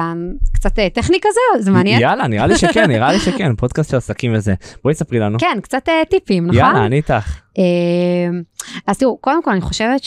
קצת 0.53 0.80
אה, 0.80 0.89
טכני 0.89 1.18
כזה? 1.22 1.63
זה 1.63 1.72
מעניין? 1.72 2.01
יאללה 2.01 2.28
נראה 2.28 2.47
לי 2.47 2.57
שכן 2.57 2.88
נראה 2.88 3.11
לי 3.11 3.20
שכן 3.20 3.55
פודקאסט 3.61 3.91
של 3.91 3.97
עסקים 3.97 4.34
וזה 4.36 4.53
בואי 4.84 4.93
ספרי 4.95 5.20
לנו. 5.20 5.39
כן, 5.39 5.57
קצת 5.61 5.89
אה, 5.89 6.05
טיפים, 6.09 6.47
נכון? 6.47 6.57
יאללה 6.59 6.86
אני 6.86 6.95
איתך. 6.95 7.39
אז 8.88 8.97
תראו, 8.97 9.18
קודם 9.18 9.43
כל 9.43 9.51
אני 9.51 9.61
חושבת 9.61 10.03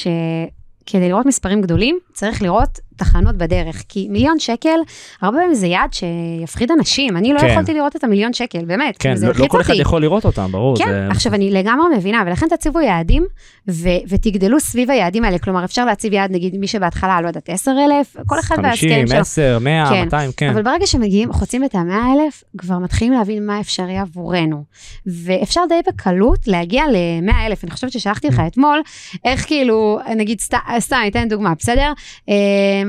שכדי 0.91 1.09
לראות 1.09 1.27
מספרים 1.27 1.63
גדולים, 1.63 1.99
צריך 2.13 2.43
לראות 2.43 2.81
תחנות 3.01 3.37
בדרך, 3.37 3.83
כי 3.89 4.09
מיליון 4.11 4.39
שקל, 4.39 4.79
הרבה 5.23 5.39
פעמים 5.39 5.55
זה 5.55 5.67
יעד 5.67 5.91
שיפחיד 5.93 6.71
אנשים, 6.71 7.17
אני 7.17 7.33
לא 7.33 7.39
כן. 7.41 7.47
יכולתי 7.47 7.75
לראות 7.75 7.97
את 7.97 8.05
המיליון 8.05 8.33
שקל, 8.33 8.65
באמת, 8.65 8.97
כן 8.99 9.15
זה 9.15 9.27
לא- 9.27 9.33
לא 9.39 9.47
כל 9.49 9.61
אחד 9.61 9.71
אותי. 9.71 9.83
יכול 9.83 10.03
לראות 10.03 10.25
אותם 10.25 10.49
ברור. 10.53 10.77
כן, 10.79 10.85
זה- 10.89 11.09
עכשיו 11.11 11.35
אני 11.35 11.51
לגמרי 11.51 11.97
מבינה, 11.97 12.23
ולכן 12.27 12.47
תציבו 12.49 12.81
יעדים, 12.81 13.27
ו- 13.71 13.89
ותגדלו 14.09 14.61
סביב 14.61 14.91
היעדים 14.91 15.25
האלה, 15.25 15.39
כלומר 15.39 15.65
אפשר 15.65 15.85
להציב 15.85 16.13
יעד, 16.13 16.31
נגיד 16.33 16.57
מי 16.57 16.67
שבהתחלה, 16.67 17.21
לא 17.21 17.27
יודעת, 17.27 17.49
10,000, 17.51 18.17
כל 18.27 18.39
אחד 18.41 18.57
והסכם 18.63 18.71
50, 18.89 19.07
שלו. 19.07 19.19
10, 19.19 19.59
100, 19.61 19.89
כן. 19.91 20.05
200 20.05 20.31
כן. 20.37 20.51
אבל 20.51 20.63
ברגע 20.63 20.87
שמגיעים, 20.87 21.33
חוצים 21.33 21.65
את 21.65 21.75
המאה 21.75 22.05
אלף, 22.15 22.45
כבר 22.59 22.79
מתחילים 22.79 23.13
להבין 23.13 23.47
מה 23.47 23.61
אפשרי 23.61 23.99
עבורנו. 23.99 24.65
ואפשר 25.07 25.61
די 25.69 25.81
בקלות 25.89 26.49
להגיע 26.49 26.85
למאה 26.93 27.47
אלף. 27.47 27.65
אני 27.65 27.71
חושבת 27.71 27.93
ששלחתי 27.93 28.29
לך 28.29 28.43
אתמול, 28.47 28.81
איך 29.25 29.47
כאילו, 29.47 29.99
נגיד, 30.17 30.41
סת- 30.41 30.55
סתם, 30.79 30.97
אני 31.01 31.09
אתן 31.09 31.29
דוגמה, 31.29 31.53
בסדר? 31.59 31.93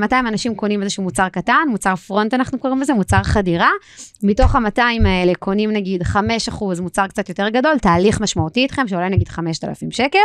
אה, 0.02 0.06
200 0.06 0.26
אנשים 0.26 0.54
קונים 0.54 0.82
איזשהו 0.82 1.02
מוצר 1.02 1.28
קטן, 1.28 1.54
מוצר 1.68 1.96
פרונט 1.96 2.34
אנחנו 2.34 2.58
קוראים 2.58 2.80
לזה, 2.80 2.94
מוצר 2.94 3.22
חדירה. 3.22 3.68
מתוך 4.22 4.54
ה-200 4.54 4.80
האלה 5.06 5.32
קונים 5.38 5.72
נגיד 5.72 6.02
5% 6.02 6.16
מוצר 6.80 7.06
קצת 7.06 7.28
יותר 7.28 7.48
גדול, 7.48 7.78
תהליך 7.78 8.20
משמעותי 8.20 8.60
איתכם, 8.60 8.88
שעולה 8.88 9.08
נגיד 9.08 9.28
5,000 9.28 9.90
שקל. 9.90 10.18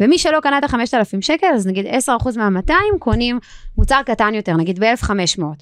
ומי 0.00 0.18
שלא 0.18 0.40
קנה 0.42 0.58
את 0.58 0.64
ה-5,000 0.64 0.76
שקל, 1.20 1.46
אז 1.54 1.66
נגיד 1.66 1.86
10% 1.86 1.88
מה-200 2.36 2.72
קונים 2.98 3.38
מוצר 3.78 4.00
קטן 4.06 4.34
יותר, 4.34 4.56
נגיד 4.56 4.78
ב-1,500. 4.78 5.10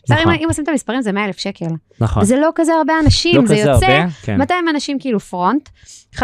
בסדר, 0.05 0.17
אם- 0.17 0.23
נכון. 0.23 0.35
אם 0.43 0.49
עושים 0.49 0.65
את 0.65 0.69
המספרים 0.69 1.03
זה 1.03 1.13
100,000 1.13 1.39
שקל. 1.39 1.67
נכון. 2.01 2.23
וזה 2.23 2.37
לא 2.37 2.51
כזה 2.55 2.73
הרבה 2.75 2.93
אנשים, 3.05 3.41
לא 3.41 3.47
זה 3.47 3.55
יוצא 3.57 3.71
הרבה, 3.87 4.07
כן. 4.23 4.39
200 4.39 4.69
אנשים 4.69 4.99
כאילו 4.99 5.21
פרונט, 5.21 5.69
5% 6.17 6.23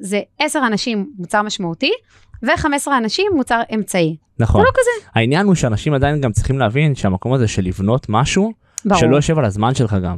זה 0.00 0.20
10 0.38 0.66
אנשים 0.66 1.06
מוצר 1.18 1.42
משמעותי, 1.42 1.90
ו-15 2.42 2.92
אנשים 2.98 3.26
מוצר 3.34 3.60
אמצעי. 3.74 4.16
נכון. 4.38 4.60
זה 4.60 4.66
לא 4.66 4.70
כזה. 4.72 5.08
העניין 5.14 5.46
הוא 5.46 5.54
שאנשים 5.54 5.94
עדיין 5.94 6.20
גם 6.20 6.32
צריכים 6.32 6.58
להבין 6.58 6.94
שהמקום 6.94 7.32
הזה 7.32 7.48
של 7.48 7.62
לבנות 7.62 8.06
משהו, 8.08 8.52
ברור. 8.84 9.00
שלא 9.00 9.16
יושב 9.16 9.38
על 9.38 9.44
הזמן 9.44 9.74
שלך 9.74 9.96
גם. 10.04 10.16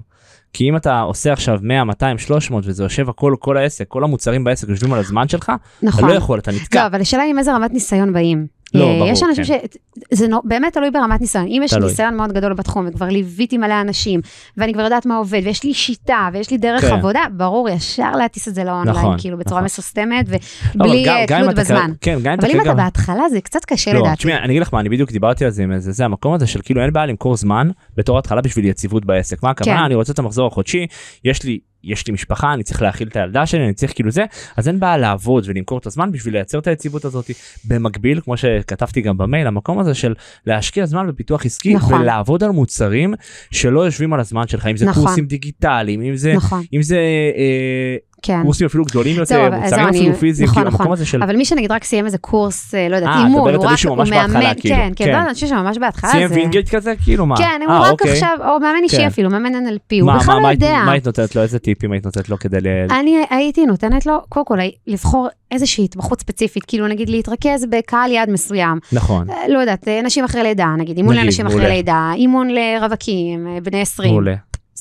כי 0.52 0.68
אם 0.68 0.76
אתה 0.76 1.00
עושה 1.00 1.32
עכשיו 1.32 1.58
100, 1.62 1.84
200, 1.84 2.18
300 2.18 2.64
וזה 2.66 2.82
יושב 2.82 3.08
הכל, 3.08 3.34
כל 3.38 3.56
העסק, 3.56 3.88
כל 3.88 4.04
המוצרים 4.04 4.44
בעסק 4.44 4.68
יושבים 4.68 4.92
על 4.92 4.98
הזמן 4.98 5.28
שלך, 5.28 5.44
אתה 5.44 5.86
נכון. 5.86 6.08
לא 6.08 6.14
יכול, 6.14 6.38
אתה 6.38 6.52
נתקע. 6.52 6.80
לא, 6.82 6.86
אבל 6.86 7.00
השאלה 7.00 7.22
היא 7.22 7.30
עם 7.30 7.38
איזה 7.38 7.54
רמת 7.54 7.72
ניסיון 7.72 8.12
באים. 8.12 8.46
לא, 8.74 8.84
אה, 8.84 8.98
ברור, 8.98 9.08
יש 9.08 9.22
אנשים 9.22 9.44
כן. 9.44 9.58
ש... 9.72 9.76
זה 10.18 10.28
נו- 10.28 10.40
באמת 10.44 10.72
תלוי 10.72 10.90
ברמת 10.90 11.20
ניסיון. 11.20 11.46
אם 11.46 11.60
יש 11.64 11.74
תלוי. 11.74 11.88
ניסיון 11.88 12.16
מאוד 12.16 12.32
גדול 12.32 12.52
בתחום, 12.54 12.86
וכבר 12.88 13.06
ליוויתי 13.08 13.58
מלא 13.58 13.80
אנשים, 13.80 14.20
ואני 14.56 14.72
כבר 14.74 14.82
יודעת 14.82 15.06
מה 15.06 15.16
עובד, 15.16 15.40
ויש 15.44 15.64
לי 15.64 15.74
שיטה, 15.74 16.28
ויש 16.32 16.50
לי 16.50 16.58
דרך 16.58 16.80
כן. 16.84 16.92
עבודה, 16.92 17.20
ברור, 17.36 17.68
ישר 17.68 18.10
להטיס 18.12 18.48
את 18.48 18.54
זה 18.54 18.64
לאונליין, 18.64 18.98
נכון, 18.98 19.16
כאילו 19.18 19.38
בצורה 19.38 19.56
נכון. 19.60 19.64
מסוסתמת, 19.64 20.26
ובלי 20.28 21.04
גם- 21.06 21.16
אה, 21.16 21.24
גם 21.28 21.40
תלות 21.42 21.52
אתה 21.54 21.60
בזמן. 21.60 21.90
כ- 22.00 22.04
כן, 22.04 22.18
גם 22.22 22.36
אבל 22.40 22.50
אם 22.50 22.60
אתה 22.60 22.74
בהתחלה, 22.74 23.28
זה 23.28 23.40
קצת 23.40 23.64
קשה 23.64 23.92
לא, 23.92 24.00
לדעתי. 24.00 24.16
תשמעי, 24.16 24.34
אני 24.34 24.52
אגיד 24.52 24.62
לך 24.62 24.74
מה, 24.74 24.80
אני 24.80 24.88
בדיוק 24.88 25.12
דיברתי 25.12 25.44
על 25.44 25.50
זה 25.50 25.62
עם 25.62 25.72
איזה, 25.72 25.92
זה 25.92 26.04
המקום 26.04 26.34
הזה 26.34 26.46
של 26.46 26.60
כאילו 26.62 26.82
אין 26.82 26.92
בעיה 26.92 27.06
למכור 27.06 27.36
זמן 27.36 27.68
בתור 27.96 28.18
התחלה 28.18 28.40
בשביל 28.40 28.64
יציבות 28.64 29.04
בעסק. 29.04 29.42
מה 29.42 29.50
הכוונה? 29.50 29.76
כן. 29.78 29.84
אני 29.84 29.94
רוצה 29.94 30.12
את 30.12 30.18
המחזור 30.18 30.46
החודשי, 30.46 30.86
יש 31.24 31.42
לי, 31.42 31.58
יש 31.84 32.06
לי 32.06 32.12
משפחה, 32.12 32.54
אני 32.54 32.62
צריך 32.62 32.82
להאכיל 32.82 33.08
את 33.08 33.16
הילדה 33.16 33.46
שלי, 33.46 33.64
אני 33.64 33.74
צריך 33.74 33.94
כאילו 33.94 34.10
זה, 34.10 34.24
אז 34.56 34.68
אין 34.68 34.80
בעיה 34.80 34.96
לעבוד 34.96 35.44
ולמכור 35.46 35.78
את 35.78 35.86
הזמן 35.86 36.12
בשביל 36.12 36.34
לייצר 36.34 36.58
את 36.58 36.66
היציבות 36.66 37.04
הזאת. 37.04 37.30
במקביל, 37.64 38.20
כמו 38.20 38.36
שכתבתי 38.36 39.00
גם 39.00 39.18
במייל, 39.18 39.46
המקום 39.46 39.78
הזה 39.78 39.94
של 39.94 40.14
להשקיע 40.46 40.86
זמן 40.86 41.06
בפיתוח 41.06 41.46
עסקי 41.46 41.74
נכון. 41.74 42.00
ולעבוד 42.00 42.44
על 42.44 42.50
מוצרים 42.50 43.14
שלא 43.50 43.80
יושבים 43.80 44.12
על 44.12 44.20
הזמן 44.20 44.48
שלך, 44.48 44.66
אם 44.66 44.76
זה 44.76 44.86
נכון. 44.86 45.04
קורסים 45.04 45.26
דיגיטליים, 45.26 46.02
אם 46.02 46.16
זה, 46.16 46.34
נכון. 46.34 46.62
אם 46.72 46.82
זה 46.82 46.98
אה, 47.36 47.96
כן. 48.26 48.42
קורסים 48.42 48.66
אפילו 48.66 48.84
גדולים 48.84 49.16
יותר, 49.16 49.24
זהו, 49.24 49.60
מוצרים 49.60 49.88
אפילו 49.88 50.14
פיזיים, 50.14 50.48
נכון, 50.48 50.62
כאילו 50.62 50.70
המקום 50.70 50.84
נכון. 50.84 50.92
הזה 50.92 51.06
של 51.06 51.22
אבל 51.22 51.36
מי 51.36 51.44
שנגיד 51.44 51.72
רק 51.72 51.84
סיים 51.84 52.06
איזה 52.06 52.18
קורס, 52.18 52.74
אה, 52.74 52.88
לא 52.88 52.96
יודעת, 52.96 53.16
אה, 53.16 53.24
אימון, 53.24 53.54
הוא 53.54 53.64
רק, 53.64 53.78
הוא 53.86 53.96
מאמן, 54.10 54.52
כאילו. 54.56 54.76
כן, 54.76 54.90
כן, 54.96 55.04
כן. 55.04 55.12
לא, 55.12 55.18
אני 55.18 55.34
חושבת 55.34 55.48
שממש 55.48 55.78
בהתחלה 55.78 56.10
סיים. 56.10 56.30
וינגייט 56.30 56.74
כזה, 56.74 56.94
כאילו 57.04 57.26
מה? 57.26 57.36
כן, 57.36 57.60
הוא 57.66 57.72
אה, 57.72 57.80
רק 57.80 57.90
אוקיי. 57.90 58.12
עכשיו, 58.12 58.38
או 58.40 58.60
מאמן 58.60 58.82
אישי 58.82 58.96
כן. 58.96 59.06
אפילו, 59.06 59.30
מאמן 59.30 59.66
NLP, 59.66 60.00
הוא 60.00 60.12
בכלל 60.12 60.42
לא 60.42 60.48
יודע. 60.48 60.82
מה 60.86 60.92
היית 60.92 61.06
נותנת 61.06 61.36
לו, 61.36 61.42
איזה 61.42 61.58
טיפים 61.58 61.92
היית 61.92 62.04
נותנת 62.04 62.28
לו 62.28 62.38
כדי 62.38 62.60
ל... 62.60 62.66
אני 62.90 63.24
הייתי 63.30 63.66
נותנת 63.66 64.06
לו, 64.06 64.20
קודם 64.28 64.46
כל, 64.46 64.58
לבחור 64.86 65.28
איזושהי 65.50 65.84
התמחות 65.84 66.20
ספציפית, 66.20 66.64
כאילו 66.64 66.88
נגיד 66.88 67.08
להתרכז 67.08 67.66
בקהל 67.70 68.12
יעד 68.12 68.30
מסוים. 68.30 68.78
נכון, 68.92 69.26
לא 69.48 69.58
יודעת, 69.58 69.88
נשים 70.04 70.24
אחרי 70.24 70.42
לידה, 70.42 70.74
נגיד, 70.78 70.96
אימון 70.96 71.16
לאנשים 71.16 71.46
אחרי. 71.46 71.68
לידה, 71.68 72.10
אימון 72.14 72.48
לרווקים, 72.50 73.46
בני 73.62 73.80
20, 73.80 74.10
מעולה. 74.10 74.34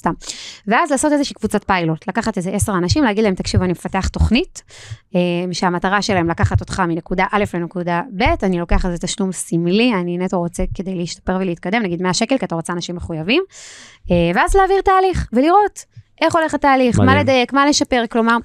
סתם. 0.03 0.13
ואז 0.67 0.91
לעשות 0.91 1.11
איזושהי 1.11 1.35
קבוצת 1.35 1.63
פיילוט, 1.67 2.07
לקחת 2.07 2.38
איזה 2.38 2.51
עשר 2.51 2.73
אנשים, 2.77 3.03
להגיד 3.03 3.23
להם, 3.23 3.35
תקשיבו, 3.35 3.63
אני 3.63 3.71
מפתח 3.71 4.07
תוכנית, 4.07 4.63
אה, 5.15 5.19
שהמטרה 5.51 6.01
שלהם 6.01 6.30
לקחת 6.30 6.59
אותך 6.61 6.80
מנקודה 6.80 7.25
א' 7.31 7.43
לנקודה 7.53 8.01
ב', 8.17 8.23
אני 8.43 8.59
לוקח 8.59 8.85
על 8.85 8.91
זה 8.91 8.97
תשלום 8.97 9.31
סמלי, 9.31 9.93
אני 9.93 10.17
נטו 10.17 10.39
רוצה 10.39 10.63
כדי 10.73 10.95
להשתפר 10.95 11.38
ולהתקדם, 11.39 11.81
נגיד 11.81 12.01
100 12.01 12.13
שקל, 12.13 12.38
כי 12.38 12.45
אתה 12.45 12.55
רוצה 12.55 12.73
אנשים 12.73 12.95
מחויבים, 12.95 13.43
אה, 14.11 14.31
ואז 14.35 14.55
להעביר 14.55 14.81
תהליך 14.81 15.30
ולראות 15.34 15.85
איך 16.21 16.35
הולך 16.35 16.53
התהליך, 16.53 16.99
מה 16.99 17.05
מדהים. 17.05 17.19
לדייק, 17.19 17.53
מה 17.53 17.65
לשפר, 17.65 18.03
כלומר, 18.09 18.38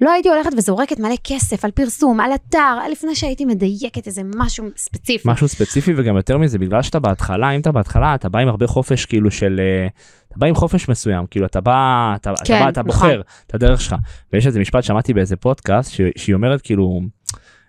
לא 0.00 0.10
הייתי 0.10 0.28
הולכת 0.28 0.50
וזורקת 0.56 0.98
מלא 0.98 1.14
כסף 1.24 1.64
על 1.64 1.70
פרסום, 1.70 2.20
על 2.20 2.30
אתר, 2.34 2.78
לפני 2.92 3.14
שהייתי 3.14 3.44
מדייקת 3.44 4.06
איזה 4.06 4.22
משהו 4.36 4.66
ספציפי. 4.76 5.28
משהו 5.30 5.48
ספציפי 5.48 5.92
וגם 5.96 6.16
יותר 6.16 6.38
מזה 6.38 6.58
בגלל 6.58 6.82
שאתה 6.82 6.98
בהתחלה 6.98 7.50
אם 7.50 7.60
אתה 7.60 7.72
בהתחלה 7.72 8.14
אתה 8.14 8.28
בא 8.28 8.38
עם 8.38 8.48
הרבה 8.48 8.66
חופש 8.66 9.06
כאילו 9.06 9.30
של 9.30 9.60
אה, 9.60 9.88
אתה 10.34 10.40
בא 10.40 10.46
עם 10.46 10.54
חופש 10.54 10.88
מסוים 10.88 11.26
כאילו 11.30 11.46
אתה 11.46 11.60
בא 11.60 12.12
אתה, 12.16 12.32
אתה, 12.32 12.44
כן, 12.44 12.60
בא, 12.64 12.68
אתה 12.68 12.82
נכון. 12.82 12.92
בוחר 12.92 13.20
את 13.46 13.54
הדרך 13.54 13.80
שלך 13.80 13.94
ויש 14.32 14.46
איזה 14.46 14.60
משפט 14.60 14.84
שמעתי 14.84 15.14
באיזה 15.14 15.36
פודקאסט 15.36 15.92
ש, 15.92 16.00
שהיא 16.16 16.34
אומרת 16.34 16.60
כאילו 16.60 17.00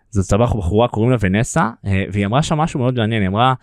זאת 0.10 0.26
סבבה 0.26 0.46
בחורה 0.46 0.88
קוראים 0.88 1.12
לה 1.12 1.18
ונסה 1.20 1.70
אה, 1.86 2.04
והיא 2.12 2.26
אמרה 2.26 2.44
שם 2.44 2.58
משהו 2.58 2.80
מאוד 2.80 2.98
מעניין 2.98 3.22
היא 3.22 3.30
אמרה 3.30 3.54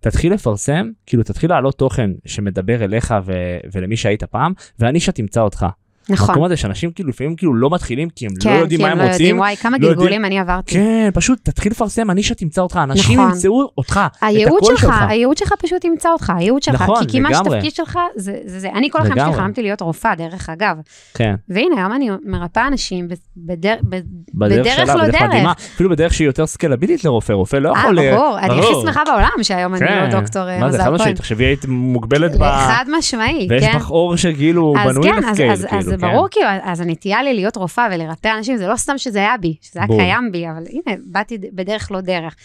תתחיל 0.00 0.32
לפרסם 0.32 0.90
כאילו 1.06 1.22
תתחיל 1.22 1.50
להעלות 1.50 1.78
תוכן 1.78 2.10
שמדבר 2.26 2.84
אליך 2.84 3.14
ו, 3.24 3.32
ולמי 3.72 3.96
שהיית 3.96 4.24
פעם 4.24 4.52
והנישה 4.78 5.12
תמצא 5.12 5.40
אותך. 5.40 5.66
נכון. 6.08 6.28
המקום 6.28 6.44
הזה 6.44 6.56
שאנשים 6.56 6.90
כאילו 6.92 7.08
לפעמים 7.08 7.36
כאילו 7.36 7.54
לא 7.54 7.70
מתחילים 7.70 8.08
כי 8.10 8.26
הם 8.26 8.32
כן, 8.42 8.50
לא 8.50 8.54
יודעים 8.54 8.78
כי 8.80 8.84
מה 8.86 8.92
הם 8.92 8.98
הם 9.00 9.06
לא 9.06 9.10
יודעים, 9.12 9.26
רוצים. 9.28 9.38
וואי, 9.38 9.56
כמה 9.56 9.70
לא 9.70 9.76
יודעים- 9.76 9.92
גלגולים 9.92 10.24
אני 10.24 10.38
עברתי. 10.38 10.74
כן 10.74 11.10
פשוט 11.14 11.38
תתחיל 11.42 11.72
לפרסם 11.72 12.10
הנישה 12.10 12.34
תמצא 12.34 12.60
אותך 12.60 12.80
אנשים 12.82 13.18
נכון. 13.20 13.30
ימצאו 13.32 13.68
אותך 13.78 14.00
את 14.18 14.22
הקול 14.46 14.60
שלך, 14.64 14.80
שלך. 14.80 14.94
הייעוד 15.08 15.36
שלך 15.36 15.52
פשוט 15.52 15.84
ימצא 15.84 16.08
אותך, 16.08 16.32
הייעוד 16.36 16.62
שלך, 16.62 16.82
נכון, 16.82 17.04
כי 17.06 17.18
כמעט 17.18 17.32
לגמרי. 17.32 17.50
שהתפקיד 17.50 17.74
שלך 17.74 17.98
זה 18.16 18.36
זה. 18.44 18.60
זה. 18.60 18.68
אני 18.74 18.90
כל 18.90 18.98
החיים 18.98 19.16
שלי. 19.26 19.32
חלמתי 19.34 19.62
להיות 19.62 19.80
רופאה, 19.80 20.14
דרך 20.14 20.48
אגב. 20.50 20.76
כן. 21.14 21.34
והנה, 21.48 21.76
היום 21.76 21.92
אני 21.92 22.10
מרפאה 22.24 22.66
אנשים 22.66 23.08
בדר- 23.36 23.76
בדרך 23.82 24.10
בדרך 24.34 24.66
שלה, 24.76 24.94
לא 24.94 25.04
בדרך 25.04 25.22
מדהימה, 25.22 25.52
דרך. 25.58 25.66
אפילו 25.74 25.90
בדרך 25.90 26.14
שהיא 26.14 26.26
יותר 26.26 26.46
סקלבילית 26.46 27.04
לרופא, 27.04 27.32
רופא 27.32 27.56
לא 27.56 27.72
אה, 27.76 27.80
יכול... 27.80 28.10
ברור, 28.10 28.38
אני 28.38 28.58
הכי. 28.60 28.68
שמחה 28.82 29.02
בעולם 29.06 29.28
שהיום 29.42 29.74
אני 29.74 29.80
כן. 29.88 30.08
לא 30.12 30.20
דוקטור 30.20 30.48
אה, 30.48 30.60
מה 30.60 30.70
זה, 30.72 30.78
חד. 30.78 30.90
משמעית, 30.90 31.16
תחשבי 31.16 31.44
היית 31.44 31.64
מוגבלת 31.68 32.32
ב... 32.36 32.42
חד 32.42 32.84
משמעי, 32.98 33.46
ויש 33.50 33.64
כן. 33.64 33.72
בך 33.78 33.90
אור 33.90 34.16
שכאילו 34.16 34.74
בנוי 34.84 35.10
כן, 35.12 35.18
לסקייל, 35.30 35.50
אז 35.52 35.91
זה 35.92 36.06
כן. 36.06 36.12
ברור, 36.12 36.28
כאילו, 36.30 36.46
אז 36.62 36.80
הנטייה 36.80 37.22
לי 37.22 37.34
להיות 37.34 37.56
רופאה 37.56 37.88
ולרפא 37.92 38.28
אנשים, 38.38 38.56
זה 38.56 38.66
לא 38.66 38.76
סתם 38.76 38.98
שזה 38.98 39.18
היה 39.18 39.36
בי, 39.36 39.56
שזה 39.62 39.80
היה 39.80 39.86
בול. 39.86 39.96
קיים 39.98 40.32
בי, 40.32 40.48
אבל 40.50 40.64
הנה, 40.70 40.96
באתי 41.04 41.38
בדרך 41.38 41.90
לא 41.90 42.00
דרך. 42.00 42.36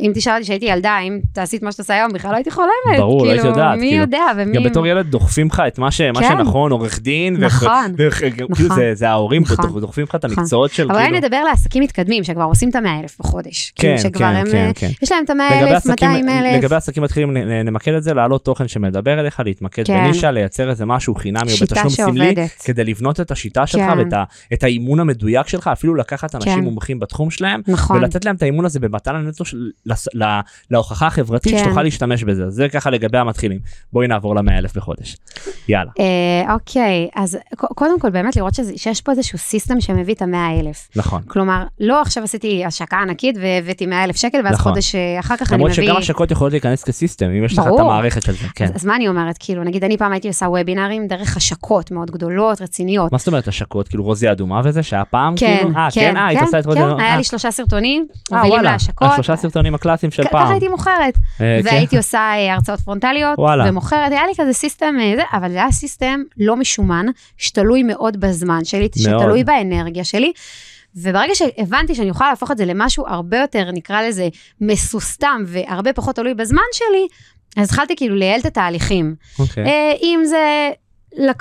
אם 0.00 0.12
תשאל 0.14 0.32
אותי 0.34 0.44
שהייתי 0.44 0.66
ילדה, 0.66 0.98
אם 0.98 1.20
תעשי 1.32 1.56
את 1.56 1.62
מה 1.62 1.72
שאתה 1.72 1.82
עושה 1.82 1.94
היום, 1.94 2.12
בכלל 2.12 2.30
לא 2.30 2.36
הייתי 2.36 2.50
חולמת. 2.50 2.70
ברור, 2.98 3.24
לא 3.24 3.30
הייתי 3.30 3.42
כאילו, 3.42 3.56
יודעת, 3.56 3.78
מי 3.78 3.88
כאילו. 3.88 4.00
יודע, 4.02 4.22
ומי... 4.36 4.52
גם 4.56 4.62
בתור 4.64 4.86
ילד 4.86 5.06
דוחפים 5.06 5.46
לך 5.46 5.62
את 5.68 5.78
מה 5.78 5.90
ש- 5.90 6.00
מה 6.00 6.20
כן. 6.20 6.28
שנכון, 6.38 6.72
עורך 6.72 7.00
דין, 7.00 7.36
ו- 7.36 7.38
נכון, 7.46 7.94
ו- 7.98 8.10
כאילו 8.10 8.48
נכון. 8.50 8.76
זה- 8.76 8.90
זה 8.94 9.08
ההורים 9.10 9.42
נכון. 9.42 9.56
דוח- 9.56 9.78
דוחפים 9.80 10.04
לך 10.04 10.14
את 10.14 10.24
נכון. 10.24 10.38
המקצועות 10.38 10.70
של 10.70 10.90
אבל 10.90 11.02
כאילו... 11.02 11.16
נדבר 11.18 11.44
לעסקים 11.50 11.82
מתקדמים, 11.82 12.24
שכבר 12.24 12.42
עושים 12.44 12.68
את 12.70 12.76
המאה 12.76 13.00
אלף 13.00 13.16
בחודש. 13.20 13.72
כן, 13.76 13.96
כאילו 14.02 14.14
כן, 14.18 14.24
הם, 14.24 14.46
כן, 14.50 14.56
אה, 14.66 14.70
כן. 14.74 14.88
יש 15.02 15.12
להם 15.12 15.24
את 15.24 15.30
המאה 15.30 15.60
אלף, 15.60 15.72
עסקים- 15.72 16.10
200 16.10 16.28
אלף. 16.28 16.58
לגבי 16.58 16.76
עסקים 16.76 17.02
מתחילים 17.02 17.36
נמקד 17.64 17.92
את 17.92 18.02
זה, 18.02 18.14
להעלות 18.14 18.44
תוכן 18.44 18.68
שמדבר 18.68 19.20
אליך, 19.20 19.40
להתמקד 19.44 19.86
כן. 19.86 20.04
בנישה, 20.04 20.30
לייצר 20.30 20.70
איזה 20.70 20.86
משהו 20.86 21.14
חינמי 21.14 21.52
או 21.52 21.66
בתשלום 21.66 21.88
סמלי. 21.88 22.34
כדי 22.64 22.84
לבנות 22.84 23.20
את 23.20 23.30
השיטה 23.30 23.66
שלך 23.66 23.80
כן. 23.80 23.98
ואת 24.50 24.64
האימון 24.64 25.00
המדויק 25.00 25.48
שלך, 25.48 25.68
אפילו 25.72 25.94
לקחת 25.94 26.34
אנשים 26.34 26.54
כן. 26.54 26.60
מומחים 26.60 27.00
בתחום 27.00 27.30
שלהם, 27.30 27.60
נכון. 27.68 27.96
ולתת 27.96 28.24
להם 28.24 28.36
את 28.36 28.42
האימון 28.42 28.64
הזה 28.64 28.80
במתן 28.80 29.14
הנטו 29.16 29.44
של- 29.44 29.70
לס- 29.86 30.08
ל- 30.14 30.40
להוכחה 30.70 31.06
החברתית 31.06 31.52
כן. 31.52 31.58
שתוכל 31.64 31.82
להשתמש 31.82 32.24
בזה. 32.24 32.50
זה 32.50 32.68
ככה 32.68 32.90
לגבי 32.90 33.18
המתחילים. 33.18 33.58
בואי 33.92 34.08
נעבור 34.08 34.34
למאה 34.36 34.58
אלף 34.58 34.76
בחודש. 34.76 35.16
יאללה. 35.68 35.90
אה, 36.00 36.54
אוקיי, 36.54 37.08
אז 37.14 37.38
קודם 37.56 38.00
כל 38.00 38.10
באמת 38.10 38.36
לראות 38.36 38.54
שזה- 38.54 38.72
שיש 38.76 39.00
פה 39.00 39.12
איזשהו 39.12 39.38
סיסטם 39.38 39.80
שמביא 39.80 40.14
את 40.14 40.22
המאה 40.22 40.60
אלף. 40.60 40.88
נכון. 40.96 41.22
כלומר, 41.28 41.64
לא 41.80 42.00
עכשיו 42.00 42.24
עשיתי 42.24 42.64
השקה 42.64 42.96
ענקית 42.96 43.36
והבאתי 43.40 43.86
100 43.86 44.04
אלף 44.04 44.16
שקל, 44.16 44.38
ואז 44.44 44.54
נכון. 44.54 44.72
חודש 44.72 44.94
אה, 44.94 45.20
אחר 45.20 45.36
כך 45.36 45.52
אני 45.52 45.56
למרות 45.58 45.70
מביא... 45.72 45.84
שגם 45.86 45.96
השקות 45.96 46.30
יכולות 46.30 46.52
להיכנס 46.52 46.84
כ 46.84 46.93
system, 46.93 47.26
אם 47.26 47.44
יש 47.44 47.52
לך 47.58 47.64
את. 47.74 47.80
המערכת 47.80 48.22
של 48.22 48.32
זה. 48.32 48.38
כן. 48.54 48.64
אז, 48.64 48.70
אז 48.74 48.84
מה 48.84 48.96
אני 48.96 49.08
אומרת? 49.08 49.36
כאילו, 49.40 49.64
נגיד 49.64 49.84
אני 49.84 49.96
פעם 49.98 50.12
הייתי 50.12 50.28
עושה 50.28 50.46
וובינרים 50.46 51.06
דרך 51.06 51.36
השקות 51.36 51.90
מאוד 51.90 52.10
גדולות, 52.10 52.60
רציניות. 52.62 53.12
מה 53.12 53.18
זאת 53.18 53.26
אומרת 53.26 53.48
השקות? 53.48 53.88
כאילו 53.88 54.04
רוזי 54.04 54.30
אדומה 54.32 54.60
וזה 54.64 54.82
שהיה 54.82 55.04
פעם? 55.04 55.34
כן, 55.36 55.56
כאילו? 55.62 55.76
אה, 55.78 55.88
כן, 55.94 56.16
אה, 56.16 56.32
את 56.32 56.36
רוזי 56.66 56.78
כן, 56.78 56.84
אדומה? 56.84 57.02
היה 57.02 57.12
אה, 57.12 57.16
לי 57.16 57.24
שלושה 57.24 57.50
סרטונים, 57.50 58.06
אה, 58.32 58.36
מובילים 58.36 58.52
וואלה. 58.58 58.72
להשקות. 58.72 59.08
השלושה 59.10 59.36
סרטונים 59.36 59.71
הקלאסיים 59.74 60.10
של 60.10 60.24
פעם. 60.24 60.42
ככה 60.42 60.52
הייתי 60.52 60.68
מוכרת, 60.68 61.16
אה, 61.16 61.38
כן. 61.38 61.60
והייתי 61.64 61.96
עושה 61.96 62.18
אה, 62.18 62.54
הרצאות 62.54 62.80
פרונטליות. 62.80 63.38
ומוכרת, 63.68 64.12
היה 64.12 64.26
לי 64.26 64.32
כזה 64.36 64.52
system, 64.52 64.94
אה, 65.00 65.24
אבל 65.32 65.50
זה 65.50 65.56
היה 65.56 65.72
system 65.72 66.20
לא 66.36 66.56
משומן, 66.56 67.06
שתלוי 67.36 67.82
מאוד 67.82 68.20
בזמן 68.20 68.64
שלי. 68.64 68.88
שתלוי 68.96 69.44
באנרגיה 69.44 70.04
שלי. 70.04 70.32
וברגע 70.96 71.34
שהבנתי 71.34 71.94
שאני 71.94 72.08
יכולה 72.08 72.30
להפוך 72.30 72.50
את 72.50 72.58
זה 72.58 72.64
למשהו 72.64 73.06
הרבה 73.06 73.38
יותר, 73.38 73.70
נקרא 73.72 74.02
לזה, 74.02 74.28
מסוסתם 74.60 75.42
והרבה 75.46 75.92
פחות 75.92 76.16
תלוי 76.16 76.34
בזמן 76.34 76.62
שלי, 76.72 77.06
אז 77.56 77.68
התחלתי 77.68 77.96
כאילו 77.96 78.16
לייעל 78.16 78.40
את 78.40 78.46
התהליכים. 78.46 79.14
אוקיי. 79.38 79.64
אה, 79.64 79.92
אם 80.02 80.20
זה 80.24 80.70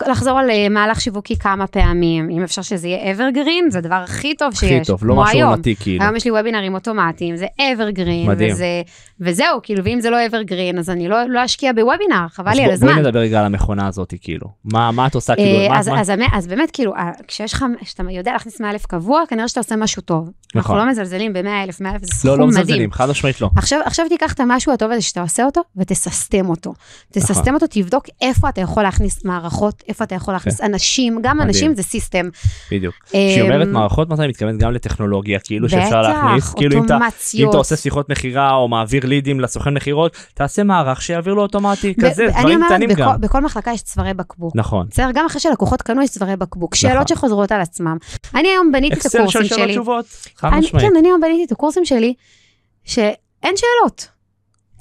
לחזור 0.08 0.40
על 0.40 0.50
אה, 0.50 0.70
מהלך 0.70 1.02
שיווקי 1.02 1.36
כמה 1.36 1.68
פעמים, 1.68 2.30
אם 2.30 2.44
אפשר 2.44 2.62
שזה 2.62 2.88
יהיה 2.88 3.16
evergreen, 3.16 3.70
זה 3.72 3.78
הדבר 3.78 3.96
הכי 3.96 4.36
טוב 4.36 4.54
שיש, 4.56 4.72
הכי 4.72 4.86
טוב, 4.86 5.06
לא 5.06 5.16
משהו 5.16 5.38
היום. 5.38 5.50
עונתי 5.50 5.76
כאילו. 5.80 6.04
היום 6.04 6.16
יש 6.16 6.26
לי 6.26 6.32
וובינרים 6.32 6.74
אוטומטיים, 6.74 7.36
זה 7.36 7.46
evergreen, 7.62 8.28
מדהים. 8.28 8.54
וזה, 8.54 8.82
וזהו, 9.20 9.60
כאילו, 9.64 9.84
ואם 9.84 10.02
זה 10.02 10.10
לא 10.10 10.18
evergreen, 10.28 10.80
אז 10.80 10.90
אני 10.90 11.08
לא, 11.08 11.18
לא 11.28 11.46
אשקיע 11.46 11.72
בוובינר, 11.74 12.28
חבל 12.30 12.52
לי 12.54 12.64
על 12.64 12.72
הזמן. 12.72 12.88
בואי 12.92 13.00
נדבר 13.02 13.20
רגע 13.20 13.40
על 13.40 13.46
המכונה 13.46 13.88
הזאת 13.88 14.14
כאילו. 14.22 14.48
מה 14.66 14.92
מה 14.92 15.08
את 15.08 15.16
עושה 15.16 15.34
אה, 15.34 15.38
כאילו? 15.38 15.70
מה- 15.70 15.80
אז, 15.80 15.88
מה- 15.88 16.00
אז, 16.02 16.10
אז, 16.12 16.20
אז 16.34 16.48
באמת, 16.48 16.72
כאילו, 16.72 16.94
כשיש 17.28 17.54
לך, 17.54 17.66
כשאתה 17.82 18.04
יודע 18.12 18.32
להכניס 18.34 18.62
100 18.62 18.72
אלף 18.72 18.86
קבוע, 18.86 19.22
כנראה 19.30 19.48
שאתה 19.48 19.60
עושה 19.60 19.76
משהו 19.76 20.02
טוב. 20.02 20.30
אנחנו 20.56 20.60
נכון. 20.74 20.78
לא 20.78 20.92
מזלזלים 20.92 21.34
ב-100 21.34 21.64
אלף, 21.64 21.82
100 21.82 21.92
אלף 21.92 22.02
זה 22.02 22.08
לא, 22.08 22.16
סכום 22.18 22.40
לא 22.40 22.48
מדהים. 22.48 22.64
מזלזלים, 22.64 22.92
חד 22.92 23.10
משמעית 23.10 23.42
לא. 23.42 23.50
עכשיו, 23.56 23.80
עכשיו 23.86 24.06
תיקח 24.10 24.34
את 24.34 24.40
המשהו 24.40 24.74
הטוב 24.74 24.92
הזה 24.92 25.02
שאתה 25.02 25.22
עושה 25.22 25.44
אותו, 25.46 25.62
ותססטם 25.78 26.50
אותו. 26.50 26.74
נכון. 27.18 27.54
אותו, 27.54 27.66
תבדוק 27.70 28.06
איפה 28.22 28.50
אתה 28.50 28.62
יכול 28.62 28.84
להכניס 28.84 29.26
מערכות, 29.26 29.61
איפה 29.88 30.04
אתה 30.04 30.16
יכול 30.16 30.34
להכניס 30.34 30.62
אנשים, 30.62 31.20
גם. 31.24 31.42
אנשים 31.42 31.76
זה 31.76 31.84
סיסטם. 31.84 32.30
בדיוק. 32.72 32.96
כשהיא 33.06 33.42
אומרת 33.42 33.68
אמ, 33.68 33.74
מערכות, 33.74 34.12
אני 34.12 34.28
מתכוונת 34.28 34.60
גם 34.60 34.72
לטכנולוגיה, 34.72 35.40
כאילו 35.40 35.70
שאפשר 35.70 36.02
להכניס, 36.02 36.54
כאילו 36.54 36.78
אם 36.80 36.86
אתה... 36.86 36.98
אם. 37.34 37.50
אתה 37.50 37.58
עושה 37.58 37.76
שיחות 37.76 38.10
מכירה 38.10 38.54
או 38.54 38.68
מעביר 38.68 39.06
לידים 39.06 39.40
לסוכן 39.40 39.74
מכירות, 39.74 40.18
תעשה 40.34 40.64
מערך 40.64 41.02
שיעביר 41.02 41.34
לו 41.34 41.42
אוטומטי, 41.42 41.94
כזה, 42.02 42.28
דברים 42.40 42.60
קטנים 42.66 42.90
גם. 42.94 43.22
בכל 43.22 43.42
מחלקה 43.42 43.72
יש 43.72 43.82
צווארי 43.82 44.14
בקבוק. 44.14 44.56
נכון. 44.56 44.88
בסדר, 44.92 45.10
גם 45.14 45.26
אחרי 45.26 45.42
שלקוחות 45.42 45.82
קנו 45.82 46.02
יש 46.02 46.10
צווארי 46.10 46.36
בקבוק, 46.36 46.76
נכון. 46.76 46.90
שאלות 46.90 47.08
שחוזרות 47.08 47.52
על 47.52 47.62
עצמם. 47.62 47.98
אני 48.36 48.48
היום 48.48 48.72
בניתי 48.72 48.96
את 49.00 49.06
הקורסים 49.06 49.44
שלי. 49.44 49.78
כן, 50.80 50.96
אני 51.00 51.08
היום 51.08 51.22
בניתי 51.22 51.44
את 51.46 51.52
הקורסים 51.52 51.86
שלי, 51.86 52.14
שאין 52.84 53.56
שאלות. 53.56 54.08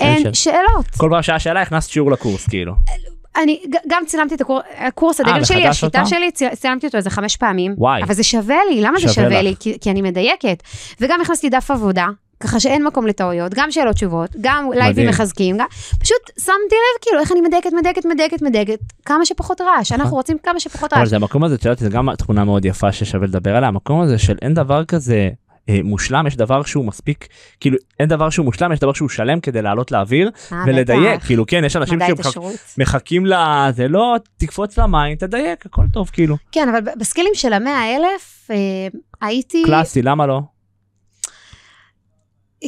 אין 0.00 0.18
שאלות. 0.18 0.34
שאלות. 0.34 0.86
כל 0.96 1.08
פעם 1.12 1.22
שהיה 1.22 1.38
שאלה 1.38 1.62
הכנסת 1.62 1.90
שיעור 1.90 2.10
לקורס, 2.10 2.48
כאילו. 2.48 2.74
אני 3.42 3.60
גם 3.88 4.02
צילמתי 4.06 4.34
את 4.34 4.40
הקורס, 4.40 4.62
הקורס 4.78 5.20
הדגל 5.20 5.44
שלי, 5.44 5.66
השיטה? 5.66 6.06
שלי, 6.06 6.30
צי- 6.30 6.56
צילמתי 6.56 6.86
אותו 6.86 6.98
איזה 6.98 7.10
חמש 7.10 7.36
פעמים. 7.36 7.74
וואי. 7.78 8.02
אבל 8.02 8.14
זה 8.14 8.22
שווה 8.22 8.56
לי, 8.70 8.80
למה 8.80 9.00
זה 9.00 9.08
שווה 9.08 9.28
לך. 9.28 9.42
לי? 9.42 9.54
כי, 9.60 9.78
כי 9.80 9.90
אני 9.90 10.02
מדייקת. 10.02 10.62
וגם 11.00 11.20
הכנסתי 11.20 11.48
דף 11.48 11.70
עבודה, 11.70 12.06
ככה 12.40 12.60
שאין 12.60 12.84
מקום 12.84 13.06
לטעויות, 13.06 13.54
גם 13.54 13.70
שאלות 13.70 13.94
תשובות, 13.94 14.30
גם 14.40 14.70
לייבים. 14.74 15.08
מחזקים, 15.08 15.56
גם... 15.58 15.66
פשוט 16.00 16.16
שמתי 16.38 16.50
לב 16.74 17.02
כאילו 17.02 17.20
איך 17.20 17.32
אני 17.32 17.40
מדייקת, 17.40 17.70
מדייקת, 17.72 18.04
מדייקת, 18.06 18.42
מדייקת, 18.42 18.78
כמה 19.04 19.26
שפחות 19.26 19.60
רעש, 19.60 19.92
אנחנו 19.92 20.16
רוצים 20.16 20.36
כמה 20.42 20.60
שפחות 20.60 20.92
אבל 20.92 21.00
רעש. 21.00 21.10
זה 21.10 21.16
המקום 21.16 21.44
הזה, 21.44 21.54
את 21.54 21.64
יודעת, 21.64 21.78
זה 21.78 21.88
גם 21.88 22.14
תכונה 22.16 22.44
מאוד 22.44 22.64
יפה 22.64 22.92
ששווה 22.92 23.26
לדבר 23.26 23.56
עליה, 23.56 23.68
המקום 23.68 24.00
הזה 24.00 24.18
של 24.18 24.36
אין 24.42 24.54
דבר 24.54 24.84
כזה 24.84 25.14
אה, 25.14 25.49
מושלם, 25.84 26.26
יש 26.26 26.36
דבר 26.36 26.62
שהוא 26.62 26.84
מספיק, 26.84 27.28
כאילו 27.60 27.76
אין 28.00 28.08
דבר 28.08 28.30
שהוא 28.30 28.44
מושלם, 28.44 28.72
יש 28.72 28.78
דבר 28.78 28.92
שהוא 28.92 29.08
שלם 29.08 29.40
כדי 29.40 29.62
לעלות 29.62 29.90
לאוויר 29.92 30.30
אה, 30.52 30.62
ולדייק. 30.66 31.22
כאילו 31.22 31.46
כן, 31.46 31.62
יש 31.64 31.76
אנשים 31.76 31.98
שמחכים 32.74 33.26
לזה, 33.26 33.88
לא, 33.88 34.16
תקפוץ 34.36 34.78
למים, 34.78 35.16
תדייק, 35.16 35.66
הכל 35.66 35.84
טוב, 35.92 36.10
כאילו. 36.12 36.36
כן, 36.52 36.68
אבל 36.68 36.92
בסקילים 36.98 37.32
של 37.34 37.52
המאה 37.52 37.96
אלף, 37.96 38.50
אה, 38.50 38.56
הייתי... 39.20 39.62
קלאסי, 39.66 40.02
למה 40.02 40.26
לא? 40.26 40.40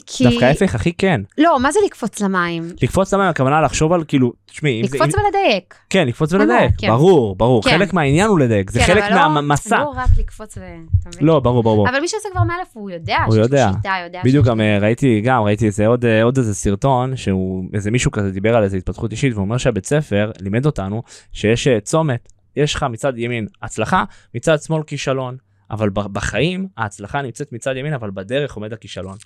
כי... 0.06 0.24
דווקא 0.24 0.44
ההפך, 0.44 0.74
הכי 0.74 0.92
כן. 0.92 1.20
לא, 1.38 1.60
מה 1.60 1.72
זה 1.72 1.78
לקפוץ 1.86 2.20
למים? 2.20 2.68
לקפוץ 2.82 3.14
למים, 3.14 3.26
הכוונה 3.26 3.60
לחשוב 3.60 3.92
על 3.92 4.04
כאילו, 4.08 4.32
תשמעי. 4.46 4.82
לקפוץ 4.82 5.00
אם- 5.14 5.20
ולדייק. 5.24 5.74
כן, 5.90 6.06
לקפוץ 6.08 6.32
ולדייק, 6.32 6.72
כן. 6.78 6.88
ברור, 6.88 7.36
ברור. 7.36 7.62
כן. 7.62 7.70
חלק 7.70 7.92
מהעניין 7.94 8.28
הוא 8.28 8.38
לדייק, 8.38 8.70
זה 8.70 8.78
כן, 8.80 8.86
חלק 8.86 9.04
לא- 9.10 9.28
מהמסע. 9.28 9.78
לא 9.78 9.92
רק 9.96 10.10
לקפוץ 10.18 10.58
ו... 10.58 10.60
לא, 11.20 11.40
ברור, 11.40 11.62
ברור. 11.62 11.88
אבל 11.88 12.00
מי 12.00 12.08
שעושה 12.08 12.28
כבר 12.32 12.42
מאלף 12.42 12.68
הוא 12.72 12.90
יודע, 12.90 13.18
הוא 13.26 13.34
שיש 13.34 13.42
יודע. 13.44 13.70
שיטה, 13.76 13.94
יודע. 14.04 14.20
בדיוק 14.24 14.46
גם 14.46 14.60
ראיתי 14.80 15.20
גם 15.20 15.42
ראיתי 15.42 15.66
איזה 15.66 15.86
עוד 15.86 16.04
אה, 16.04 16.22
עוד 16.22 16.38
איזה 16.38 16.54
סרטון 16.54 17.16
שהוא 17.16 17.64
איזה 17.74 17.90
מישהו 17.90 18.10
כזה 18.10 18.30
דיבר 18.30 18.56
על 18.56 18.62
איזה 18.62 18.76
התפתחות 18.76 19.10
אישית 19.12 19.34
ואומר 19.34 19.56
שהבית 19.56 19.86
ספר 19.86 20.30
לימד 20.40 20.66
אותנו 20.66 21.02
שיש 21.32 21.66
אה, 21.68 21.80
צומת 21.80 22.28
יש 22.56 22.74
לך 22.74 22.86
מצד 22.90 23.18
ימין 23.18 23.46
הצלחה 23.62 24.04
מצד 24.34 24.62
שמאל 24.62 24.82
כישלון 24.82 25.36
אבל 25.72 25.90
בחיים 25.90 26.66
ההצלחה 26.76 27.22
נמצאת 27.22 27.52
מצד 27.52 27.76
ימין 27.76 27.94
אבל 27.94 28.10
בדרך 28.10 28.54
עומד 28.54 28.72
הכישלון. 28.72 29.16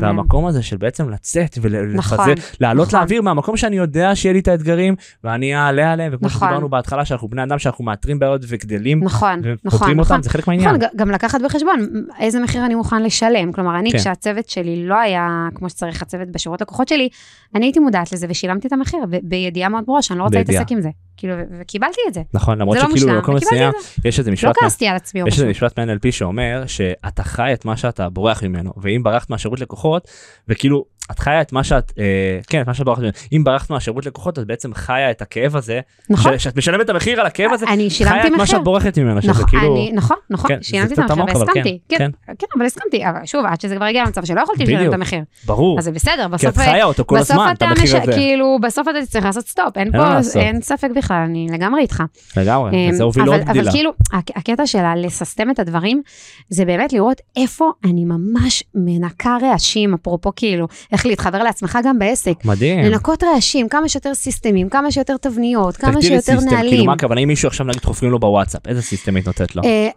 והמקום 0.00 0.46
הזה 0.46 0.62
של 0.62 0.76
בעצם 0.76 1.10
לצאת 1.10 1.58
ולפזר 1.60 1.96
נכון, 1.96 2.28
לעלות 2.60 2.88
נכון. 2.88 3.00
לאוויר 3.00 3.22
מהמקום 3.22 3.56
שאני 3.56 3.76
יודע 3.76 4.16
שיהיה 4.16 4.32
לי 4.32 4.38
את 4.38 4.48
האתגרים 4.48 4.94
ואני 5.24 5.56
אעלה 5.56 5.92
עליהם 5.92 6.12
וכמו 6.14 6.28
נכון. 6.28 6.48
שדיברנו 6.48 6.68
בהתחלה 6.68 7.04
שאנחנו 7.04 7.28
בני 7.28 7.42
אדם 7.42 7.58
שאנחנו 7.58 7.84
מאתרים 7.84 8.18
בעיות 8.18 8.40
וגדלים 8.48 9.04
נכון, 9.04 9.38
נכון, 9.38 9.52
ופותרים 9.66 10.00
נכון. 10.00 10.14
אותם 10.16 10.22
זה 10.22 10.30
חלק 10.30 10.48
מהעניין. 10.48 10.74
נכון, 10.74 10.88
גם 10.96 11.10
לקחת 11.10 11.40
בחשבון 11.44 11.80
איזה 12.20 12.40
מחיר 12.40 12.66
אני 12.66 12.74
מוכן 12.74 13.02
לשלם. 13.02 13.52
כלומר, 13.52 13.78
אני, 13.78 13.92
כן. 13.92 13.98
כשהצוות 13.98 14.48
שלי 14.48 14.86
לא 14.86 15.00
היה 15.00 15.48
כמו 15.54 15.70
שצריך, 15.70 16.02
הצוות 16.02 16.28
בשירות 16.28 16.60
לקוחות 16.60 16.88
שלי, 16.88 17.08
אני 17.54 17.66
הייתי 17.66 17.80
מודעת 17.80 18.12
לזה 18.12 18.26
ושילמתי 18.30 18.68
את 18.68 18.72
המחיר, 18.72 19.00
בידיעה 19.22 19.68
מאוד 19.68 19.84
ברורה 19.86 20.02
שאני 20.02 20.18
לא 20.18 20.24
רוצה. 20.24 20.38
להתעסק 20.38 20.72
עם 20.72 20.80
זה. 20.80 20.88
כאילו, 21.16 21.34
וקיבלתי 21.60 22.00
את 22.08 22.14
זה. 22.14 22.22
נכון 22.34 22.58
למרות 22.58 22.76
לא 22.76 22.82
שכאילו 22.90 23.14
במקום 23.14 23.36
מסוים. 23.36 23.72
יש 24.04 24.18
איזה 24.18 24.30
לא 24.30 24.34
משפט 24.34 24.56
כעסתי 24.60 24.88
על 24.88 24.96
עצמי 24.96 25.22
או 25.22 25.28
יש 25.28 25.34
איזה 25.34 25.46
משהו. 25.50 25.66
משפט 25.66 25.78
מ-NLP 25.90 26.12
שאומר 26.12 26.64
שאתה 26.66 27.24
חי 27.24 27.52
את 27.52 27.64
מה 27.64 27.76
שאתה 27.76 28.08
בורח 28.08 28.42
ממנו 28.42 28.72
ואם 28.76 29.02
ברחת 29.02 29.30
מהשירות 29.30 29.60
לקוחות 29.60 30.08
וכאילו 30.48 30.84
את 31.10 31.18
חיה 31.18 31.40
את 31.40 31.52
מה 31.52 31.64
שאת 31.64 31.92
אה, 31.98 32.04
כן 32.48 32.60
את 32.60 32.66
מה 32.66 32.74
שאת 32.74 32.86
ממנו 32.86 33.10
אם 33.32 33.44
ברחת 33.44 33.70
מהשירות 33.70 34.06
לקוחות 34.06 34.38
את 34.38 34.46
בעצם 34.46 34.74
חיה 34.74 35.10
את 35.10 35.22
הכאב 35.22 35.56
הזה 35.56 35.80
נכון, 36.10 36.38
ש- 36.38 36.44
שאת 36.44 36.56
משלמת 36.56 36.80
את 36.84 36.90
המחיר 36.90 37.20
על 37.20 37.26
הכאב 37.26 37.52
הזה 37.52 37.66
אני 37.68 37.76
חיה 37.76 37.90
שילמתי 37.90 38.18
את 38.26 38.32
מה 38.32 38.36
מחיר. 38.42 38.46
שאת 38.56 38.64
בורחת 38.64 38.98
ממנו 38.98 39.22
שזה 39.22 39.30
נכון, 39.30 39.44
כאילו 39.46 39.62
אני- 39.76 39.92
נכון, 39.94 40.16
נכון, 40.30 40.48
כן, 40.50 40.56
זה 40.62 40.68
שילמתי 40.68 40.94
את 40.94 41.10
המחיר 41.10 41.24
והסכמתי. 41.38 41.78
כן, 41.88 41.96
כן, 41.98 42.10
כן, 42.38 42.46
אבל 42.56 42.66
הסכמתי, 42.66 43.08
אבל 43.08 43.18
שוב, 43.24 43.44
עד 43.46 43.60
שזה 43.60 43.76
כבר 43.76 43.84
הגיע 43.84 44.04
למצב 44.04 44.24
שלא 44.24 44.40
יכולתי 44.40 44.64
לשלם. 44.64 44.88
את 44.88 44.94
המחיר. 44.94 45.20
ברור 45.46 45.78
אז 45.78 45.84
זה 45.84 45.92
בסדר, 45.92 46.26
כי 46.38 46.46
את 46.48 46.52
בסוף... 46.52 46.64
חיה 46.64 46.84
אותו 46.84 47.04
כל 47.06 47.16
בסוף 47.18 47.30
הזמן 47.30 47.52
את 47.56 47.62
המחיר 47.62 47.96
הזה 48.02 48.12
כאילו, 48.12 48.58
בסוף 48.62 48.88
אתה 48.88 49.02
תצטרך 49.02 49.24
לעשות 49.24 49.46
סטופ, 49.46 49.76
אין 49.76 49.92
פה. 49.92 50.18
אין 50.40 50.60
ספק 50.62 50.88
בכלל, 50.96 51.16
אני 51.16 51.46
לגמרי 51.52 51.80
איתך. 51.82 52.02
לגמרי 52.36 52.88
וזה 52.92 53.02
הוביל 53.04 53.22
אבל- 53.22 53.30
לעוד 53.32 53.42
אבל 53.48 53.54
גדילה 53.54 53.72
כאילו, 53.72 53.90
הק- 54.12 54.36
הקטע 54.36 54.66
של 54.66 54.78
לססטם 54.96 55.50
את 55.50 55.58
הדברים, 55.58 56.02
זה 56.48 56.64
באמת 56.64 56.92
לראות 56.92 57.20
איפה 57.36 57.70
אני 57.84 58.04
ממש 58.04 58.62
מנקה 58.74 59.36
רעשים, 59.42 59.94
אפרופו 59.94 60.32
כאילו, 60.36 60.66
איך 61.00 61.06
להתחבר 61.06 61.42
לעצמך 61.42 61.78
גם 61.84 61.98
בעסק. 61.98 62.44
מדהים 62.44 62.78
לנקות 62.78 63.22
רעשים, 63.24 63.68
כמה 63.68 63.88
שיותר 63.88 64.14
סיסטמים, 64.14 64.68
כמה 64.68 64.92
שיותר 64.92 65.16
תבניות, 65.16 65.76
כמה 65.76 66.02
שיותר 66.02 66.20
system, 66.20 66.36
כאילו 66.36 66.56
נהלים. 66.56 66.86
מה 66.86 66.92
הכוונה 66.92 67.20
אם 67.20 67.28
מישהו 67.28 67.48
עכשיו 67.48 67.66
נגיד 67.66 67.84
חופרים 67.84 68.12
לו 68.12 68.18
בוואטסאפ 68.18 68.66
איזה 68.66 68.82
system 68.82 69.16
היית 69.16 69.26
נותנת 69.26 69.56
לו 69.56 69.62
אה, 69.64 69.88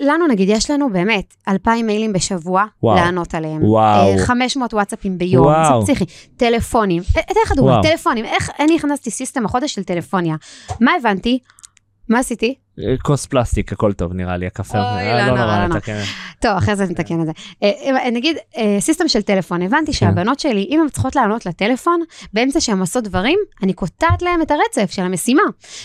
לנו 0.00 0.26
נגיד, 0.26 0.48
יש 0.48 0.70
לנו 0.70 0.92
באמת 0.92 1.34
2,000 1.48 1.86
מיילים 1.86 2.12
בשבוע 2.12 2.64
וואו. 2.82 2.96
לענות 2.96 3.34
עליהם. 3.34 3.64
וואו. 3.64 4.18
אה, 4.18 4.26
500 4.26 4.74
וואטסאפים 4.74 5.18
ביום, 5.18 5.46
וואו. 5.46 5.80
זה 5.80 5.92
פסיכי. 5.94 6.04
טלפונים, 6.36 7.02
אה, 7.16 7.22
אתן 7.30 7.40
לך 7.44 7.52
דוגמא. 7.52 7.82
טלפונים, 7.82 8.24
איך 8.24 8.50
אני 8.60 8.76
הכנסתי 8.76 9.10
system 9.10 9.44
החודש 9.44 9.74
של 9.74 9.82
טלפוניה. 9.82 10.36
מה 10.80 10.92
הבנתי? 11.00 11.38
מה 12.08 12.18
עשיתי? 12.18 12.54
כוס 13.02 13.26
פלסטיק 13.26 13.72
הכל 13.72 13.92
טוב 13.92 14.12
נראה 14.12 14.36
לי 14.36 14.46
הקפה 14.46 14.78
אוי, 14.78 15.02
אה, 15.02 15.26
לא 15.26 15.36
לא 15.36 15.38
נורא, 15.40 15.58
לא. 15.58 15.66
נתקן. 15.66 16.02
טוב, 16.40 16.56
אחרי 16.56 16.76
זה 16.76 16.84
נתקן 16.84 17.20
את 17.20 17.26
זה. 17.26 17.32
אה, 17.62 17.70
אה, 18.04 18.10
נגיד, 18.10 18.36
סיסטם 18.80 19.08
של 19.08 19.22
טלפון, 19.22 19.62
הבנתי 19.62 19.92
שהבנות 19.92 20.40
שלי, 20.40 20.66
אם 20.70 20.80
הן 20.80 20.88
צריכות 20.88 21.16
לענות 21.16 21.46
לטלפון, 21.46 22.00
באמצע 22.32 22.60
שהן 22.60 22.80
עושות 22.80 23.04
דברים, 23.04 23.38
אני 23.62 23.72
קוטעת 23.72 24.22
להן 24.22 24.42
את 24.42 24.50
הרצף 24.50 24.90
של 24.90 25.02
המשימה. 25.02 25.42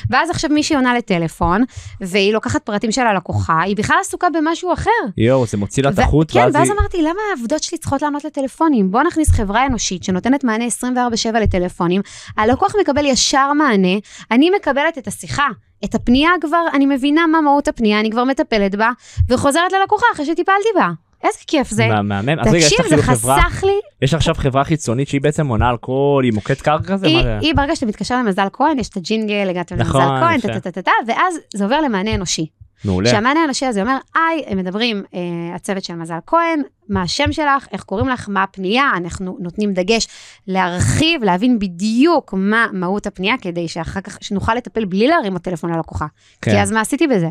ואז 0.09 0.30
עכשיו 0.30 0.49
מישהי 0.49 0.76
עונה 0.76 0.97
לטלפון, 0.97 1.63
והיא 2.01 2.34
לוקחת 2.34 2.63
פרטים 2.63 2.91
של 2.91 3.01
הלקוחה, 3.01 3.61
היא 3.61 3.76
בכלל 3.76 3.97
עסוקה 4.01 4.27
במשהו 4.30 4.73
אחר. 4.73 4.91
יואו 5.17 5.45
זה 5.45 5.57
מוציא 5.57 5.84
לה 5.84 5.89
את 5.89 5.99
החוט 5.99 6.31
כן, 6.31 6.49
ואז 6.53 6.72
אמרתי, 6.72 7.01
למה 7.01 7.19
העבודות 7.31 7.63
שלי 7.63 7.77
צריכות 7.77 8.01
לענות 8.01 8.26
לטלפונים? 8.26 8.91
בוא 8.91 9.03
נכניס 9.03 9.31
חברה 9.31 9.65
אנושית 9.65 10.03
שנותנת 10.03 10.43
מענה 10.43 10.65
24/7 10.65 11.39
לטלפונים, 11.39 12.01
הלקוח 12.38 12.73
מקבל 12.81 13.05
ישר 13.05 13.53
מענה, 13.53 13.97
אני 14.31 14.49
מקבלת 14.49 14.97
את 14.97 15.07
השיחה. 15.07 15.47
את 15.85 15.95
הפנייה 15.95 16.30
כבר, 16.41 16.65
אני 16.73 16.85
מבינה 16.85 17.27
מה 17.27 17.41
מהות 17.41 17.68
הפנייה, 17.68 17.99
אני 17.99 18.11
כבר 18.11 18.23
מטפלת 18.23 18.76
בה, 18.76 18.89
וחוזרת 19.30 19.72
ללקוחה 19.73 20.06
אחרי 20.14 20.26
שטיפלתי 20.26 20.69
בה. 20.76 20.89
איזה 21.23 21.38
כיף 21.47 21.69
זה. 21.69 21.88
מה- 21.88 22.02
מהמם 22.02 22.43
תקשיב, 22.43 22.77
זה 22.89 22.97
חסך 22.97 23.64
לי, 23.64 23.80
יש 24.02 24.14
עכשיו 24.14 24.35
חברה 24.35 24.64
חיצונית 24.64 25.07
שהיא 25.07 25.22
בעצם 25.22 25.47
עונה 25.47 25.69
על 25.69 25.77
כל 25.77 26.22
היא 26.23 26.34
מוקד 26.34 26.53
קרקע 26.53 26.93
כזה 26.93 27.07
היא, 27.41 27.56
ברגע 27.56 27.76
שאתה 27.76 27.85
מתקשר 27.85 28.18
למזל 28.18 28.47
כהן, 28.53 28.80
יש 28.80 28.89
את 28.89 28.97
הג'ינגל, 28.97 29.49
הגעתם 29.49 29.76
נכון, 29.76 30.02
למזל 30.02 30.19
כהן, 30.19 30.38
יפה. 30.39 30.47
טה-טה-טה-טה, 30.47 30.91
ואז 31.07 31.35
זה 31.56 31.64
עובר 31.64 31.81
למענה 31.81 32.15
אנושי. 32.15 32.45
מעולה 32.86 33.10
שהמענה 33.10 33.40
האנושי 33.40 33.66
הזה 33.66 33.82
אומר, 33.82 33.98
היי, 34.16 34.44
הם 34.48 34.57
מדברים, 34.57 35.03
אה, 35.14 35.56
הצוות 35.56 35.84
של 35.84 35.95
מזל 35.95 36.18
כהן, 36.26 36.62
מה 36.90 37.02
השם 37.02 37.32
שלך, 37.32 37.68
איך 37.72 37.84
קוראים 37.84 38.07
לך, 38.07 38.30
מה 38.30 38.44
הפנייה, 38.44 38.91
אנחנו 38.98 39.38
נותנים 39.40 39.74
דגש 39.74 40.07
להרחיב, 40.48 41.24
להבין 41.24 41.60
בדיוק 41.60 42.34
מה 42.38 42.68
מהות 42.74 43.07
הפנייה, 43.07 43.36
כדי 43.41 43.68
שאחר 43.68 44.02
כך, 44.02 44.18
שנוכל 44.22 44.56
לטפל 44.56 44.86
בלי 44.86 45.07
להרים 45.07 45.36
הטלפון 45.36 45.74
ללקוחה. 45.74 46.06
כי 46.41 46.52
כן. 46.52 46.62
אז 46.62 46.72
מה 46.72 46.82
עשיתי 46.82 47.07
בזה? 47.07 47.30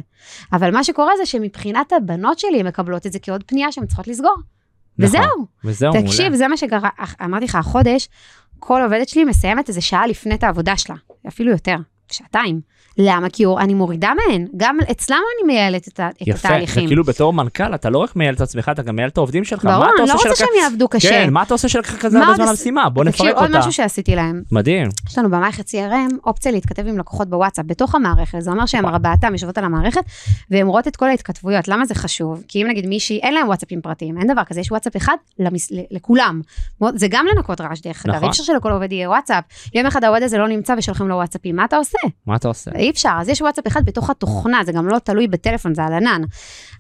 אבל 0.53 0.71
מה 0.71 0.85
שקורה 0.85 1.13
זה 1.17 1.27
שמבחינת 1.27 1.93
הבנות 1.93 2.39
שלי, 2.39 2.61
הן 2.61 2.67
מקבלות 2.67 3.07
את 3.07 3.13
זה 3.13 3.19
כעוד 3.19 3.45
פנייה 3.47 3.73
שהן 3.73 3.87
צריכות 3.87 4.09
לסגור. 4.09 4.37
נכון. 4.99 5.21
וזהו. 5.21 5.47
וזהו 5.65 5.93
מעולה 5.93 6.09
תקשיב, 6.09 6.35
זה 6.35 6.49
מה 6.49 6.57
שקרה, 6.57 6.89
אמרתי 7.25 7.45
לך, 7.45 7.55
החודש, 7.55 8.09
כל 8.59 8.83
עובדת 8.83 9.09
שלי 9.09 9.25
מסיימת 9.25 9.69
איזה 9.69 9.81
שעה 9.81 10.07
לפני 10.07 10.35
את 10.35 10.45
העבודה 10.45 10.77
שלה, 10.77 10.97
אפילו 11.29 11.51
יותר, 11.51 11.77
שעתיים. 12.11 12.61
למה? 12.99 13.29
כי 13.31 13.45
אני 13.59 13.75
מורידה 13.75 14.13
מהן, 14.29 14.47
גם 14.57 14.79
אצלם 14.91 15.17
אני 15.17 15.53
מייעלת 15.53 15.89
את, 15.89 16.01
את 16.01 16.15
יפה 16.27 16.49
התהליכים. 16.49 16.85
וכאילו 16.85 17.05
בתור 17.05 17.33
מנכ"ל 17.33 17.75
אתה 17.75 17.91
לא 17.91 17.99
רק 17.99 18.17
מייעל 18.17 18.35
את 18.35 18.41
עצמך 18.41 18.69
אתה 18.73 18.83
גם 18.83 18.97
מייעל 18.97 19.11
את 19.11 19.17
העובדים 19.17 19.45
שלך 19.45 19.65
ברור, 19.65 19.85
אני 19.85 20.09
לא 20.09 20.13
רוצה 20.13 20.23
שלקח- 20.25 20.35
שהם 20.39 20.49
יעבדו 20.63 20.89
קשה. 20.89 21.09
כן 21.09 21.33
מה 21.33 21.43
אתה 21.43 21.55
עושה 21.55 21.69
שלקח 21.69 21.97
כזה 21.97 22.19
הרבה 22.19 22.29
עוד 22.31 22.37
זמן 22.37 22.49
למשימה 22.49 22.89
בוא 22.89 23.05
תקשיב, 23.05 23.27
נפרק 23.27 23.37
עוד 23.37 23.47
אותה 23.47 23.59
משהו 23.59 23.73
שעשיתי 23.73 24.17
להם, 24.17 24.43
מדהים 24.53 24.89
יש 25.09 25.19
לנו 25.19 25.31
במערכת 25.31 25.69
CRM 25.69 26.15
אופציה 26.27 26.53
להתכתב 26.53 26.87
עם 26.87 26.99
לקוחות 26.99 27.29
בוואטסאפ, 27.29 27.65
בתוך 27.67 27.95
המערכת, 27.95 28.39
זה 28.41 28.51
אומר 28.51 28.67
שהן 28.67 28.85
ארבעתם 28.85 29.33
יושבות 29.33 29.59
על 29.59 29.65
המערכת, 29.65 30.01
והן 30.51 30.67
רואות 30.67 30.89
את 30.89 30.97
כל 30.97 31.09
ההתכתבויות, 31.09 31.69
למה 31.69 31.87
זה 31.87 31.95
חשוב? 31.95 32.43
כי 32.49 32.63
אם 32.63 32.67
נגיד 32.69 32.87
מישהי, 32.87 33.19
אין 33.23 33.35
להם 33.35 33.47
וואטסאפים 33.47 33.81
פרטיים, 33.81 34.19
אין 34.19 34.27
דבר 34.33 34.45
כזה, 34.45 34.61
יש 34.61 34.71
וואטסאפ 34.71 34.97
אחד 34.97 35.17
למס, 35.39 35.69
לכולם. 35.91 36.41
זה 36.95 37.07
גם 37.11 37.27
לנקות 37.37 37.61
רעש 37.61 37.81
דרך 37.81 38.07
אגב, 38.07 38.15
נכון. 38.15 38.25
אי 38.25 38.31
אפשר 38.31 38.43
שלכל 38.43 38.73
עובד 38.73 38.93
יהיה 38.93 39.09
וואטסאפ, 39.11 39.45
יום 39.75 39.87
אחד 39.87 40.05
העובד 40.05 40.23
הזה 40.23 40.39
לא 40.39 40.49
נמצא 40.49 40.75
ושולחים 40.79 41.09
לו 41.09 41.15
וואטסאפים, 41.15 41.57
מה 41.57 41.65
אתה 41.65 41.77
עושה? 41.77 41.99
מה 42.27 42.37
אתה 42.37 42.49
עושה 42.49 42.71
אי 42.85 42.91
אפשר, 42.91 43.13
אז 43.21 43.29
יש 43.29 43.43
וואטסאפ 43.43 43.67
אחד 43.67 43.85
בתוך 43.85 44.11
התוכנה, 44.11 44.65
זה 44.65 44.73
גם 44.73 44.89
לא 44.89 44.99
תלוי 44.99 45.29
בטלפון, 45.29 45.75
זה 45.75 45.85
על 45.85 45.93
ענן. 45.93 46.23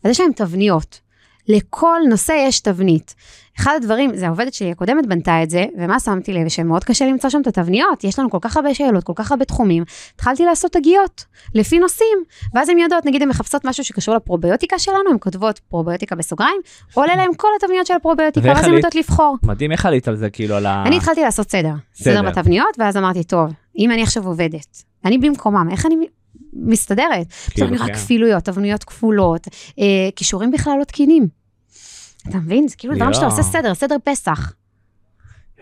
אז 0.05 0.11
יש 0.11 0.21
להם 0.21 0.33
תבניות. 0.33 1.01
לכל 1.49 2.01
נושא 2.09 2.33
יש 2.33 2.61
תבנית. 2.61 3.15
אחד 3.61 3.73
הדברים, 3.77 4.17
זה 4.17 4.27
העובדת 4.27 4.55
שלי 4.55 4.71
הקודמת 4.71 5.07
בנתה 5.07 5.43
את 5.43 5.51
זה, 5.51 5.65
ומה 5.79 6.01
שמתי 6.01 6.33
לב? 6.33 6.49
שמאוד 6.49 6.85
קשה 6.85 7.07
למצוא 7.07 7.31
שם 7.31 7.41
את 7.41 7.47
התבניות, 7.47 8.05
יש 8.05 8.19
לנו 8.19 8.31
כל 8.31 8.39
כך 8.41 8.57
הרבה 8.57 8.75
שאלות, 8.75 9.05
כל 9.05 9.13
כך 9.17 9.31
הרבה 9.31 9.45
תחומים. 9.45 9.85
התחלתי 10.15 10.45
לעשות 10.45 10.73
תגיות, 10.73 11.25
לפי 11.55 11.79
נושאים, 11.79 12.19
ואז 12.55 12.69
הן 12.69 12.79
יודעות, 12.79 13.07
נגיד 13.07 13.23
הן 13.23 13.29
מחפשות 13.29 13.65
משהו 13.65 13.85
שקשור 13.85 14.15
לפרוביוטיקה 14.15 14.79
שלנו, 14.79 15.11
הן 15.11 15.17
כותבות 15.21 15.59
פרוביוטיקה 15.59 16.15
בסוגריים, 16.15 16.61
עולה 16.95 17.17
להן 17.17 17.31
כל 17.37 17.49
התבניות 17.59 17.87
של 17.87 17.95
הפרוביוטיקה, 17.95 18.49
ואז 18.49 18.65
הן? 18.65 18.75
יודעות 18.75 18.95
לבחור. 18.95 19.37
מדהים 19.43 19.73
איך 19.73 19.87
עלית 19.87 20.09
על 20.09 20.17
זה 20.17 20.31
כאילו 20.31 20.57
על 20.57 20.67
ה... 20.67 20.83
אני 20.87 20.97
התחלתי 20.97 21.21
לעשות 21.23 21.51
סדר, 21.51 21.75
סדר. 21.95 22.13
סדר 22.13 22.23
בתבניות, 22.23 22.77
ואז 22.79 22.97
אמרתי, 22.97 23.25
טוב, 23.25 23.53
אם 23.79 23.91
אני 23.91 24.03
עכשיו 24.03 24.27
עובדת, 24.27 24.83
אני 25.05 25.19
במקומם, 25.19 25.69
איך 25.71 25.87
אני 25.87 25.95
מסתדרת? 26.53 27.27
עכשיו 27.47 27.69
אני 27.69 27.77
רק 27.77 27.87
כן. 27.87 27.95
כפילויות, 27.95 28.45
תבניות 28.45 28.85
כפולות, 28.85 29.49
אה, 29.79 30.09
כישורים 30.17 30.51
בכלל 30.51 30.77
לא 30.79 30.85
תקינים. 30.85 31.29
אתה 32.29 32.39
מבין? 32.39 32.69
זה 32.69 32.77
כאילו 32.77 32.95
דברים 32.95 33.15
שאתה. 33.15 33.27
עושה 33.27 33.43
סדר, 33.43 33.75
סדר 33.75 33.97
פסח. 34.05 34.53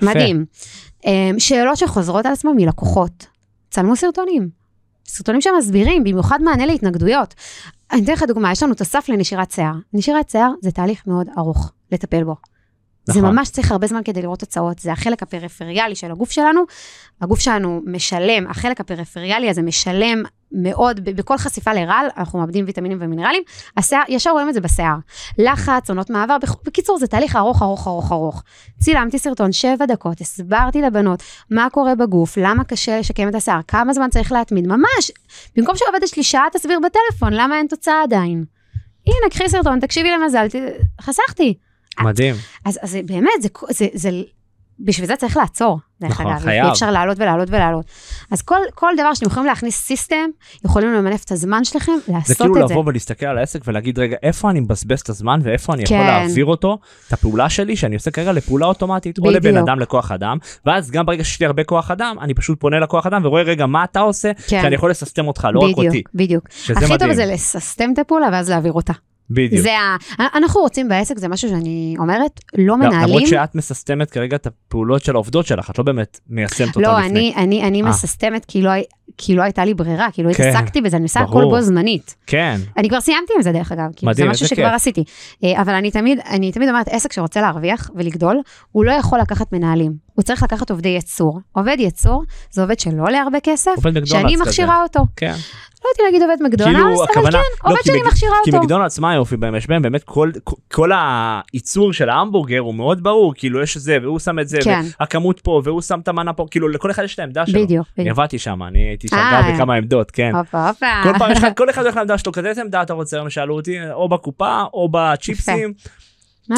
מדהים. 0.02 0.44
אה, 1.06 1.30
שאלות 1.38 1.76
שחוזרות 1.76 2.26
על 2.26 2.32
עצמן 2.32 2.52
מלקוחות. 2.56 3.26
צלמו 3.70 3.96
סרטונים. 3.96 4.48
סרטונים 5.06 5.40
שמסבירים, 5.40 6.04
במיוחד 6.04 6.42
מענה 6.42 6.66
להתנגדויות. 6.66 7.34
אני 7.92 8.04
אתן 8.04 8.12
לך 8.12 8.22
דוגמה, 8.22 8.52
יש 8.52 8.62
לנו 8.62 8.74
תוסף 8.74 9.08
לנשירת 9.08 9.50
שיער. 9.50 9.74
נשירת 9.92 10.30
שיער 10.30 10.50
זה 10.62 10.70
תהליך 10.70 11.06
מאוד 11.06 11.26
ארוך 11.38 11.72
לטפל 11.92 12.24
בו. 12.24 12.36
זה 13.04 13.20
נכון. 13.20 13.34
ממש 13.34 13.48
צריך 13.48 13.72
הרבה 13.72 13.86
זמן 13.86 14.00
כדי 14.04 14.22
לראות 14.22 14.38
תוצאות, 14.38 14.78
זה 14.78 14.92
החלק 14.92 15.22
הפריפריאלי 15.22 15.94
של 15.94 16.10
הגוף 16.10 16.30
שלנו. 16.30 16.62
הגוף 17.20 17.40
שלנו 17.40 17.80
משלם, 17.86 18.46
החלק 18.46 18.80
הפריפריאלי 18.80 19.50
הזה 19.50 19.62
משלם 19.62 20.22
מאוד, 20.52 21.00
בכל 21.04 21.38
חשיפה 21.38 21.72
לרעל, 21.72 22.06
אנחנו 22.16 22.38
מאבדים 22.38 22.64
ויטמינים 22.66 22.98
ומינרלים, 23.00 23.42
השיער, 23.76 24.02
ישר 24.08 24.30
רואים 24.30 24.48
את 24.48 24.54
זה 24.54 24.60
בשיער. 24.60 24.96
לחץ, 25.38 25.90
עונות 25.90 26.10
מעבר, 26.10 26.36
בקיצור, 26.64 26.98
זה 26.98 27.06
תהליך 27.06 27.36
ארוך, 27.36 27.62
ארוך, 27.62 27.86
ארוך, 27.86 28.12
ארוך. 28.12 28.42
צילמתי 28.80 29.18
סרטון 29.18 29.52
שבע 29.52 29.86
דקות, 29.86 30.20
הסברתי 30.20 30.82
לבנות 30.82 31.22
מה 31.50 31.68
קורה 31.72 31.94
בגוף, 31.94 32.36
למה 32.36 32.64
קשה 32.64 32.98
לשקם 32.98 33.28
את 33.28 33.34
השיער, 33.34 33.60
כמה 33.68 33.92
זמן 33.92 34.10
צריך 34.10 34.32
להתמיד, 34.32 34.66
ממש. 34.66 35.10
במקום 35.56 35.76
שעובדת 35.76 36.08
שלי 36.08 36.22
שעה 36.22 36.46
תסביר 36.52 36.78
בטלפון, 36.80 37.32
למה 37.32 37.58
אין 37.58 37.66
תוצאה 37.66 38.02
עדיין. 38.02 38.44
הנה, 39.06 39.30
קחי 39.30 39.48
סרטון, 39.48 39.80
תקשיבי 39.80 40.10
למזל, 40.10 40.48
ת... 40.48 40.54
חסכתי. 41.00 41.54
מדהים. 42.00 42.34
אז, 42.64 42.78
אז 42.82 42.90
זה 42.90 43.00
באמת, 43.06 43.42
זה, 43.42 43.48
זה, 43.70 43.86
זה, 43.94 44.10
בשביל 44.80 45.06
זה 45.06 45.16
צריך 45.16 45.36
לעצור, 45.36 45.78
דרך 46.00 46.10
נכון, 46.10 46.26
אגב. 46.26 46.38
חייב. 46.38 46.64
אי 46.64 46.70
אפשר 46.70 46.90
לעלות 46.90 47.18
ולעלות 47.20 47.48
ולעלות. 47.50 47.84
אז 48.30 48.42
כל, 48.42 48.58
כל 48.74 48.92
דבר 48.98 49.14
שאתם 49.14 49.26
יכולים 49.26 49.46
להכניס 49.46 49.80
סיסטם, 49.80 50.30
יכולים 50.64 50.92
למנף 50.92 51.24
את 51.24 51.32
הזמן 51.32 51.64
שלכם, 51.64 51.92
לעשות 52.08 52.26
זה 52.26 52.34
כאילו 52.34 52.62
את 52.62 52.68
זה. 52.68 52.74
לבוא 52.74 52.84
ולהסתכל 52.86 53.26
על 53.26 53.38
העסק 53.38 53.60
ולהגיד 53.66 53.98
רגע 53.98 54.16
איפה 54.22 54.50
אני 54.50 54.60
מבזבז 54.60 55.00
את 55.00 55.08
הזמן 55.08 55.40
ואיפה 55.42 55.74
אני 55.74 55.82
יכול 55.82 55.96
כן. 55.96 56.06
להעביר 56.06 56.44
אותו 56.44 56.78
את 57.08 57.12
הפעולה 57.12 57.48
שלי 57.48 57.76
שאני 57.76 57.94
עושה 57.94 58.10
כרגע 58.10 58.32
לפעולה 58.32 58.66
אוטומטית 58.66 59.18
או 59.18 59.24
בדיוק. 59.24 59.44
לבן 59.44 59.56
אדם 59.56 59.80
לכוח 59.80 60.12
אדם 60.12 60.38
ואז 60.66 60.90
גם 60.90 61.06
ברגע 61.06 61.24
שיש 61.24 61.40
לי 61.40 61.46
הרבה 61.46 61.64
כוח 61.64 61.90
אדם 61.90 62.16
אני 62.20 62.34
פשוט 62.34 62.60
פונה 62.60 62.80
לכוח 62.80 63.06
אדם 63.06 63.24
ורואה 63.24 63.42
רגע 63.42 63.66
מה 63.66 63.84
אתה 63.84 64.00
עושה 64.00 64.32
כן. 64.34 64.62
שאני 64.62 64.74
יכול 64.74 64.90
לססטם 64.90 65.28
אותך 65.28 65.48
לא 65.52 65.60
רק 65.60 65.76
אותי 65.76 65.88
בדיוק, 65.88 66.08
בדיוק. 66.14 66.44
הכי 66.48 66.74
טוב 66.74 66.92
מדהים 66.94 67.14
זה 67.14 67.26
לססטם 67.26 67.90
את 67.92 67.98
הפעולה 67.98 68.28
ואז 68.32 68.50
להעביר 68.50 68.72
אותה. 68.72 68.92
בדיוק. 69.34 69.62
זה 69.62 69.72
ה... 69.78 69.96
אנחנו 70.38 70.60
רוצים 70.60 70.88
בעסק, 70.88 71.18
זה 71.18 71.28
משהו 71.28 71.48
שאני 71.48 71.94
אומרת, 71.98 72.40
לא 72.58 72.72
לא, 72.72 72.76
מנהלים. 72.76 73.08
למרות 73.08 73.26
שאת 73.26 73.54
מססטמת 73.54 74.10
כרגע 74.10 74.36
את 74.36 74.46
הפעולות 74.46 75.04
של 75.04 75.14
העובדות 75.14 75.46
שלך 75.46 75.70
את 75.70 75.78
לא 75.78 75.84
באמת 75.84 76.20
מיישמת 76.28 76.76
אותן 76.76 76.80
לא, 76.80 76.98
לפני. 76.98 77.08
אני, 77.08 77.34
אני, 77.36 77.62
אני 77.62 77.82
אה. 77.82 77.88
מססטמת 77.88 78.44
כי 78.44 78.62
לא, 78.62 78.70
כי 79.18 79.34
לא 79.34 79.42
הייתה 79.42 79.64
לי 79.64 79.74
ברירה, 79.74 80.08
כי 80.12 80.22
לא 80.22 80.32
כן, 80.32 80.48
התעסקתי 80.48 80.80
בזה, 80.80 80.96
אני 80.96 81.02
עושה 81.04 81.20
הכל. 81.20 81.44
בו 81.44 81.60
זמנית. 81.60 82.14
כן 82.26 82.56
אני 82.76 82.88
כבר 82.88 83.00
סיימתי 83.00 83.32
עם 83.36 83.42
זה 83.42 83.52
דרך 83.52 83.72
אגב, 83.72 83.90
כי 83.96 84.06
זה 84.06 84.10
מדהים, 84.10 84.30
משהו 84.30 84.44
איזה 84.44 84.54
שכבר 84.54 84.64
כיף. 84.66 84.74
עשיתי. 84.74 85.04
אה, 85.44 85.60
אבל 85.62 85.74
אני 85.74 85.90
תמיד, 85.90 86.18
אני 86.30 86.52
תמיד 86.52 86.68
אומרת, 86.68 86.88
עסק 86.88 87.12
שרוצה 87.12 87.40
להרוויח 87.40 87.90
ולגדול, 87.94 88.40
הוא 88.72 88.84
לא 88.84 88.92
יכול 88.92 89.18
לקחת 89.20 89.52
מנהלים. 89.52 89.92
הוא 90.14 90.22
צריך 90.22 90.42
לקחת 90.42 90.70
עובדי 90.70 90.88
ייצור. 90.88 91.40
עובד 91.52 91.76
ייצור 91.78 92.22
זה 92.50 92.62
עובד 92.62 92.80
שלא 92.80 93.02
עולה 93.02 93.20
הרבה 93.20 93.38
כסף, 93.40 93.70
שאני 94.04 94.34
כזה. 94.34 94.44
מכשירה 94.44 94.82
אותו. 94.82 95.00
כן. 95.16 95.34
לא 95.84 95.88
יודעת 95.88 96.04
להגיד 96.12 96.22
עובד 96.22 96.36
מקדונלדס, 96.46 96.78
כאילו 96.82 96.94
אבל 97.04 97.10
הכוונה 97.10 97.30
כן, 97.30 97.38
לא, 97.64 97.70
עובד 97.70 97.78
כי 97.82 97.88
שאני 97.88 97.98
מק- 98.02 98.06
מכשירה 98.06 98.36
כי 98.44 98.50
אותו. 98.50 98.62
מקדונלדס 98.62 98.98
מה 98.98 99.10
היופי 99.10 99.36
בהם 99.36 99.54
יש 99.54 99.66
בהם 99.66 99.82
באמת 99.82 100.04
כל 100.04 100.30
כל 100.72 100.90
הייצור 101.52 101.92
של 101.92 102.08
ההמבורגר 102.08 102.58
הוא 102.58 102.74
מאוד 102.74 103.02
ברור 103.02 103.34
כאילו 103.36 103.62
יש 103.62 103.76
את 103.76 103.82
זה 103.82 103.98
והוא 104.02 104.18
שם 104.18 104.38
את 104.38 104.48
זה 104.48 104.58
כן. 104.64 104.80
והכמות 105.00 105.40
פה 105.40 105.60
והוא 105.64 105.80
שם 105.82 106.00
את 106.00 106.08
המנה 106.08 106.32
פה 106.32 106.46
כאילו 106.50 106.68
לכל 106.68 106.90
אחד 106.90 107.02
יש 107.04 107.14
את 107.14 107.18
העמדה 107.18 107.46
שלו. 107.46 107.62
בדיוק, 107.64 107.86
אני 107.98 108.04
בדיוק. 108.04 108.18
עבדתי 108.18 108.38
שם 108.38 108.62
אני 108.62 108.96
הייתי 109.02 109.16
שם. 109.16 109.48
גר 109.48 109.54
בכמה 109.54 109.74
עמדות 109.74 110.10
כן. 110.10 110.32
הופה, 110.34 110.68
הופה. 110.68 110.86
כל 111.02 111.18
פעם 111.18 111.32
יש 111.32 111.38
לך 111.38 111.46
כל 111.56 111.70
אחד 111.70 111.82
הולך 111.82 111.96
לעמדה 111.96 112.18
שלו 112.18 112.32
כזה 112.32 112.48
איזה 112.48 112.60
עמדה 112.60 112.82
אתה 112.82 112.92
רוצה 112.92 113.16
היום 113.16 113.30
שאלו 113.30 113.54
אותי 113.54 113.90
או 113.92 114.08
בקופה 114.08 114.62
או 114.72 114.88
בצ'יפסים 114.92 115.72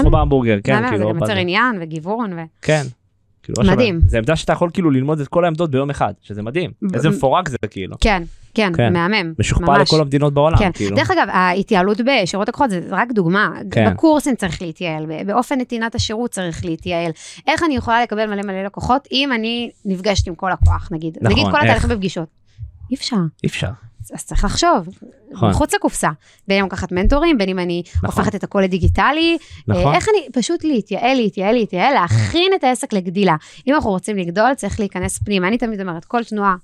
או 0.05 0.11
בהמבורגר 0.11 0.59
כן 0.65 0.73
מהמם, 0.73 0.87
זה 0.87 0.93
כאילו. 0.93 1.11
גם 1.11 1.19
יוצר. 1.19 1.33
עניין 1.33 1.79
וגיוון. 1.81 2.33
ו... 2.33 2.37
כן. 2.63 2.83
כאילו, 3.45 3.55
לא 3.59 3.65
שווה. 3.65 3.75
מדהים. 3.77 4.01
זה 4.07 4.19
עמדה 4.19 4.37
שאתה 4.37 4.53
יכול 4.53 4.71
כאילו 4.73 4.91
ללמוד 4.91 5.21
את 5.21 5.29
כל 5.29 5.45
העמדות 5.45 5.71
ביום 5.71 5.91
אחד 5.91 6.13
שזה 6.23 6.43
מדהים 6.43 6.71
ב- 6.83 6.95
איזה 6.95 7.09
מפורק 7.09 7.49
זה 7.49 7.57
כאילו. 7.71 7.97
כן, 8.01 8.23
כן, 8.55 8.73
כן. 8.77 8.93
מהמם. 8.93 9.33
משוכפל 9.39 9.65
ממש. 9.67 9.89
לכל 9.89 10.01
המדינות 10.01 10.35
בעולם 10.35 10.57
כן. 10.59 10.71
כאילו. 10.75 10.97
דרך 10.97 11.11
אגב, 11.11 11.27
ההתייעלות 11.29 12.01
בשירות 12.07 12.49
לקוחות 12.49 12.71
זה 12.71 12.81
רק 12.91 13.13
דוגמה. 13.13 13.51
כן. 13.71 13.91
בקורסים 13.91 14.35
צריך 14.37 14.63
להתייעל, 14.63 15.07
באופן 15.27 15.59
נתינת 15.61 15.95
השירות 15.95 16.31
צריך 16.31 16.65
להתייעל. 16.65 17.11
איך 17.47 17.63
אני 17.63 17.77
יכולה 17.77 18.03
לקבל 18.03 18.27
מלא 18.27 18.43
מלא 18.43 18.65
לקוחות 18.65 19.09
אם 19.13 19.33
אני 19.33 19.71
נפגשת 19.85 20.29
עם 20.29 20.35
כל 20.35 20.51
לקוח, 20.53 20.89
נגיד. 20.93 21.19
נכון, 21.23 21.33
נגיד 21.39 21.53
כל? 21.53 21.61
התהליכים 21.61 21.91
בפגישות. 21.91 22.29
אי 22.91 22.97
אפשר. 22.97 23.17
אי 23.43 23.49
אפשר. 23.49 23.69
אז 24.15 24.25
צריך 24.25 24.45
לחשוב, 24.45 24.89
נכון. 25.31 25.51
מחוץ 25.51 25.75
לקופסה. 25.75 26.11
בין 26.49 26.59
אם 26.61 26.67
לקחת 26.67 26.93
מנטורים, 26.93 27.39
בין 27.39 27.49
אם 27.49 27.59
אני 27.59 27.83
נכון. 27.97 28.07
הופכת 28.07 28.35
את 28.35 28.45
הכל 28.45 28.61
לדיגיטלי. 28.61 29.39
נכון. 29.69 29.87
אה, 29.87 29.95
איך 29.97 30.09
אני, 30.09 30.33
פשוט 30.33 30.65
להתייעל, 30.65 31.17
להתייעל, 31.17 31.55
להתייעל, 31.55 31.95
להכין 31.95 32.53
את 32.55 32.65
העסק 32.65 32.93
לגדילה. 32.93 33.37
אם 33.67 33.75
אנחנו 33.75 33.91
רוצים 33.91 34.17
לגדול, 34.17 34.55
צריך 34.55 34.81
להיכנס 34.81 35.19
פנימה. 35.19 35.49
אני 35.49 35.59
תמיד 35.59 35.81
אומרת, 35.81 36.05
כל 36.05 36.25
תנועה 36.25 36.55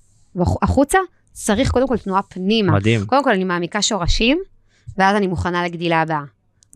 החוצה, 0.63 0.99
צריך 1.33 1.71
קודם 1.71 1.89
כל 1.89 1.97
תנועה 1.97 2.23
פנימה. 2.23 2.73
מדהים. 2.73 3.07
קודם 3.07 3.25
כל 3.25 3.31
אני 3.31 3.45
מעמיקה 3.45 3.83
שורשים, 3.83 4.39
ואז 4.99 5.17
אני 5.17 5.27
מוכנה 5.27 5.65
לגדילה 5.65 6.03
הבאה. 6.03 6.23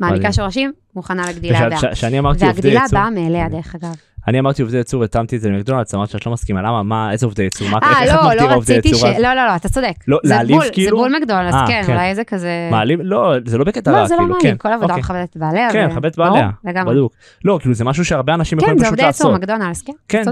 מעמיקה. 0.01 0.32
שורשים, 0.32 0.73
מוכנה 0.97 1.31
לגדילה 1.31 1.59
הבאה. 1.59 1.93
כשאני 1.93 2.19
אמרתי 2.19 2.47
עובדי 2.47 2.61
והגדילה 2.61 2.85
הבאה 2.85 3.11
מאליה, 3.11 3.49
דרך 3.49 3.74
אגב. 3.74 3.95
אני 4.28 4.38
אמרתי 4.38 4.62
עובדי 4.62 4.76
ייצור, 4.76 5.05
התאמתי 5.05 5.36
את 5.36 5.40
זה 5.40 5.51
למקדונלדס, 5.51 5.94
אמרת 5.94 6.09
שאת 6.10 6.26
לא 6.26 6.32
מסכימה, 6.32 6.62
למה, 6.62 6.82
מה, 6.82 7.12
איזה 7.12 7.26
עובדי 7.26 7.42
ייצור, 7.42 7.68
מה, 7.68 7.78
איך 7.82 7.96
אה, 7.96 8.02
איך 8.02 8.14
את 8.14 8.16
לא, 8.16 8.28
מגדירה 8.28 8.51
לא 8.51 8.55
עובדי 8.55 8.78
רציתי 8.78 8.88
ש... 8.94 9.02
ייצור? 9.02 9.22
לא, 9.22 9.34
לא, 9.34 9.46
לא, 9.46 9.56
אתה 9.56 9.68
צודק. 9.68 9.94
לא, 10.09 10.18
זה 10.24 10.34
להעליב 10.34 10.60
כאילו? 10.72 10.96
זה 10.96 11.02
בול 11.02 11.16
מקדונלדס, 11.16 11.55
אה, 11.55 11.66
כן, 11.66 11.82
כן. 11.86 11.92
אולי 11.92 12.14
זה 12.14 12.24
כזה... 12.24 12.68
מעלים, 12.70 12.98
לא, 13.02 13.34
זה 13.46 13.59
לא 13.59 13.64
בקטע 13.64 13.90
לא, 13.90 13.96
רע, 13.96 14.06
זה 14.06 14.14
לא 14.14 14.18
כאילו, 14.18 14.34
מעליב, 14.34 14.51
כן. 14.51 14.56
כל 14.59 14.68
עבודה 14.68 14.86
אוקיי. 14.86 15.01
מכבדת 15.01 15.30
את 15.30 15.36
בעליה. 15.36 15.72
כן, 15.72 15.86
ו- 15.90 15.92
מכבד 15.92 16.06
את 16.06 16.16
ברור, 16.16 16.38
בעליה. 16.64 16.84
בדיוק. 16.84 17.12
לא, 17.44 17.59
כאילו 17.60 17.74
זה 17.74 17.84
משהו 17.84 18.05
שהרבה 18.05 18.34
אנשים 18.34 18.59
כן, 18.59 18.64
יכולים 18.64 18.78
זה 18.78 18.84
פשוט 18.84 18.92
עובדי 18.92 19.06
ייצור, 19.06 19.30
לעשות. 19.30 19.42
מקדונלדס, 19.42 19.82
כן, 19.82 19.92
כן. 20.09 20.22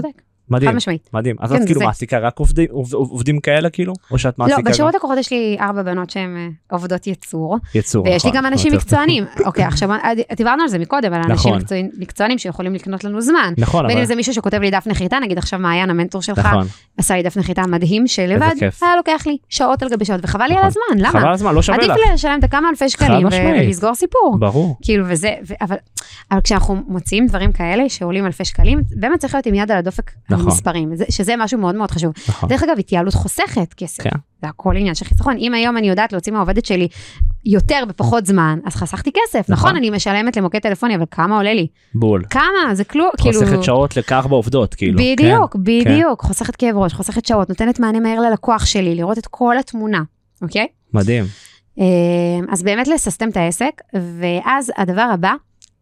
צודק, 0.53 0.65
חד 0.65 0.71
מדהים, 0.71 0.77
משמעית. 0.77 1.09
מדהים. 1.13 1.35
אז 1.39 1.51
כן, 1.51 1.61
את 1.61 1.65
כאילו 1.65 1.79
זה. 1.79 1.85
מעסיקה 1.85 2.19
רק 2.19 2.39
עובדי- 2.39 2.67
עובד- 2.69 2.93
עובדים 2.93 3.39
כאלה 3.39 3.69
כאילו? 3.69 3.93
או 4.11 4.17
שאת 4.19 4.39
לא, 4.39 4.45
מעסיקה 4.45 4.61
גם 4.61 4.71
בשירות 4.71 4.95
לקוחות 4.95 5.17
יש 5.17 5.31
לי 5.31 5.57
ארבע 5.59 5.83
בנות 5.83 6.09
שהן 6.09 6.37
אה, 6.37 6.47
עובדות 6.75 7.07
ייצור, 7.07 7.57
ייצור? 7.75 8.03
ויש 8.05 8.25
לי 8.25 8.29
נכון, 8.31 8.37
גם 8.41 8.45
אנשים 8.45 8.73
יותר. 8.73 8.85
מקצוענים. 8.85 9.23
אוקיי, 9.45 9.65
עכשיו, 9.65 9.91
אה, 9.91 10.11
דיברנו 10.37 10.61
על 10.63 10.69
זה 10.69 10.79
מקודם, 10.79 11.13
על 11.13 11.21
אנשים 11.29 11.33
נכון. 11.33 11.57
מקצוענים- 11.61 11.89
מקצוענים 11.99 12.37
שיכולים 12.37 12.73
לקנות 12.73 13.03
לנו 13.03 13.21
זמן. 13.21 13.53
נכון, 13.57 13.81
בין 13.87 13.91
אבל... 13.91 13.99
אם 13.99 14.05
זה 14.05 14.15
מישהו 14.15 14.33
שכותב 14.33 14.57
לי 14.61 14.71
דף 14.71 14.83
נחיתה, 14.87 15.17
נגיד 15.19 15.37
עכשיו 15.37 15.59
מעיין, 15.59 15.89
המנטור 15.89 16.21
שלך, 16.21 16.39
נכון, 16.39 16.65
עשה 16.97 17.15
לי 17.15 17.23
דף 17.23 17.37
נחיתה 17.37 17.61
מדהים, 17.67 18.07
שלבד. 18.07 18.51
היה 18.81 18.95
לוקח 18.95 19.23
לי 19.25 19.37
שעות 19.49 19.83
על 19.83 19.89
גבי 19.89 20.05
שעות, 20.05 20.19
וחבל 20.23 20.45
לי 20.45 20.53
על 20.55 20.59
נכון. 20.59 20.67
הזמן, 20.67 21.07
חבל 21.09 21.19
למה? 21.19 21.27
על 21.29 21.33
הזמן, 21.33 21.55
לא 21.55 21.61
שווה 21.61 21.77
עדיף 21.77 21.89
לך. 21.89 21.97
לי 22.07 22.13
לשלם 22.13 22.39
את 22.39 22.43
הכמה 22.43 22.69
אלפי 22.69 22.89
שקלים 22.89 23.25
ו- 23.25 23.27
משמעית. 23.27 23.65
ולסגור 23.67 23.95
סיפור. 23.95 24.37
ברור. 24.39 24.75
כאילו 24.81 25.05
וזה, 25.07 25.33
ו- 25.47 25.53
אבל, 25.61 25.75
אבל 26.31 26.41
כשאנחנו 26.41 26.75
מוציאים 26.87 27.27
דברים 27.27 27.51
כאלה 27.51 27.89
שעולים 27.89 28.25
אלפי 28.25 28.45
שקלים, 28.45 28.81
באמת 28.95 29.19
צריך 29.19 29.33
להיות 29.33 29.45
עם 29.45 29.53
יד 29.53 29.71
על 29.71 29.77
הדופק 29.77 30.11
על 30.31 30.37
נכון. 30.43 30.53
מספרים, 30.53 30.95
זה- 30.95 31.05
שזה 31.09 31.33
משהו 31.37 31.59
מאוד 31.59 31.75
מאוד 31.75 31.91
חשוב. 31.91 32.13
נכון. 32.29 32.49
דרך 32.49 32.63
אגב, 32.63 32.75
התייעלות 32.79 33.13
חוסכת 33.13 33.73
כסף. 33.73 34.03
כן. 34.03 34.09
זה 34.41 34.47
הכל 34.47 34.77
עניין 34.77 34.95
של 34.95 35.05
חיסכון. 35.05 35.37
אם 35.37 35.53
היום 35.53 35.77
אני 35.77 35.89
יודעת 35.89 36.11
להוציא 36.11 36.33
מהעובדת 36.33 36.65
שלי 36.65 36.87
יותר 37.45 37.83
בפחות 37.87 38.25
זמן, 38.25 38.59
אז 38.65 38.75
חסכתי 38.75 39.11
כסף. 39.13 39.39
נכון. 39.49 39.53
נכון, 39.53 39.75
אני 39.75 39.89
משלמת 39.89 40.37
למוקד 40.37 40.59
טלפוני, 40.59 40.95
אבל 40.95 41.05
כמה 41.11 41.37
עולה 41.37 41.53
לי? 41.53 41.67
בול. 41.95 42.23
כמה? 42.29 42.41
זה 42.73 42.83
כלום, 42.83 43.09
כאילו... 43.17 43.39
חוסכת 43.39 43.63
שעות 43.63 43.97
לכך 43.97 44.25
בעובדות, 44.29 44.73
כאילו. 44.75 44.99
בדיוק, 44.99 45.53
כן, 45.53 45.59
בדיוק. 45.63 46.21
חוסכת 46.21 46.55
כאב 46.55 46.77
ראש, 46.77 46.93
חוסכת 46.93 47.25
שעות, 47.25 47.49
נותנת 47.49 47.79
מענה 47.79 47.99
מהר 47.99 48.19
ללקוח 48.19 48.65
שלי, 48.65 48.95
לראות 48.95 49.17
את 49.17 49.27
כל 49.27 49.57
התמונה, 49.57 50.03
אוקיי? 50.41 50.67
מדהים. 50.93 51.25
אה, 51.79 51.85
אז 52.49 52.63
באמת 52.63 52.87
לססטם 52.87 53.29
את 53.29 53.37
העסק, 53.37 53.81
ואז 54.19 54.71
הדבר 54.77 55.09
הבא 55.13 55.33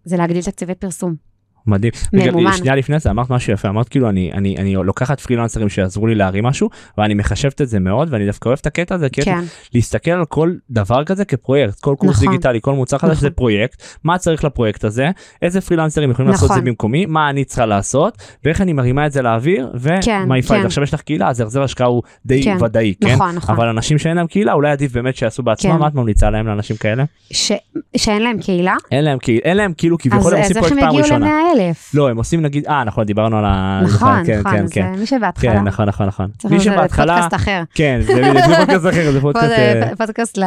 זה 0.06 0.18
להגדיל 0.18 0.42
תקציבי 0.44 0.76
פרסום. 0.76 1.31
מדהים. 1.68 1.92
ממומן. 2.14 2.54
שנייה 2.54 2.76
לפני 2.76 3.00
זה 3.00 3.10
אמרת 3.10 3.30
משהו 3.30 3.54
יפה, 3.54 3.70
אמרת 3.70 3.90
כאילו 3.90 4.10
אני, 4.10 4.32
אני, 4.34 4.58
אני 4.58 4.76
לוקחת 4.76 5.20
פרילנסרים 5.20 5.70
שיעזרו 5.70 6.08
לי 6.08 6.16
להרים 6.16 6.44
משהו, 6.44 6.70
ואני 6.98 7.14
מחשבת 7.14 7.62
את 7.62 7.70
זה 7.70 7.80
מאוד, 7.80 8.08
ואני 8.12 8.26
דווקא 8.26 8.50
אוהב 8.50 8.60
את 8.62 8.68
הקטע 8.68 8.96
הזה, 8.96 9.10
כי 9.10 9.22
כן, 9.22 9.40
להסתכל 9.74 10.12
על 10.12 10.26
כל 10.26 10.54
דבר 10.70 11.04
כזה 11.04 11.26
כפרויקט, 11.26 11.80
כל 11.80 11.96
קורס 11.98 12.16
נכון. 12.16 12.28
דיגיטלי, 12.28 12.60
כל 12.62 12.74
מוצר 12.74 12.98
חדש 12.98 13.12
נכון. 13.12 13.22
זה 13.22 13.30
פרויקט, 13.30 13.84
מה 14.04 14.18
צריך 14.18 14.44
לפרויקט 14.44 14.84
הזה, 14.84 15.10
איזה 15.42 15.62
פרילנסרים 15.62 16.12
יכולים 16.12 16.32
לעשות 16.32 16.46
את 16.46 16.52
נכון. 16.52 16.64
זה 16.64 16.70
במקומי, 16.70 17.06
מה 17.06 17.30
אני 17.30 17.44
צריכה 17.44 17.66
לעשות, 17.66 18.18
ואיך 18.46 18.62
אני 18.62 18.74
מרימה 18.74 19.06
את 19.06 19.12
זה 19.12 19.22
לאוויר, 19.22 19.72
כן, 19.84 19.96
את 20.00 20.04
כן. 20.06 20.62
זה. 20.62 20.66
עכשיו 20.66 20.84
יש 20.84 20.94
לך 20.94 21.02
קהילה, 21.02 21.30
אז 21.30 21.42
החזר 21.42 21.64
השקעה 21.64 21.88
הוא 21.88 22.04
די 22.26 22.44
כן. 22.44 22.58
ודאי, 22.62 22.94
כן? 23.02 23.14
נכון, 23.14 23.36
נכון. 23.36 23.56
אבל 23.56 23.68
אנשים 23.68 23.98
שאין 23.98 24.18
להם 24.18 24.28
קהילה, 24.28 24.54
אולי 24.54 24.72
עדיף 24.72 24.92
באמת 24.92 25.16
שיעשו 25.16 25.44
בעצמם, 25.44 25.72
כן. 25.72 25.78
מה 25.78 25.88
את 25.88 25.96
ממליצה 25.96 26.30
להם 26.30 26.48
לאנשים 26.48 26.76
כאלה? 26.78 27.04
ש- 27.32 27.52
שאין 27.98 28.22
להם 28.22 28.38
קהילה, 28.42 28.76
אין 28.92 29.04
להם 29.04 29.18
קהילה, 29.18 29.42
אין 29.44 29.58
להם 29.58 29.74
כאילו 29.78 29.96
אז 29.96 30.02
כביכול 30.02 30.34
הם 30.34 30.40
אז 30.42 30.50
עושים 30.50 30.58
איך 30.58 30.66
פרויקט 30.66 30.72
הם 30.72 30.80
פעם 30.80 30.90
יגיעו 30.90 31.04
ראשונה. 31.04 31.42
ל-100 31.56 31.68
אלף? 31.68 31.92
לא, 31.94 32.10
הם 32.10 32.18
עושים 32.18 32.42
נגיד, 32.42 32.66
אה 32.68 32.84
נכון, 32.84 33.04
דיברנו 33.04 33.38
על 33.38 33.46
ה... 33.48 33.82
נכון, 33.84 34.26
כן, 34.26 34.40
נכון, 34.40 34.52
כן, 34.52 34.64
אז 34.64 34.72
כן. 34.74 34.94
מי 35.00 35.06
שבהתחלה, 35.06 35.52
כן, 35.54 35.64
נכון, 35.64 35.86
נכון, 35.88 36.08
נכון. 36.08 36.28
מי 36.50 36.60
שבהתחלה, 36.60 37.14
פודקאסט 37.14 37.34
אחר. 37.36 37.64
כן, 37.74 38.00
זה 38.02 38.14
זה 38.14 38.56
פודקאסט 38.58 38.86
אחר, 38.90 39.12
זה 39.12 39.22
פודקאסט 39.22 39.46
פוד- 39.46 39.84
אה, 39.84 39.96
פודקאסט 39.98 40.38
ל... 40.38 40.44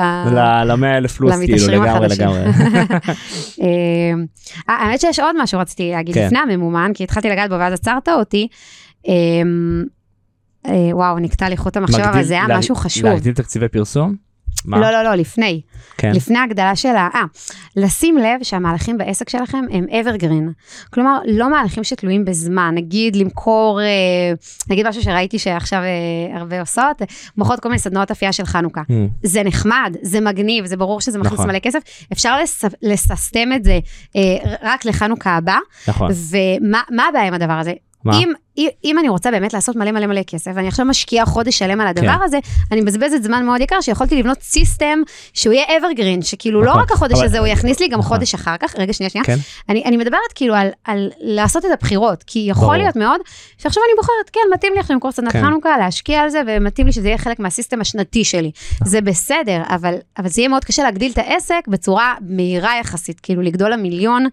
ל-100 0.64 0.84
אלף 0.96 1.12
פלוס, 1.16 1.34
כאילו, 1.38 1.68
לגמרי. 1.82 2.08
לגמרי. 2.08 2.40
אה, 3.62 4.12
האמת 4.68 5.00
שיש 5.00 5.18
עוד 5.18 5.36
משהו 5.42 5.60
רציתי 5.60 5.90
להגיד 5.90 6.14
כן. 6.14 6.26
לפני 6.26 6.38
הממומן, 6.38 6.90
כי 6.94 7.04
התחלתי 7.04 7.28
לגעת 7.30 7.50
בו 7.50 7.58
ואז 7.58 7.72
עצרת 7.72 8.08
אותי. 8.08 8.48
אה, 9.08 9.12
וואו, 10.92 11.18
נקטע 11.18 11.48
לי 11.48 11.56
חוט 11.56 11.76
המחשבה, 11.76 12.10
אבל 12.10 12.22
זה 12.22 12.34
היה 12.34 12.58
משהו 12.58 12.74
חשוב. 12.74 13.04
להגדיל 13.06 13.34
תקציבי 13.34 13.68
פרסום? 13.68 14.14
מה? 14.64 14.80
לא, 14.80 14.90
לא, 14.90 15.02
לא, 15.02 15.14
לפני. 15.14 15.60
כן. 15.98 16.12
לפני 16.14 16.38
ההגדלה 16.38 16.76
של 16.76 16.88
ה... 16.88 17.08
אה, 17.14 17.22
לשים 17.76 18.18
לב 18.18 18.42
שהמהלכים 18.42 18.98
בעסק 18.98 19.28
שלכם 19.28 19.64
הם 19.70 19.86
evergreen. 19.90 20.52
כלומר, 20.90 21.18
לא 21.26 21.50
מהלכים 21.50 21.84
שתלויים 21.84 22.24
בזמן. 22.24 22.72
נגיד 22.74 23.16
למכור, 23.16 23.80
אה, 23.80 23.86
נגיד 24.70 24.88
משהו 24.88 25.02
שראיתי 25.02 25.38
שעכשיו 25.38 25.78
אה, 25.78 26.38
הרבה 26.38 26.60
עושות, 26.60 27.02
מוכרות 27.36 27.60
כל 27.60 27.68
מיני 27.68 27.78
סדנאות 27.78 28.10
אפייה 28.10 28.32
של 28.32 28.44
חנוכה. 28.44 28.80
Mm, 28.80 28.92
זה 29.22 29.42
נחמד, 29.42 29.96
זה 30.02 30.20
מגניב, 30.20 30.66
זה 30.66 30.76
ברור 30.76 31.00
שזה 31.00 31.18
מכניס 31.18 31.32
נכון. 31.32 31.46
מלא 31.46 31.58
כסף. 31.58 31.80
אפשר 32.12 32.40
לס... 32.40 32.64
לססטם 32.82 33.52
את 33.52 33.64
זה 33.64 33.78
אה, 34.16 34.56
רק 34.62 34.84
לחנוכה 34.84 35.36
הבא. 35.36 35.58
נכון. 35.88 36.10
ומה 36.30 36.82
מה 36.90 37.08
הבעיה 37.08 37.26
עם 37.26 37.34
הדבר 37.34 37.52
הזה? 37.52 37.72
מה? 38.04 38.18
אם, 38.18 38.32
אם, 38.84 38.96
אני 38.98 39.08
רוצה 39.08 39.30
באמת 39.30 39.52
לעשות 39.52 39.76
מלא 39.76 39.90
מלא 39.92 40.06
מלא 40.06 40.22
כסף, 40.22 40.50
ואני 40.54 40.68
עכשיו 40.68 40.86
משקיעה 40.86 41.26
חודש 41.26 41.58
שלם 41.58 41.80
על 41.80 41.86
הדבר 41.86 42.06
כן. 42.18 42.22
הזה, 42.24 42.38
אני 42.72 42.80
מבזבזת 42.80 43.22
זמן 43.22 43.44
מאוד 43.46 43.60
יקר, 43.60 43.80
שיכולתי 43.80 44.16
לבנות 44.18 44.42
סיסטם 44.42 44.98
שהוא 45.34 45.52
יהיה 45.52 45.64
evergreen, 45.66 46.24
שכאילו 46.24 46.62
לא 46.62 46.70
נכון, 46.70 46.82
רק 46.82 46.92
החודש 46.92 47.14
אבל- 47.18 47.24
הזה, 47.24 47.38
הוא 47.38 47.46
יכניס 47.46 47.80
לי 47.80 47.88
גם 47.88 47.98
נכון. 47.98 48.16
חודש 48.16 48.34
אחר 48.34 48.56
כך, 48.60 48.74
רגע, 48.78 48.92
שנייה, 48.92 49.10
שנייה. 49.10 49.24
כן. 49.24 49.36
אני, 49.68 49.84
אני 49.84 49.96
מדברת 49.96 50.32
כאילו 50.34 50.54
על, 50.54 50.68
על 50.84 51.10
לעשות 51.20 51.64
את 51.64 51.70
הבחירות, 51.72 52.22
כי 52.26 52.38
יכול 52.48 52.62
ברור. 52.64 52.76
להיות 52.76 52.96
מאוד, 52.96 53.20
שעכשיו 53.58 53.82
אני 53.88 53.96
בוחרת, 53.96 54.30
כן, 54.32 54.40
מתאים 54.54 54.72
לי 54.74 54.80
עכשיו 54.80 54.94
למכור 54.94 55.12
סדנת 55.12 55.32
כן. 55.32 55.42
חנוכה, 55.44 55.78
להשקיע 55.78 56.20
על 56.20 56.28
זה, 56.28 56.40
ומתאים 56.46 56.86
לי 56.86 56.92
שזה 56.92 57.08
יהיה 57.08 57.18
חלק 57.18 57.38
מהסיסטם 57.38 57.80
השנתי 57.80 58.24
שלי. 58.24 58.50
נכון. 58.74 58.88
זה 58.88 59.00
בסדר, 59.00 59.62
אבל, 59.68 59.94
אבל 60.18 60.28
זה 60.28 60.40
יהיה 60.40 60.48
מאוד 60.48 60.64
קשה 60.64 60.82
להגדיל 60.82 61.12
את 61.12 61.18
העסק 61.18 61.60
בצורה 61.68 62.14
מהירה 62.20 62.78
יחסית, 62.80 63.20
כאילו 63.20 63.42
לגדול 63.42 63.72
למיליון. 63.72 64.26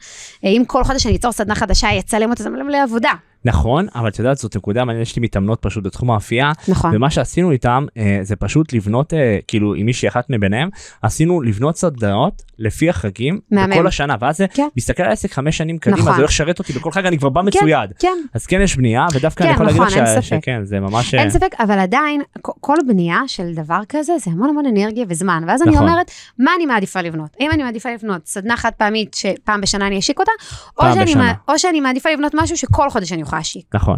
אה, 0.46 0.50
אם 0.50 0.64
כל 0.68 0.84
חודש 0.84 1.06
אני 1.06 1.16
אצור 1.16 1.32
סדנה 1.32 1.56
חדשה, 1.56 1.88
יצלם 1.94 2.30
אותה, 2.30 2.44
זה 2.44 2.50
מלא 2.50 2.84
עבודה. 2.84 3.12
נכון, 3.46 3.88
אבל 3.96 4.11
את 4.12 4.20
יודעת, 4.20 4.38
זאת 4.38 4.56
נקודה 4.58 4.86
מעניינת, 4.86 5.08
יש 5.08 5.16
לי 5.16 5.22
מתאמנות 5.22 5.60
פשוט 5.62 5.84
בתחום 5.84 6.12
האפייה, 6.12 6.52
נכון. 6.68 6.96
ומה 6.96 7.10
שעשינו 7.10 7.52
איתם 7.52 7.86
אה, 7.98 8.20
זה 8.22 8.36
פשוט 8.36 8.74
לבנות, 8.74 9.14
אה, 9.14 9.38
כאילו 9.48 9.76
עם 9.76 9.86
מישהי 9.86 10.08
אחת 10.08 10.26
מביניהם, 10.30 10.70
עשינו 11.02 11.42
לבנות 11.42 11.78
סדנאות 11.78 12.44
לפי 12.60 12.90
החגים 12.90 13.40
מהמם. 13.52 13.72
בכל 13.72 13.88
השנה, 13.88 14.16
ואז 14.20 14.38
זה 14.38 14.46
כן. 14.54 14.68
מסתכל 14.78 15.04
על 15.04 15.10
העסק 15.10 15.32
חמש 15.32 15.58
שנים 15.58 15.78
קדימה, 15.78 16.00
נכון. 16.00 16.12
זה 16.14 16.18
הולך 16.18 16.30
לשרת 16.30 16.60
אותי 16.60 16.74
בכל 16.74 16.92
חג, 16.92 17.06
אני 17.06 17.18
כבר 17.18 17.30
בא 17.30 17.42
כן, 17.42 17.48
מצויד. 17.48 17.90
כן, 18.00 18.18
אז 18.34 18.46
כן 18.46 18.62
יש 18.62 18.76
בנייה, 18.76 19.08
ודווקא 19.14 19.44
אני 19.44 19.50
כן, 19.50 19.56
יכול 19.56 19.66
להגיד 19.66 19.82
לך 19.82 19.88
נכון, 19.88 20.06
שה- 20.06 20.22
ספק. 20.22 20.42
שכן, 20.42 20.62
זה 20.64 20.80
ממש... 20.80 21.14
אין 21.14 21.30
ספק, 21.30 21.56
אבל 21.60 21.80
עדיין, 21.80 22.22
כל 22.42 22.78
בנייה 22.88 23.22
של 23.28 23.54
דבר 23.54 23.80
כזה, 23.90 24.14
זה 24.20 24.32
המון 24.32 24.50
המון 24.50 24.66
אנרגיה 24.66 25.06
וזמן. 25.10 25.44
ואז 25.48 25.62
אני 25.62 25.72
נכון. 25.72 25.88
אומרת, 25.88 26.12
מה 26.40 26.52
אני 26.56 26.66
מעדיפה 26.66 27.02
לבנות? 27.02 27.30
האם 27.40 27.52
אני 27.52 27.64
מעדיפה 27.64 27.90
לבנות 27.94 28.28
סדנה 28.28 28.58
חד 28.58 28.72
פעמית 28.78 29.14
שפעם 29.14 29.62
בשנה 29.62 29.88
אני 29.88 30.00
אשיק 30.00 30.20
אותה, 30.20 30.32
או 30.80 30.86
שאני, 30.94 31.14
או 31.48 31.60
שאני 31.60 31.82
מעדיפה 31.82 32.10
לבנות 32.10 32.32
משהו 32.36 32.58
שכל 32.58 32.90
חודש 32.90 33.14
אני 33.14 33.22
אוכל 33.22 33.38
להשיק. 33.38 33.66
נכון, 33.74 33.98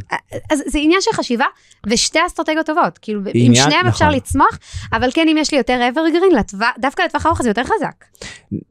אז 0.51 0.63
זה 0.67 0.79
עניין 0.79 1.01
של 1.01 1.11
חשיבה, 1.13 1.45
ושתי 1.87 2.19
אסטרטגיות 2.27 2.65
טובות. 2.65 2.97
כאילו, 3.01 3.19
עם 3.19 3.27
עניין- 3.33 3.55
שניהם 3.55 3.87
אפשר 3.87 4.05
נכון. 4.05 4.15
לצמוח, 4.17 4.59
אבל 4.93 5.09
כן, 5.13 5.25
אם 5.31 5.37
יש 5.37 5.51
לי 5.51 5.57
יותר 5.57 5.79
evergreen, 5.93 6.35
לטווח- 6.39 6.73
דווקא 6.79 7.01
לטווח 7.01 7.25
ארוך 7.25 7.41
זה 7.41 7.49
יותר 7.49 7.63
חזק. 7.63 8.05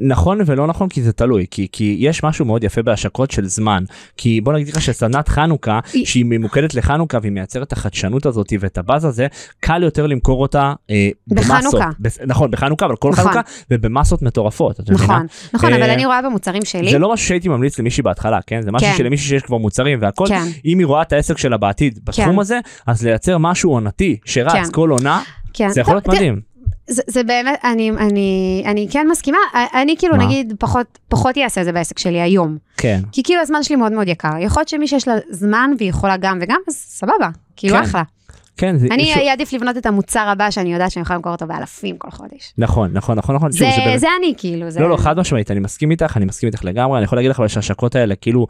נכון 0.01 0.41
ולא 0.47 0.67
נכון 0.67 0.89
כי 0.89 1.03
זה 1.03 1.13
תלוי 1.13 1.47
כי 1.51 1.69
כי 1.73 1.97
יש 2.01 2.25
משהו 2.25 2.45
מאוד 2.45 2.65
יפה 2.65 2.83
בהשקות 2.83 3.31
של 3.31 3.47
זמן 3.49 3.85
כי 4.17 4.41
בוא 4.41 4.53
נגיד 4.53 4.69
לך 4.69 4.83
שסדנת 4.83 5.29
חנוכה 5.29 5.81
היא- 5.93 6.07
שהיא 6.07 6.25
ממוקדת 6.29 6.75
לחנוכה 6.75 7.19
והיא 7.23 7.33
מייצרת 7.33 7.67
את 7.67 7.73
החדשנות 7.73 8.27
הזאת 8.27 8.47
ואת 8.61 8.79
הבאז 8.79 9.05
הזה 9.05 9.27
קל 9.61 9.83
יותר 9.83 10.07
למכור 10.07 10.43
אותה 10.43 10.73
אה, 10.91 11.09
בחנוכה. 11.29 11.59
במסות. 11.63 11.83
בס- 12.01 12.19
נכון 12.27 12.51
בחנוכה 12.51 12.87
אבל 12.87 12.97
כל 12.97 13.11
נכון. 13.11 13.25
חנוכה 13.25 13.41
ובמסות 13.71 14.23
מטורפות 14.23 14.81
את 14.81 14.91
מבינה? 14.91 15.05
נכון, 15.15 15.27
נכון, 15.55 15.73
אה, 15.73 15.77
אבל 15.79 15.91
אני 15.91 16.07
רואה 16.07 16.23
במוצרים 16.23 16.65
שלי, 16.65 16.91
זה 16.91 16.99
לא 16.99 17.13
משהו 17.13 17.27
שהייתי 17.27 17.49
ממליץ 17.49 17.79
למישהי 17.79 18.03
בהתחלה 18.03 18.39
כן 18.47 18.63
זה 18.63 18.73
משהו 18.73 18.89
כן. 18.89 18.95
שלמישהי 18.99 19.29
שיש 19.29 19.43
כבר 19.43 19.57
מוצרים 19.59 19.99
והכל 20.03 20.25
כן. 20.29 20.43
אם 20.65 20.79
היא 20.79 20.87
רואה 20.87 21.03
את 21.03 21.13
העסק 21.23 21.39
שלה 21.39 21.57
בעתיד 21.57 21.99
בתחום 22.05 22.35
כן. 22.35 22.39
הזה 22.39 22.61
אז 22.87 23.07
לייצר 23.07 23.39
משהו 23.39 23.71
עונתי 23.71 24.17
שרץ 24.25 24.53
כן. 24.53 24.63
כל 24.73 24.91
עונה 24.91 25.23
כן. 25.53 25.69
זה 25.69 25.81
יכול 25.81 25.95
להיות 25.95 26.09
מדהים. 26.09 26.41
זה, 26.87 27.03
זה 27.07 27.25
באמת, 27.25 27.59
אני, 27.65 27.91
אני, 27.91 28.63
אני 28.67 28.89
כן 28.91 29.07
מסכימה, 29.11 29.39
אני 29.75 29.95
כאילו 29.99 30.17
מה? 30.17 30.25
נגיד 30.25 30.55
פחות, 30.59 30.99
פחות 31.09 31.39
אעשה 31.39 31.61
את 31.61 31.67
זה 31.67 31.73
בעסק 31.73 31.99
שלי 31.99 32.21
היום. 32.21 32.59
כן. 32.77 33.01
כי 33.13 33.23
כאילו 33.23 33.41
הזמן 33.41 33.63
שלי 33.63 33.77
מאוד 33.77 33.93
מאוד 33.93 34.09
יקר. 34.09 34.39
יכול 34.41 34.61
להיות 34.61 34.69
שמי 34.69 34.89
שיש 34.89 35.09
לה 35.09 35.15
זמן 35.31 35.71
והיא 35.79 35.91
יכולה 35.91 36.17
גם 36.17 36.39
וגם, 36.43 36.59
אז 36.69 36.75
סבבה, 36.75 37.29
כאילו 37.57 37.77
כן. 37.77 37.83
אחלה. 37.83 38.03
כן, 38.57 38.79
זה, 38.79 38.87
אני 38.91 39.31
אעדיף 39.31 39.53
לבנות 39.53 39.77
את 39.77 39.87
המוצר 39.87 40.29
הבא 40.29 40.51
שאני 40.51 40.73
יודעת 40.73 40.91
שאני 40.91 41.03
יכולה 41.03 41.17
למכור 41.17 41.33
אותו 41.33 41.47
באלפים 41.47 41.97
כל 41.99 42.11
חודש. 42.11 42.53
נכון 42.59 42.91
נכון 42.93 43.19
נכון 43.19 43.35
נכון 43.35 43.53
זה, 43.53 43.59
שוב, 43.59 43.85
באמת- 43.85 44.01
זה 44.01 44.07
אני 44.19 44.35
כאילו, 44.37 44.71
זה... 44.71 44.81
לא 44.81 44.91
לא 44.91 44.97
חד 44.97 45.19
משמעית 45.19 45.51
אני 45.51 45.61
מסכים 45.61 45.91
איתך 45.91 46.17
אני 46.17 46.25
מסכים 46.25 46.47
איתך 46.47 46.65
לגמרי 46.65 46.99
אני 46.99 47.05
יכול 47.05 47.19
להגיד 47.19 47.31
לך 47.31 47.39
אבל 47.39 47.49
שההשקות 47.49 47.95
האלה 47.97 48.15
כאילו. 48.15 48.47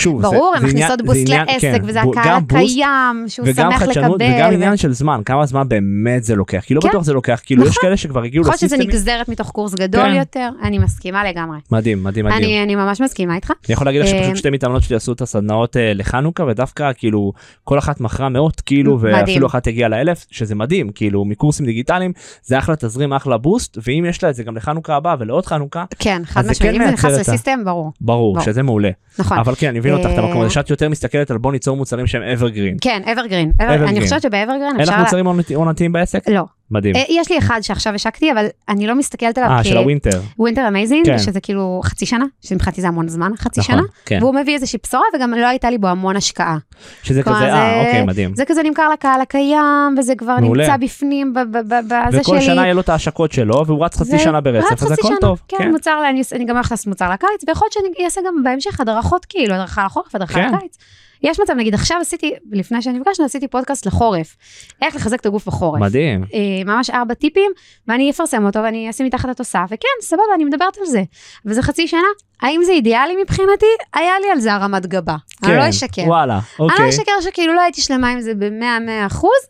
שוב, 0.00 0.22
ברור, 0.22 0.54
זה, 0.54 0.58
הן 0.58 0.66
מכניסות 0.66 1.02
בוסט 1.02 1.28
לעסק, 1.28 1.60
כן, 1.60 1.80
וזה 1.84 2.00
הקהל 2.02 2.42
הקיים, 2.44 3.24
שהוא 3.28 3.46
וגם 3.48 3.70
שמח 3.70 3.82
חדשנות 3.82 4.20
לקבל. 4.20 4.34
וגם 4.36 4.50
ו- 4.50 4.54
עניין 4.54 4.76
של 4.76 4.92
זמן 4.92 5.20
כמה 5.24 5.46
זמן 5.46 5.68
באמת 5.68 6.24
זה 6.24 6.36
לוקח 6.36 6.60
כי 6.66 6.74
לא 6.74 6.80
כן. 6.80 6.88
בטוח 6.88 7.02
זה 7.02 7.12
לוקח 7.12 7.40
כאילו 7.44 7.62
יש 7.62 7.68
נכון. 7.68 7.82
כאלה 7.82 7.96
שכבר 7.96 8.22
הגיעו 8.22 8.42
יכול 8.42 8.50
להיות 8.50 8.60
שזה 8.60 8.76
לסיסטמים. 8.76 8.88
נגזרת 8.96 9.28
מתוך 9.28 9.50
קורס 9.50 9.74
גדול 9.74 10.02
כן. 10.02 10.14
יותר, 10.14 10.48
אני 10.62 10.78
מסכימה 10.78 11.24
לגמרי. 11.24 11.58
מדהים 11.72 12.04
מדהים 12.04 12.24
מדהים. 12.24 12.44
אני, 12.44 12.62
אני 12.62 12.74
ממש 12.74 13.00
מסכימה 13.00 13.34
איתך. 13.36 13.50
אני 13.66 13.72
יכול 13.72 13.86
להגיד 13.86 14.00
לך 14.00 14.08
אה, 14.08 14.18
שפשוט 14.22 14.36
שתי 14.36 14.50
מתאמנות 14.50 14.82
שלי 14.82 14.96
עשו 14.96 15.12
את 15.12 15.20
הסדנאות 15.20 15.76
אה, 15.76 15.92
לחנוכה 15.94 16.44
ודווקא 16.44 16.90
כאילו 16.96 17.32
כל 17.64 17.78
אחת 17.78 18.00
מכרה 18.00 18.28
מאות 18.28 18.60
כאילו. 18.60 18.98
ואפילו 19.00 19.46
אחת 19.46 19.66
הגיעה 19.66 19.88
לאלף 19.88 20.26
שזה 20.30 20.54
מדהים 20.54 20.90
כאילו 20.94 21.24
מקורסים 21.24 21.66
דיגיטליים 21.66 22.12
זה 22.42 22.58
אחלה 22.58 22.76
תזרים 22.76 23.12
אחלה 23.12 23.38
בוסט 23.38 23.78
ואם 23.86 24.04
יש 24.08 24.22
לה 24.22 24.30
את 24.30 24.34
זה 24.34 24.42
גם 24.42 24.56
לחנוכה 24.56 24.96
הבא 24.96 25.16
ולעוד 25.18 25.46
חנוכה 25.46 25.84
כן, 25.98 26.22
חד 26.24 26.44
זה 26.44 26.50
משמעית. 26.50 26.74
כן 26.74 26.80
אם 26.80 26.86
זה 26.86 26.92
נכנס 26.92 27.12
ל 27.12 27.18
system, 27.18 27.60
ברור. 27.64 27.92
ברור 28.00 28.34
ברור. 28.34 28.44
שזה 28.44 28.62
מעולה 28.62 28.90
נכון. 29.18 29.38
אבל 29.38 29.54
כן 29.54 29.68
אני 29.68 29.78
מבין 29.78 29.89
אותך 29.94 30.10
את 30.12 30.18
אה, 30.18 30.24
המקום 30.24 30.40
הזה 30.40 30.50
שאת 30.50 30.70
יותר 30.70 30.88
מסתכלת 30.88 31.30
על 31.30 31.38
בוא 31.38 31.52
ניצור 31.52 31.76
מוצרים 31.76 32.06
שהם 32.06 32.22
evergreen. 32.38 32.78
כן, 32.80 33.02
evergreen. 33.12 33.52
אני 33.60 34.00
חושבת 34.00 34.22
שב 34.22 34.32
evergreen 34.32 34.62
אין 34.72 34.80
אפשר... 34.80 34.92
לך 34.92 34.98
לה- 34.98 35.04
מוצרים 35.04 35.26
עונת- 35.26 35.50
עונתיים 35.54 35.92
בעסק? 35.92 36.28
לא. 36.28 36.44
מדהים. 36.70 36.96
אה, 36.96 37.02
יש 37.08 37.30
לי 37.30 37.38
אחד 37.38 37.60
שעכשיו 37.62 37.94
השקתי, 37.94 38.32
אבל 38.32 38.46
אני 38.68 38.86
לא 38.86 38.94
מסתכלת 38.94 39.38
עליו 39.38 39.50
אה 39.50 39.64
של 39.64 39.76
ה 39.76 39.81
winter. 39.81 40.20
Winter 40.38 40.68
Amazing, 40.68 41.06
כן. 41.06 41.18
שזה 41.18 41.40
כאילו 41.40 41.80
חצי 41.84 42.06
שנה, 42.06 42.24
שמבחינתי 42.40 42.80
זה 42.80 42.88
המון 42.88 43.08
זמן, 43.08 43.32
חצי 43.36 43.60
נכון, 43.60 43.74
שנה, 43.74 43.82
כן. 44.06 44.18
והוא 44.22 44.34
מביא 44.34 44.54
איזושהי 44.54 44.78
בשורה, 44.82 45.04
וגם 45.16 45.34
לא 45.34 45.46
הייתה 45.46 45.70
לי 45.70 45.78
בו 45.78 45.88
המון 45.88 46.16
השקעה. 46.16 46.56
שזה 47.02 47.22
כזה 47.22 47.34
אה 47.34 47.86
אוקיי 47.86 48.04
מדהים. 48.04 48.34
זה 48.34 48.44
כזה 48.44 48.62
נמכר 48.62 48.88
לקהל 48.88 49.20
הקיים, 49.20 49.94
וזה 49.98 50.14
כבר 50.14 50.36
מעולה. 50.40 50.64
נמצא 50.64 50.76
בפנים 50.76 51.34
בזה 51.34 51.88
שלי. 52.10 52.20
וכל 52.20 52.40
שנה 52.40 52.62
יהיה 52.62 52.74
לו 52.74 52.80
את 52.80 52.88
ההשקות 52.88 53.32
שלו 53.32 53.66
והוא 53.66 53.84
רץ 53.84 53.96
חצי 53.96 54.18
שנה 54.18 54.40
ברצף 54.40 54.82
אז 54.82 54.92
הכל 54.92 55.14
טוב. 55.20 55.40
כן, 55.48 55.56
כן. 55.58 55.70
מוצר, 55.70 56.02
אני, 56.10 56.22
אני 56.32 56.44
גם 56.44 56.54
הולכת 56.56 56.70
לעשות 56.70 56.86
מוצר 56.86 57.10
לקיץ, 57.10 57.48
ויכול 57.48 57.66
להיות 57.66 57.72
שאני 57.72 58.04
אעשה 58.04 58.20
גם 58.26 58.42
בהמשך 58.42 58.80
הדרכות 58.80 59.24
כאילו, 59.24 59.54
הדרכה 59.54 59.84
לחורף, 59.84 60.14
הדרכה 60.14 60.34
כן. 60.34 60.54
לקיץ. 60.54 60.76
יש 61.22 61.40
מצב, 61.40 61.52
נגיד 61.52 61.74
עכשיו 61.74 61.98
עשיתי, 62.00 62.32
לפני 62.52 62.82
שנפגשנו, 62.82 63.24
עשיתי 63.24 63.48
פודקאסט 63.48 63.86
לחורף. 63.86 64.36
איך 64.82 64.96
לחזק 64.96 65.20
את 65.20 65.26
הגוף 65.26 65.46
בחורף. 65.46 65.80
מדהים. 65.80 66.24
אה, 66.34 66.64
ממש 66.64 66.90
ארבע 66.90 67.14
טיפים, 67.14 67.52
ואני 67.88 68.10
אפרסם 68.10 68.46
אותו 68.46 68.62
ואני 68.62 68.90
אשים 68.90 69.06
מתחת 69.06 69.28
התוסף, 69.28 69.64
וכן, 69.66 69.88
סבבה, 70.02 70.22
אני 70.34 70.44
מדברת 70.44 70.78
על 70.78 70.86
זה. 70.86 71.02
וזה 71.46 71.62
חצי 71.62 71.88
שנה, 71.88 72.00
האם 72.42 72.60
זה 72.64 72.72
אידיאלי 72.72 73.16
מבחינתי? 73.22 73.66
היה 73.94 74.12
לי 74.24 74.30
על 74.30 74.40
זה 74.40 74.54
הרמת 74.54 74.86
גבה. 74.86 75.16
אני 75.44 75.56
לא 75.56 75.62
כן, 75.62 75.68
אשקר. 75.68 76.02
וואלה 76.02 76.34
אני 76.34 76.42
לא 76.58 76.72
אוקיי. 76.72 76.88
אשקר 76.88 77.12
שכאילו 77.22 77.54
לא 77.54 77.60
הייתי 77.60 77.80
שלמה 77.80 78.10
עם 78.10 78.20
זה 78.20 78.34
ב-100-100 78.34 79.06
אחוז, 79.06 79.40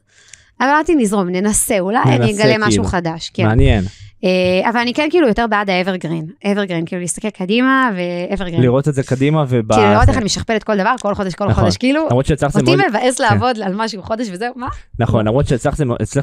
אבל 0.61 0.69
אמרתי 0.69 0.95
נזרום, 0.95 1.29
ננסה, 1.29 1.81
אולי 1.81 1.99
אני 2.03 2.19
ננסה, 2.19 2.43
אגלה 2.43 2.59
משהו 2.59 2.71
כאילו. 2.71 2.85
חדש, 2.85 3.31
כן. 3.35 3.47
מעניין. 3.47 3.85
אה, 4.25 4.71
אבל 4.71 4.81
אני 4.81 4.95
כן 4.95 5.07
כאילו 5.11 5.29
יותר 5.29 5.47
בעד 5.51 5.71
ה 5.71 5.76
evergreen, 5.76 6.27
evergreen, 6.53 6.85
כאילו 6.87 7.01
להסתכל 7.01 7.31
קדימה 7.31 7.91
ו 7.97 8.03
evergreen. 8.03 8.62
לראות 8.63 8.89
את 8.89 8.95
זה 8.95 9.03
קדימה 9.03 9.45
וב... 9.49 9.73
כאילו 9.73 9.91
לראות 9.91 10.09
איך 10.09 10.17
אני 10.17 10.25
משכפלת 10.25 10.65
כל 10.65 10.77
דבר, 10.77 10.95
כל 11.03 11.15
חודש, 11.15 11.35
כל 11.35 11.45
נכון. 11.49 11.63
חודש, 11.65 11.77
כאילו, 11.77 12.07
למרות 12.11 12.27
שאצלך 12.27 12.53
זה 12.53 12.61
אותי 12.61 12.77
מאוד... 12.77 12.89
מבאס 12.91 13.21
לעבוד 13.21 13.59
על 13.65 13.75
משהו 13.77 14.03
חודש 14.03 14.29
וזהו, 14.33 14.53
מה? 14.57 14.69
נכון 14.99 15.27
למרות 15.27 15.47
שאצלך 15.47 15.75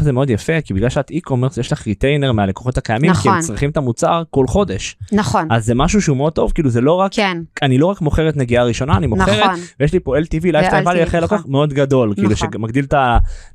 זה, 0.03 0.11
מאוד 0.11 0.29
יפה 0.29 0.61
כי 0.61 0.73
בגלל 0.73 0.89
שאת 0.89 1.11
e-commerce 1.11 1.59
יש 1.59 1.71
לך 1.71 1.87
retainer 1.87 2.31
מהלקוחות 2.31 2.77
הקיימים 2.77 3.13
כי 3.13 3.29
הם 3.29 3.33
נכון. 3.33 3.41
צריכים 3.47 3.69
את 3.69 3.77
המוצר 3.77 4.23
כל 4.29 4.47
חודש 4.47 4.97
נכון, 5.11 5.47
אז 5.51 5.65
זה 5.65 5.75
משהו 5.75 6.01
שהוא 6.01 6.17
מאוד 6.17 6.33
טוב 6.33 6.51
כאילו 6.51 6.69
זה 6.69 6.81
לא 6.81 6.93
רק 6.93 7.13
כן, 7.13 7.37
אני 7.61 7.77
לא 7.77 7.85
רק 7.85 8.01
מוכרת 8.01 8.37
נגיעה 8.37 8.63
ראשונה 8.63 8.97
אני 8.97 9.07
מוכרת 9.07 9.39
נכון, 9.45 9.59
ויש 9.79 9.93
לי 9.93 9.99
פה 9.99 10.17
LTV, 10.17 10.51
lifetime 10.51 10.85
value 10.87 11.03
אחרי 11.03 11.21
לקוח. 11.21 11.43
מאוד 11.47 11.73
גדול 11.73 12.13
כאילו. 12.15 12.35
שמגדיל 12.35 12.85
את 12.85 12.93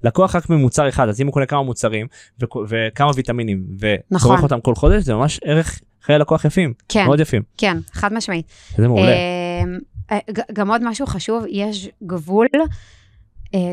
הלקוח 0.04 0.36
רק 0.36 0.50
ממוצר 0.50 0.88
אחד 0.88 1.08
אז 1.08 1.20
אם 1.20 1.26
הוא 1.26 1.32
קונה 1.32 1.46
כמה 1.46 1.62
מוצרים 1.62 2.06
וכ- 2.40 2.56
וכמה 2.68 3.10
ויטמינים 3.14 3.62
נכון. 4.10 4.31
וצורך 4.32 4.42
אותם 4.42 4.60
כל 4.60 4.74
חודש 4.74 5.02
זה 5.02 5.14
ממש 5.14 5.40
ערך 5.44 5.80
חיי 6.02 6.18
לקוח 6.18 6.44
יפים. 6.44 6.72
כן, 6.88 7.04
מאוד 7.04 7.20
יפים. 7.20 7.42
כן, 7.58 7.78
חד 7.92 8.12
משמעית. 8.12 8.46
זה 8.76 8.88
מעולה. 8.88 9.12
אמ, 9.12 9.78
אה, 10.10 10.18
גם 10.52 10.70
עוד 10.70 10.82
משהו 10.84 11.06
חשוב, 11.06 11.44
יש 11.48 11.88
גבול, 12.06 12.46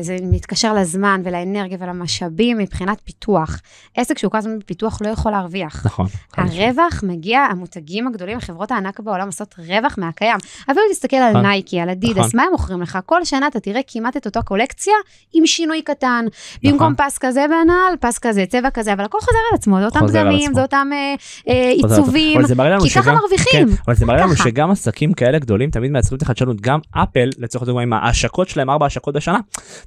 זה 0.00 0.16
מתקשר 0.22 0.74
לזמן 0.74 1.22
ולאנרגיה 1.24 1.78
ולמשאבים 1.80 2.58
מבחינת 2.58 3.00
פיתוח. 3.04 3.60
עסק 3.96 4.18
שהוא 4.18 4.30
כל 4.30 4.38
הזמן 4.38 4.58
בפיתוח 4.58 5.02
לא 5.02 5.08
יכול 5.08 5.32
להרוויח. 5.32 5.86
נכון. 5.86 6.06
הרווח 6.36 7.02
מגיע, 7.02 7.40
המותגים 7.40 8.06
הגדולים, 8.06 8.40
חברות 8.40 8.70
הענק 8.70 9.00
בעולם 9.00 9.26
עושות 9.26 9.54
רווח 9.58 9.94
מהקיים. 9.98 10.36
אפילו 10.64 10.80
תסתכל 10.90 11.16
על 11.16 11.30
נכון. 11.30 11.46
נייקי, 11.46 11.80
על 11.80 11.90
אדידס, 11.90 12.18
נכון. 12.18 12.30
מה 12.34 12.42
הם 12.42 12.52
מוכרים 12.52 12.82
לך? 12.82 12.98
כל 13.06 13.24
שנה 13.24 13.46
אתה 13.46 13.60
תראה 13.60 13.80
כמעט 13.86 14.16
את 14.16 14.26
אותה 14.26 14.42
קולקציה 14.42 14.94
עם 15.32 15.46
שינוי 15.46 15.82
קטן. 15.82 16.24
במקום 16.62 16.92
נכון. 16.92 17.06
פס 17.06 17.18
כזה 17.18 17.46
בנעל, 17.48 17.96
פס 18.00 18.18
כזה, 18.18 18.44
צבע 18.48 18.70
כזה, 18.70 18.92
אבל 18.92 19.04
הכל 19.04 19.18
חוזר 19.20 19.38
על 19.50 19.58
עצמו, 19.58 19.78
זה 19.78 19.84
אותם 19.84 20.04
עצמו. 20.04 20.54
זה 20.54 20.62
אותם 20.62 20.88
אה, 20.92 21.14
אה. 21.48 21.70
עיצובים, 21.70 22.40
כי 22.82 22.90
ככה 22.90 23.12
מרוויחים. 23.12 23.68
כן, 23.68 23.74
אבל 23.86 23.94
זה 23.94 24.06
מראה 24.06 24.20
לנו 24.20 24.34
ככה. 24.34 24.44
שגם 24.44 24.70
עסקים 24.70 25.12
כאלה 25.12 25.38
גדולים 25.38 25.70
תמיד 25.70 25.90
מייצרים 25.90 26.16
את 26.16 26.22
החדשנות, 26.22 26.60
גם 26.60 26.78
אפל 26.90 27.30
לצורך 27.38 27.62
הדוגמה 27.62 27.82
עם 27.82 27.92
ההשקות 27.92 28.48
שלהם 28.48 28.70
ארבע 28.70 28.86
השקות 28.86 29.14
בשנה, 29.14 29.38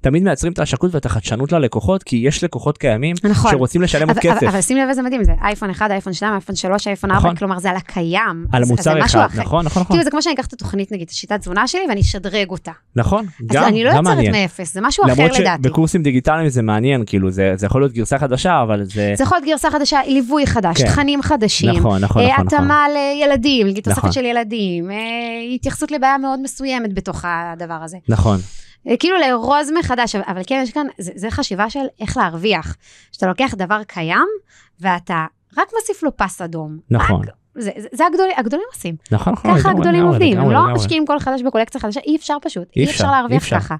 תמיד 0.01 0.23
מייצרים 0.23 0.53
את 0.53 0.60
ההשקות 0.60 0.95
ואת 0.95 1.05
החדשנות 1.05 1.51
ללקוחות 1.51 2.03
כי 2.03 2.15
יש 2.15 2.43
לקוחות 2.43 2.77
קיימים 2.77 3.15
נכון. 3.23 3.51
שרוצים 3.51 3.81
לשלם 3.81 4.10
עוד 4.10 4.18
אבל, 4.18 4.30
אבל, 4.30 4.39
כסף 4.39 4.47
אבל 4.47 4.61
שים 4.61 4.77
לב 4.77 4.89
איזה 4.89 5.01
מדהים, 5.01 5.23
זה 5.23 5.31
אייפון 5.41 5.69
1, 5.69 5.91
אייפון 5.91 6.14
2, 6.14 6.34
אייפון 6.34 6.55
3, 6.55 6.88
אייפון 6.88 7.11
4, 7.11 7.19
נכון. 7.19 7.35
כלומר 7.35 7.60
זה 7.60 7.69
על 7.69 7.76
הקיים. 7.76 8.45
על 8.51 8.64
המוצר 8.64 9.05
אחד. 9.05 9.27
נכון 9.35 9.65
נכון 9.65 9.65
נכון 9.65 9.84
כאילו 9.84 10.03
זה 10.03 10.11
כמו 10.11 10.22
שאני 10.22 10.35
אקח 10.35 10.45
את 10.45 10.53
התוכנית 10.53 10.91
נגיד, 10.91 11.05
את 11.05 11.11
השיטת 11.11 11.39
תזונה 11.39 11.68
שלי 11.68 11.81
ואני 11.89 12.01
אשדרג 12.01 12.49
אותה. 12.49 12.72
נכון, 12.95 13.26
גם 13.45 13.64
אני 13.64 13.84
לא 13.84 13.89
יוצרת. 13.89 14.18
מאפס, 14.31 14.73
זה 14.73 14.81
משהו 14.81 15.05
אחר 15.05 15.14
למרות 15.14 15.39
לדעתי. 15.39 15.64
שבקורסים 15.64 16.03
דיגיטליים 16.03 16.49
זה 16.49 16.61
מעניין 16.61 17.03
כאילו 17.05 17.31
זה 17.31 17.53
זה 17.55 17.65
יכול 17.65 17.81
להיות 17.81 17.93
גרסה 17.93 18.19
חדשה 18.19 18.61
אבל 18.61 18.84
זה 18.84 19.14
זה 19.18 19.23
יכול 19.23 19.38
להיות 19.38 19.49
גרסה 19.49 19.72
חדשה, 19.72 19.99
ליווי 20.07 20.47
חדש, 20.47 20.77
כן. 20.77 20.88
תכנים 20.88 21.22
חדשים. 21.22 21.69
נכון 21.69 22.01
נכון 22.01 22.22
אה, 22.22 22.27
נכון 22.27 22.45
נכון 22.45 22.47
התאמה 22.47 22.85
לילדים, 22.93 23.68
נגיד 23.68 23.89
נכון. 23.89 24.01
תוספת 24.01 24.14
של 24.14 24.26
ילדים, 24.26 24.91
אה, 24.91 24.95
התייחסות 25.55 25.91
לבעיה 25.91 26.18
מאוד 26.18 26.39
מסוימת 26.41 26.93
בתוך 26.93 27.26
הדבר 27.27 27.80
הזה. 27.84 27.97
נכון 28.10 28.39
כאילו 28.99 29.18
לארוז 29.19 29.72
מחדש, 29.80 30.15
אבל- 30.15 30.41
כן, 30.47 30.60
יש 30.64 30.72
כאן, 30.72 30.88
זה, 30.97 31.11
זה 31.15 31.31
חשיבה 31.31 31.69
של 31.69 31.80
איך 32.01 32.18
להרוויח. 32.18 32.76
שאתה 33.11 33.27
לוקח 33.27 33.53
דבר 33.57 33.84
קיים, 33.84 34.27
ואתה 34.80 35.26
רק 35.57 35.68
מוסיף 35.80 36.03
לו 36.03 36.18
פס 36.18 36.41
אדום. 36.41 36.77
נכון. 36.89 37.22
רק, 37.22 37.30
זה, 37.55 37.72
זה, 37.77 37.88
זה 37.91 38.05
הגדולים, 38.05 38.34
הגדולים 38.38 38.65
עושים. 38.73 38.95
נכון, 39.11 39.34
נכון, 39.34 39.60
ככה 39.60 39.69
הגדולים 39.69 40.05
עובדים, 40.05 40.39
הם 40.39 40.51
לא. 40.51 40.73
משקיעים 40.73 41.05
כל 41.05 41.19
חדש 41.19 41.41
בקולקציה 41.41 41.81
חדשה, 41.81 41.99
אי 41.99 42.15
אפשר 42.15 42.38
פשוט, 42.41 42.68
אי 42.76 42.81
אי 42.81 42.85
אפשר, 42.85 42.93
אפשר 42.95 43.05
אי 43.07 43.11
להרוויח 43.11 43.41
אפשר. 43.43 43.60
ככה. 43.60 43.76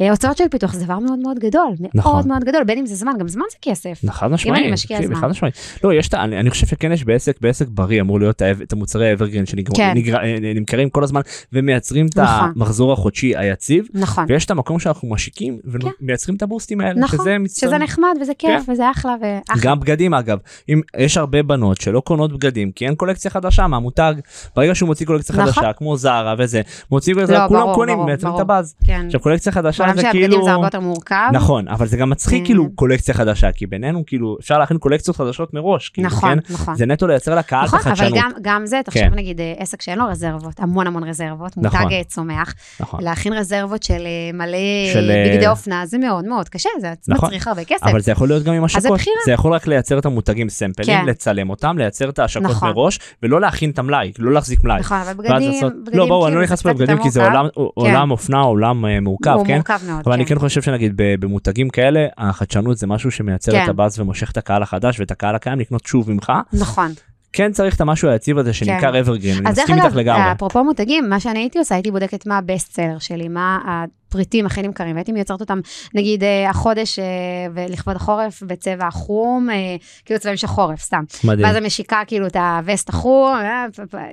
אה, 0.00 0.10
הוצאות 0.10 0.36
של 0.36 0.44
פיתוח 0.50 0.74
זה 0.74 0.84
דבר 0.84 0.98
מאוד 0.98 1.18
מאוד 1.18 1.38
גדול, 1.38 1.74
מאוד 1.80 1.90
נכון. 1.94 2.28
מאוד 2.28 2.44
גדול, 2.44 2.64
בין 2.64 2.78
אם 2.78 2.86
זה 2.86 2.94
זמן, 2.94 3.12
גם 3.18 3.28
זמן 3.28 3.44
זה 3.50 3.56
כסף. 3.62 4.00
חד 4.10 4.26
משמעית, 4.30 4.64
אני 4.64 4.72
משקיע 4.72 4.96
תקשיבי, 4.96 5.14
זמן. 5.14 5.22
חד 5.22 5.30
משמעית. 5.30 5.54
לא, 5.84 5.94
יש 5.94 6.08
את 6.08 6.14
ה... 6.14 6.24
אני 6.24 6.40
אני 6.40 6.50
חושב 6.50 6.66
שכן 6.66 6.92
יש 6.92 7.04
בעסק, 7.04 7.40
בעסק 7.40 7.68
בריא 7.68 8.00
אמור 8.00 8.18
להיות 8.18 8.42
את 8.42 8.72
המוצרי 8.72 9.12
אברגרין 9.12 9.44
כן. 9.74 9.94
שנמכרים 9.96 10.90
כל 10.90 11.04
הזמן 11.04 11.20
ומייצרים 11.52 12.06
את 12.06 12.18
נכון. 12.18 12.52
המחזור 12.56 12.92
החודשי 12.92 13.36
היציב, 13.36 13.88
נכון, 13.94 14.24
ויש 14.28 14.44
את 14.44 14.50
המקום 14.50 14.78
שאנחנו 14.78 15.08
משיקים 15.10 15.58
ומייצרים 15.64 16.36
את 16.36 16.42
הבוסטים 16.42 16.80
האלה, 16.80 17.00
נכון, 17.00 17.18
שזה 17.18 17.38
מצטרף. 17.38 17.70
שזה 17.70 17.78
נחמד 17.78 18.14
וזה 18.20 18.32
כיף 18.38 18.68
וזה 18.68 18.90
אחלה 18.90 19.14
ואחלה. 19.20 19.62
גם 19.62 19.80
בגדים 19.80 20.14
אגב, 20.14 20.38
אם 20.68 20.80
יש 20.98 21.16
הרבה 21.16 21.42
בנות 21.42 21.80
שלא 21.80 22.00
קונות 22.00 22.32
בגדים 22.32 22.72
כי 22.72 22.86
אין 22.86 22.94
קולקציה 22.94 23.30
חדשה 23.30 23.66
מהמותג, 23.66 24.14
ברגע 24.56 24.74
שהוא 24.74 24.86
מוציא 24.86 25.06
קולקציה 25.06 25.36
נכון. 25.36 25.52
חדשה 25.52 25.72
כמו 25.72 25.96
זרה 25.96 26.34
וזה, 26.38 26.62
מוציא 26.90 27.14
לא, 27.14 27.18
קולקציה, 27.18 27.48
כולם 27.48 27.60
ברור, 27.60 27.74
קונים, 27.74 27.98
מייצרים 27.98 28.34
את. 28.34 28.40
הבאז. 28.40 28.74
כן. 28.84 29.02
עכשיו 29.06 29.20
קולקציה 29.20 29.52
חדשה 29.52 29.87
בעולם 29.88 30.00
של 30.00 30.06
הבגדים 30.06 30.30
כאילו, 30.30 30.44
זה 30.44 30.52
הרבה 30.52 30.66
יותר 30.66 30.80
מורכב. 30.80 31.28
נכון, 31.32 31.68
אבל 31.68 31.86
זה 31.86 31.96
גם 31.96 32.10
מצחיק. 32.10 32.44
כאילו 32.44 32.68
קולקציה 32.74 33.14
חדשה, 33.14 33.52
כי 33.52 33.66
בינינו 33.66 34.02
כאילו 34.06 34.36
אפשר 34.40 34.58
להכין 34.58 34.78
קולקציות 34.78 35.16
חדשות 35.16 35.54
מראש, 35.54 35.88
כאילו, 35.88 36.06
נכון, 36.06 36.40
כן? 36.40 36.52
נכון. 36.54 36.74
זה 36.74 36.86
נטו 36.86 37.06
לייצר 37.06 37.34
לקהל 37.34 37.60
את 37.60 37.74
נכון, 37.74 37.78
אבל 37.80 37.90
החדשנות. 37.92 38.24
גם, 38.42 38.66
זה, 38.66 38.80
תחשוב 38.84 39.02
כן. 39.02 39.14
נגיד 39.14 39.40
אה, 39.40 39.54
עסק 39.58 39.82
שאין 39.82 39.98
לו 39.98 40.04
רזרבות, 40.08 40.60
המון 40.60 40.86
המון 40.86 41.04
רזרבות, 41.04 41.52
נכון. 41.56 41.80
מותג 41.82 41.92
אה, 41.94 42.04
צומח, 42.04 42.54
נכון. 42.80 43.02
להכין 43.02 43.32
רזרבות 43.32 43.82
של 43.82 44.02
אה, 44.06 44.30
מלא 44.34 44.58
בגדי 45.34 45.46
אופנה, 45.48 45.86
זה 45.86 45.98
מאוד 45.98 46.24
מאוד 46.24 46.48
קשה, 46.48 46.68
זה 46.80 46.92
נכון. 47.08 47.26
מצריך 47.28 47.46
הרבה 47.48 47.64
כסף. 47.64 47.82
אבל 47.86 48.00
זה 48.00 48.12
יכול 48.12 48.28
להיות 48.28 48.42
גם 48.42 48.54
עם 48.54 48.68
זה 48.68 48.78
השקות. 48.78 49.00
זה 49.26 49.32
יכול 49.32 49.52
רק 49.54 49.66
לייצר 49.66 49.98
את 49.98 50.06
המותגים 50.06 50.48
סמפלים, 50.48 50.86
כן. 51.00 51.06
לצלם 51.06 51.50
אותם, 51.50 51.78
לייצר 51.78 52.08
את 52.08 52.18
ההשקות 52.18 52.44
נכון. 52.50 52.68
מראש, 52.70 52.98
ולא 53.22 53.40
להכין 53.40 53.70
את 53.70 53.78
המלאי, 53.78 54.12
לא 54.18 54.32
להחזיק 54.32 54.64
מלאי. 54.64 54.80
נכון, 54.80 54.96
אבל 54.96 55.14
בגדים, 55.14 55.52
לעשות- 55.52 55.72
בגדים 55.84 55.98
לא 55.98 56.04
אני 56.04 56.10
כאילו 56.10 56.30
לא 56.30 56.36
זה 56.36 56.42
נכנס 56.44 56.64
לבגדים 56.66 57.02
כי 57.02 57.10
זה. 57.10 57.24
עולם- 57.76 58.10
אופנה, 58.10 58.40
עולם 58.40 58.84
מורכב, 59.02 59.36
כן? 59.46 59.60
מורכב 59.82 59.90
מאוד, 59.92 60.02
אבל 60.06 60.12
אני 60.12 60.26
כן. 60.26 60.34
כן 60.34 60.40
חושב 60.40 60.62
שנגיד 60.62 60.92
במותגים 60.96 61.68
כאלה, 61.70 62.06
החדשנות 62.18 62.78
זה 62.78 62.86
משהו 62.86 63.10
שמייצר 63.10 63.52
כן. 63.52 63.64
את 63.64 63.68
הבאז 63.68 64.00
ומושך 64.00 64.30
את 64.30 64.36
הקהל 64.36 64.62
החדש 64.62 65.00
ואת 65.00 65.10
הקהל 65.10 65.34
הקיים 65.34 65.58
לקנות 65.58 65.86
שוב 65.86 66.10
ממך. 66.10 66.32
נכון. 66.52 66.92
כן 67.32 67.52
צריך 67.52 67.76
את 67.76 67.80
המשהו 67.80 68.08
היציב 68.08 68.38
הזה 68.38 68.52
שנמכר 68.52 69.00
אברגרין, 69.00 69.36
אני 69.38 69.48
אז 69.48 69.56
דרך 69.56 69.64
מסכים 69.64 69.76
איתך 69.76 69.86
אגב, 69.86 69.96
לגמרי. 69.96 70.32
אפרופו 70.32 70.64
מותגים, 70.64 71.08
מה 71.10 71.20
שאני 71.20 71.38
הייתי 71.38 71.58
עושה, 71.58 71.74
הייתי 71.74 71.90
בודקת 71.90 72.26
מה 72.26 72.38
הבסט 72.38 72.72
סלר 72.72 72.98
שלי, 72.98 73.28
מה 73.28 73.58
הפריטים 74.08 74.46
הכי 74.46 74.62
נמכרים, 74.62 74.94
והייתי 74.94 75.12
מייצרת 75.12 75.40
אותם, 75.40 75.60
נגיד 75.94 76.24
אה, 76.24 76.50
החודש 76.50 76.98
אה, 76.98 77.04
ולכבוד 77.54 77.96
החורף 77.96 78.42
בצבע 78.42 78.90
חום, 78.90 79.50
אה, 79.50 79.76
כאילו 80.04 80.20
צבעים 80.20 80.36
של 80.36 80.46
חורף, 80.46 80.80
סתם. 80.80 81.04
מדהים. 81.24 81.46
ואז 81.46 81.56
המשיקה 81.56 82.00
כאילו 82.06 82.26
את 82.26 82.36
הווסט 82.36 82.88
החום, 82.88 83.36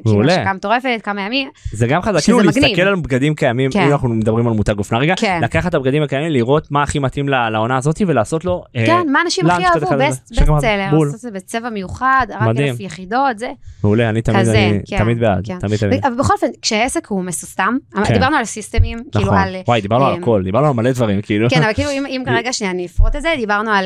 כאילו. 0.06 0.30
השקה 0.30 0.54
מטורפת, 0.54 1.00
כמה 1.04 1.22
ימים, 1.22 1.50
זה 1.72 1.88
גם 1.88 2.02
חזק, 2.02 2.24
כאילו 2.24 2.38
מגניב. 2.38 2.58
להסתכל 2.58 2.82
על 2.82 2.96
בגדים 2.96 3.36
קיימים, 3.36 3.72
כן. 3.72 3.80
אם 3.82 3.92
אנחנו 3.92 4.10
מדברים 4.10 4.48
על 4.48 4.54
מותג 4.54 4.78
אופנה 4.78 5.00
רגע, 5.00 5.14
כן. 5.18 5.40
לקחת 5.44 5.70
את 5.70 5.74
הבגדים 5.74 6.04
הקיימים, 6.04 6.32
לראות 6.32 6.72
מה 6.72 6.84
הכי 6.84 7.00
מתאים 7.00 7.30
ל- 7.30 7.50
לעונה 7.50 7.78
הזאת 7.78 8.02
ולעשות 8.08 8.46
לו, 8.46 8.64
אה, 8.76 8.86
כן, 8.86 9.12
מה 9.12 9.22
אנשים 9.22 9.50
הכי 9.50 9.66
אהבו, 9.66 9.88
בסט 10.00 10.34
סלר. 10.36 10.92
לעשות 10.92 11.16
את 11.16 11.20
זה 11.20 11.32
בצבע 11.32 11.70
מיוחד, 11.70 12.28
רק. 12.30 12.58
אלף 12.58 12.80
יחידות, 12.80 13.40
זה. 13.40 13.52
מעולה, 13.84 14.10
אני 14.10 14.22
תמיד, 14.22 14.40
כזה, 14.40 14.58
אני 14.58 14.80
כן, 14.88 14.98
תמיד 14.98 15.20
בעד, 15.20 15.48
כן. 15.48 15.60
תמיד 15.60 15.80
תמיד. 15.80 16.06
אבל 16.06 16.16
בכל 16.16 16.34
אופן, 16.34 16.48
כשעסק 16.62 17.08
הוא 17.08 17.24
מסוסתם. 17.24 17.78
דיברנו 18.14 18.38
על 18.38 18.46
סיסטמים, 18.46 19.00
כאילו 19.12 19.34
על... 19.34 19.56
וואי, 19.68 19.82
דיברנו 19.86 20.06
על 20.06 20.14
אמ, 20.14 20.22
הכל, 20.22 20.42
דיברנו 20.44 20.68
על 20.68 20.74
מלא 20.74 20.92
דברים, 20.92 21.22
כאילו. 21.22 21.50
כן, 21.50 21.64
אבל 21.64 21.74
כאילו 21.74 21.90
אם, 21.92 22.24
כרגע 22.26 22.54
שנייה 22.54 22.72
אני 22.72 22.86
אפרוט 22.86 23.16
את 23.16 23.22
זה, 23.22 23.34
דיברנו 23.38 23.72
על 23.72 23.86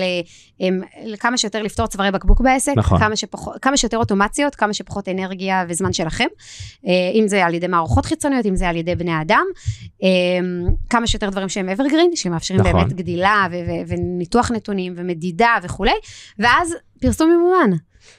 em, 0.61 1.17
כמה 1.19 1.38
שיותר 1.38 1.61
לפתור 1.61 1.88
צווארי 1.88 2.11
בקבוק 2.11 2.41
בעסק, 2.41 2.73
נכון. 2.76 2.99
כמה, 3.61 3.77
שיותר 3.77 3.97
אוטומציות, 3.97 4.55
כמה 4.55 4.73
שפחות 4.73 5.09
אנרגיה 5.09 5.65
וזמן 5.69 5.93
שלכם, 5.93 6.27
אה, 6.88 6.91
אם 7.13 7.27
זה 7.27 7.45
על 7.45 7.53
ידי 7.53 7.67
מערכות 7.67 8.05
חיצוניות, 8.05 8.45
אם 8.45 8.55
זה 8.55 8.69
על 8.69 8.76
ידי 8.76 8.95
בני 8.95 9.21
אדם, 9.21 9.45
אה, 10.03 10.09
כמה 10.89 11.07
שיותר 11.07 11.30
דברים 11.30 11.49
שהם 11.49 11.69
evergreen, 11.69 12.15
שמאפשרים 12.15 12.59
נכון. 12.59 12.73
באמת 12.73 12.93
גדילה 12.93 13.47
וניתוח 13.88 14.51
נתונים 14.51 14.93
ומדידה 14.95 15.55
וכולי, 15.63 15.91
ואז 16.39 16.76
פרסום 17.01 17.31
ממומן. 17.31 17.77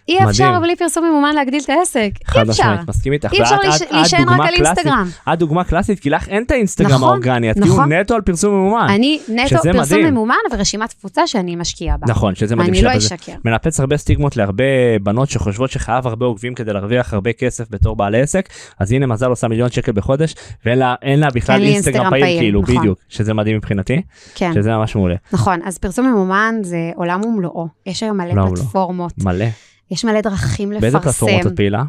אי 0.08 0.24
אפשר. 0.24 0.60
בלי 0.60 0.76
פרסום 0.76 1.04
ממומן 1.04 1.34
להגדיל 1.34 1.60
את 1.64 1.70
העסק, 1.70 2.10
אי 2.20 2.26
חד 2.26 2.48
אפשר. 2.48 2.62
משמעית, 2.62 2.88
מסכים 2.88 3.12
איתך. 3.12 3.32
אי 3.32 3.42
אפשר 3.42 3.56
להישען 3.90 4.28
רק 4.28 4.40
על 4.40 4.54
אינסטגרם. 4.54 5.08
את 5.32 5.38
דוגמה 5.38 5.64
קלאסית, 5.64 6.00
כי 6.00 6.10
לך 6.10 6.28
אין 6.28 6.42
את 6.42 6.50
האינסטגרם 6.50 6.90
נכון, 6.90 7.08
האורגני, 7.08 7.50
את 7.50 7.56
נכון. 7.56 7.88
כאילו 7.88 8.00
נטו 8.00 8.14
על 8.14 8.20
פרסום 8.20 8.54
ממומן. 8.54 8.86
אני 8.90 9.20
נטו 9.28 9.56
פרסום. 9.72 10.00
ממומן 10.00 10.34
ורשימת 10.52 10.90
תפוצה 10.90 11.26
שאני 11.26 11.56
משקיעה 11.56 11.96
בה. 11.96 12.06
נכון, 12.08 12.34
שזה 12.34 12.56
מדהים. 12.56 12.74
אני 12.74 12.82
לא 12.82 12.96
אשקר. 12.96 13.32
מנפץ 13.44 13.80
הרבה 13.80 13.96
סטיגמות 13.96 14.36
להרבה 14.36 14.64
בנות 15.02 15.30
שחושבות 15.30 15.70
שחייב 15.70 16.06
הרבה 16.06 16.26
עוקבים 16.26 16.54
כדי 16.54 16.72
להרוויח 16.72 17.14
הרבה 17.14 17.32
כסף 17.32 17.64
בתור 17.70 17.96
בעל 17.96 18.14
עסק, 18.14 18.48
אז 18.78 18.92
הנה 18.92 19.06
מזל 19.06 19.26
עושה 19.26 19.48
מיליון 19.48 19.70
שקל 19.70 19.92
בחודש, 19.92 20.34
ואין 20.66 20.78
לה, 21.20 21.30
בכלל 21.34 21.62
אינסטגרם 21.62 22.10
פעיל, 22.10 22.38
כאילו, 22.38 22.62
נכון. 22.62 22.76
בדיוק, 22.76 22.98
שזה 23.08 23.34
מדהים 23.34 23.56
מבחינתי, 23.56 24.02
כן. 24.34 24.50
שזה 24.54 24.70
ממש 24.76 24.96
מעולה, 24.96 25.14
נכון, 25.32 25.60
אז 25.64 25.78
פרסום 25.78 26.06
ממומן 26.06 26.54
זה 26.62 26.90
עולם 26.96 27.24
ומלואו. 27.24 27.68
יש 27.86 28.02
היום 28.02 28.16
מלא 28.16 28.32
עולם 28.32 28.38
ומלואו. 28.38 28.56
פלטפורמות, 28.56 29.12
מלא. 29.18 29.46
יש 29.90 30.04
מלא 30.04 30.20
דרכים 30.20 30.70
באיזה 30.70 30.86
לפרסם. 30.98 31.10
פלטפורמות 31.10 31.46
את 31.46 31.56
פעילה? 31.56 31.82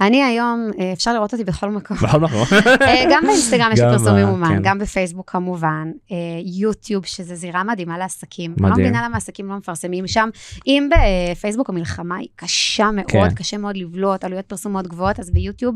אני 0.00 0.22
היום, 0.22 0.70
אה, 0.80 0.92
אפשר 0.92 1.12
לראות 1.14 1.32
אותי 1.32 1.44
בכל 1.44 1.70
מקום. 1.70 1.96
בכל 1.96 2.18
מקום. 2.20 2.42
אה, 2.82 3.04
גם 3.10 3.22
באינסטגרם 3.26 3.70
יש 3.72 3.80
לי 3.80 3.86
פרסום 3.90 4.06
ב- 4.16 4.24
ממומן, 4.24 4.48
כן. 4.48 4.62
גם 4.62 4.78
בפייסבוק 4.78 5.30
כמובן, 5.30 5.90
אה, 6.12 6.16
יוטיוב, 6.44 7.06
שזה 7.06 7.34
זירה 7.34 7.64
מדהימה 7.64 7.98
לעסקים. 7.98 8.50
אני 8.58 8.62
לא 8.62 8.68
מדהים. 8.70 8.86
מבינה 8.86 9.04
למה 9.04 9.16
עסקים 9.16 9.48
לא 9.48 9.56
מפרסמים 9.56 10.06
שם. 10.06 10.28
אם 10.66 10.88
בפייסבוק 11.32 11.68
המלחמה 11.68 12.16
היא 12.16 12.28
קשה 12.36 12.90
מאוד, 12.92 13.06
כן. 13.08 13.34
קשה 13.34 13.56
מאוד 13.58 13.76
לבלוט, 13.76 14.24
עלויות 14.24 14.44
פרסום 14.46 14.72
מאוד 14.72 14.88
גבוהות, 14.88 15.20
אז 15.20 15.30
ביוטיוב 15.30 15.74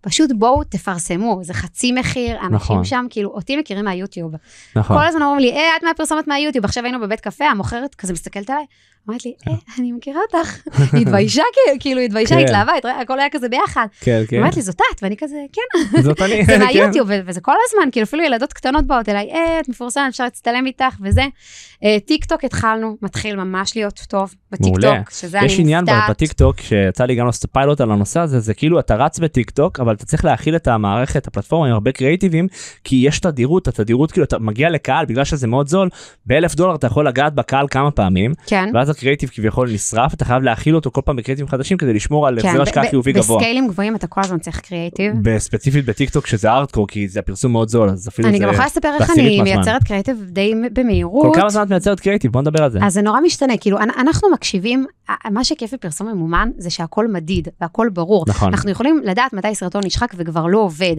פשוט 0.00 0.30
בואו 0.38 0.64
תפרסמו, 0.64 1.40
זה 1.42 1.54
חצי 1.54 1.92
מחיר, 1.92 2.36
אנשים 2.40 2.54
נכון. 2.54 2.84
שם, 2.84 3.06
כאילו, 3.10 3.30
אותי 3.30 3.56
מכירים 3.56 3.84
מהיוטיוב. 3.84 4.32
נכון. 4.76 4.96
כל 4.98 5.04
הזמן 5.06 5.22
אומרים 5.22 5.38
לי, 5.40 5.52
אה, 5.52 5.76
את 5.78 5.84
מהפרסומת 5.84 6.28
מהיוטיוב, 6.28 6.64
עכשיו 6.64 6.84
היינו 6.84 7.00
בבית 7.00 7.20
קפה, 7.20 7.44
המוכרת 7.44 7.94
כזה 7.94 8.12
מסתכלת 8.12 8.50
עליי, 8.50 8.64
אמרת 9.08 9.24
לי, 9.24 9.32
אה, 9.48 9.52
אני 9.78 9.92
מכירה 9.92 10.20
אותך. 10.32 10.56
היא 10.92 11.00
התביישה, 11.02 11.42
כאילו, 11.80 12.00
התביישה, 12.00 12.34
כן. 12.34 12.40
התלהבה, 12.44 12.72
הכל 13.02 13.20
היה 13.20 13.28
כזה 13.30 13.48
ביחד. 13.48 13.61
כן, 14.00 14.22
כן. 14.28 14.38
אמרת 14.38 14.56
לי, 14.56 14.62
זאת 14.62 14.80
את, 14.94 15.02
ואני 15.02 15.16
כזה, 15.16 15.36
כן, 15.52 16.02
זאת 16.02 16.22
אני. 16.22 16.44
זה 16.46 16.52
כן. 16.52 16.62
מהיוטיוב, 16.62 17.08
ו- 17.10 17.20
וזה 17.26 17.40
כל 17.40 17.54
הזמן, 17.68 17.90
כאילו, 17.92 18.04
אפילו 18.04 18.22
ילדות 18.22 18.52
קטנות 18.52 18.86
באות 18.86 19.08
אליי, 19.08 19.30
אה, 19.32 19.60
את 19.60 19.68
מפורסמת, 19.68 20.04
אפשר 20.08 20.24
להצטלם 20.24 20.66
איתך, 20.66 20.94
וזה. 21.02 21.22
אה, 21.84 21.96
טיק 22.06 22.24
טוק 22.24 22.44
התחלנו, 22.44 22.96
מתחיל 23.02 23.36
ממש 23.36 23.76
להיות 23.76 24.00
טוב 24.08 24.34
בטיק. 24.50 24.74
טוק, 24.80 25.10
שזה 25.10 25.38
אני 25.38 25.46
עדיין 25.46 25.84
מופתעת. 25.84 26.10
בטיק 26.10 26.32
טוק 26.32 26.60
שיצא 26.60 27.04
לי 27.04 27.14
גם 27.14 27.26
לעשות 27.26 27.50
פיילוט 27.52 27.80
על 27.80 27.90
הנושא 27.90 28.20
הזה 28.20 28.40
זה 28.40 28.54
כאילו 28.54 28.78
אתה 28.78 28.94
רץ 28.94 29.18
בטיק 29.18 29.50
טוק 29.50 29.80
אבל 29.80 29.94
אתה 29.94 30.04
צריך 30.04 30.24
להאכיל 30.24 30.56
את 30.56 30.68
המערכת 30.68 31.26
הפלטפורמה 31.26 31.66
עם 31.66 31.72
הרבה 31.72 31.92
קריאיטיבים 31.92 32.46
כי 32.84 32.96
יש 33.06 33.20
תדירות 33.20 33.68
התדירות 33.68 34.12
כאילו 34.12 34.24
אתה 34.24 34.38
מגיע 34.38 34.70
לקהל 34.70 35.06
בגלל 35.06 35.24
שזה 35.24 35.46
מאוד 35.46 35.68
זול 35.68 35.88
באלף 36.26 36.54
דולר 36.54 36.74
אתה 36.74 36.86
יכול 36.86 37.08
לגעת 37.08 37.34
בקהל 37.34 37.66
כמה 37.70 37.90
פעמים 37.90 38.32
כן. 38.46 38.70
ואז 38.74 38.90
הקריאיטיב 38.90 39.30
כביכול 39.34 39.70
נשרף 39.72 40.14
אתה 40.14 40.24
חייב 40.24 40.42
להכיל 40.42 40.74
אותו 40.74 40.90
כל 40.90 41.00
פעם 41.04 41.16
בקריאיטיבים 41.16 41.48
חדשים 41.48 41.76
כדי 41.76 41.92
לשמור 41.94 42.28
על 42.28 42.40
כן, 42.40 42.48
החזר 42.48 42.62
השקעה 42.62 42.90
חיובי 42.90 43.12
גבוה. 43.12 43.40
בסקיילים 43.52 43.68
גבוהים 43.68 43.96
אתה 43.96 44.06
כל 44.06 44.20
הזמן 44.24 44.38
צריך 44.38 44.60
קריאייטיב. 44.60 45.12
בספציפית 45.22 45.84
בטיק 45.84 46.10
טוק 46.10 46.26
שזה 46.26 46.50
ארטקור 46.50 46.86
כי 46.88 47.08
זה 47.08 47.20
הפרסום 47.20 47.52
מאוד 47.52 47.68
זול 47.68 47.88
אז 47.90 48.08
אפילו 48.08 48.28
אני 48.28 48.38
זה 48.38 48.44
גם 48.44 48.50
יכולה 48.50 48.66
לספר 48.66 48.88
איך 49.00 49.10
אני 49.10 49.38
מהזמן. 49.38 49.44
מייצרת 49.56 49.84
קריאייטיב 49.84 50.24
די 50.28 50.52
כל 50.62 50.68
במהירות. 50.72 51.36
כמה 51.36 51.50
זמן 51.50 51.62
את 51.62 51.68
מייצרת 51.70 52.00
קריאיטיב 52.00 52.32
בוא 52.32 52.40
נדבר 52.40 52.62
על 52.62 52.70
זה. 52.70 52.78
אז 52.82 52.92
זה 52.94 53.02
נורא 53.02 53.20
משתנה, 53.20 53.56
כאילו, 53.56 53.78
אנ- 53.78 53.90
אנחנו 54.00 54.28
מקשיבים, 54.30 54.86
מה 55.30 55.44
שכיף 55.44 55.74
בפרסום 55.74 56.08
ממומן 56.08 56.50
זה 56.58 56.70
שהכל 56.70 57.08
מדיד 57.08 57.48
והכל 57.60 57.88
ברור. 57.92 58.24
נכון. 58.28 58.48
אנחנו 58.48 58.70
יכולים 58.70 59.00
לדעת 59.04 59.32
מתי 59.32 59.54
סרטון 59.54 59.82
נשחק 59.86 60.14
וכבר 60.16 60.46
לא 60.46 60.58
עובד. 60.58 60.96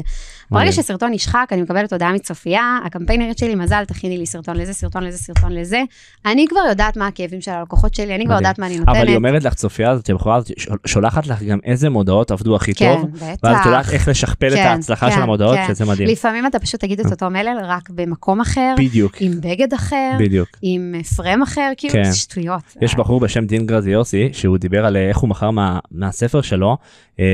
ברגע. 0.52 0.72
שסרטון 0.72 1.12
נשחק, 1.12 1.48
אני 1.52 1.62
מקבלת 1.62 1.94
הודעה 1.94 2.14
מצופיה, 2.14 2.80
הקמפיינרית 2.86 3.38
שלי, 3.38 3.56
מזל, 3.56 3.84
תכיני 3.86 4.18
לי 4.18 4.26
סרטון 4.26 4.58
לזה, 4.58 4.74
סרטון 4.74 5.04
לזה, 5.04 5.18
סרטון 5.18 5.52
לזה. 5.52 5.82
אני 6.26 6.46
כבר 6.50 6.60
יודעת 6.70 6.98
מה 6.98 7.08
הכאבים 7.08 7.42
של 7.42 7.52
הלקוחות 7.52 7.94
שלי, 7.96 8.16
אני 8.16 8.26
כבר. 8.26 8.36
יודעת 8.36 8.60
מה 8.60 8.68
אני 8.68 8.80
נותנת. 8.80 8.96
אבל 8.98 9.08
היא 9.08 9.16
אומרת 9.16 9.44
לך 9.44 9.54
צופיה 9.54 9.90
הזאת 9.92 10.10
יכולה 10.10 10.40
שולחת 10.86 11.28
לך 11.28 11.44
גם 11.44 11.60
איזה 11.64 11.90
מודעות 11.90 12.32
עבדו 12.44 12.56
הכי 12.56 12.74
כן, 12.74 12.96
טוב. 13.02 13.10
בטח. 13.16 13.26
ואז 13.44 13.58
את 13.62 13.66
יודעת 13.66 13.90
איך 13.90 14.08
לשכפל 14.08 14.48
את 14.48 14.54
כן, 14.54 14.60
ההצלחה 14.68 15.10
של 15.12 15.16
כן, 15.16 15.22
המודעות, 15.22 15.56
כן. 15.58 15.68
שזה 15.76 15.86
מדהים. 15.86 16.10
לפעמים 16.10 16.46
אתה 16.48 16.60
פשוט 16.60 16.80
תגיד 16.82 17.00
את 17.00 17.12
אותו 17.12 17.30
מלל, 17.30 17.58
רק 17.64 17.90
במקום 17.90 18.42
אחר, 18.42 18.76
בדיוק, 18.78 19.16
עם 19.20 19.32
בגד 19.42 19.74
אחר, 19.74 20.12
בדיוק. 20.20 20.50
עם 20.62 20.96
פרם 21.16 21.42
אחר, 21.42 21.72
כאילו, 21.78 21.94
כן. 21.94 22.04
זה 22.04 22.18
שטויות. 22.18 22.62
יש 22.82 22.96
בחור 22.96 23.20
בשם 23.20 23.46
דין 23.46 23.66
גרזיוסי, 23.66 24.30
שהוא 24.34 24.58
דיבר 24.58 24.86
על 24.86 24.98
אה, 24.98 25.10
איך 25.10 25.18
הוא 25.18 25.30
מכר 25.30 25.52
מה- 25.52 25.80
מהספר 25.92 26.42
שלו, 26.42 26.78
אה, 27.20 27.26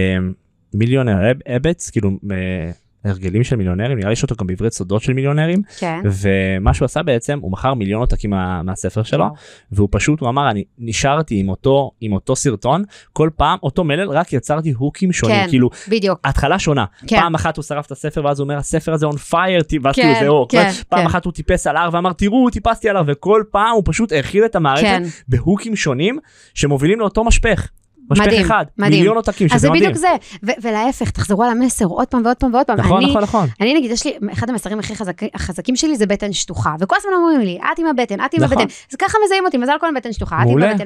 מיליונר 0.74 1.18
אבץ, 1.56 1.90
כאילו, 1.90 2.10
אה, 2.32 2.72
הרגלים 3.06 3.44
של 3.44 3.56
מיליונרים 3.56 3.98
נראה 3.98 4.10
לי 4.10 4.14
יש 4.14 4.24
אותו 4.24 4.36
גם 4.36 4.48
בעברית 4.48 4.74
סודות 4.74 5.02
של 5.02 5.14
מיליונרים 5.14 5.62
כן. 5.78 6.00
ומה 6.06 6.74
שהוא 6.74 6.86
עשה 6.86 7.04
בעצם 7.04 7.40
הוא 7.42 7.52
מכר 7.52 7.74
מיליון 7.74 8.02
עותקים 8.02 8.30
מה, 8.30 8.64
מהספר 8.64 9.04
שלו 9.04 9.24
וואו. 9.24 9.34
והוא 9.72 9.88
פשוט 9.92 10.20
הוא 10.20 10.30
אמר 10.30 10.50
אני 10.50 10.64
נשארתי 10.78 11.40
עם 11.40 11.50
אותו 11.50 11.92
עם 12.02 12.14
אותו 12.14 12.36
סרטון 12.36 12.84
כל 13.14 13.30
פעם 13.36 13.58
אותו 13.64 13.84
מלל 13.84 14.10
רק 14.10 14.34
יצרתי 14.34 14.72
הוקים 14.72 15.12
שונים 15.12 15.36
כן. 15.36 15.50
כאילו 15.50 15.70
בדיוק. 15.88 16.20
התחלה 16.24 16.60
שונה 16.60 16.86
כן. 17.08 17.20
פעם 17.20 17.36
אחת 17.36 17.58
הוא 17.58 17.64
שרף 17.64 17.86
את 17.86 17.92
הספר 17.92 18.26
ואז 18.26 18.40
הוא 18.40 18.44
אומר 18.44 18.58
הספר 18.58 18.94
הזה 18.94 19.06
on 19.06 19.32
fire 19.32 19.78
ואז 19.84 19.96
כן, 19.96 20.02
כאילו 20.02 20.20
זה 20.20 20.28
אור 20.28 20.48
כן, 20.50 20.70
פעם 20.90 21.00
כן. 21.00 21.06
אחת 21.06 21.26
הוא 21.26 21.34
טיפס 21.34 21.68
על 21.68 21.78
הר 21.78 21.90
ואמר 21.94 22.14
תראו 22.14 22.50
טיפסתי 22.50 22.90
עליו 22.90 23.04
וכל 23.08 23.44
פעם 23.52 23.76
הוא 23.76 23.84
פשוט 23.86 24.12
האכיל 24.12 24.46
את 24.46 24.56
המערכת 24.56 24.84
כן. 24.84 25.04
בהוקים 25.28 25.76
שונים 25.76 26.20
שמובילים 26.54 27.00
לאותו 27.00 27.24
משפך. 27.24 27.68
משפך 28.10 28.26
מדהים, 28.28 28.46
אחד, 28.46 28.66
מדהים. 28.78 28.94
מיליון 28.94 29.16
עותקים, 29.16 29.48
אז 29.48 29.52
שזה 29.52 29.60
זה 29.60 29.70
מדהים. 29.70 29.84
בדיוק 29.84 29.98
זה, 29.98 30.08
ו- 30.44 30.62
ולהפך, 30.68 31.10
תחזרו 31.10 31.44
על 31.44 31.50
המסר 31.52 31.86
עוד 31.86 32.08
פעם 32.08 32.22
ועוד 32.26 32.38
פעם 32.38 32.54
ועוד 32.54 32.66
פעם. 32.66 32.78
נכון, 32.80 32.98
אני, 32.98 33.10
נכון, 33.10 33.24
נכון. 33.24 33.48
אני 33.62 33.74
נגיד, 33.74 33.92
יש 33.92 34.06
לי, 34.06 34.14
אחד 34.34 34.50
המסרים 34.50 34.80
הכי 34.80 34.96
חזק, 34.96 35.22
החזקים 35.34 35.76
שלי 35.76 35.96
זה 35.96 36.06
בטן 36.06 36.34
שטוחה, 36.34 36.76
וכל 36.80 36.96
הזמן 37.00 37.12
אומרים 37.14 37.42
לי, 37.42 37.58
את 37.74 37.80
עם 37.80 37.86
הבטן, 37.86 38.26
את 38.26 38.34
עם 38.34 38.44
נכון. 38.44 38.58
הבטן, 38.58 38.74
אז 38.92 38.96
ככה 38.96 39.18
מזהים 39.26 39.46
אותי, 39.46 39.58
מזל 39.58 39.74
כל 39.80 39.88
הבטן 39.90 40.14
שטוחה, 40.14 40.42
את 40.44 40.48
עם. 40.50 40.64
הבטן. 40.64 40.86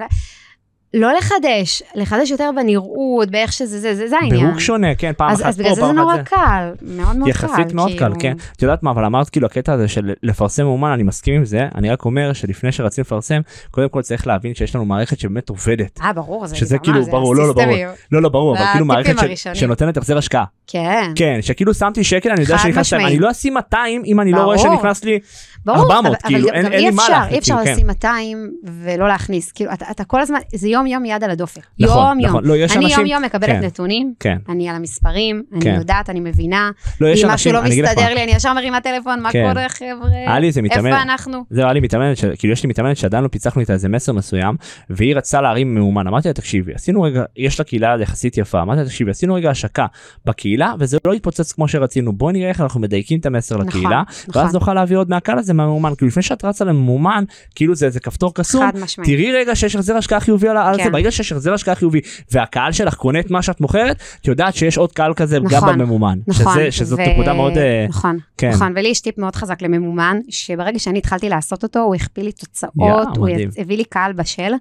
לא 0.93 1.13
לחדש, 1.13 1.83
לחדש 1.95 2.31
יותר 2.31 2.49
בנראות, 2.55 3.31
באיך 3.31 3.53
שזה, 3.53 3.79
זה, 3.79 3.95
זה, 3.95 4.07
זה 4.07 4.15
העניין. 4.21 4.47
בהוק 4.47 4.59
שונה, 4.59 4.95
כן, 4.95 5.11
פעם 5.17 5.31
אז, 5.31 5.41
אחת 5.41 5.49
אז 5.49 5.55
פה, 5.57 5.63
בגלל 5.63 5.75
זה 5.75 5.81
זה 5.81 5.87
פעם 5.87 5.95
נורא 5.95 6.15
אחת 6.15 6.23
זה. 6.23 6.29
קל, 6.29 6.69
מאוד 6.81 7.15
מאוד 7.15 7.23
קל. 7.23 7.29
יחסית 7.29 7.73
מאוד 7.73 7.89
קל, 7.91 7.97
כאילו. 7.97 8.15
כן. 8.19 8.35
את 8.57 8.61
יודעת 8.61 8.83
מה, 8.83 8.91
אבל 8.91 9.05
אמרת 9.05 9.29
כאילו 9.29 9.45
הקטע 9.45 9.73
הזה 9.73 9.87
של 9.87 10.13
לפרסם 10.23 10.63
מאומן, 10.63 10.91
אני 10.91 11.03
מסכים 11.03 11.35
עם 11.35 11.45
זה, 11.45 11.67
אני 11.75 11.89
רק 11.89 12.05
אומר 12.05 12.33
שלפני 12.33 12.71
שרצים 12.71 13.01
לפרסם, 13.01 13.41
קודם 13.71 13.89
כל 13.89 14.01
צריך 14.01 14.27
להבין 14.27 14.53
שיש 14.55 14.75
לנו 14.75 14.85
מערכת 14.85 15.19
שבאמת 15.19 15.49
עובדת. 15.49 15.99
אה, 16.01 16.13
ברור, 16.13 16.47
זה 16.47 16.55
שזה 16.55 16.77
כאילו, 16.77 17.03
זה 17.03 17.11
ברור, 17.11 17.35
לא, 17.35 17.47
לא, 17.47 17.53
ברור. 17.53 17.75
לא, 18.11 18.21
לא, 18.21 18.29
ברור, 18.29 18.55
אבל 18.55 18.65
זה 18.65 18.69
כאילו 18.71 18.85
מערכת 18.85 19.15
ש-. 19.35 19.47
שנותנת 19.53 19.97
החזר 19.97 20.17
השקעה. 20.17 20.43
כן, 20.67 21.11
כן, 21.15 21.39
שכאילו 21.41 21.73
שמתי 21.73 22.03
שקל, 22.03 22.29
אני 22.29 22.41
יודע 22.41 22.57
חד 22.57 22.63
שנכנס 22.63 22.93
להם, 22.93 23.01
משמעית. 23.01 23.17
אני 23.17 23.19
לא 23.19 23.31
אשים 23.31 23.53
200 23.53 24.01
אם 24.05 24.19
אני 24.19 24.31
לא 24.31 24.41
רואה. 24.43 24.57
שנכנס 24.57 25.03
לי 25.03 25.19
ברור, 25.65 25.79
400, 25.93 26.05
אבל, 26.05 26.15
כאילו, 26.27 26.47
אבל 26.49 26.55
אין- 26.57 26.65
גם 26.65 26.71
אין 26.71 26.79
אי 26.79 26.85
לי 26.85 26.91
מה 26.95 27.01
אפשר, 27.03 27.13
להחליט, 27.13 27.33
אי 27.33 27.39
אפשר 27.39 27.55
כן. 27.63 27.71
לשים 27.73 27.87
200 27.87 28.51
ולא 28.83 29.07
להכניס, 29.07 29.51
כאילו, 29.51 29.73
אתה, 29.73 29.85
אתה 29.91 30.03
כל 30.03 30.21
הזמן, 30.21 30.37
זה 30.55 30.67
יום 30.69 30.87
יום 30.87 31.05
יד 31.05 31.23
על 31.23 31.29
הדופק. 31.31 31.61
נכון, 31.79 31.97
יום 32.07 32.19
יום. 32.19 32.29
נכון. 32.29 32.45
לא, 32.45 32.55
יש 32.57 32.71
אני 32.77 32.85
אנשים- 32.85 32.99
יום 32.99 33.07
יום 33.07 33.23
מקבלת 33.23 33.49
כן. 33.49 33.59
נתונים, 33.63 34.13
כן, 34.19 34.37
אני 34.49 34.69
על 34.69 34.75
המספרים, 34.75 35.43
אני 35.53 35.61
כן. 35.61 35.75
יודעת, 35.77 36.09
אני 36.09 36.19
מבינה. 36.19 36.71
לא, 37.01 37.07
יש 37.07 37.23
אם 37.23 37.29
אנשים, 37.29 37.51
משהו 37.51 37.51
לא 37.53 37.59
אני 37.67 37.81
מסתדר 37.81 38.13
לי, 38.13 38.23
אני 38.23 38.31
ישר 38.31 38.53
מרימה 38.53 38.81
טלפון, 38.81 39.19
מה 39.21 39.31
כן. 39.31 39.49
קורה 39.53 39.69
חבר'ה? 39.69 40.09
היה 40.11 40.39
לי 40.39 40.47
איזה 40.47 40.61
מתאמן, 40.61 40.85
איפה 40.87 41.01
אנחנו? 41.01 41.43
זהו, 41.49 41.63
היה 41.63 41.73
לי 41.73 41.79
מתאמנת, 41.79 42.17
ש- 42.17 42.25
כאילו 42.37 42.53
יש 42.53 42.63
לי 42.63 42.69
מתאמנת 42.69 42.97
שעדיין 42.97 43.23
לא 43.23 43.27
פיצחנו 43.27 43.61
איתה 43.61 43.73
איזה 43.73 43.89
מסר 43.89 44.13
מסוים, 44.13 44.55
והיא 44.89 45.15
רצתה 45.15 45.41
להרים 45.41 45.75
מאומן, 45.75 46.07
אמרתי 46.07 46.27
לה 46.27 46.33
תקשיבי, 46.33 46.73
עשינו 46.73 47.01
רגע, 47.01 47.23
יש 47.37 47.59
לה 47.59 47.65
קהילה 47.65 47.95
יחסית 48.01 48.37
יפה, 48.37 48.61
אמרתי 48.61 48.79
לה 48.79 48.85
תקשיבי, 48.85 49.11
עשינו 49.11 49.33
רגע 49.33 49.49
השקה 49.49 49.85
בקהילה, 50.25 50.73
וזה 50.79 50.97
לא 51.07 51.13
התפוצץ 51.13 51.51
כמו 51.51 51.67
שרצינו, 51.67 52.13
בואי 52.13 52.33
נראה 52.33 52.49
איך 52.49 52.61
אנחנו 52.61 52.79
מדייקים 52.79 53.19
את 53.19 53.25
המסר 53.25 53.55
נכון, 53.55 53.67
לקהילה, 53.67 54.03
נכון. 54.27 54.41
ואז 54.43 54.53
נוכל 54.53 54.73
להביא 54.73 54.97
עוד 54.97 55.09
מהקהל 55.09 55.39
הזה 55.39 55.52
מהמאומן, 55.53 55.95
כאילו 55.95 56.07
לפני 56.07 56.23
שאת 56.23 56.45
רצה 56.45 56.65
למאומן, 56.65 57.23
כאילו 57.55 57.75
זה 57.75 57.85
איזה 57.85 57.99
כפתור 57.99 58.33
קסום. 58.33 58.69
תראי 59.03 59.31
רגע 59.31 59.55
שיש 59.55 59.75
החזר 59.75 59.95
השקעה 59.97 60.19
חיובי 60.19 60.47
על 60.47 60.57
על 60.57 60.77
כן. 60.77 60.83
זה, 60.83 60.89
ברגע 60.89 61.11
שיש 61.11 61.31
החזר 61.31 61.53
השקעה 61.53 61.75
חיובי, 61.75 61.99
והקהל 62.31 62.71
שלך 62.71 62.93
קונה 62.95 63.19
את 63.19 63.31
מה 63.31 63.41
שאת 63.41 63.61
מוכרת, 63.61 64.01
את 64.21 64.27
יודעת 64.27 64.55
שיש 64.55 64.77
עוד 64.77 64.91
קהל 64.91 65.13
כזה 65.13 65.37
גם 65.39 65.45
נכון, 65.45 65.79
בממומן, 65.79 66.19
נכון. 66.27 66.53
שזה- 66.53 66.71
שזאת 66.71 66.99
ו- 66.99 67.11
נקודה 67.13 67.33
מאוד, 67.33 67.57
אה, 67.57 67.85
נכון, 67.89 68.17
כן. 68.37 68.49
נכון, 68.49 68.73
ולי 68.75 68.87
יש 68.89 68.99
טיפ 69.01 69.17
מאוד 69.17 69.35
חזק 69.35 69.61
לממומן, 69.61 70.19
שברגע 70.29 70.79
שאני 70.79 70.97
התחלתי 70.99 71.29
לעשות 71.29 71.63
אותו, 71.63 71.79
הוא 71.79 71.95
הכפיל 71.95 72.25
לי 72.25 72.31
תוצאות, 72.31 72.73
יאה, 72.87 73.03
הוא 73.17 73.29
מדהים. 73.29 73.49
הביא 73.57 73.77
לי 73.77 73.83
קהל 73.83 74.13
בשל. 74.13 74.51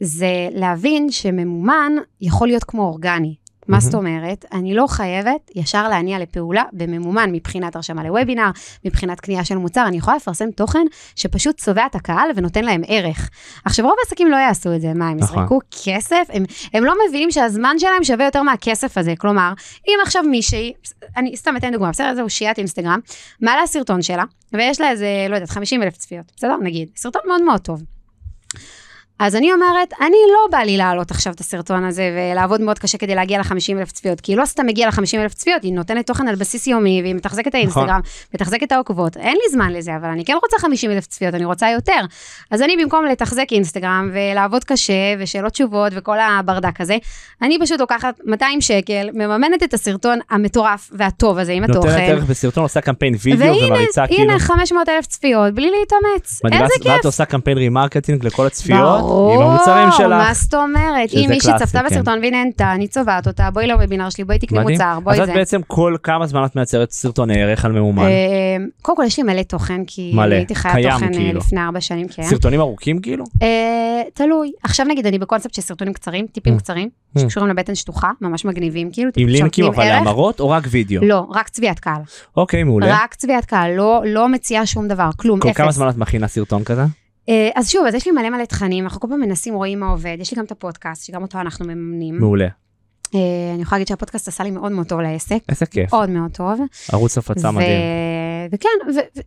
זה 0.00 0.26
להבין 0.54 1.10
שממומן 1.10 1.92
יכול 2.20 2.48
להיות 2.48 2.64
כמו 2.64 2.82
אורגני. 2.82 3.34
מה. 3.70 3.80
זאת 3.80 3.94
אומרת? 3.94 4.44
אני 4.52 4.74
לא 4.74 4.86
חייבת 4.86 5.50
ישר 5.54 5.88
להניע 5.88 6.18
לפעולה 6.18 6.62
בממומן 6.72 7.32
מבחינת 7.32 7.76
הרשמה 7.76 8.04
לוובינר, 8.04 8.50
מבחינת 8.84 9.20
קנייה 9.20 9.44
של 9.44 9.56
מוצר, 9.56 9.84
אני 9.86 9.96
יכולה 9.96 10.16
לפרסם 10.16 10.50
תוכן 10.50 10.86
שפשוט 11.16 11.56
צובע 11.56 11.86
את 11.86 11.94
הקהל 11.94 12.30
ונותן 12.36 12.64
להם 12.64 12.82
ערך. 12.86 13.30
עכשיו, 13.64 13.84
רוב 13.84 13.94
העסקים 14.04 14.30
לא 14.30 14.36
יעשו 14.36 14.74
את 14.74 14.80
זה, 14.80 14.94
מה, 14.94 15.08
הם 15.08 15.16
נכון. 15.16 15.38
יזרקו 15.38 15.58
כסף? 15.84 16.26
הם, 16.28 16.44
הם 16.74 16.84
לא 16.84 16.94
מבינים 17.08 17.30
שהזמן 17.30 17.76
שלהם 17.78 18.04
שווה 18.04 18.24
יותר 18.24 18.42
מהכסף 18.42 18.98
הזה. 18.98 19.14
כלומר, 19.18 19.52
אם 19.88 19.98
עכשיו 20.02 20.22
מישהי, 20.22 20.72
אני 21.16 21.36
סתם 21.36 21.56
אתן 21.56 21.72
דוגמה, 21.72 21.90
בסדר? 21.90 22.14
זהו 22.14 22.30
שיית 22.30 22.58
אינסטגרם, 22.58 23.00
מעלה 23.40 23.66
סרטון 23.66 24.02
שלה, 24.02 24.24
ויש 24.52 24.80
לה 24.80 24.90
איזה, 24.90 25.06
לא 25.28 25.34
יודעת, 25.34 25.50
50 25.50 25.82
אלף 25.82 25.96
צפיות, 25.96 26.32
בסדר? 26.36 26.56
נגיד, 26.62 26.88
סרטון 26.96 27.22
מאוד 27.26 27.42
מאוד 27.42 27.60
טוב. 27.60 27.82
אז 29.22 29.36
אני 29.36 29.52
אומרת, 29.52 29.92
אני 30.00 30.16
לא 30.32 30.48
בא 30.50 30.58
לי 30.58 30.76
להעלות 30.76 31.10
עכשיו 31.10 31.32
את 31.32 31.40
הסרטון 31.40 31.84
הזה 31.84 32.02
ולעבוד 32.16 32.60
מאוד 32.60 32.78
קשה 32.78 32.98
כדי 32.98 33.14
להגיע 33.14 33.38
ל-50 33.38 33.78
אלף 33.78 33.92
צפיות, 33.92 34.20
כי 34.20 34.32
היא 34.32 34.38
לא 34.38 34.44
סתם 34.44 34.66
מגיעה 34.66 34.90
ל-50 34.90 35.18
אלף 35.18 35.34
צפיות, 35.34 35.62
היא 35.62 35.72
נותנת 35.72 36.06
תוכן 36.06 36.28
על 36.28 36.34
בסיס 36.34 36.66
יומי, 36.66 37.00
והיא 37.02 37.14
מתחזקת 37.14 37.46
את 37.46 37.54
האינסטגרם, 37.54 38.00
מתחזקת 38.34 38.62
את 38.62 38.72
העוקבות. 38.72 39.16
אין 39.16 39.32
לי 39.32 39.52
זמן 39.52 39.72
לזה, 39.72 39.96
אבל 39.96 40.08
אני 40.08 40.24
כן 40.24 40.36
רוצה 40.42 40.56
50 40.58 40.90
אלף 40.90 41.06
צפיות, 41.06 41.34
אני 41.34 41.44
רוצה 41.44 41.70
יותר. 41.70 42.00
אז 42.50 42.62
אני 42.62 42.76
במקום 42.82 43.04
לתחזק 43.04 43.46
אינסטגרם 43.52 44.10
ולעבוד 44.12 44.64
קשה 44.64 44.92
ושאלות 45.18 45.52
תשובות 45.52 45.92
וכל 45.96 46.16
הברדק 46.20 46.80
הזה, 46.80 46.96
אני 47.42 47.58
פשוט 47.60 47.80
לוקחת 47.80 48.14
200 48.24 48.60
שקל, 48.60 49.08
מממנת 49.14 49.62
את 49.62 49.74
הסרטון 49.74 50.18
המטורף 50.30 50.90
והטוב 50.92 51.38
הזה 51.38 51.52
עם 51.52 51.64
נותנת 51.64 51.76
התוכן. 51.84 52.00
ערך 52.00 52.24
בסרטון, 52.24 52.62
עושה 52.62 52.80
קמפיין 52.80 53.14
וידאו 53.22 53.54
ומריצה 53.62 54.06
כאילו. 54.06 54.20
והנה 54.28 54.38
500 54.38 54.88
אלף 54.88 55.06
צפיות, 55.06 55.54
בלי 55.54 55.70
להתאמץ. 55.80 56.40
מדהים, 56.44 56.62
איזה 56.62 56.74
ואת- 56.78 56.86
ואת 56.86 56.96
כיף. 56.96 57.04
עושה 57.04 57.24
קמפיין 57.24 57.58
remarketing 57.58 58.24
לכל 58.26 58.46
הצפיות, 58.46 59.09
ברור, 59.10 59.42
עם 59.42 59.50
המוצרים 59.50 59.88
שלך. 59.96 60.06
מה 60.08 60.30
זאת 60.34 60.54
אומרת? 60.54 61.10
אם 61.14 61.26
מישהי 61.28 61.52
צפתה 61.58 61.78
כן. 61.78 61.86
בסרטון 61.86 62.18
והיא 62.18 62.32
נהנתה, 62.32 62.72
אני 62.74 62.88
צובעת 62.88 63.26
אותה, 63.26 63.50
בואי 63.50 63.66
לוובינר 63.66 64.10
שלי, 64.10 64.24
בואי 64.24 64.38
תקני 64.38 64.58
מדהים. 64.58 64.72
מוצר, 64.74 64.94
אז 64.96 65.02
בואי 65.04 65.20
את 65.22 65.26
זה. 65.26 65.34
בעצם 65.34 65.60
כל 65.66 65.96
כמה 66.02 66.26
זמן 66.26 66.44
את 66.44 66.56
מייצרת 66.56 66.90
סרטוני 66.90 67.42
ערך 67.42 67.64
על 67.64 67.72
ממומן? 67.72 68.02
אה, 68.02 68.08
קודם 68.82 68.96
כל 68.96 69.02
יש 69.06 69.16
לי 69.16 69.22
מלא 69.22 69.42
תוכן, 69.42 69.80
כי 69.86 70.12
מלא, 70.14 70.34
הייתי 70.34 70.54
חיה 70.54 70.92
תוכן 70.92 71.04
אה, 71.06 71.12
כאילו. 71.12 71.38
לפני 71.40 71.60
ארבע 71.60 71.80
שנים, 71.80 72.08
כן. 72.08 72.22
סרטונים 72.22 72.60
ארוכים 72.60 73.00
כאילו? 73.00 73.24
אה, 73.42 73.48
תלוי. 74.14 74.52
עכשיו 74.62 74.86
נגיד 74.86 75.06
אני 75.06 75.18
בקונספט 75.18 75.54
של 75.54 75.62
סרטונים 75.62 75.94
קצרים, 75.94 76.26
טיפים 76.32 76.54
Mm. 76.54 76.58
קצרים, 76.58 76.88
Mm. 77.16 77.20
שקשורים 77.20 77.50
לבטן 77.50 77.74
שטוחה, 77.74 78.10
ממש 78.20 78.44
מגניבים, 78.44 78.90
כאילו, 78.92 79.10
עם 79.16 79.28
לינקים 79.28 79.64
אבל. 79.64 79.84
להמרות 79.84 80.40
או 80.40 80.50
רק 80.50 80.64
וידאו? 80.70 81.00
לא, 81.04 81.26
רק 81.30 81.48
צביעת 81.48 81.78
קהל. 81.78 82.00
אוקיי, 82.36 82.62
מעולה. 82.64 82.86
רק 83.04 83.14
צביעת 83.14 83.44
קהל, 83.44 83.70
לא- 83.74 84.02
לא 84.06 84.28
מציעה 84.28 84.66
שום 84.66 84.88
דבר, 84.88 85.10
כלום, 85.16 85.40
כל 85.40 85.48
אפס. 85.48 85.56
כמה 85.56 85.72
זמן 85.72 85.88
את 85.88 85.96
מכינה 85.96 86.28
סרטון 86.28 86.64
כזה? 86.64 86.82
אה, 87.30 87.50
אז 87.54 87.70
שוב, 87.70 87.86
אז 87.86 87.94
יש 87.94 88.06
לי 88.06 88.12
מלא 88.12 88.30
מלא 88.30 88.44
תכנים, 88.44 88.84
אנחנו 88.84 89.00
כל 89.00 89.08
פעם 89.08 89.20
מנסים, 89.20 89.54
רואים 89.54 89.80
מה 89.80 89.86
עובד, 89.90 90.16
יש 90.20 90.30
לי 90.32 90.38
גם 90.38 90.44
את 90.44 90.50
הפודקאסט, 90.52 91.04
שגם 91.04 91.22
אותו 91.22 91.40
אנחנו 91.40 91.66
מממנים. 91.66 92.18
מעולה. 92.18 92.48
אה, 93.14 93.20
אני 93.54 93.62
יכולה 93.62 93.78
להגיד 93.78 93.88
שהפודקאסט 93.88 94.28
עשה 94.28 94.44
לי 94.44 94.50
מאוד 94.50 94.72
מאוד 94.72 94.86
טוב 94.86 95.00
לעסק, 95.00 95.38
איזה 95.48 95.66
כיף. 95.66 95.92
מאוד 95.94 96.10
מאוד 96.10 96.30
טוב. 96.30 96.60
ערוץ 96.92 97.18
הפצה 97.18 97.48
ו- 97.48 97.52
מדהים. 97.52 97.80
וכן, 98.52 98.68
ו- 98.96 99.20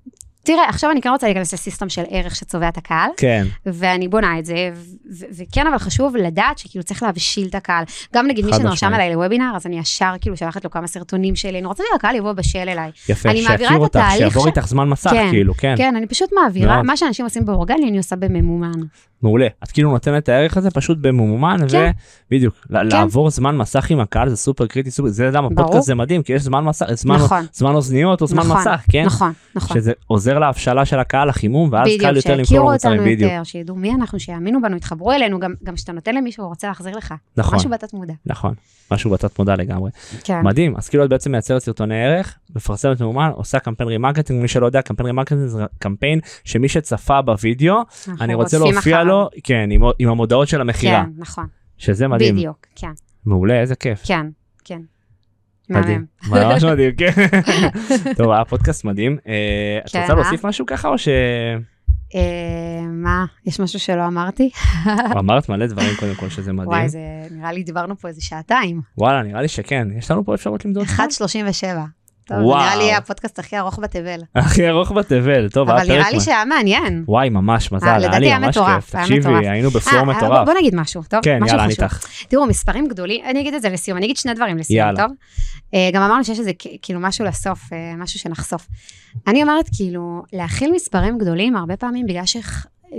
תראה, 0.43 0.69
עכשיו 0.69 0.91
אני 0.91 1.01
כן 1.01 1.09
רוצה 1.09 1.27
להיכנס 1.27 1.53
לסיסטם 1.53 1.89
של 1.89 2.03
ערך 2.09 2.35
שצובע 2.35 2.69
את 2.69 2.77
הקהל, 2.77 3.09
כן, 3.17 3.45
ואני 3.65 4.07
בונה 4.07 4.39
את 4.39 4.45
זה, 4.45 4.69
וכן, 5.37 5.67
אבל 5.67 5.77
חשוב 5.77 6.15
לדעת 6.15 6.57
שכאילו 6.57 6.83
צריך 6.83 7.03
להבשיל 7.03 7.47
את 7.47 7.55
הקהל. 7.55 7.83
גם 8.13 8.27
נגיד 8.27 8.45
מי 8.45 8.53
שנרשם. 8.53 8.93
עליי 8.93 9.13
לוובינר, 9.13 9.51
אז 9.55 9.65
אני 9.65 9.79
ישר 9.79 10.13
כאילו 10.21 10.37
שולחת 10.37 10.63
לו 10.63 10.71
כמה 10.71 10.87
סרטונים 10.87 11.35
שלי, 11.35 11.59
אני 11.59 11.67
רוצה 11.67 11.83
שהקהל 11.93 12.15
יבוא 12.15 12.33
בשל 12.33 12.59
אליי. 12.59 12.91
יפה, 13.09 13.29
שיכיר 13.35 13.77
אותך, 13.77 13.99
שיעבור 14.17 14.47
איתך 14.47 14.67
זמן 14.67 14.89
מסך 14.89 15.09
כן, 15.09 15.27
כאילו, 15.29 15.53
כן. 15.53 15.73
כן, 15.77 15.95
אני 15.95 16.07
פשוט 16.07 16.29
מעבירה. 16.33 16.83
מה 16.83 16.97
שאנשים 16.97 17.25
עושים 17.25 17.45
באורגני, 17.45 17.89
אני 17.89 17.97
עושה 17.97 18.15
בממומן. 18.15 18.81
מעולה. 19.23 19.47
את 19.63 19.71
כאילו 19.71 19.91
נותנת 19.91 20.23
את 20.23 20.29
הערך 20.29 20.57
הזה 20.57 20.71
פשוט 20.71 20.97
בממומן, 21.01 21.57
כן. 21.71 21.91
ובדיוק, 22.31 22.53
לעבור 22.69 23.29
זמן 23.29 23.57
מסך 23.57 23.89
עם 23.91 23.99
הקהל 23.99 24.29
זה 24.29 24.35
סופר 24.37 24.67
קריטי, 24.67 24.91
סופר, 24.91 25.09
זה 25.09 25.29
למה. 25.31 25.49
פודקאסט 25.55 25.87
זה 25.87 25.95
מדהים, 25.95 26.23
כי 26.23 26.33
יש 26.33 26.41
זמן 26.41 26.63
מסך, 26.63 26.85
זמן- 26.93 27.15
נכון. 27.15 27.45
זמן 27.53 27.75
אוזניות 27.75 28.21
או 28.21 28.27
זמן 28.27 28.39
נכון, 28.43 28.57
מסך, 28.57 28.81
כן? 28.91 29.03
נכון, 29.05 29.33
נכון. 29.55 29.77
שזה 29.77 29.91
עוזר 30.07 30.39
להבשלה 30.39 30.85
של 30.85 30.99
הקהל, 30.99 31.29
החימום, 31.29 31.69
ואז 31.71 31.87
קל 31.87 31.93
בדיוק, 31.95 32.15
יותר 32.15 32.29
למכור 32.31 32.45
שיכירו 32.45 32.73
אותנו 32.73 33.01
בדיוק. 33.03 33.31
יותר, 33.31 33.43
שידעו 33.43 33.75
מי 33.75 33.91
אנחנו, 33.93 34.19
שיאמינו 34.19 34.61
בנו, 34.61 34.77
יתחברו 34.77 35.11
אלינו, 35.11 35.39
גם 35.39 35.53
גם 35.63 35.75
כשאתה 35.75 35.91
נותן 35.91 36.15
למישהו, 36.15 36.47
רוצה 36.47 36.67
להחזיר 36.67 36.97
לך. 36.97 37.13
נכון, 37.37 37.55
משהו 37.55 37.69
בתת 37.69 37.93
מודע. 37.93 38.13
נכון, 38.25 38.53
משהו 38.91 39.09
בתת 39.09 39.39
מודע 39.39 39.55
לגמרי. 39.55 39.91
כן. 40.23 40.41
מדהים, 40.43 40.75
אז 40.77 40.89
כאילו 40.89 41.03
את 41.05 41.09
בעצם 41.09 41.31
מייצרת 41.31 41.61
סרטוני 41.61 42.05
ערך, 42.05 42.37
מפרסמת 42.55 43.01
ממומן, 43.01 43.29
עושה 43.35 43.59
קמפיין 43.59 43.89
remarketing, 43.89 44.41
מי 44.41 44.47
שלא 44.47 44.65
יודע, 44.65 44.81
קמפיין 44.81 45.05
remarketing 45.07 45.45
זה 45.47 45.63
קמפיין 45.79 46.19
שמי 46.43 46.69
שצפה 46.69 47.21
בווידאו, 47.21 47.75
אני 48.21 48.33
רוצה 48.33 48.57
להופיע 48.57 48.79
אחריו. 48.79 49.05
לו, 49.13 49.29
כן, 49.43 49.69
עם, 49.71 49.81
עם 49.99 50.09
המודעות 50.09 50.47
של 50.47 50.61
המכירה, 50.61 51.03
כן, 51.03 51.11
נכון. 51.17 51.47
שזה 51.77 52.07
מדהים, 52.07 52.35
בדיוק, 52.35 52.67
כן, 52.75 52.91
מעולה, 53.25 53.59
איזה 53.59 53.75
כיף. 53.75 54.01
כן, 54.05 54.27
כן. 54.63 54.81
מדהים. 55.69 56.05
ממש 56.31 56.63
מדהים, 56.63 56.95
כן. 56.95 57.11
טוב, 58.17 58.31
היה 58.31 58.45
פודקאסט 58.45 58.85
מדהים. 58.85 59.17
אה, 59.27 59.79
את 59.85 59.91
כן, 59.91 59.99
רוצה 59.99 60.13
אה? 60.13 60.17
להוסיף 60.17 60.45
משהו 60.45 60.65
ככה 60.65 60.87
או 60.87 60.97
אה, 62.15 62.87
מה, 62.87 63.25
יש 63.45 63.59
משהו 63.59 63.79
שלא 63.79 64.07
אמרתי? 64.07 64.49
שאמרת 65.13 65.49
מלא 65.49 65.67
דברים 65.67 65.95
קודם 65.99 66.15
כל 66.15 66.29
שזה 66.29 66.53
מדהים. 66.53 66.69
וואי, 66.69 66.89
זה 66.89 66.99
נראה 67.31 67.51
לי 67.51 67.63
דיברנו 67.63 67.97
פה 67.97 68.07
איזה 68.07 68.21
שעתיים. 68.21 68.81
וואלה, 68.97 69.23
נראה 69.23 69.41
לי 69.41 69.47
שכן, 69.47 69.87
יש 69.97 70.11
לנו 70.11 70.25
פה 70.25 70.35
אפשרות 70.35 70.65
למדוד 70.65 70.87
זמן? 70.87 71.07
1.37. 71.61 71.65
טוב, 72.25 72.37
וואו. 72.37 72.59
נראה 72.59 72.75
לי 72.75 72.93
הפודקאסט 72.93 73.39
הכי 73.39 73.57
ארוך 73.57 73.79
בתבל. 73.79 74.19
הכי 74.35 74.69
ארוך 74.69 74.91
בתבל, 74.91 75.49
טוב, 75.49 75.69
אבל 75.69 75.87
נראה 75.87 76.11
לי 76.11 76.19
שהיה 76.19 76.45
מעניין. 76.45 77.03
וואי, 77.07 77.29
ממש 77.29 77.71
מזל, 77.71 77.87
אה, 77.87 77.91
היה 77.91 77.99
לדעתי 77.99 78.19
לי 78.19 78.25
היה 78.27 78.39
ממש 78.39 78.57
מטורף, 78.57 78.91
כיף. 78.91 79.01
תקשיבי. 79.01 79.47
היינו 79.47 79.69
אה, 79.69 79.73
בפלואו 79.73 80.09
אה, 80.09 80.17
מטורף. 80.17 80.45
בוא 80.45 80.53
נגיד 80.59 80.75
משהו, 80.75 81.01
טוב? 81.09 81.19
כן, 81.23 81.37
משהו 81.41 81.47
יאללה, 81.47 81.63
אני. 81.63 81.71
איתך. 81.71 82.05
תראו, 82.27 82.45
מספרים 82.45 82.87
גדולים, 82.87 83.25
אני 83.25 83.41
אגיד 83.41 83.53
את 83.53 83.61
זה 83.61 83.69
לסיום, 83.69 83.97
אני 83.97 84.05
אגיד 84.05 84.17
שני 84.17 84.33
דברים 84.33 84.57
לסיום, 84.57 84.87
יאללה. 84.87 85.07
טוב? 85.07 85.11
אה, 85.73 85.89
גם 85.93 86.01
אמרנו 86.01 86.23
שיש 86.23 86.39
איזה 86.39 86.51
כאילו 86.81 86.99
משהו 86.99 87.25
לסוף, 87.25 87.73
אה, 87.73 87.93
משהו 87.97 88.19
שנחשוף. 88.19 88.67
אני 89.27 89.43
אומרת, 89.43 89.65
כאילו, 89.75 90.23
להכיל 90.33 90.71
מספרים 90.71 91.17
גדולים, 91.17 91.55
הרבה 91.55 91.77
פעמים 91.77 92.05
בגלל 92.05 92.25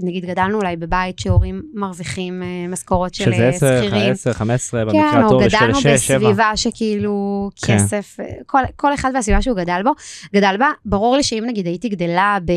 שנגיד 0.00 0.24
גדלנו 0.24 0.58
אולי 0.58 0.76
בבית 0.76 1.18
שהורים 1.18 1.62
מרוויחים 1.74 2.42
אה, 2.42 2.68
משכורות 2.68 3.14
של 3.14 3.24
שזה 3.24 3.42
אה, 3.42 3.48
10, 3.48 3.82
שכירים. 3.82 4.12
10, 4.12 4.32
15, 4.32 4.80
כן, 4.80 4.86
במקרה 4.86 5.22
או 5.22 5.26
הטוב 5.26 5.42
יש 5.42 5.54
כאלה 5.54 5.66
גדלנו 5.66 5.80
6, 5.80 5.86
7. 5.86 6.18
בסביבה 6.18 6.56
שכאילו 6.56 7.50
כן. 7.56 7.78
כסף, 7.78 8.16
אה, 8.20 8.24
כל, 8.46 8.62
כל 8.76 8.94
אחד 8.94 9.10
והסביבה 9.14 9.42
שהוא 9.42 9.56
גדל 9.56 9.80
בו, 9.84 9.90
גדל 10.34 10.56
בה, 10.58 10.68
ברור 10.84 11.16
לי 11.16 11.22
שאם 11.22 11.44
נגיד 11.46 11.66
הייתי 11.66 11.88
גדלה 11.88 12.38
ב, 12.44 12.52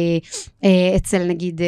אצל 0.95 1.23
נגיד 1.23 1.61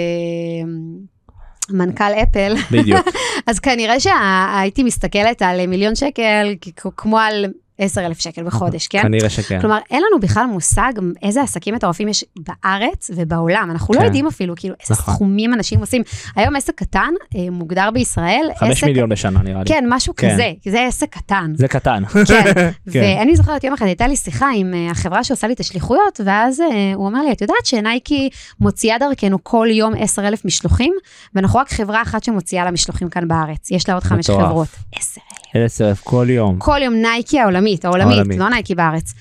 מנכ"ל 1.69 2.13
אפל, 2.23 2.55
בדיוק. 2.71 3.07
אז 3.47 3.59
כנראה 3.59 3.99
שהייתי 3.99 4.83
מסתכלת 4.83 5.41
על 5.41 5.67
מיליון 5.67 5.95
שקל 5.95 6.55
כמו 6.97 7.19
על 7.19 7.45
10 7.79 8.05
אלף 8.05 8.19
שקל 8.19 8.43
בחודש, 8.43 8.87
כן? 8.87 9.01
כנראה 9.01 9.29
שכן. 9.29 9.61
כלומר, 9.61 9.77
אין 9.91 10.03
לנו 10.09 10.19
בכלל 10.19 10.45
מושג 10.45 10.93
איזה 11.23 11.41
עסקים 11.41 11.75
מטורפים 11.75 12.07
יש 12.07 12.25
בארץ 12.39 13.11
ובעולם. 13.15 13.67
אנחנו 13.71 13.93
לא 13.93 13.99
כן. 13.99 14.05
יודעים 14.05 14.27
אפילו, 14.27 14.53
כאילו, 14.55 14.75
איזה 14.81 14.93
נכון. 14.93 15.13
סכומים 15.13 15.53
אנשים 15.53 15.79
עושים. 15.79 16.01
היום 16.35 16.55
עסק 16.55 16.75
קטן 16.75 17.13
אה, 17.35 17.49
מוגדר 17.51 17.91
בישראל, 17.91 18.49
5 18.57 18.69
עסק... 18.71 18.83
מיליון 18.83 19.09
בשנה 19.09 19.41
נראה 19.41 19.59
לי. 19.59 19.65
כן, 19.65 19.83
משהו 19.87 20.13
כן. 20.17 20.33
כזה, 20.33 20.51
זה 20.65 20.85
עסק 20.85 21.09
קטן. 21.09 21.53
זה 21.55 21.67
קטן. 21.67 22.03
כן, 22.27 22.43
כן. 22.93 23.15
ואני 23.19 23.35
זוכרת 23.35 23.63
יום 23.63 23.73
אחד 23.73 23.85
הייתה 23.85 24.07
לי 24.07 24.15
שיחה 24.15 24.47
עם 24.55 24.73
אה, 24.73 24.91
החברה 24.91 25.23
שעושה 25.23 25.47
לי 25.47 25.53
את 25.53 25.59
השליחויות, 25.59 26.21
ואז 26.25 26.61
אה, 26.61 26.93
הוא 26.95 27.05
אומר 27.05 27.21
לי, 27.21 27.31
את 27.31 27.41
יודעת 27.41 27.65
שנייקי 27.65 28.29
מוציאה 28.59 28.97
דרכנו 28.97 29.43
כל 29.43 29.67
יום 29.71 29.93
10 29.99 30.27
אלף 30.27 30.45
משלוחים, 30.45 30.93
ואנחנו 31.35 31.59
רק 31.59 31.71
חברה 31.71 32.01
אחת 32.01 32.23
שמוציאה 32.23 32.65
לה 32.65 32.71
משלוחים 32.71 33.09
כאן 33.09 33.27
בארץ, 33.27 33.71
יש 33.71 33.89
לה 33.89 33.95
עוד 33.95 34.03
חמש. 34.03 34.29
חברות. 34.29 34.67
10 34.95 35.21
אלף. 35.55 35.65
10 35.65 35.89
אלף 35.89 36.01
כל 36.03 36.27
יום. 36.29 36.59
כל 36.59 36.79
יום 36.83 36.93
נייקי 36.93 37.39
העולמית, 37.39 37.85
העולמית, 37.85 38.17
העולמית. 38.17 38.39
לא 38.39 38.49
נייקי 38.49 38.75
בארץ. 38.75 39.13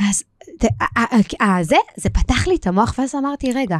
ואז 0.00 0.24
זה, 1.62 1.76
זה 1.96 2.08
פתח 2.10 2.46
לי 2.46 2.56
את 2.56 2.66
המוח, 2.66 2.94
ואז 2.98 3.14
אמרתי, 3.14 3.52
רגע, 3.52 3.76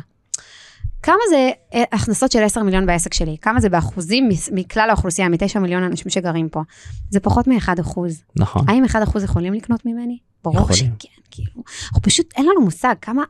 כמה 1.02 1.16
זה 1.30 1.50
אה, 1.74 1.84
הכנסות 1.92 2.32
של 2.32 2.42
10 2.42 2.62
מיליון 2.62 2.86
בעסק 2.86 3.14
שלי? 3.14 3.36
כמה 3.42 3.60
זה 3.60 3.68
באחוזים 3.68 4.28
מכלל 4.52 4.90
האוכלוסייה, 4.90 5.28
מ-9 5.28 5.58
מיליון 5.58 5.82
אנשים 5.82 6.10
שגרים 6.10 6.48
פה? 6.48 6.62
זה 7.10 7.20
פחות 7.20 7.46
מ-1 7.46 7.80
אחוז. 7.80 8.22
נכון. 8.36 8.64
האם 8.68 8.84
1 8.84 9.02
אחוז 9.02 9.24
יכולים 9.24 9.54
לקנות 9.54 9.86
ממני? 9.86 10.18
ברור. 10.44 10.72
שכן, 10.72 10.86
כאילו. 11.30 11.62
אנחנו 11.84 12.02
פשוט, 12.02 12.26
אין 12.36 12.46
לנו 12.46 12.60
מושג 12.60 12.94
כמה 13.02 13.22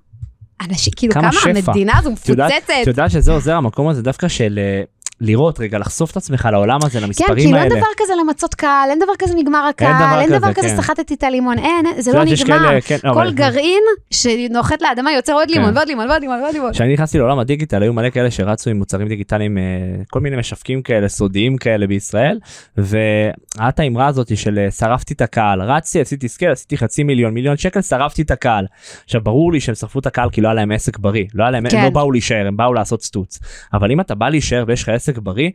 אנשים, 0.60 0.92
כאילו, 0.96 1.14
כמה 1.14 1.22
כמה, 1.22 1.32
שפע. 1.32 1.72
המדינה 1.72 1.98
הזו 1.98 2.10
מפוצצת. 2.10 2.70
את 2.82 2.86
יודעת 2.86 3.10
שזה 3.10 3.32
עוזר 3.32 3.56
המקום 3.56 3.88
הזה 3.88 4.02
דווקא 4.02 4.28
של 4.28 4.58
אה, 4.62 4.82
לראות 5.20 5.60
רגע 5.60 5.78
לחשוף 5.78 6.10
את 6.10 6.16
עצמך 6.16 6.48
לעולם 6.52 6.78
הזה 6.82 6.98
כן, 6.98 7.06
למספרים 7.06 7.36
כאילו 7.36 7.56
אין 7.56 7.62
האלה. 7.62 7.76
דבר 7.76 7.86
כזה 7.96 8.12
למצות 8.20 8.54
קהל, 8.54 8.90
אין 8.90 8.98
דבר 8.98 9.12
כזה 9.18 9.34
נגמר 9.34 9.66
הקהל, 9.70 10.20
אין 10.20 10.38
דבר 10.38 10.52
כזה 10.52 10.68
כן. 10.68 10.76
סחטתי 10.76 11.14
את 11.14 11.22
הלימון, 11.22 11.58
אין, 11.58 11.86
זה 11.98 12.12
לא 12.12 12.24
נגמר. 12.24 12.80
כן, 12.80 12.96
כל 13.14 13.32
גרעין 13.32 13.82
שנוחת 14.10 14.82
לאדמה 14.82 15.12
יוצר 15.12 15.32
עוד 15.32 15.50
לימון 15.50 15.70
כן. 15.70 15.76
ועוד 15.76 15.88
לימון 15.88 16.10
ועוד 16.10 16.20
לימון 16.20 16.40
ועוד 16.40 16.54
לימון. 16.54 16.72
כשאני 16.72 16.92
נכנסתי 16.92 17.18
לעולם 17.18 17.38
הדיגיטל 17.38 17.82
היו 17.82 17.92
מלא 17.92 18.10
כאלה 18.10 18.30
שרצו 18.30 18.70
עם 18.70 18.78
מוצרים 18.78 19.08
דיגיטליים 19.08 19.58
אה, 19.58 19.62
כל 20.10 20.20
מיני 20.20 20.36
משווקים 20.36 20.82
כאלה 20.82 21.08
סודיים 21.08 21.56
כאלה 21.56 21.86
בישראל 21.86 22.38
והיה 22.76 23.68
את 23.68 23.80
האמרה 23.80 24.06
הזאת 24.06 24.36
של 24.36 24.58
אה, 24.58 24.70
שרפתי 24.70 25.14
את 25.14 25.20
הקהל 25.20 25.62
רצתי 25.62 26.00
עשיתי 26.00 26.28
scale 26.28 26.52
עשיתי 26.52 26.76
חצי 26.76 27.02
מיליון 27.02 27.34
מיליון 27.34 27.56
שקל 27.56 27.82
שרפתי 27.82 28.22
את 28.22 28.30
הקהל. 28.30 28.66
עכשיו 29.04 29.20
ברור 29.20 29.52
לי 29.52 29.60
שהם 29.60 29.74
שרפו 29.74 29.98
את 29.98 30.06
הקהל 30.06 30.30
כי 30.30 30.40
לא 30.40 30.48
היה 30.48 30.54
להם 30.54 30.72
עסק 30.72 30.98
בריא 30.98 31.24
לא 31.34 31.44
היה 31.44 31.50
להם 31.50 31.68
כן. 31.68 31.76
הם 31.76 31.84
לא 31.84 31.90
באו 31.90 32.12
להישאר 32.12 32.46
הם 32.46 32.56
באו 32.56 32.74
לעשות 32.74 33.02
סטוץ 33.02 33.38
אבל 33.72 33.90
אם 33.90 34.00
אתה 34.00 34.14
בא 34.14 34.28
להישאר 34.28 34.64
ויש 34.66 34.82
לך 34.82 34.88
עסק 34.88 35.13
בריא. 35.18 35.50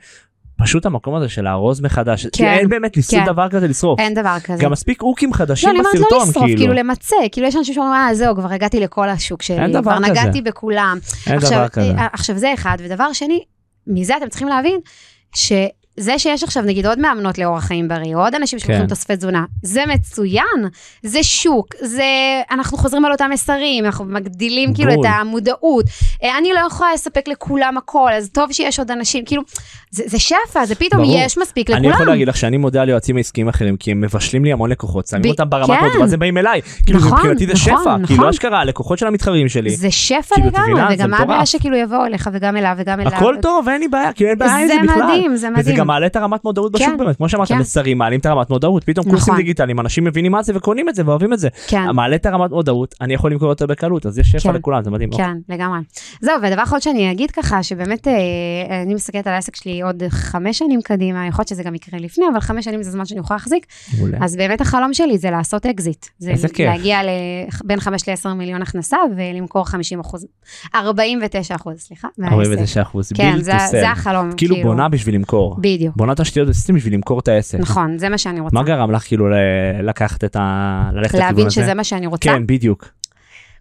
פשוט 0.59 0.85
המקום 0.85 1.15
הזה 1.15 1.29
של 1.29 1.41
לארוז 1.41 1.81
מחדש 1.81 2.27
כי 2.27 2.37
כן, 2.37 2.47
אין 2.47 2.69
באמת 2.69 2.97
כן. 3.09 3.25
דבר 3.25 3.49
כזה 3.49 3.67
לשרוף 3.67 3.99
אין 3.99 4.13
דבר 4.13 4.37
כזה. 4.43 4.63
גם 4.63 4.71
מספיק 4.71 5.01
אוקים 5.01 5.29
לא, 5.29 5.35
חדשים 5.35 5.69
אני 5.69 5.79
אומרת 5.79 5.93
לא 5.95 6.01
בסרטון 6.01 6.29
לשרוף, 6.29 6.45
כאילו 6.45 6.57
כאילו 6.57 6.73
למצה, 6.73 7.15
כאילו 7.31 7.47
יש 7.47 7.55
אנשים 7.55 7.73
שאומרים, 7.73 7.93
אה, 7.93 8.15
זהו, 8.15 8.35
כבר 8.35 8.53
הגעתי 8.53 8.79
לכל 8.79 9.09
השוק 9.09 9.41
שלי, 9.41 9.59
אין 9.59 9.71
דבר 9.71 9.81
כבר 9.81 9.97
כזה. 9.97 10.11
נגעתי 10.11 10.41
בכולם. 10.41 10.99
אין 11.27 11.35
עכשיו, 11.35 11.51
דבר 11.51 11.67
כזה. 11.67 11.91
אה, 11.91 12.07
עכשיו 12.13 12.37
זה 12.37 12.53
אחד, 12.53 12.77
ודבר 12.79 13.13
שני, 13.13 13.43
מזה 13.87 14.17
אתם 14.17 14.29
צריכים 14.29 14.47
להבין, 14.47 14.79
שזה 15.99 16.19
שיש 16.19 16.43
עכשיו 16.43 16.63
נגיד 16.63 16.85
עוד 16.85 16.99
מאמנות 16.99 17.37
לאורח 17.37 17.63
חיים 17.63 17.87
בריא, 17.87 18.15
או 18.15 18.19
עוד 18.19 18.35
אנשים 18.35 18.59
שלוקחים 18.59 18.81
כן. 18.81 18.87
תוספי 18.87 19.15
תזונה, 19.15 19.45
זה 19.63 19.83
מצוין, 19.87 20.67
זה 21.03 21.23
שוק, 21.23 21.67
זה, 21.81 22.03
אנחנו 22.51 22.77
חוזרים 22.77 23.05
על 23.05 23.11
אותם 23.11 23.29
מסרים, 23.33 23.85
אנחנו 23.85 24.05
מגדילים 24.05 24.73
כאילו 24.73 24.93
בול. 24.93 25.05
את 25.05 25.11
המודעות. 25.19 25.85
אה, 26.23 26.37
אני 26.37 26.49
לא 26.53 26.59
יכולה 26.67 26.93
לספק 26.93 27.27
לכולם 27.27 27.77
הכל, 27.77 28.09
אז 28.13 28.29
טוב 28.33 28.51
שיש 28.51 28.79
עוד 28.79 28.91
אנשים, 28.91 29.25
כאילו, 29.25 29.43
זה, 29.91 30.03
זה 30.05 30.19
שפע, 30.19 30.65
זה 30.65 30.75
פתאום 30.75 31.01
ברור. 31.01 31.15
יש 31.19 31.37
מספיק 31.37 31.69
אני 31.69 31.79
לכולם. 31.79 31.93
יכול 31.93 32.07
להגיד 32.07 32.27
לך 32.27 32.37
שאני 32.37 32.57
מודה 32.57 32.81
על 32.81 32.89
יועצים 32.89 33.17
עסקיים 33.17 33.47
אחרים 33.47 33.77
כי 33.77 33.91
הם 33.91 34.01
מבשלים 34.01 34.45
לי 34.45 34.51
המון 34.53 34.69
לקוחות 34.69 35.07
שמים 35.07 35.21
ב- 35.23 35.27
אותם 35.27 35.49
ברמת 35.49 35.79
כן. 35.79 35.85
מאוד 35.85 35.95
ואז 36.01 36.13
הם 36.13 36.19
באים 36.19 36.37
אליי 36.37 36.61
כאילו 36.85 36.99
נכון, 36.99 37.11
מבחינתי 37.13 37.45
זה 37.47 37.53
נכון, 37.53 37.63
שפע 37.63 37.79
נכון. 37.79 38.05
כאילו 38.05 38.29
אשכרה 38.29 38.59
הלקוחות 38.59 38.99
של 38.99 39.07
המתחרים 39.07 39.49
שלי 39.49 39.69
זה 39.75 39.91
שפע 39.91 40.35
כאילו, 40.35 40.47
לגמרי? 40.47 40.97
זה 40.97 41.03
וגם 41.03 41.11
מה. 41.11 41.17
הבעיה 41.17 41.45
שכאילו 41.45 41.77
יבואו 41.77 42.05
אליך 42.05 42.29
וגם 42.33 42.57
אליו 42.57 42.75
וגם 42.77 42.99
אליו. 42.99 43.13
הכל 43.13 43.35
טוב 43.41 43.69
אין 43.69 43.81
לי 43.81 43.87
בעיה 43.87 44.13
כאילו 44.13 44.29
אין 44.29 44.37
בעיה 44.39 44.57
עם 44.57 44.67
זה 44.67 44.73
זה 44.73 44.87
בכלל. 44.93 45.03
מדהים, 45.03 45.35
זה 45.35 45.47
וזה 45.47 45.49
מדהים. 45.49 45.75
גם 45.77 45.88
מעלה 45.89 46.05
את 46.05 46.15
הרמת 46.15 46.43
מודעות 46.43 46.71
בשוק 46.71 46.87
כן, 46.87 46.97
באמת 46.97 47.15
כמו 47.17 47.29
שאמרת 47.29 47.47
כן. 47.47 47.57
מסרים 47.57 47.97
מעלים 47.97 48.19
את 48.19 48.25
הרמת 48.25 48.49
מודעות 48.49 48.83
פתאום 48.83 49.05
נכון. 49.05 49.17
קורסים 49.17 49.35
דיגיטליים 49.35 49.79
אנשים 49.79 50.03
מבינים 50.03 50.31
מה 50.31 50.43
זה 50.43 50.53
וקונים 50.55 50.89
את 50.89 50.95
זה 50.95 51.03
ואוהבים 51.05 51.33
את 51.33 51.39
זה 51.39 51.49
כן. 51.67 51.89
מעלה 51.93 52.15
את 52.15 52.25
הרמת 52.25 52.51
מודעות 52.51 52.95
אני 53.01 53.13
יכול 53.13 53.31
למכור 53.31 53.49
יותר 53.49 53.65
בקלות 53.65 54.05
אז 54.05 54.19
יש 54.19 54.27
שפע 54.27 54.39
כן. 54.39 54.55
לכולם 54.55 54.83
זה 54.83 54.91
מדהים. 54.91 55.09
כן, 55.17 55.37
לגמרי. 55.49 55.79
זהו, 56.21 56.35
ודבר 56.43 56.63
אחרון 56.63 56.81
שאני 56.81 57.11
אגיד 57.11 57.31
ככה, 57.31 57.63
שבאמת 57.63 58.07
אה, 58.07 58.13
אני 58.83 58.93
מסתכלת 58.93 59.27
על 59.27 59.33
העסק 59.33 59.55
שלי 59.55 59.81
עוד 59.81 60.03
חמש 60.09 60.57
שנים 60.57 60.81
קדימה, 60.81 61.27
יכול 61.27 61.41
להיות 61.41 61.47
שזה 61.47 61.63
גם 61.63 61.75
יקרה 61.75 61.99
לפני, 61.99 62.25
אבל 62.31 62.39
חמש 62.39 62.65
שנים 62.65 62.83
זה 62.83 62.91
זמן 62.91 63.05
שאני 63.05 63.19
יכולה 63.19 63.37
להחזיק. 63.37 63.65
אז 64.21 64.35
באמת 64.35 64.61
החלום 64.61 64.93
שלי 64.93 65.17
זה 65.17 65.31
לעשות 65.31 65.65
אקזיט. 65.65 66.05
זה 66.19 66.31
איזה 66.31 66.47
כיף. 66.47 66.67
להגיע 66.67 66.99
בין 67.63 67.79
5 67.79 68.09
ל-10 68.09 68.29
מיליון 68.29 68.61
הכנסה 68.61 68.97
ולמכור 69.17 69.65
50 69.65 69.99
אחוז, 69.99 70.25
49 70.75 71.55
אחוז, 71.55 71.77
סליחה. 71.79 72.07
מהעסק. 72.17 72.33
49 72.33 72.81
אחוז 72.81 73.11
כן, 73.13 73.31
בלתי 73.31 73.43
סל. 73.43 73.67
זה 73.71 73.89
החלום. 73.89 74.31
כאילו 74.37 74.55
בונה 74.63 74.89
בשביל 74.89 75.15
למכור 75.15 75.55
בדיוק, 75.75 75.95
בונה 75.95 76.15
תשתיות 76.15 76.47
ב 76.47 76.51
system 76.51 76.75
בשביל 76.75 76.93
למכור 76.93 77.19
את 77.19 77.27
העסק. 77.27 77.59
נכון, 77.59 77.97
זה 77.97 78.09
מה 78.09 78.17
שאני 78.17 78.39
רוצה. 78.39 78.55
מה 78.55 78.63
גרם 78.63 78.91
לך 78.91 79.03
כאילו 79.03 79.27
לקחת 79.83 80.23
את 80.23 80.35
ה... 80.35 80.89
ללכת 80.93 81.07
לכיוון 81.07 81.25
להבין 81.25 81.45
הזה? 81.45 81.55
שזה 81.55 81.73
מה 81.73 81.83
שאני 81.83 82.07
רוצה. 82.07 82.29
כן 82.29 82.47
בדיוק. 82.47 82.98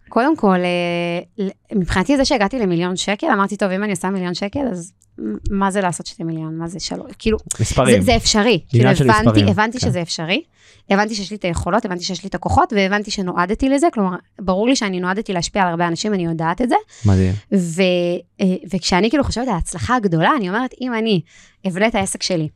קודם 0.09 0.37
כל, 0.37 0.57
אה, 0.59 1.45
מבחינתי 1.75 2.17
זה 2.17 2.25
שהגעתי 2.25 2.59
למיליון 2.59 2.95
שקל, 2.95 3.27
אמרתי, 3.27 3.57
טוב, 3.57 3.71
אם 3.71 3.83
אני 3.83 3.91
עושה 3.91 4.09
מיליון 4.09 4.33
שקל, 4.33 4.67
אז 4.71 4.93
מה 5.49 5.71
זה 5.71 5.81
לעשות 5.81 6.05
שתי 6.05 6.23
מיליון? 6.23 6.57
מה 6.57 6.67
זה 6.67 6.79
שלוש? 6.79 7.11
כאילו, 7.19 7.37
מספרים. 7.59 8.01
זה, 8.01 8.05
זה 8.05 8.15
אפשרי. 8.15 8.59
כאילו, 8.69 8.89
הבנתי, 8.89 9.03
מספרים, 9.03 9.47
הבנתי 9.47 9.79
כן. 9.79 9.87
שזה 9.87 10.01
אפשרי. 10.01 10.43
הבנתי 10.89 11.15
שיש 11.15 11.31
לי 11.31 11.37
את 11.37 11.45
היכולות, 11.45 11.85
הבנתי 11.85 12.03
שיש 12.03 12.23
לי 12.23 12.29
את 12.29 12.35
הכוחות, 12.35 12.73
והבנתי 12.73 13.11
שנועדתי 13.11 13.69
לזה. 13.69 13.87
כלומר, 13.93 14.15
ברור 14.41 14.67
לי 14.67 14.75
שאני 14.75 14.99
נועדתי 14.99 15.33
להשפיע 15.33 15.61
על 15.61 15.67
הרבה 15.67 15.87
אנשים, 15.87 16.13
אני 16.13 16.25
יודעת 16.25 16.61
את 16.61 16.69
זה. 16.69 16.75
מדהים. 17.05 17.33
ו, 17.53 17.81
אה, 18.41 18.45
וכשאני 18.73 19.09
כאילו 19.09 19.23
חושבת 19.23 19.47
על 19.47 19.53
ההצלחה 19.53 19.95
הגדולה, 19.95 20.31
אני 20.37 20.49
אומרת, 20.49 20.73
אם 20.81 20.93
אני 20.93 21.21
אבנה 21.67 21.87
את 21.87 21.95
העסק 21.95 22.23
שלי 22.23 22.47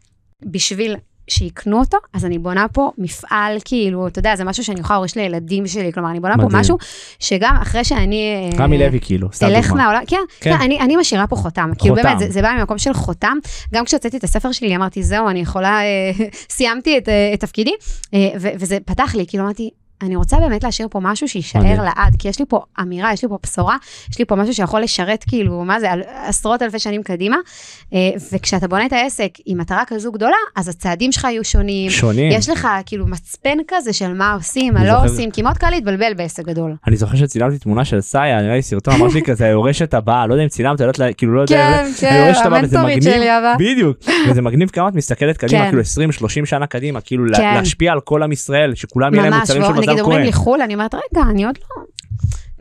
בשביל 0.45 0.95
שיקנו 1.27 1.79
אותו, 1.79 1.97
אז 2.13 2.25
אני 2.25 2.39
בונה 2.39 2.67
פה 2.67 2.91
מפעל, 2.97 3.57
כאילו, 3.65 4.07
אתה 4.07 4.19
יודע, 4.19 4.35
זה 4.35 4.43
משהו 4.43 4.63
שאני 4.63 4.79
יכולה 4.79 4.95
להוריש 4.97 5.17
לילדים 5.17 5.67
שלי, 5.67 5.93
כלומר, 5.93 6.09
אני 6.09 6.19
בונה 6.19 6.35
פה 6.37 6.43
מדהים. 6.43 6.59
משהו 6.59 6.77
שגם 7.19 7.57
אחרי 7.61 7.83
שאני... 7.83 8.49
אה, 8.53 8.63
רמי 8.63 8.77
לוי 8.77 8.99
כאילו, 9.01 9.27
סתם 9.33 9.47
תלך 9.47 9.67
דוגמה. 9.67 9.83
מהעולם, 9.83 10.05
כן, 10.07 10.17
כן. 10.39 10.57
כן. 10.57 10.61
אני, 10.61 10.79
אני 10.79 10.95
משאירה 10.95 11.27
פה 11.27 11.35
חותם, 11.35 11.71
כאילו 11.77 11.95
חותם. 11.95 12.07
באמת, 12.07 12.19
זה, 12.19 12.29
זה 12.29 12.41
בא 12.41 12.53
ממקום 12.59 12.77
של 12.77 12.93
חותם, 12.93 13.37
גם 13.73 13.85
כשהוצאתי 13.85 14.17
את 14.17 14.23
הספר 14.23 14.51
שלי, 14.51 14.75
אמרתי, 14.75 15.03
זהו, 15.03 15.29
אני 15.29 15.39
יכולה, 15.39 15.81
אה, 15.81 16.11
סיימתי 16.55 16.97
את, 16.97 17.09
אה, 17.09 17.31
את 17.33 17.39
תפקידי, 17.39 17.73
ו, 18.13 18.47
וזה 18.55 18.77
פתח 18.85 19.15
לי, 19.15 19.25
כאילו 19.27 19.43
אמרתי, 19.43 19.69
אני 20.03 20.15
רוצה 20.15 20.37
באמת 20.39 20.63
להשאיר 20.63 20.87
פה 20.91 20.99
משהו 20.99 21.27
שיישאר. 21.27 21.61
לעד, 21.83 22.15
כי 22.19 22.27
יש 22.27 22.39
לי 22.39 22.45
פה 22.49 22.61
אמירה, 22.81 23.13
יש 23.13 23.23
לי 23.23 23.29
פה 23.29 23.37
בשורה, 23.43 23.77
יש 24.11 24.19
לי 24.19 24.25
פה 24.25 24.35
משהו 24.35 24.53
שיכול 24.53 24.81
לשרת 24.81 25.23
כאילו, 25.27 25.63
מה 25.63 25.79
זה, 25.79 25.87
עשרות 26.25 26.61
אלפי 26.61 26.79
שנים 26.79 27.03
קדימה, 27.03 27.37
אה, 27.93 27.99
וכשאתה 28.33 28.67
בונה 28.67 28.85
את 28.85 28.93
העסק 28.93 29.29
עם 29.45 29.57
מטרה 29.57 29.83
כזו 29.87 30.11
גדולה, 30.11 30.35
אז 30.55 30.67
הצעדים 30.67 31.11
שלך 31.11 31.23
יהיו 31.23 31.43
שונים, 31.43 31.89
שונים. 31.89 32.31
יש 32.31 32.49
לך 32.49 32.67
כאילו 32.85 33.07
מצפן 33.07 33.57
כזה 33.67 33.93
של 33.93 34.13
מה 34.13 34.33
עושים, 34.33 34.73
מה 34.73 34.83
לא 34.85 34.91
זוכר- 34.93 35.03
עושים, 35.03 35.31
כי 35.31 35.41
מאוד 35.41 35.57
קל 35.57 35.69
להתבלבל 35.69 36.13
בעסק 36.13 36.45
גדול. 36.45 36.75
אני 36.87 36.95
זוכר 36.95 37.17
שצילמתי 37.17 37.57
תמונה 37.59 37.85
של 37.85 38.01
סאיה, 38.01 38.41
נראה 38.41 38.55
לי 38.55 38.61
סרטון, 38.61 38.93
אמרתי 38.93 39.21
כזה, 39.21 39.45
היורשת 39.45 39.93
הבאה, 39.93 40.27
לא 40.27 40.33
יודע 40.33 40.43
אם 40.43 40.49
צילמת, 40.49 40.79
כאילו 41.17 41.33
לא 41.35 41.41
יודע, 41.41 41.83
כן, 41.99 42.07
היורשת 42.13 42.45
הבאה, 42.45 42.59
וזה 42.63 42.77
מגניב. 42.81 43.13
בדיוק, 43.59 43.97
וזה 44.29 44.41
מגניב 44.41 44.69
כמה 44.69 44.87
את 44.87 44.93
מסתכלת 44.95 45.37
קדימה, 45.37 45.61
כן. 45.63 45.69
כאילו 45.69 45.81
20-30 46.43 46.45
שנה 46.45 46.67
קדימה, 46.67 47.01
כאילו 47.01 47.25
לה- 47.25 47.37
כן. 47.37 47.53
להשפיע 47.55 47.91
על 47.91 47.99
כל 47.99 48.23
עם 48.23 48.31
ישראל, 48.31 48.75
שכולם 48.75 49.13
יהיה 49.13 49.23
להם 49.23 49.33
ממש, 49.33 49.41
מוצרים 49.41 49.63
של 49.63 49.73
נגיד 49.93 50.05
אומרים. 50.05 50.21
לי 50.25 50.33
חו"ל, 50.33 50.61
אני 50.61 50.73
אומרת, 50.73 50.95
רגע, 50.95 51.21
אני 51.29 51.45
עוד 51.45 51.57
לא... 51.57 51.83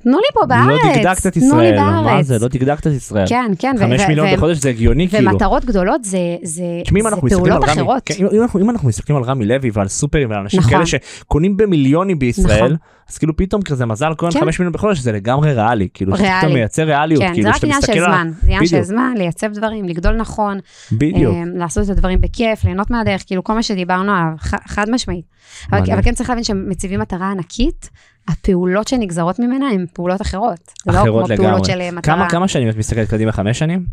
תנו 0.03 0.19
לי 0.19 0.27
פה 0.35 0.47
בארץ, 0.47 0.81
לא 0.85 0.93
דקדקת 0.93 1.27
את 1.27 1.33
תנו 1.33 1.61
לי 1.61 1.67
ישראל, 1.67 1.81
מה 1.81 2.03
בארץ. 2.03 2.27
זה, 2.27 2.39
לא 2.39 2.49
דקדקת 2.49 2.87
את 2.87 2.93
ישראל. 2.93 3.27
כן, 3.29 3.53
כן. 3.59 3.75
חמש 3.79 4.01
מיליון 4.09 4.37
בחודש 4.37 4.59
זה 4.59 4.69
הגיוני 4.69 5.09
כאילו. 5.09 5.31
ומטרות 5.31 5.65
גדולות 5.65 6.05
זה, 6.05 6.19
זה, 6.43 6.63
זה 6.85 7.17
פעולות 7.31 7.63
רמי, 7.63 7.73
אחרות. 7.73 8.03
כן, 8.05 8.15
אם, 8.33 8.43
אנחנו, 8.43 8.61
אם 8.61 8.71
אנחנו 8.71 8.89
מסתכלים 8.89 9.19
על 9.19 9.25
רמי 9.25 9.45
לוי 9.47 9.71
ועל 9.73 9.89
סופרים 9.89 10.31
ועל 10.31 10.41
אנשים 10.41 10.61
נכון. 10.61 10.73
כאלה 10.73 10.87
שקונים 10.87 11.57
במיליונים 11.57 12.19
בישראל, 12.19 12.65
נכון. 12.65 12.77
אז 13.11 13.19
כאילו 13.19 13.37
פתאום 13.37 13.63
כזה 13.63 13.87
מזל 13.87 14.13
כהן 14.19 14.33
כן. 14.33 14.41
5 14.41 14.59
מיליון 14.59 14.73
בחודש 14.73 14.99
זה 14.99 15.13
לגמרי 15.13 15.53
ריאלי, 15.53 15.89
כאילו 15.95 16.13
ריאלי. 16.13 16.41
שאתה 16.41 16.53
מייצר 16.53 16.83
ריאליות, 16.83 17.23
כן, 17.23 17.33
כאילו 17.35 17.51
זה 17.51 17.57
רק 17.57 17.65
עניין 17.65 17.81
של. 17.81 17.93
זמן, 17.93 18.31
זה 18.41 18.47
עניין 18.47 18.67
של. 18.67 18.83
זמן, 18.83 19.15
לייצב 19.17 19.53
דברים, 19.53 19.85
לגדול 19.85 20.17
נכון, 20.17 20.59
בדיוק, 20.93 21.35
אה, 21.35 21.43
לעשות 21.55 21.85
את 21.85 21.91
הדברים 21.91 22.21
בכיף, 22.21 22.65
ליהנות 22.65 22.91
מהדרך, 22.91 23.23
כאילו 23.27 23.45
כל 23.45 23.53
מה 23.53 23.63
שדיברנו 23.63 24.13
עליו, 24.13 24.33
חד 24.67 24.91
משמעית. 24.91 25.25
אבל 25.73 26.03
כן 26.03 26.15
צריך 26.15 26.29
להבין 26.29 26.45
שמציבים 26.45 27.01
מטרה 27.01 27.31
ענקית, 27.31 27.91
הפעולות 28.29 28.89
שנגזרות 28.89 29.39
ממנה 29.39 29.69
הן 29.69 29.87
פעולות 29.93 30.21
אחרות. 30.21 30.73
לא 30.87 30.93
אחרות 30.93 31.27
כמו 31.27 31.37
פעולות 31.37 31.69
לגמרי. 31.69 31.89
של 31.89 31.97
מטרה. 31.97 32.15
כמה 32.17 32.31
כמה 32.31 32.49
שנים 32.49 32.69
את 32.69 32.77
מסתכלת 32.77 33.11
קדימה? 33.11 33.33
חמש 33.33 33.59
שנים? 33.59 33.85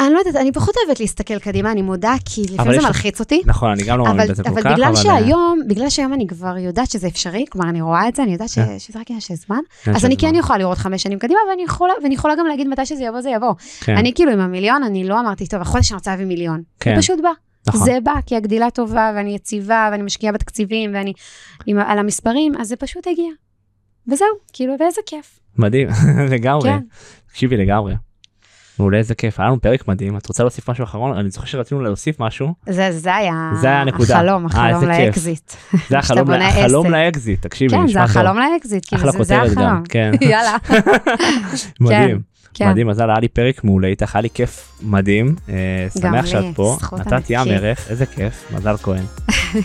אני 0.00 0.14
לא 0.14 0.18
יודעת, 0.18 0.36
אני 0.36 0.52
פחות 0.52 0.74
אוהבת 0.84 1.00
להסתכל 1.00 1.38
קדימה, 1.38 1.72
אני 1.72 1.82
מודה, 1.82 2.14
כי 2.24 2.42
לפעמים 2.52 2.80
זה 2.80 2.86
מלחיץ 2.86 3.20
אותי. 3.20 3.42
נכון, 3.46 3.70
אני 3.70 3.82
גם 3.82 3.98
לא 3.98 4.04
מאמין 4.04 4.26
בזה 4.28 4.42
כל 4.42 4.48
אבל 4.50 4.62
כך, 4.62 4.72
בגלל 4.72 4.84
אבל... 4.84 4.96
אה, 4.96 5.02
שהיום, 5.02 5.60
בגלל 5.68 5.90
שהיום 5.90 6.12
אני 6.12 6.26
כבר 6.26 6.58
יודעת 6.58 6.90
שזה 6.90 7.06
אפשרי, 7.06 7.44
כלומר 7.50 7.68
אני 7.68 7.80
רואה 7.80 8.08
את 8.08 8.16
זה, 8.16 8.22
אני 8.22 8.32
יודעת 8.32 8.48
ש- 8.48 8.54
כן. 8.54 8.78
שזה 8.78 8.98
רק 9.00 9.10
עניין 9.10 9.20
של 9.20 9.34
זמן, 9.34 9.58
אז 9.94 10.04
אני. 10.04 10.16
כן 10.16 10.34
יכולה 10.34 10.58
לראות 10.58 10.78
חמש 10.78 11.02
שנים 11.02 11.18
קדימה, 11.18 11.40
ואני 11.50 11.62
יכולה, 11.62 11.92
ואני 12.02 12.14
יכולה 12.14 12.34
גם 12.38 12.46
להגיד 12.46 12.68
מתי 12.68 12.86
שזה 12.86 13.04
יבוא, 13.04 13.20
זה 13.20 13.30
יבוא. 13.30 13.54
כן, 13.80 13.96
אני 13.96 14.14
כאילו 14.14 14.32
עם 14.32 14.40
המיליון, 14.40 14.82
אני 14.82 15.04
לא 15.04 15.20
אמרתי, 15.20 15.46
טוב, 15.46 15.60
החודש 15.60 15.90
אני 15.92 15.96
רוצה 15.96 16.10
להביא 16.10 16.26
מיליון. 16.26 16.62
כן. 16.80 16.94
זה 16.94 17.02
פשוט 17.02 17.20
בא. 17.22 17.30
נכון. 17.68 17.84
זה 17.84 17.98
בא, 18.04 18.12
כי 18.26 18.36
הגדילה 18.36 18.70
טובה, 18.70 19.12
ואני 19.16 19.34
יציבה, 19.34 19.88
ואני 19.92 20.02
משקיעה 20.02 20.32
בתקציבים, 20.32 20.90
ואני 20.94 21.12
עם, 21.66 21.78
על 21.78 21.98
המספרים, 21.98 22.52
אז 22.60 22.68
זה 22.68 22.76
פשוט 22.76 23.06
הגיע. 23.06 23.30
וזהו, 24.10 24.28
כאילו, 24.52 24.74
ואיזה 24.80 25.00
כיף. 25.06 25.40
מדהים, 25.58 25.88
לגמרי. 26.32 26.70
כן. 26.70 26.78
תקשיבי 27.28 27.56
לגמרי. 27.56 27.94
מעולה, 28.78 28.98
איזה 28.98 29.14
כיף, 29.14 29.40
היה 29.40 29.48
לנו 29.48 29.60
פרק 29.60 29.88
מדהים. 29.88 30.16
את 30.16 30.26
רוצה 30.26 30.42
להוסיף 30.42 30.70
משהו 30.70 30.84
אחרון? 30.84 31.18
אני 31.18 31.30
זוכר 31.30 31.46
שרצינו 31.46 31.80
להוסיף 31.80 32.20
משהו. 32.20 32.54
זה, 32.68 32.92
זה 32.92 33.14
היה 33.14 33.50
זה 33.60 33.66
היה 33.66 33.80
הנקודה. 33.80 34.16
החלום, 34.16 34.46
אה, 34.46 34.70
החלום. 34.70 34.84
לאקזיט. 34.84 35.52
זה 35.88 35.98
החלום 35.98 36.30
החלום. 36.30 36.90
לאקזיט, 36.90 37.42
תקשיבי, 37.42 37.76
כן, 37.76 37.86
זה. 37.86 38.02
החלום 38.02 38.38
לאקזיט, 38.38 38.84
כאילו, 38.88 39.00
אחלה 39.00 39.12
זה, 39.12 39.22
זה 39.22 39.34
כותרת 39.34 39.54
גם, 39.56 39.62
החלום. 39.62 39.82
כן. 39.88 40.12
יאללה, 40.30 40.56
מדהים. 41.80 42.20
כן. 42.54 42.70
מדהים, 42.70 42.86
מזל, 42.86 43.10
היה 43.10 43.18
לי 43.20 43.28
פרק 43.28 43.64
מעולה 43.64 43.88
איתך, 43.88 44.16
היה 44.16 44.22
לי 44.22 44.30
כיף 44.30 44.72
מדהים. 44.82 45.34
אה, 45.48 45.86
שמח 46.00 46.26
שאת 46.26 46.44
פה, 46.54 46.76
נתת 46.98 47.30
ים. 47.30 47.48
ערך, 47.50 47.90
איזה 47.90 48.06
כיף, 48.06 48.52
מזל 48.54 48.76
כהן. 48.76 49.04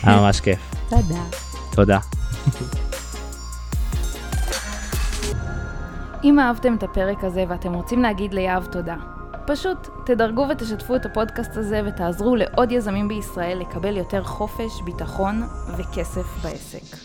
היה 0.03 0.21
ממש 0.21 0.39
כיף, 0.39 0.59
תודה. 0.89 1.21
תודה. 1.71 1.99
אם 6.25 6.39
אהבתם 6.39 6.75
את 6.75 6.83
הפרק 6.83 7.23
הזה 7.23 7.43
ואתם 7.47 7.73
רוצים 7.73 8.01
להגיד 8.01 8.33
ליהב 8.33 8.65
תודה, 8.65 8.95
פשוט 9.47 9.77
תדרגו 10.05 10.47
ותשתפו 10.49 10.95
את 10.95 11.05
הפודקאסט 11.05 11.57
הזה 11.57 11.81
ותעזרו 11.85 12.35
לעוד 12.35 12.71
יזמים 12.71 13.07
בישראל 13.07 13.57
לקבל 13.59 13.97
יותר 13.97 14.23
חופש, 14.23 14.81
ביטחון 14.85 15.43
וכסף 15.77 16.43
בעסק. 16.43 17.04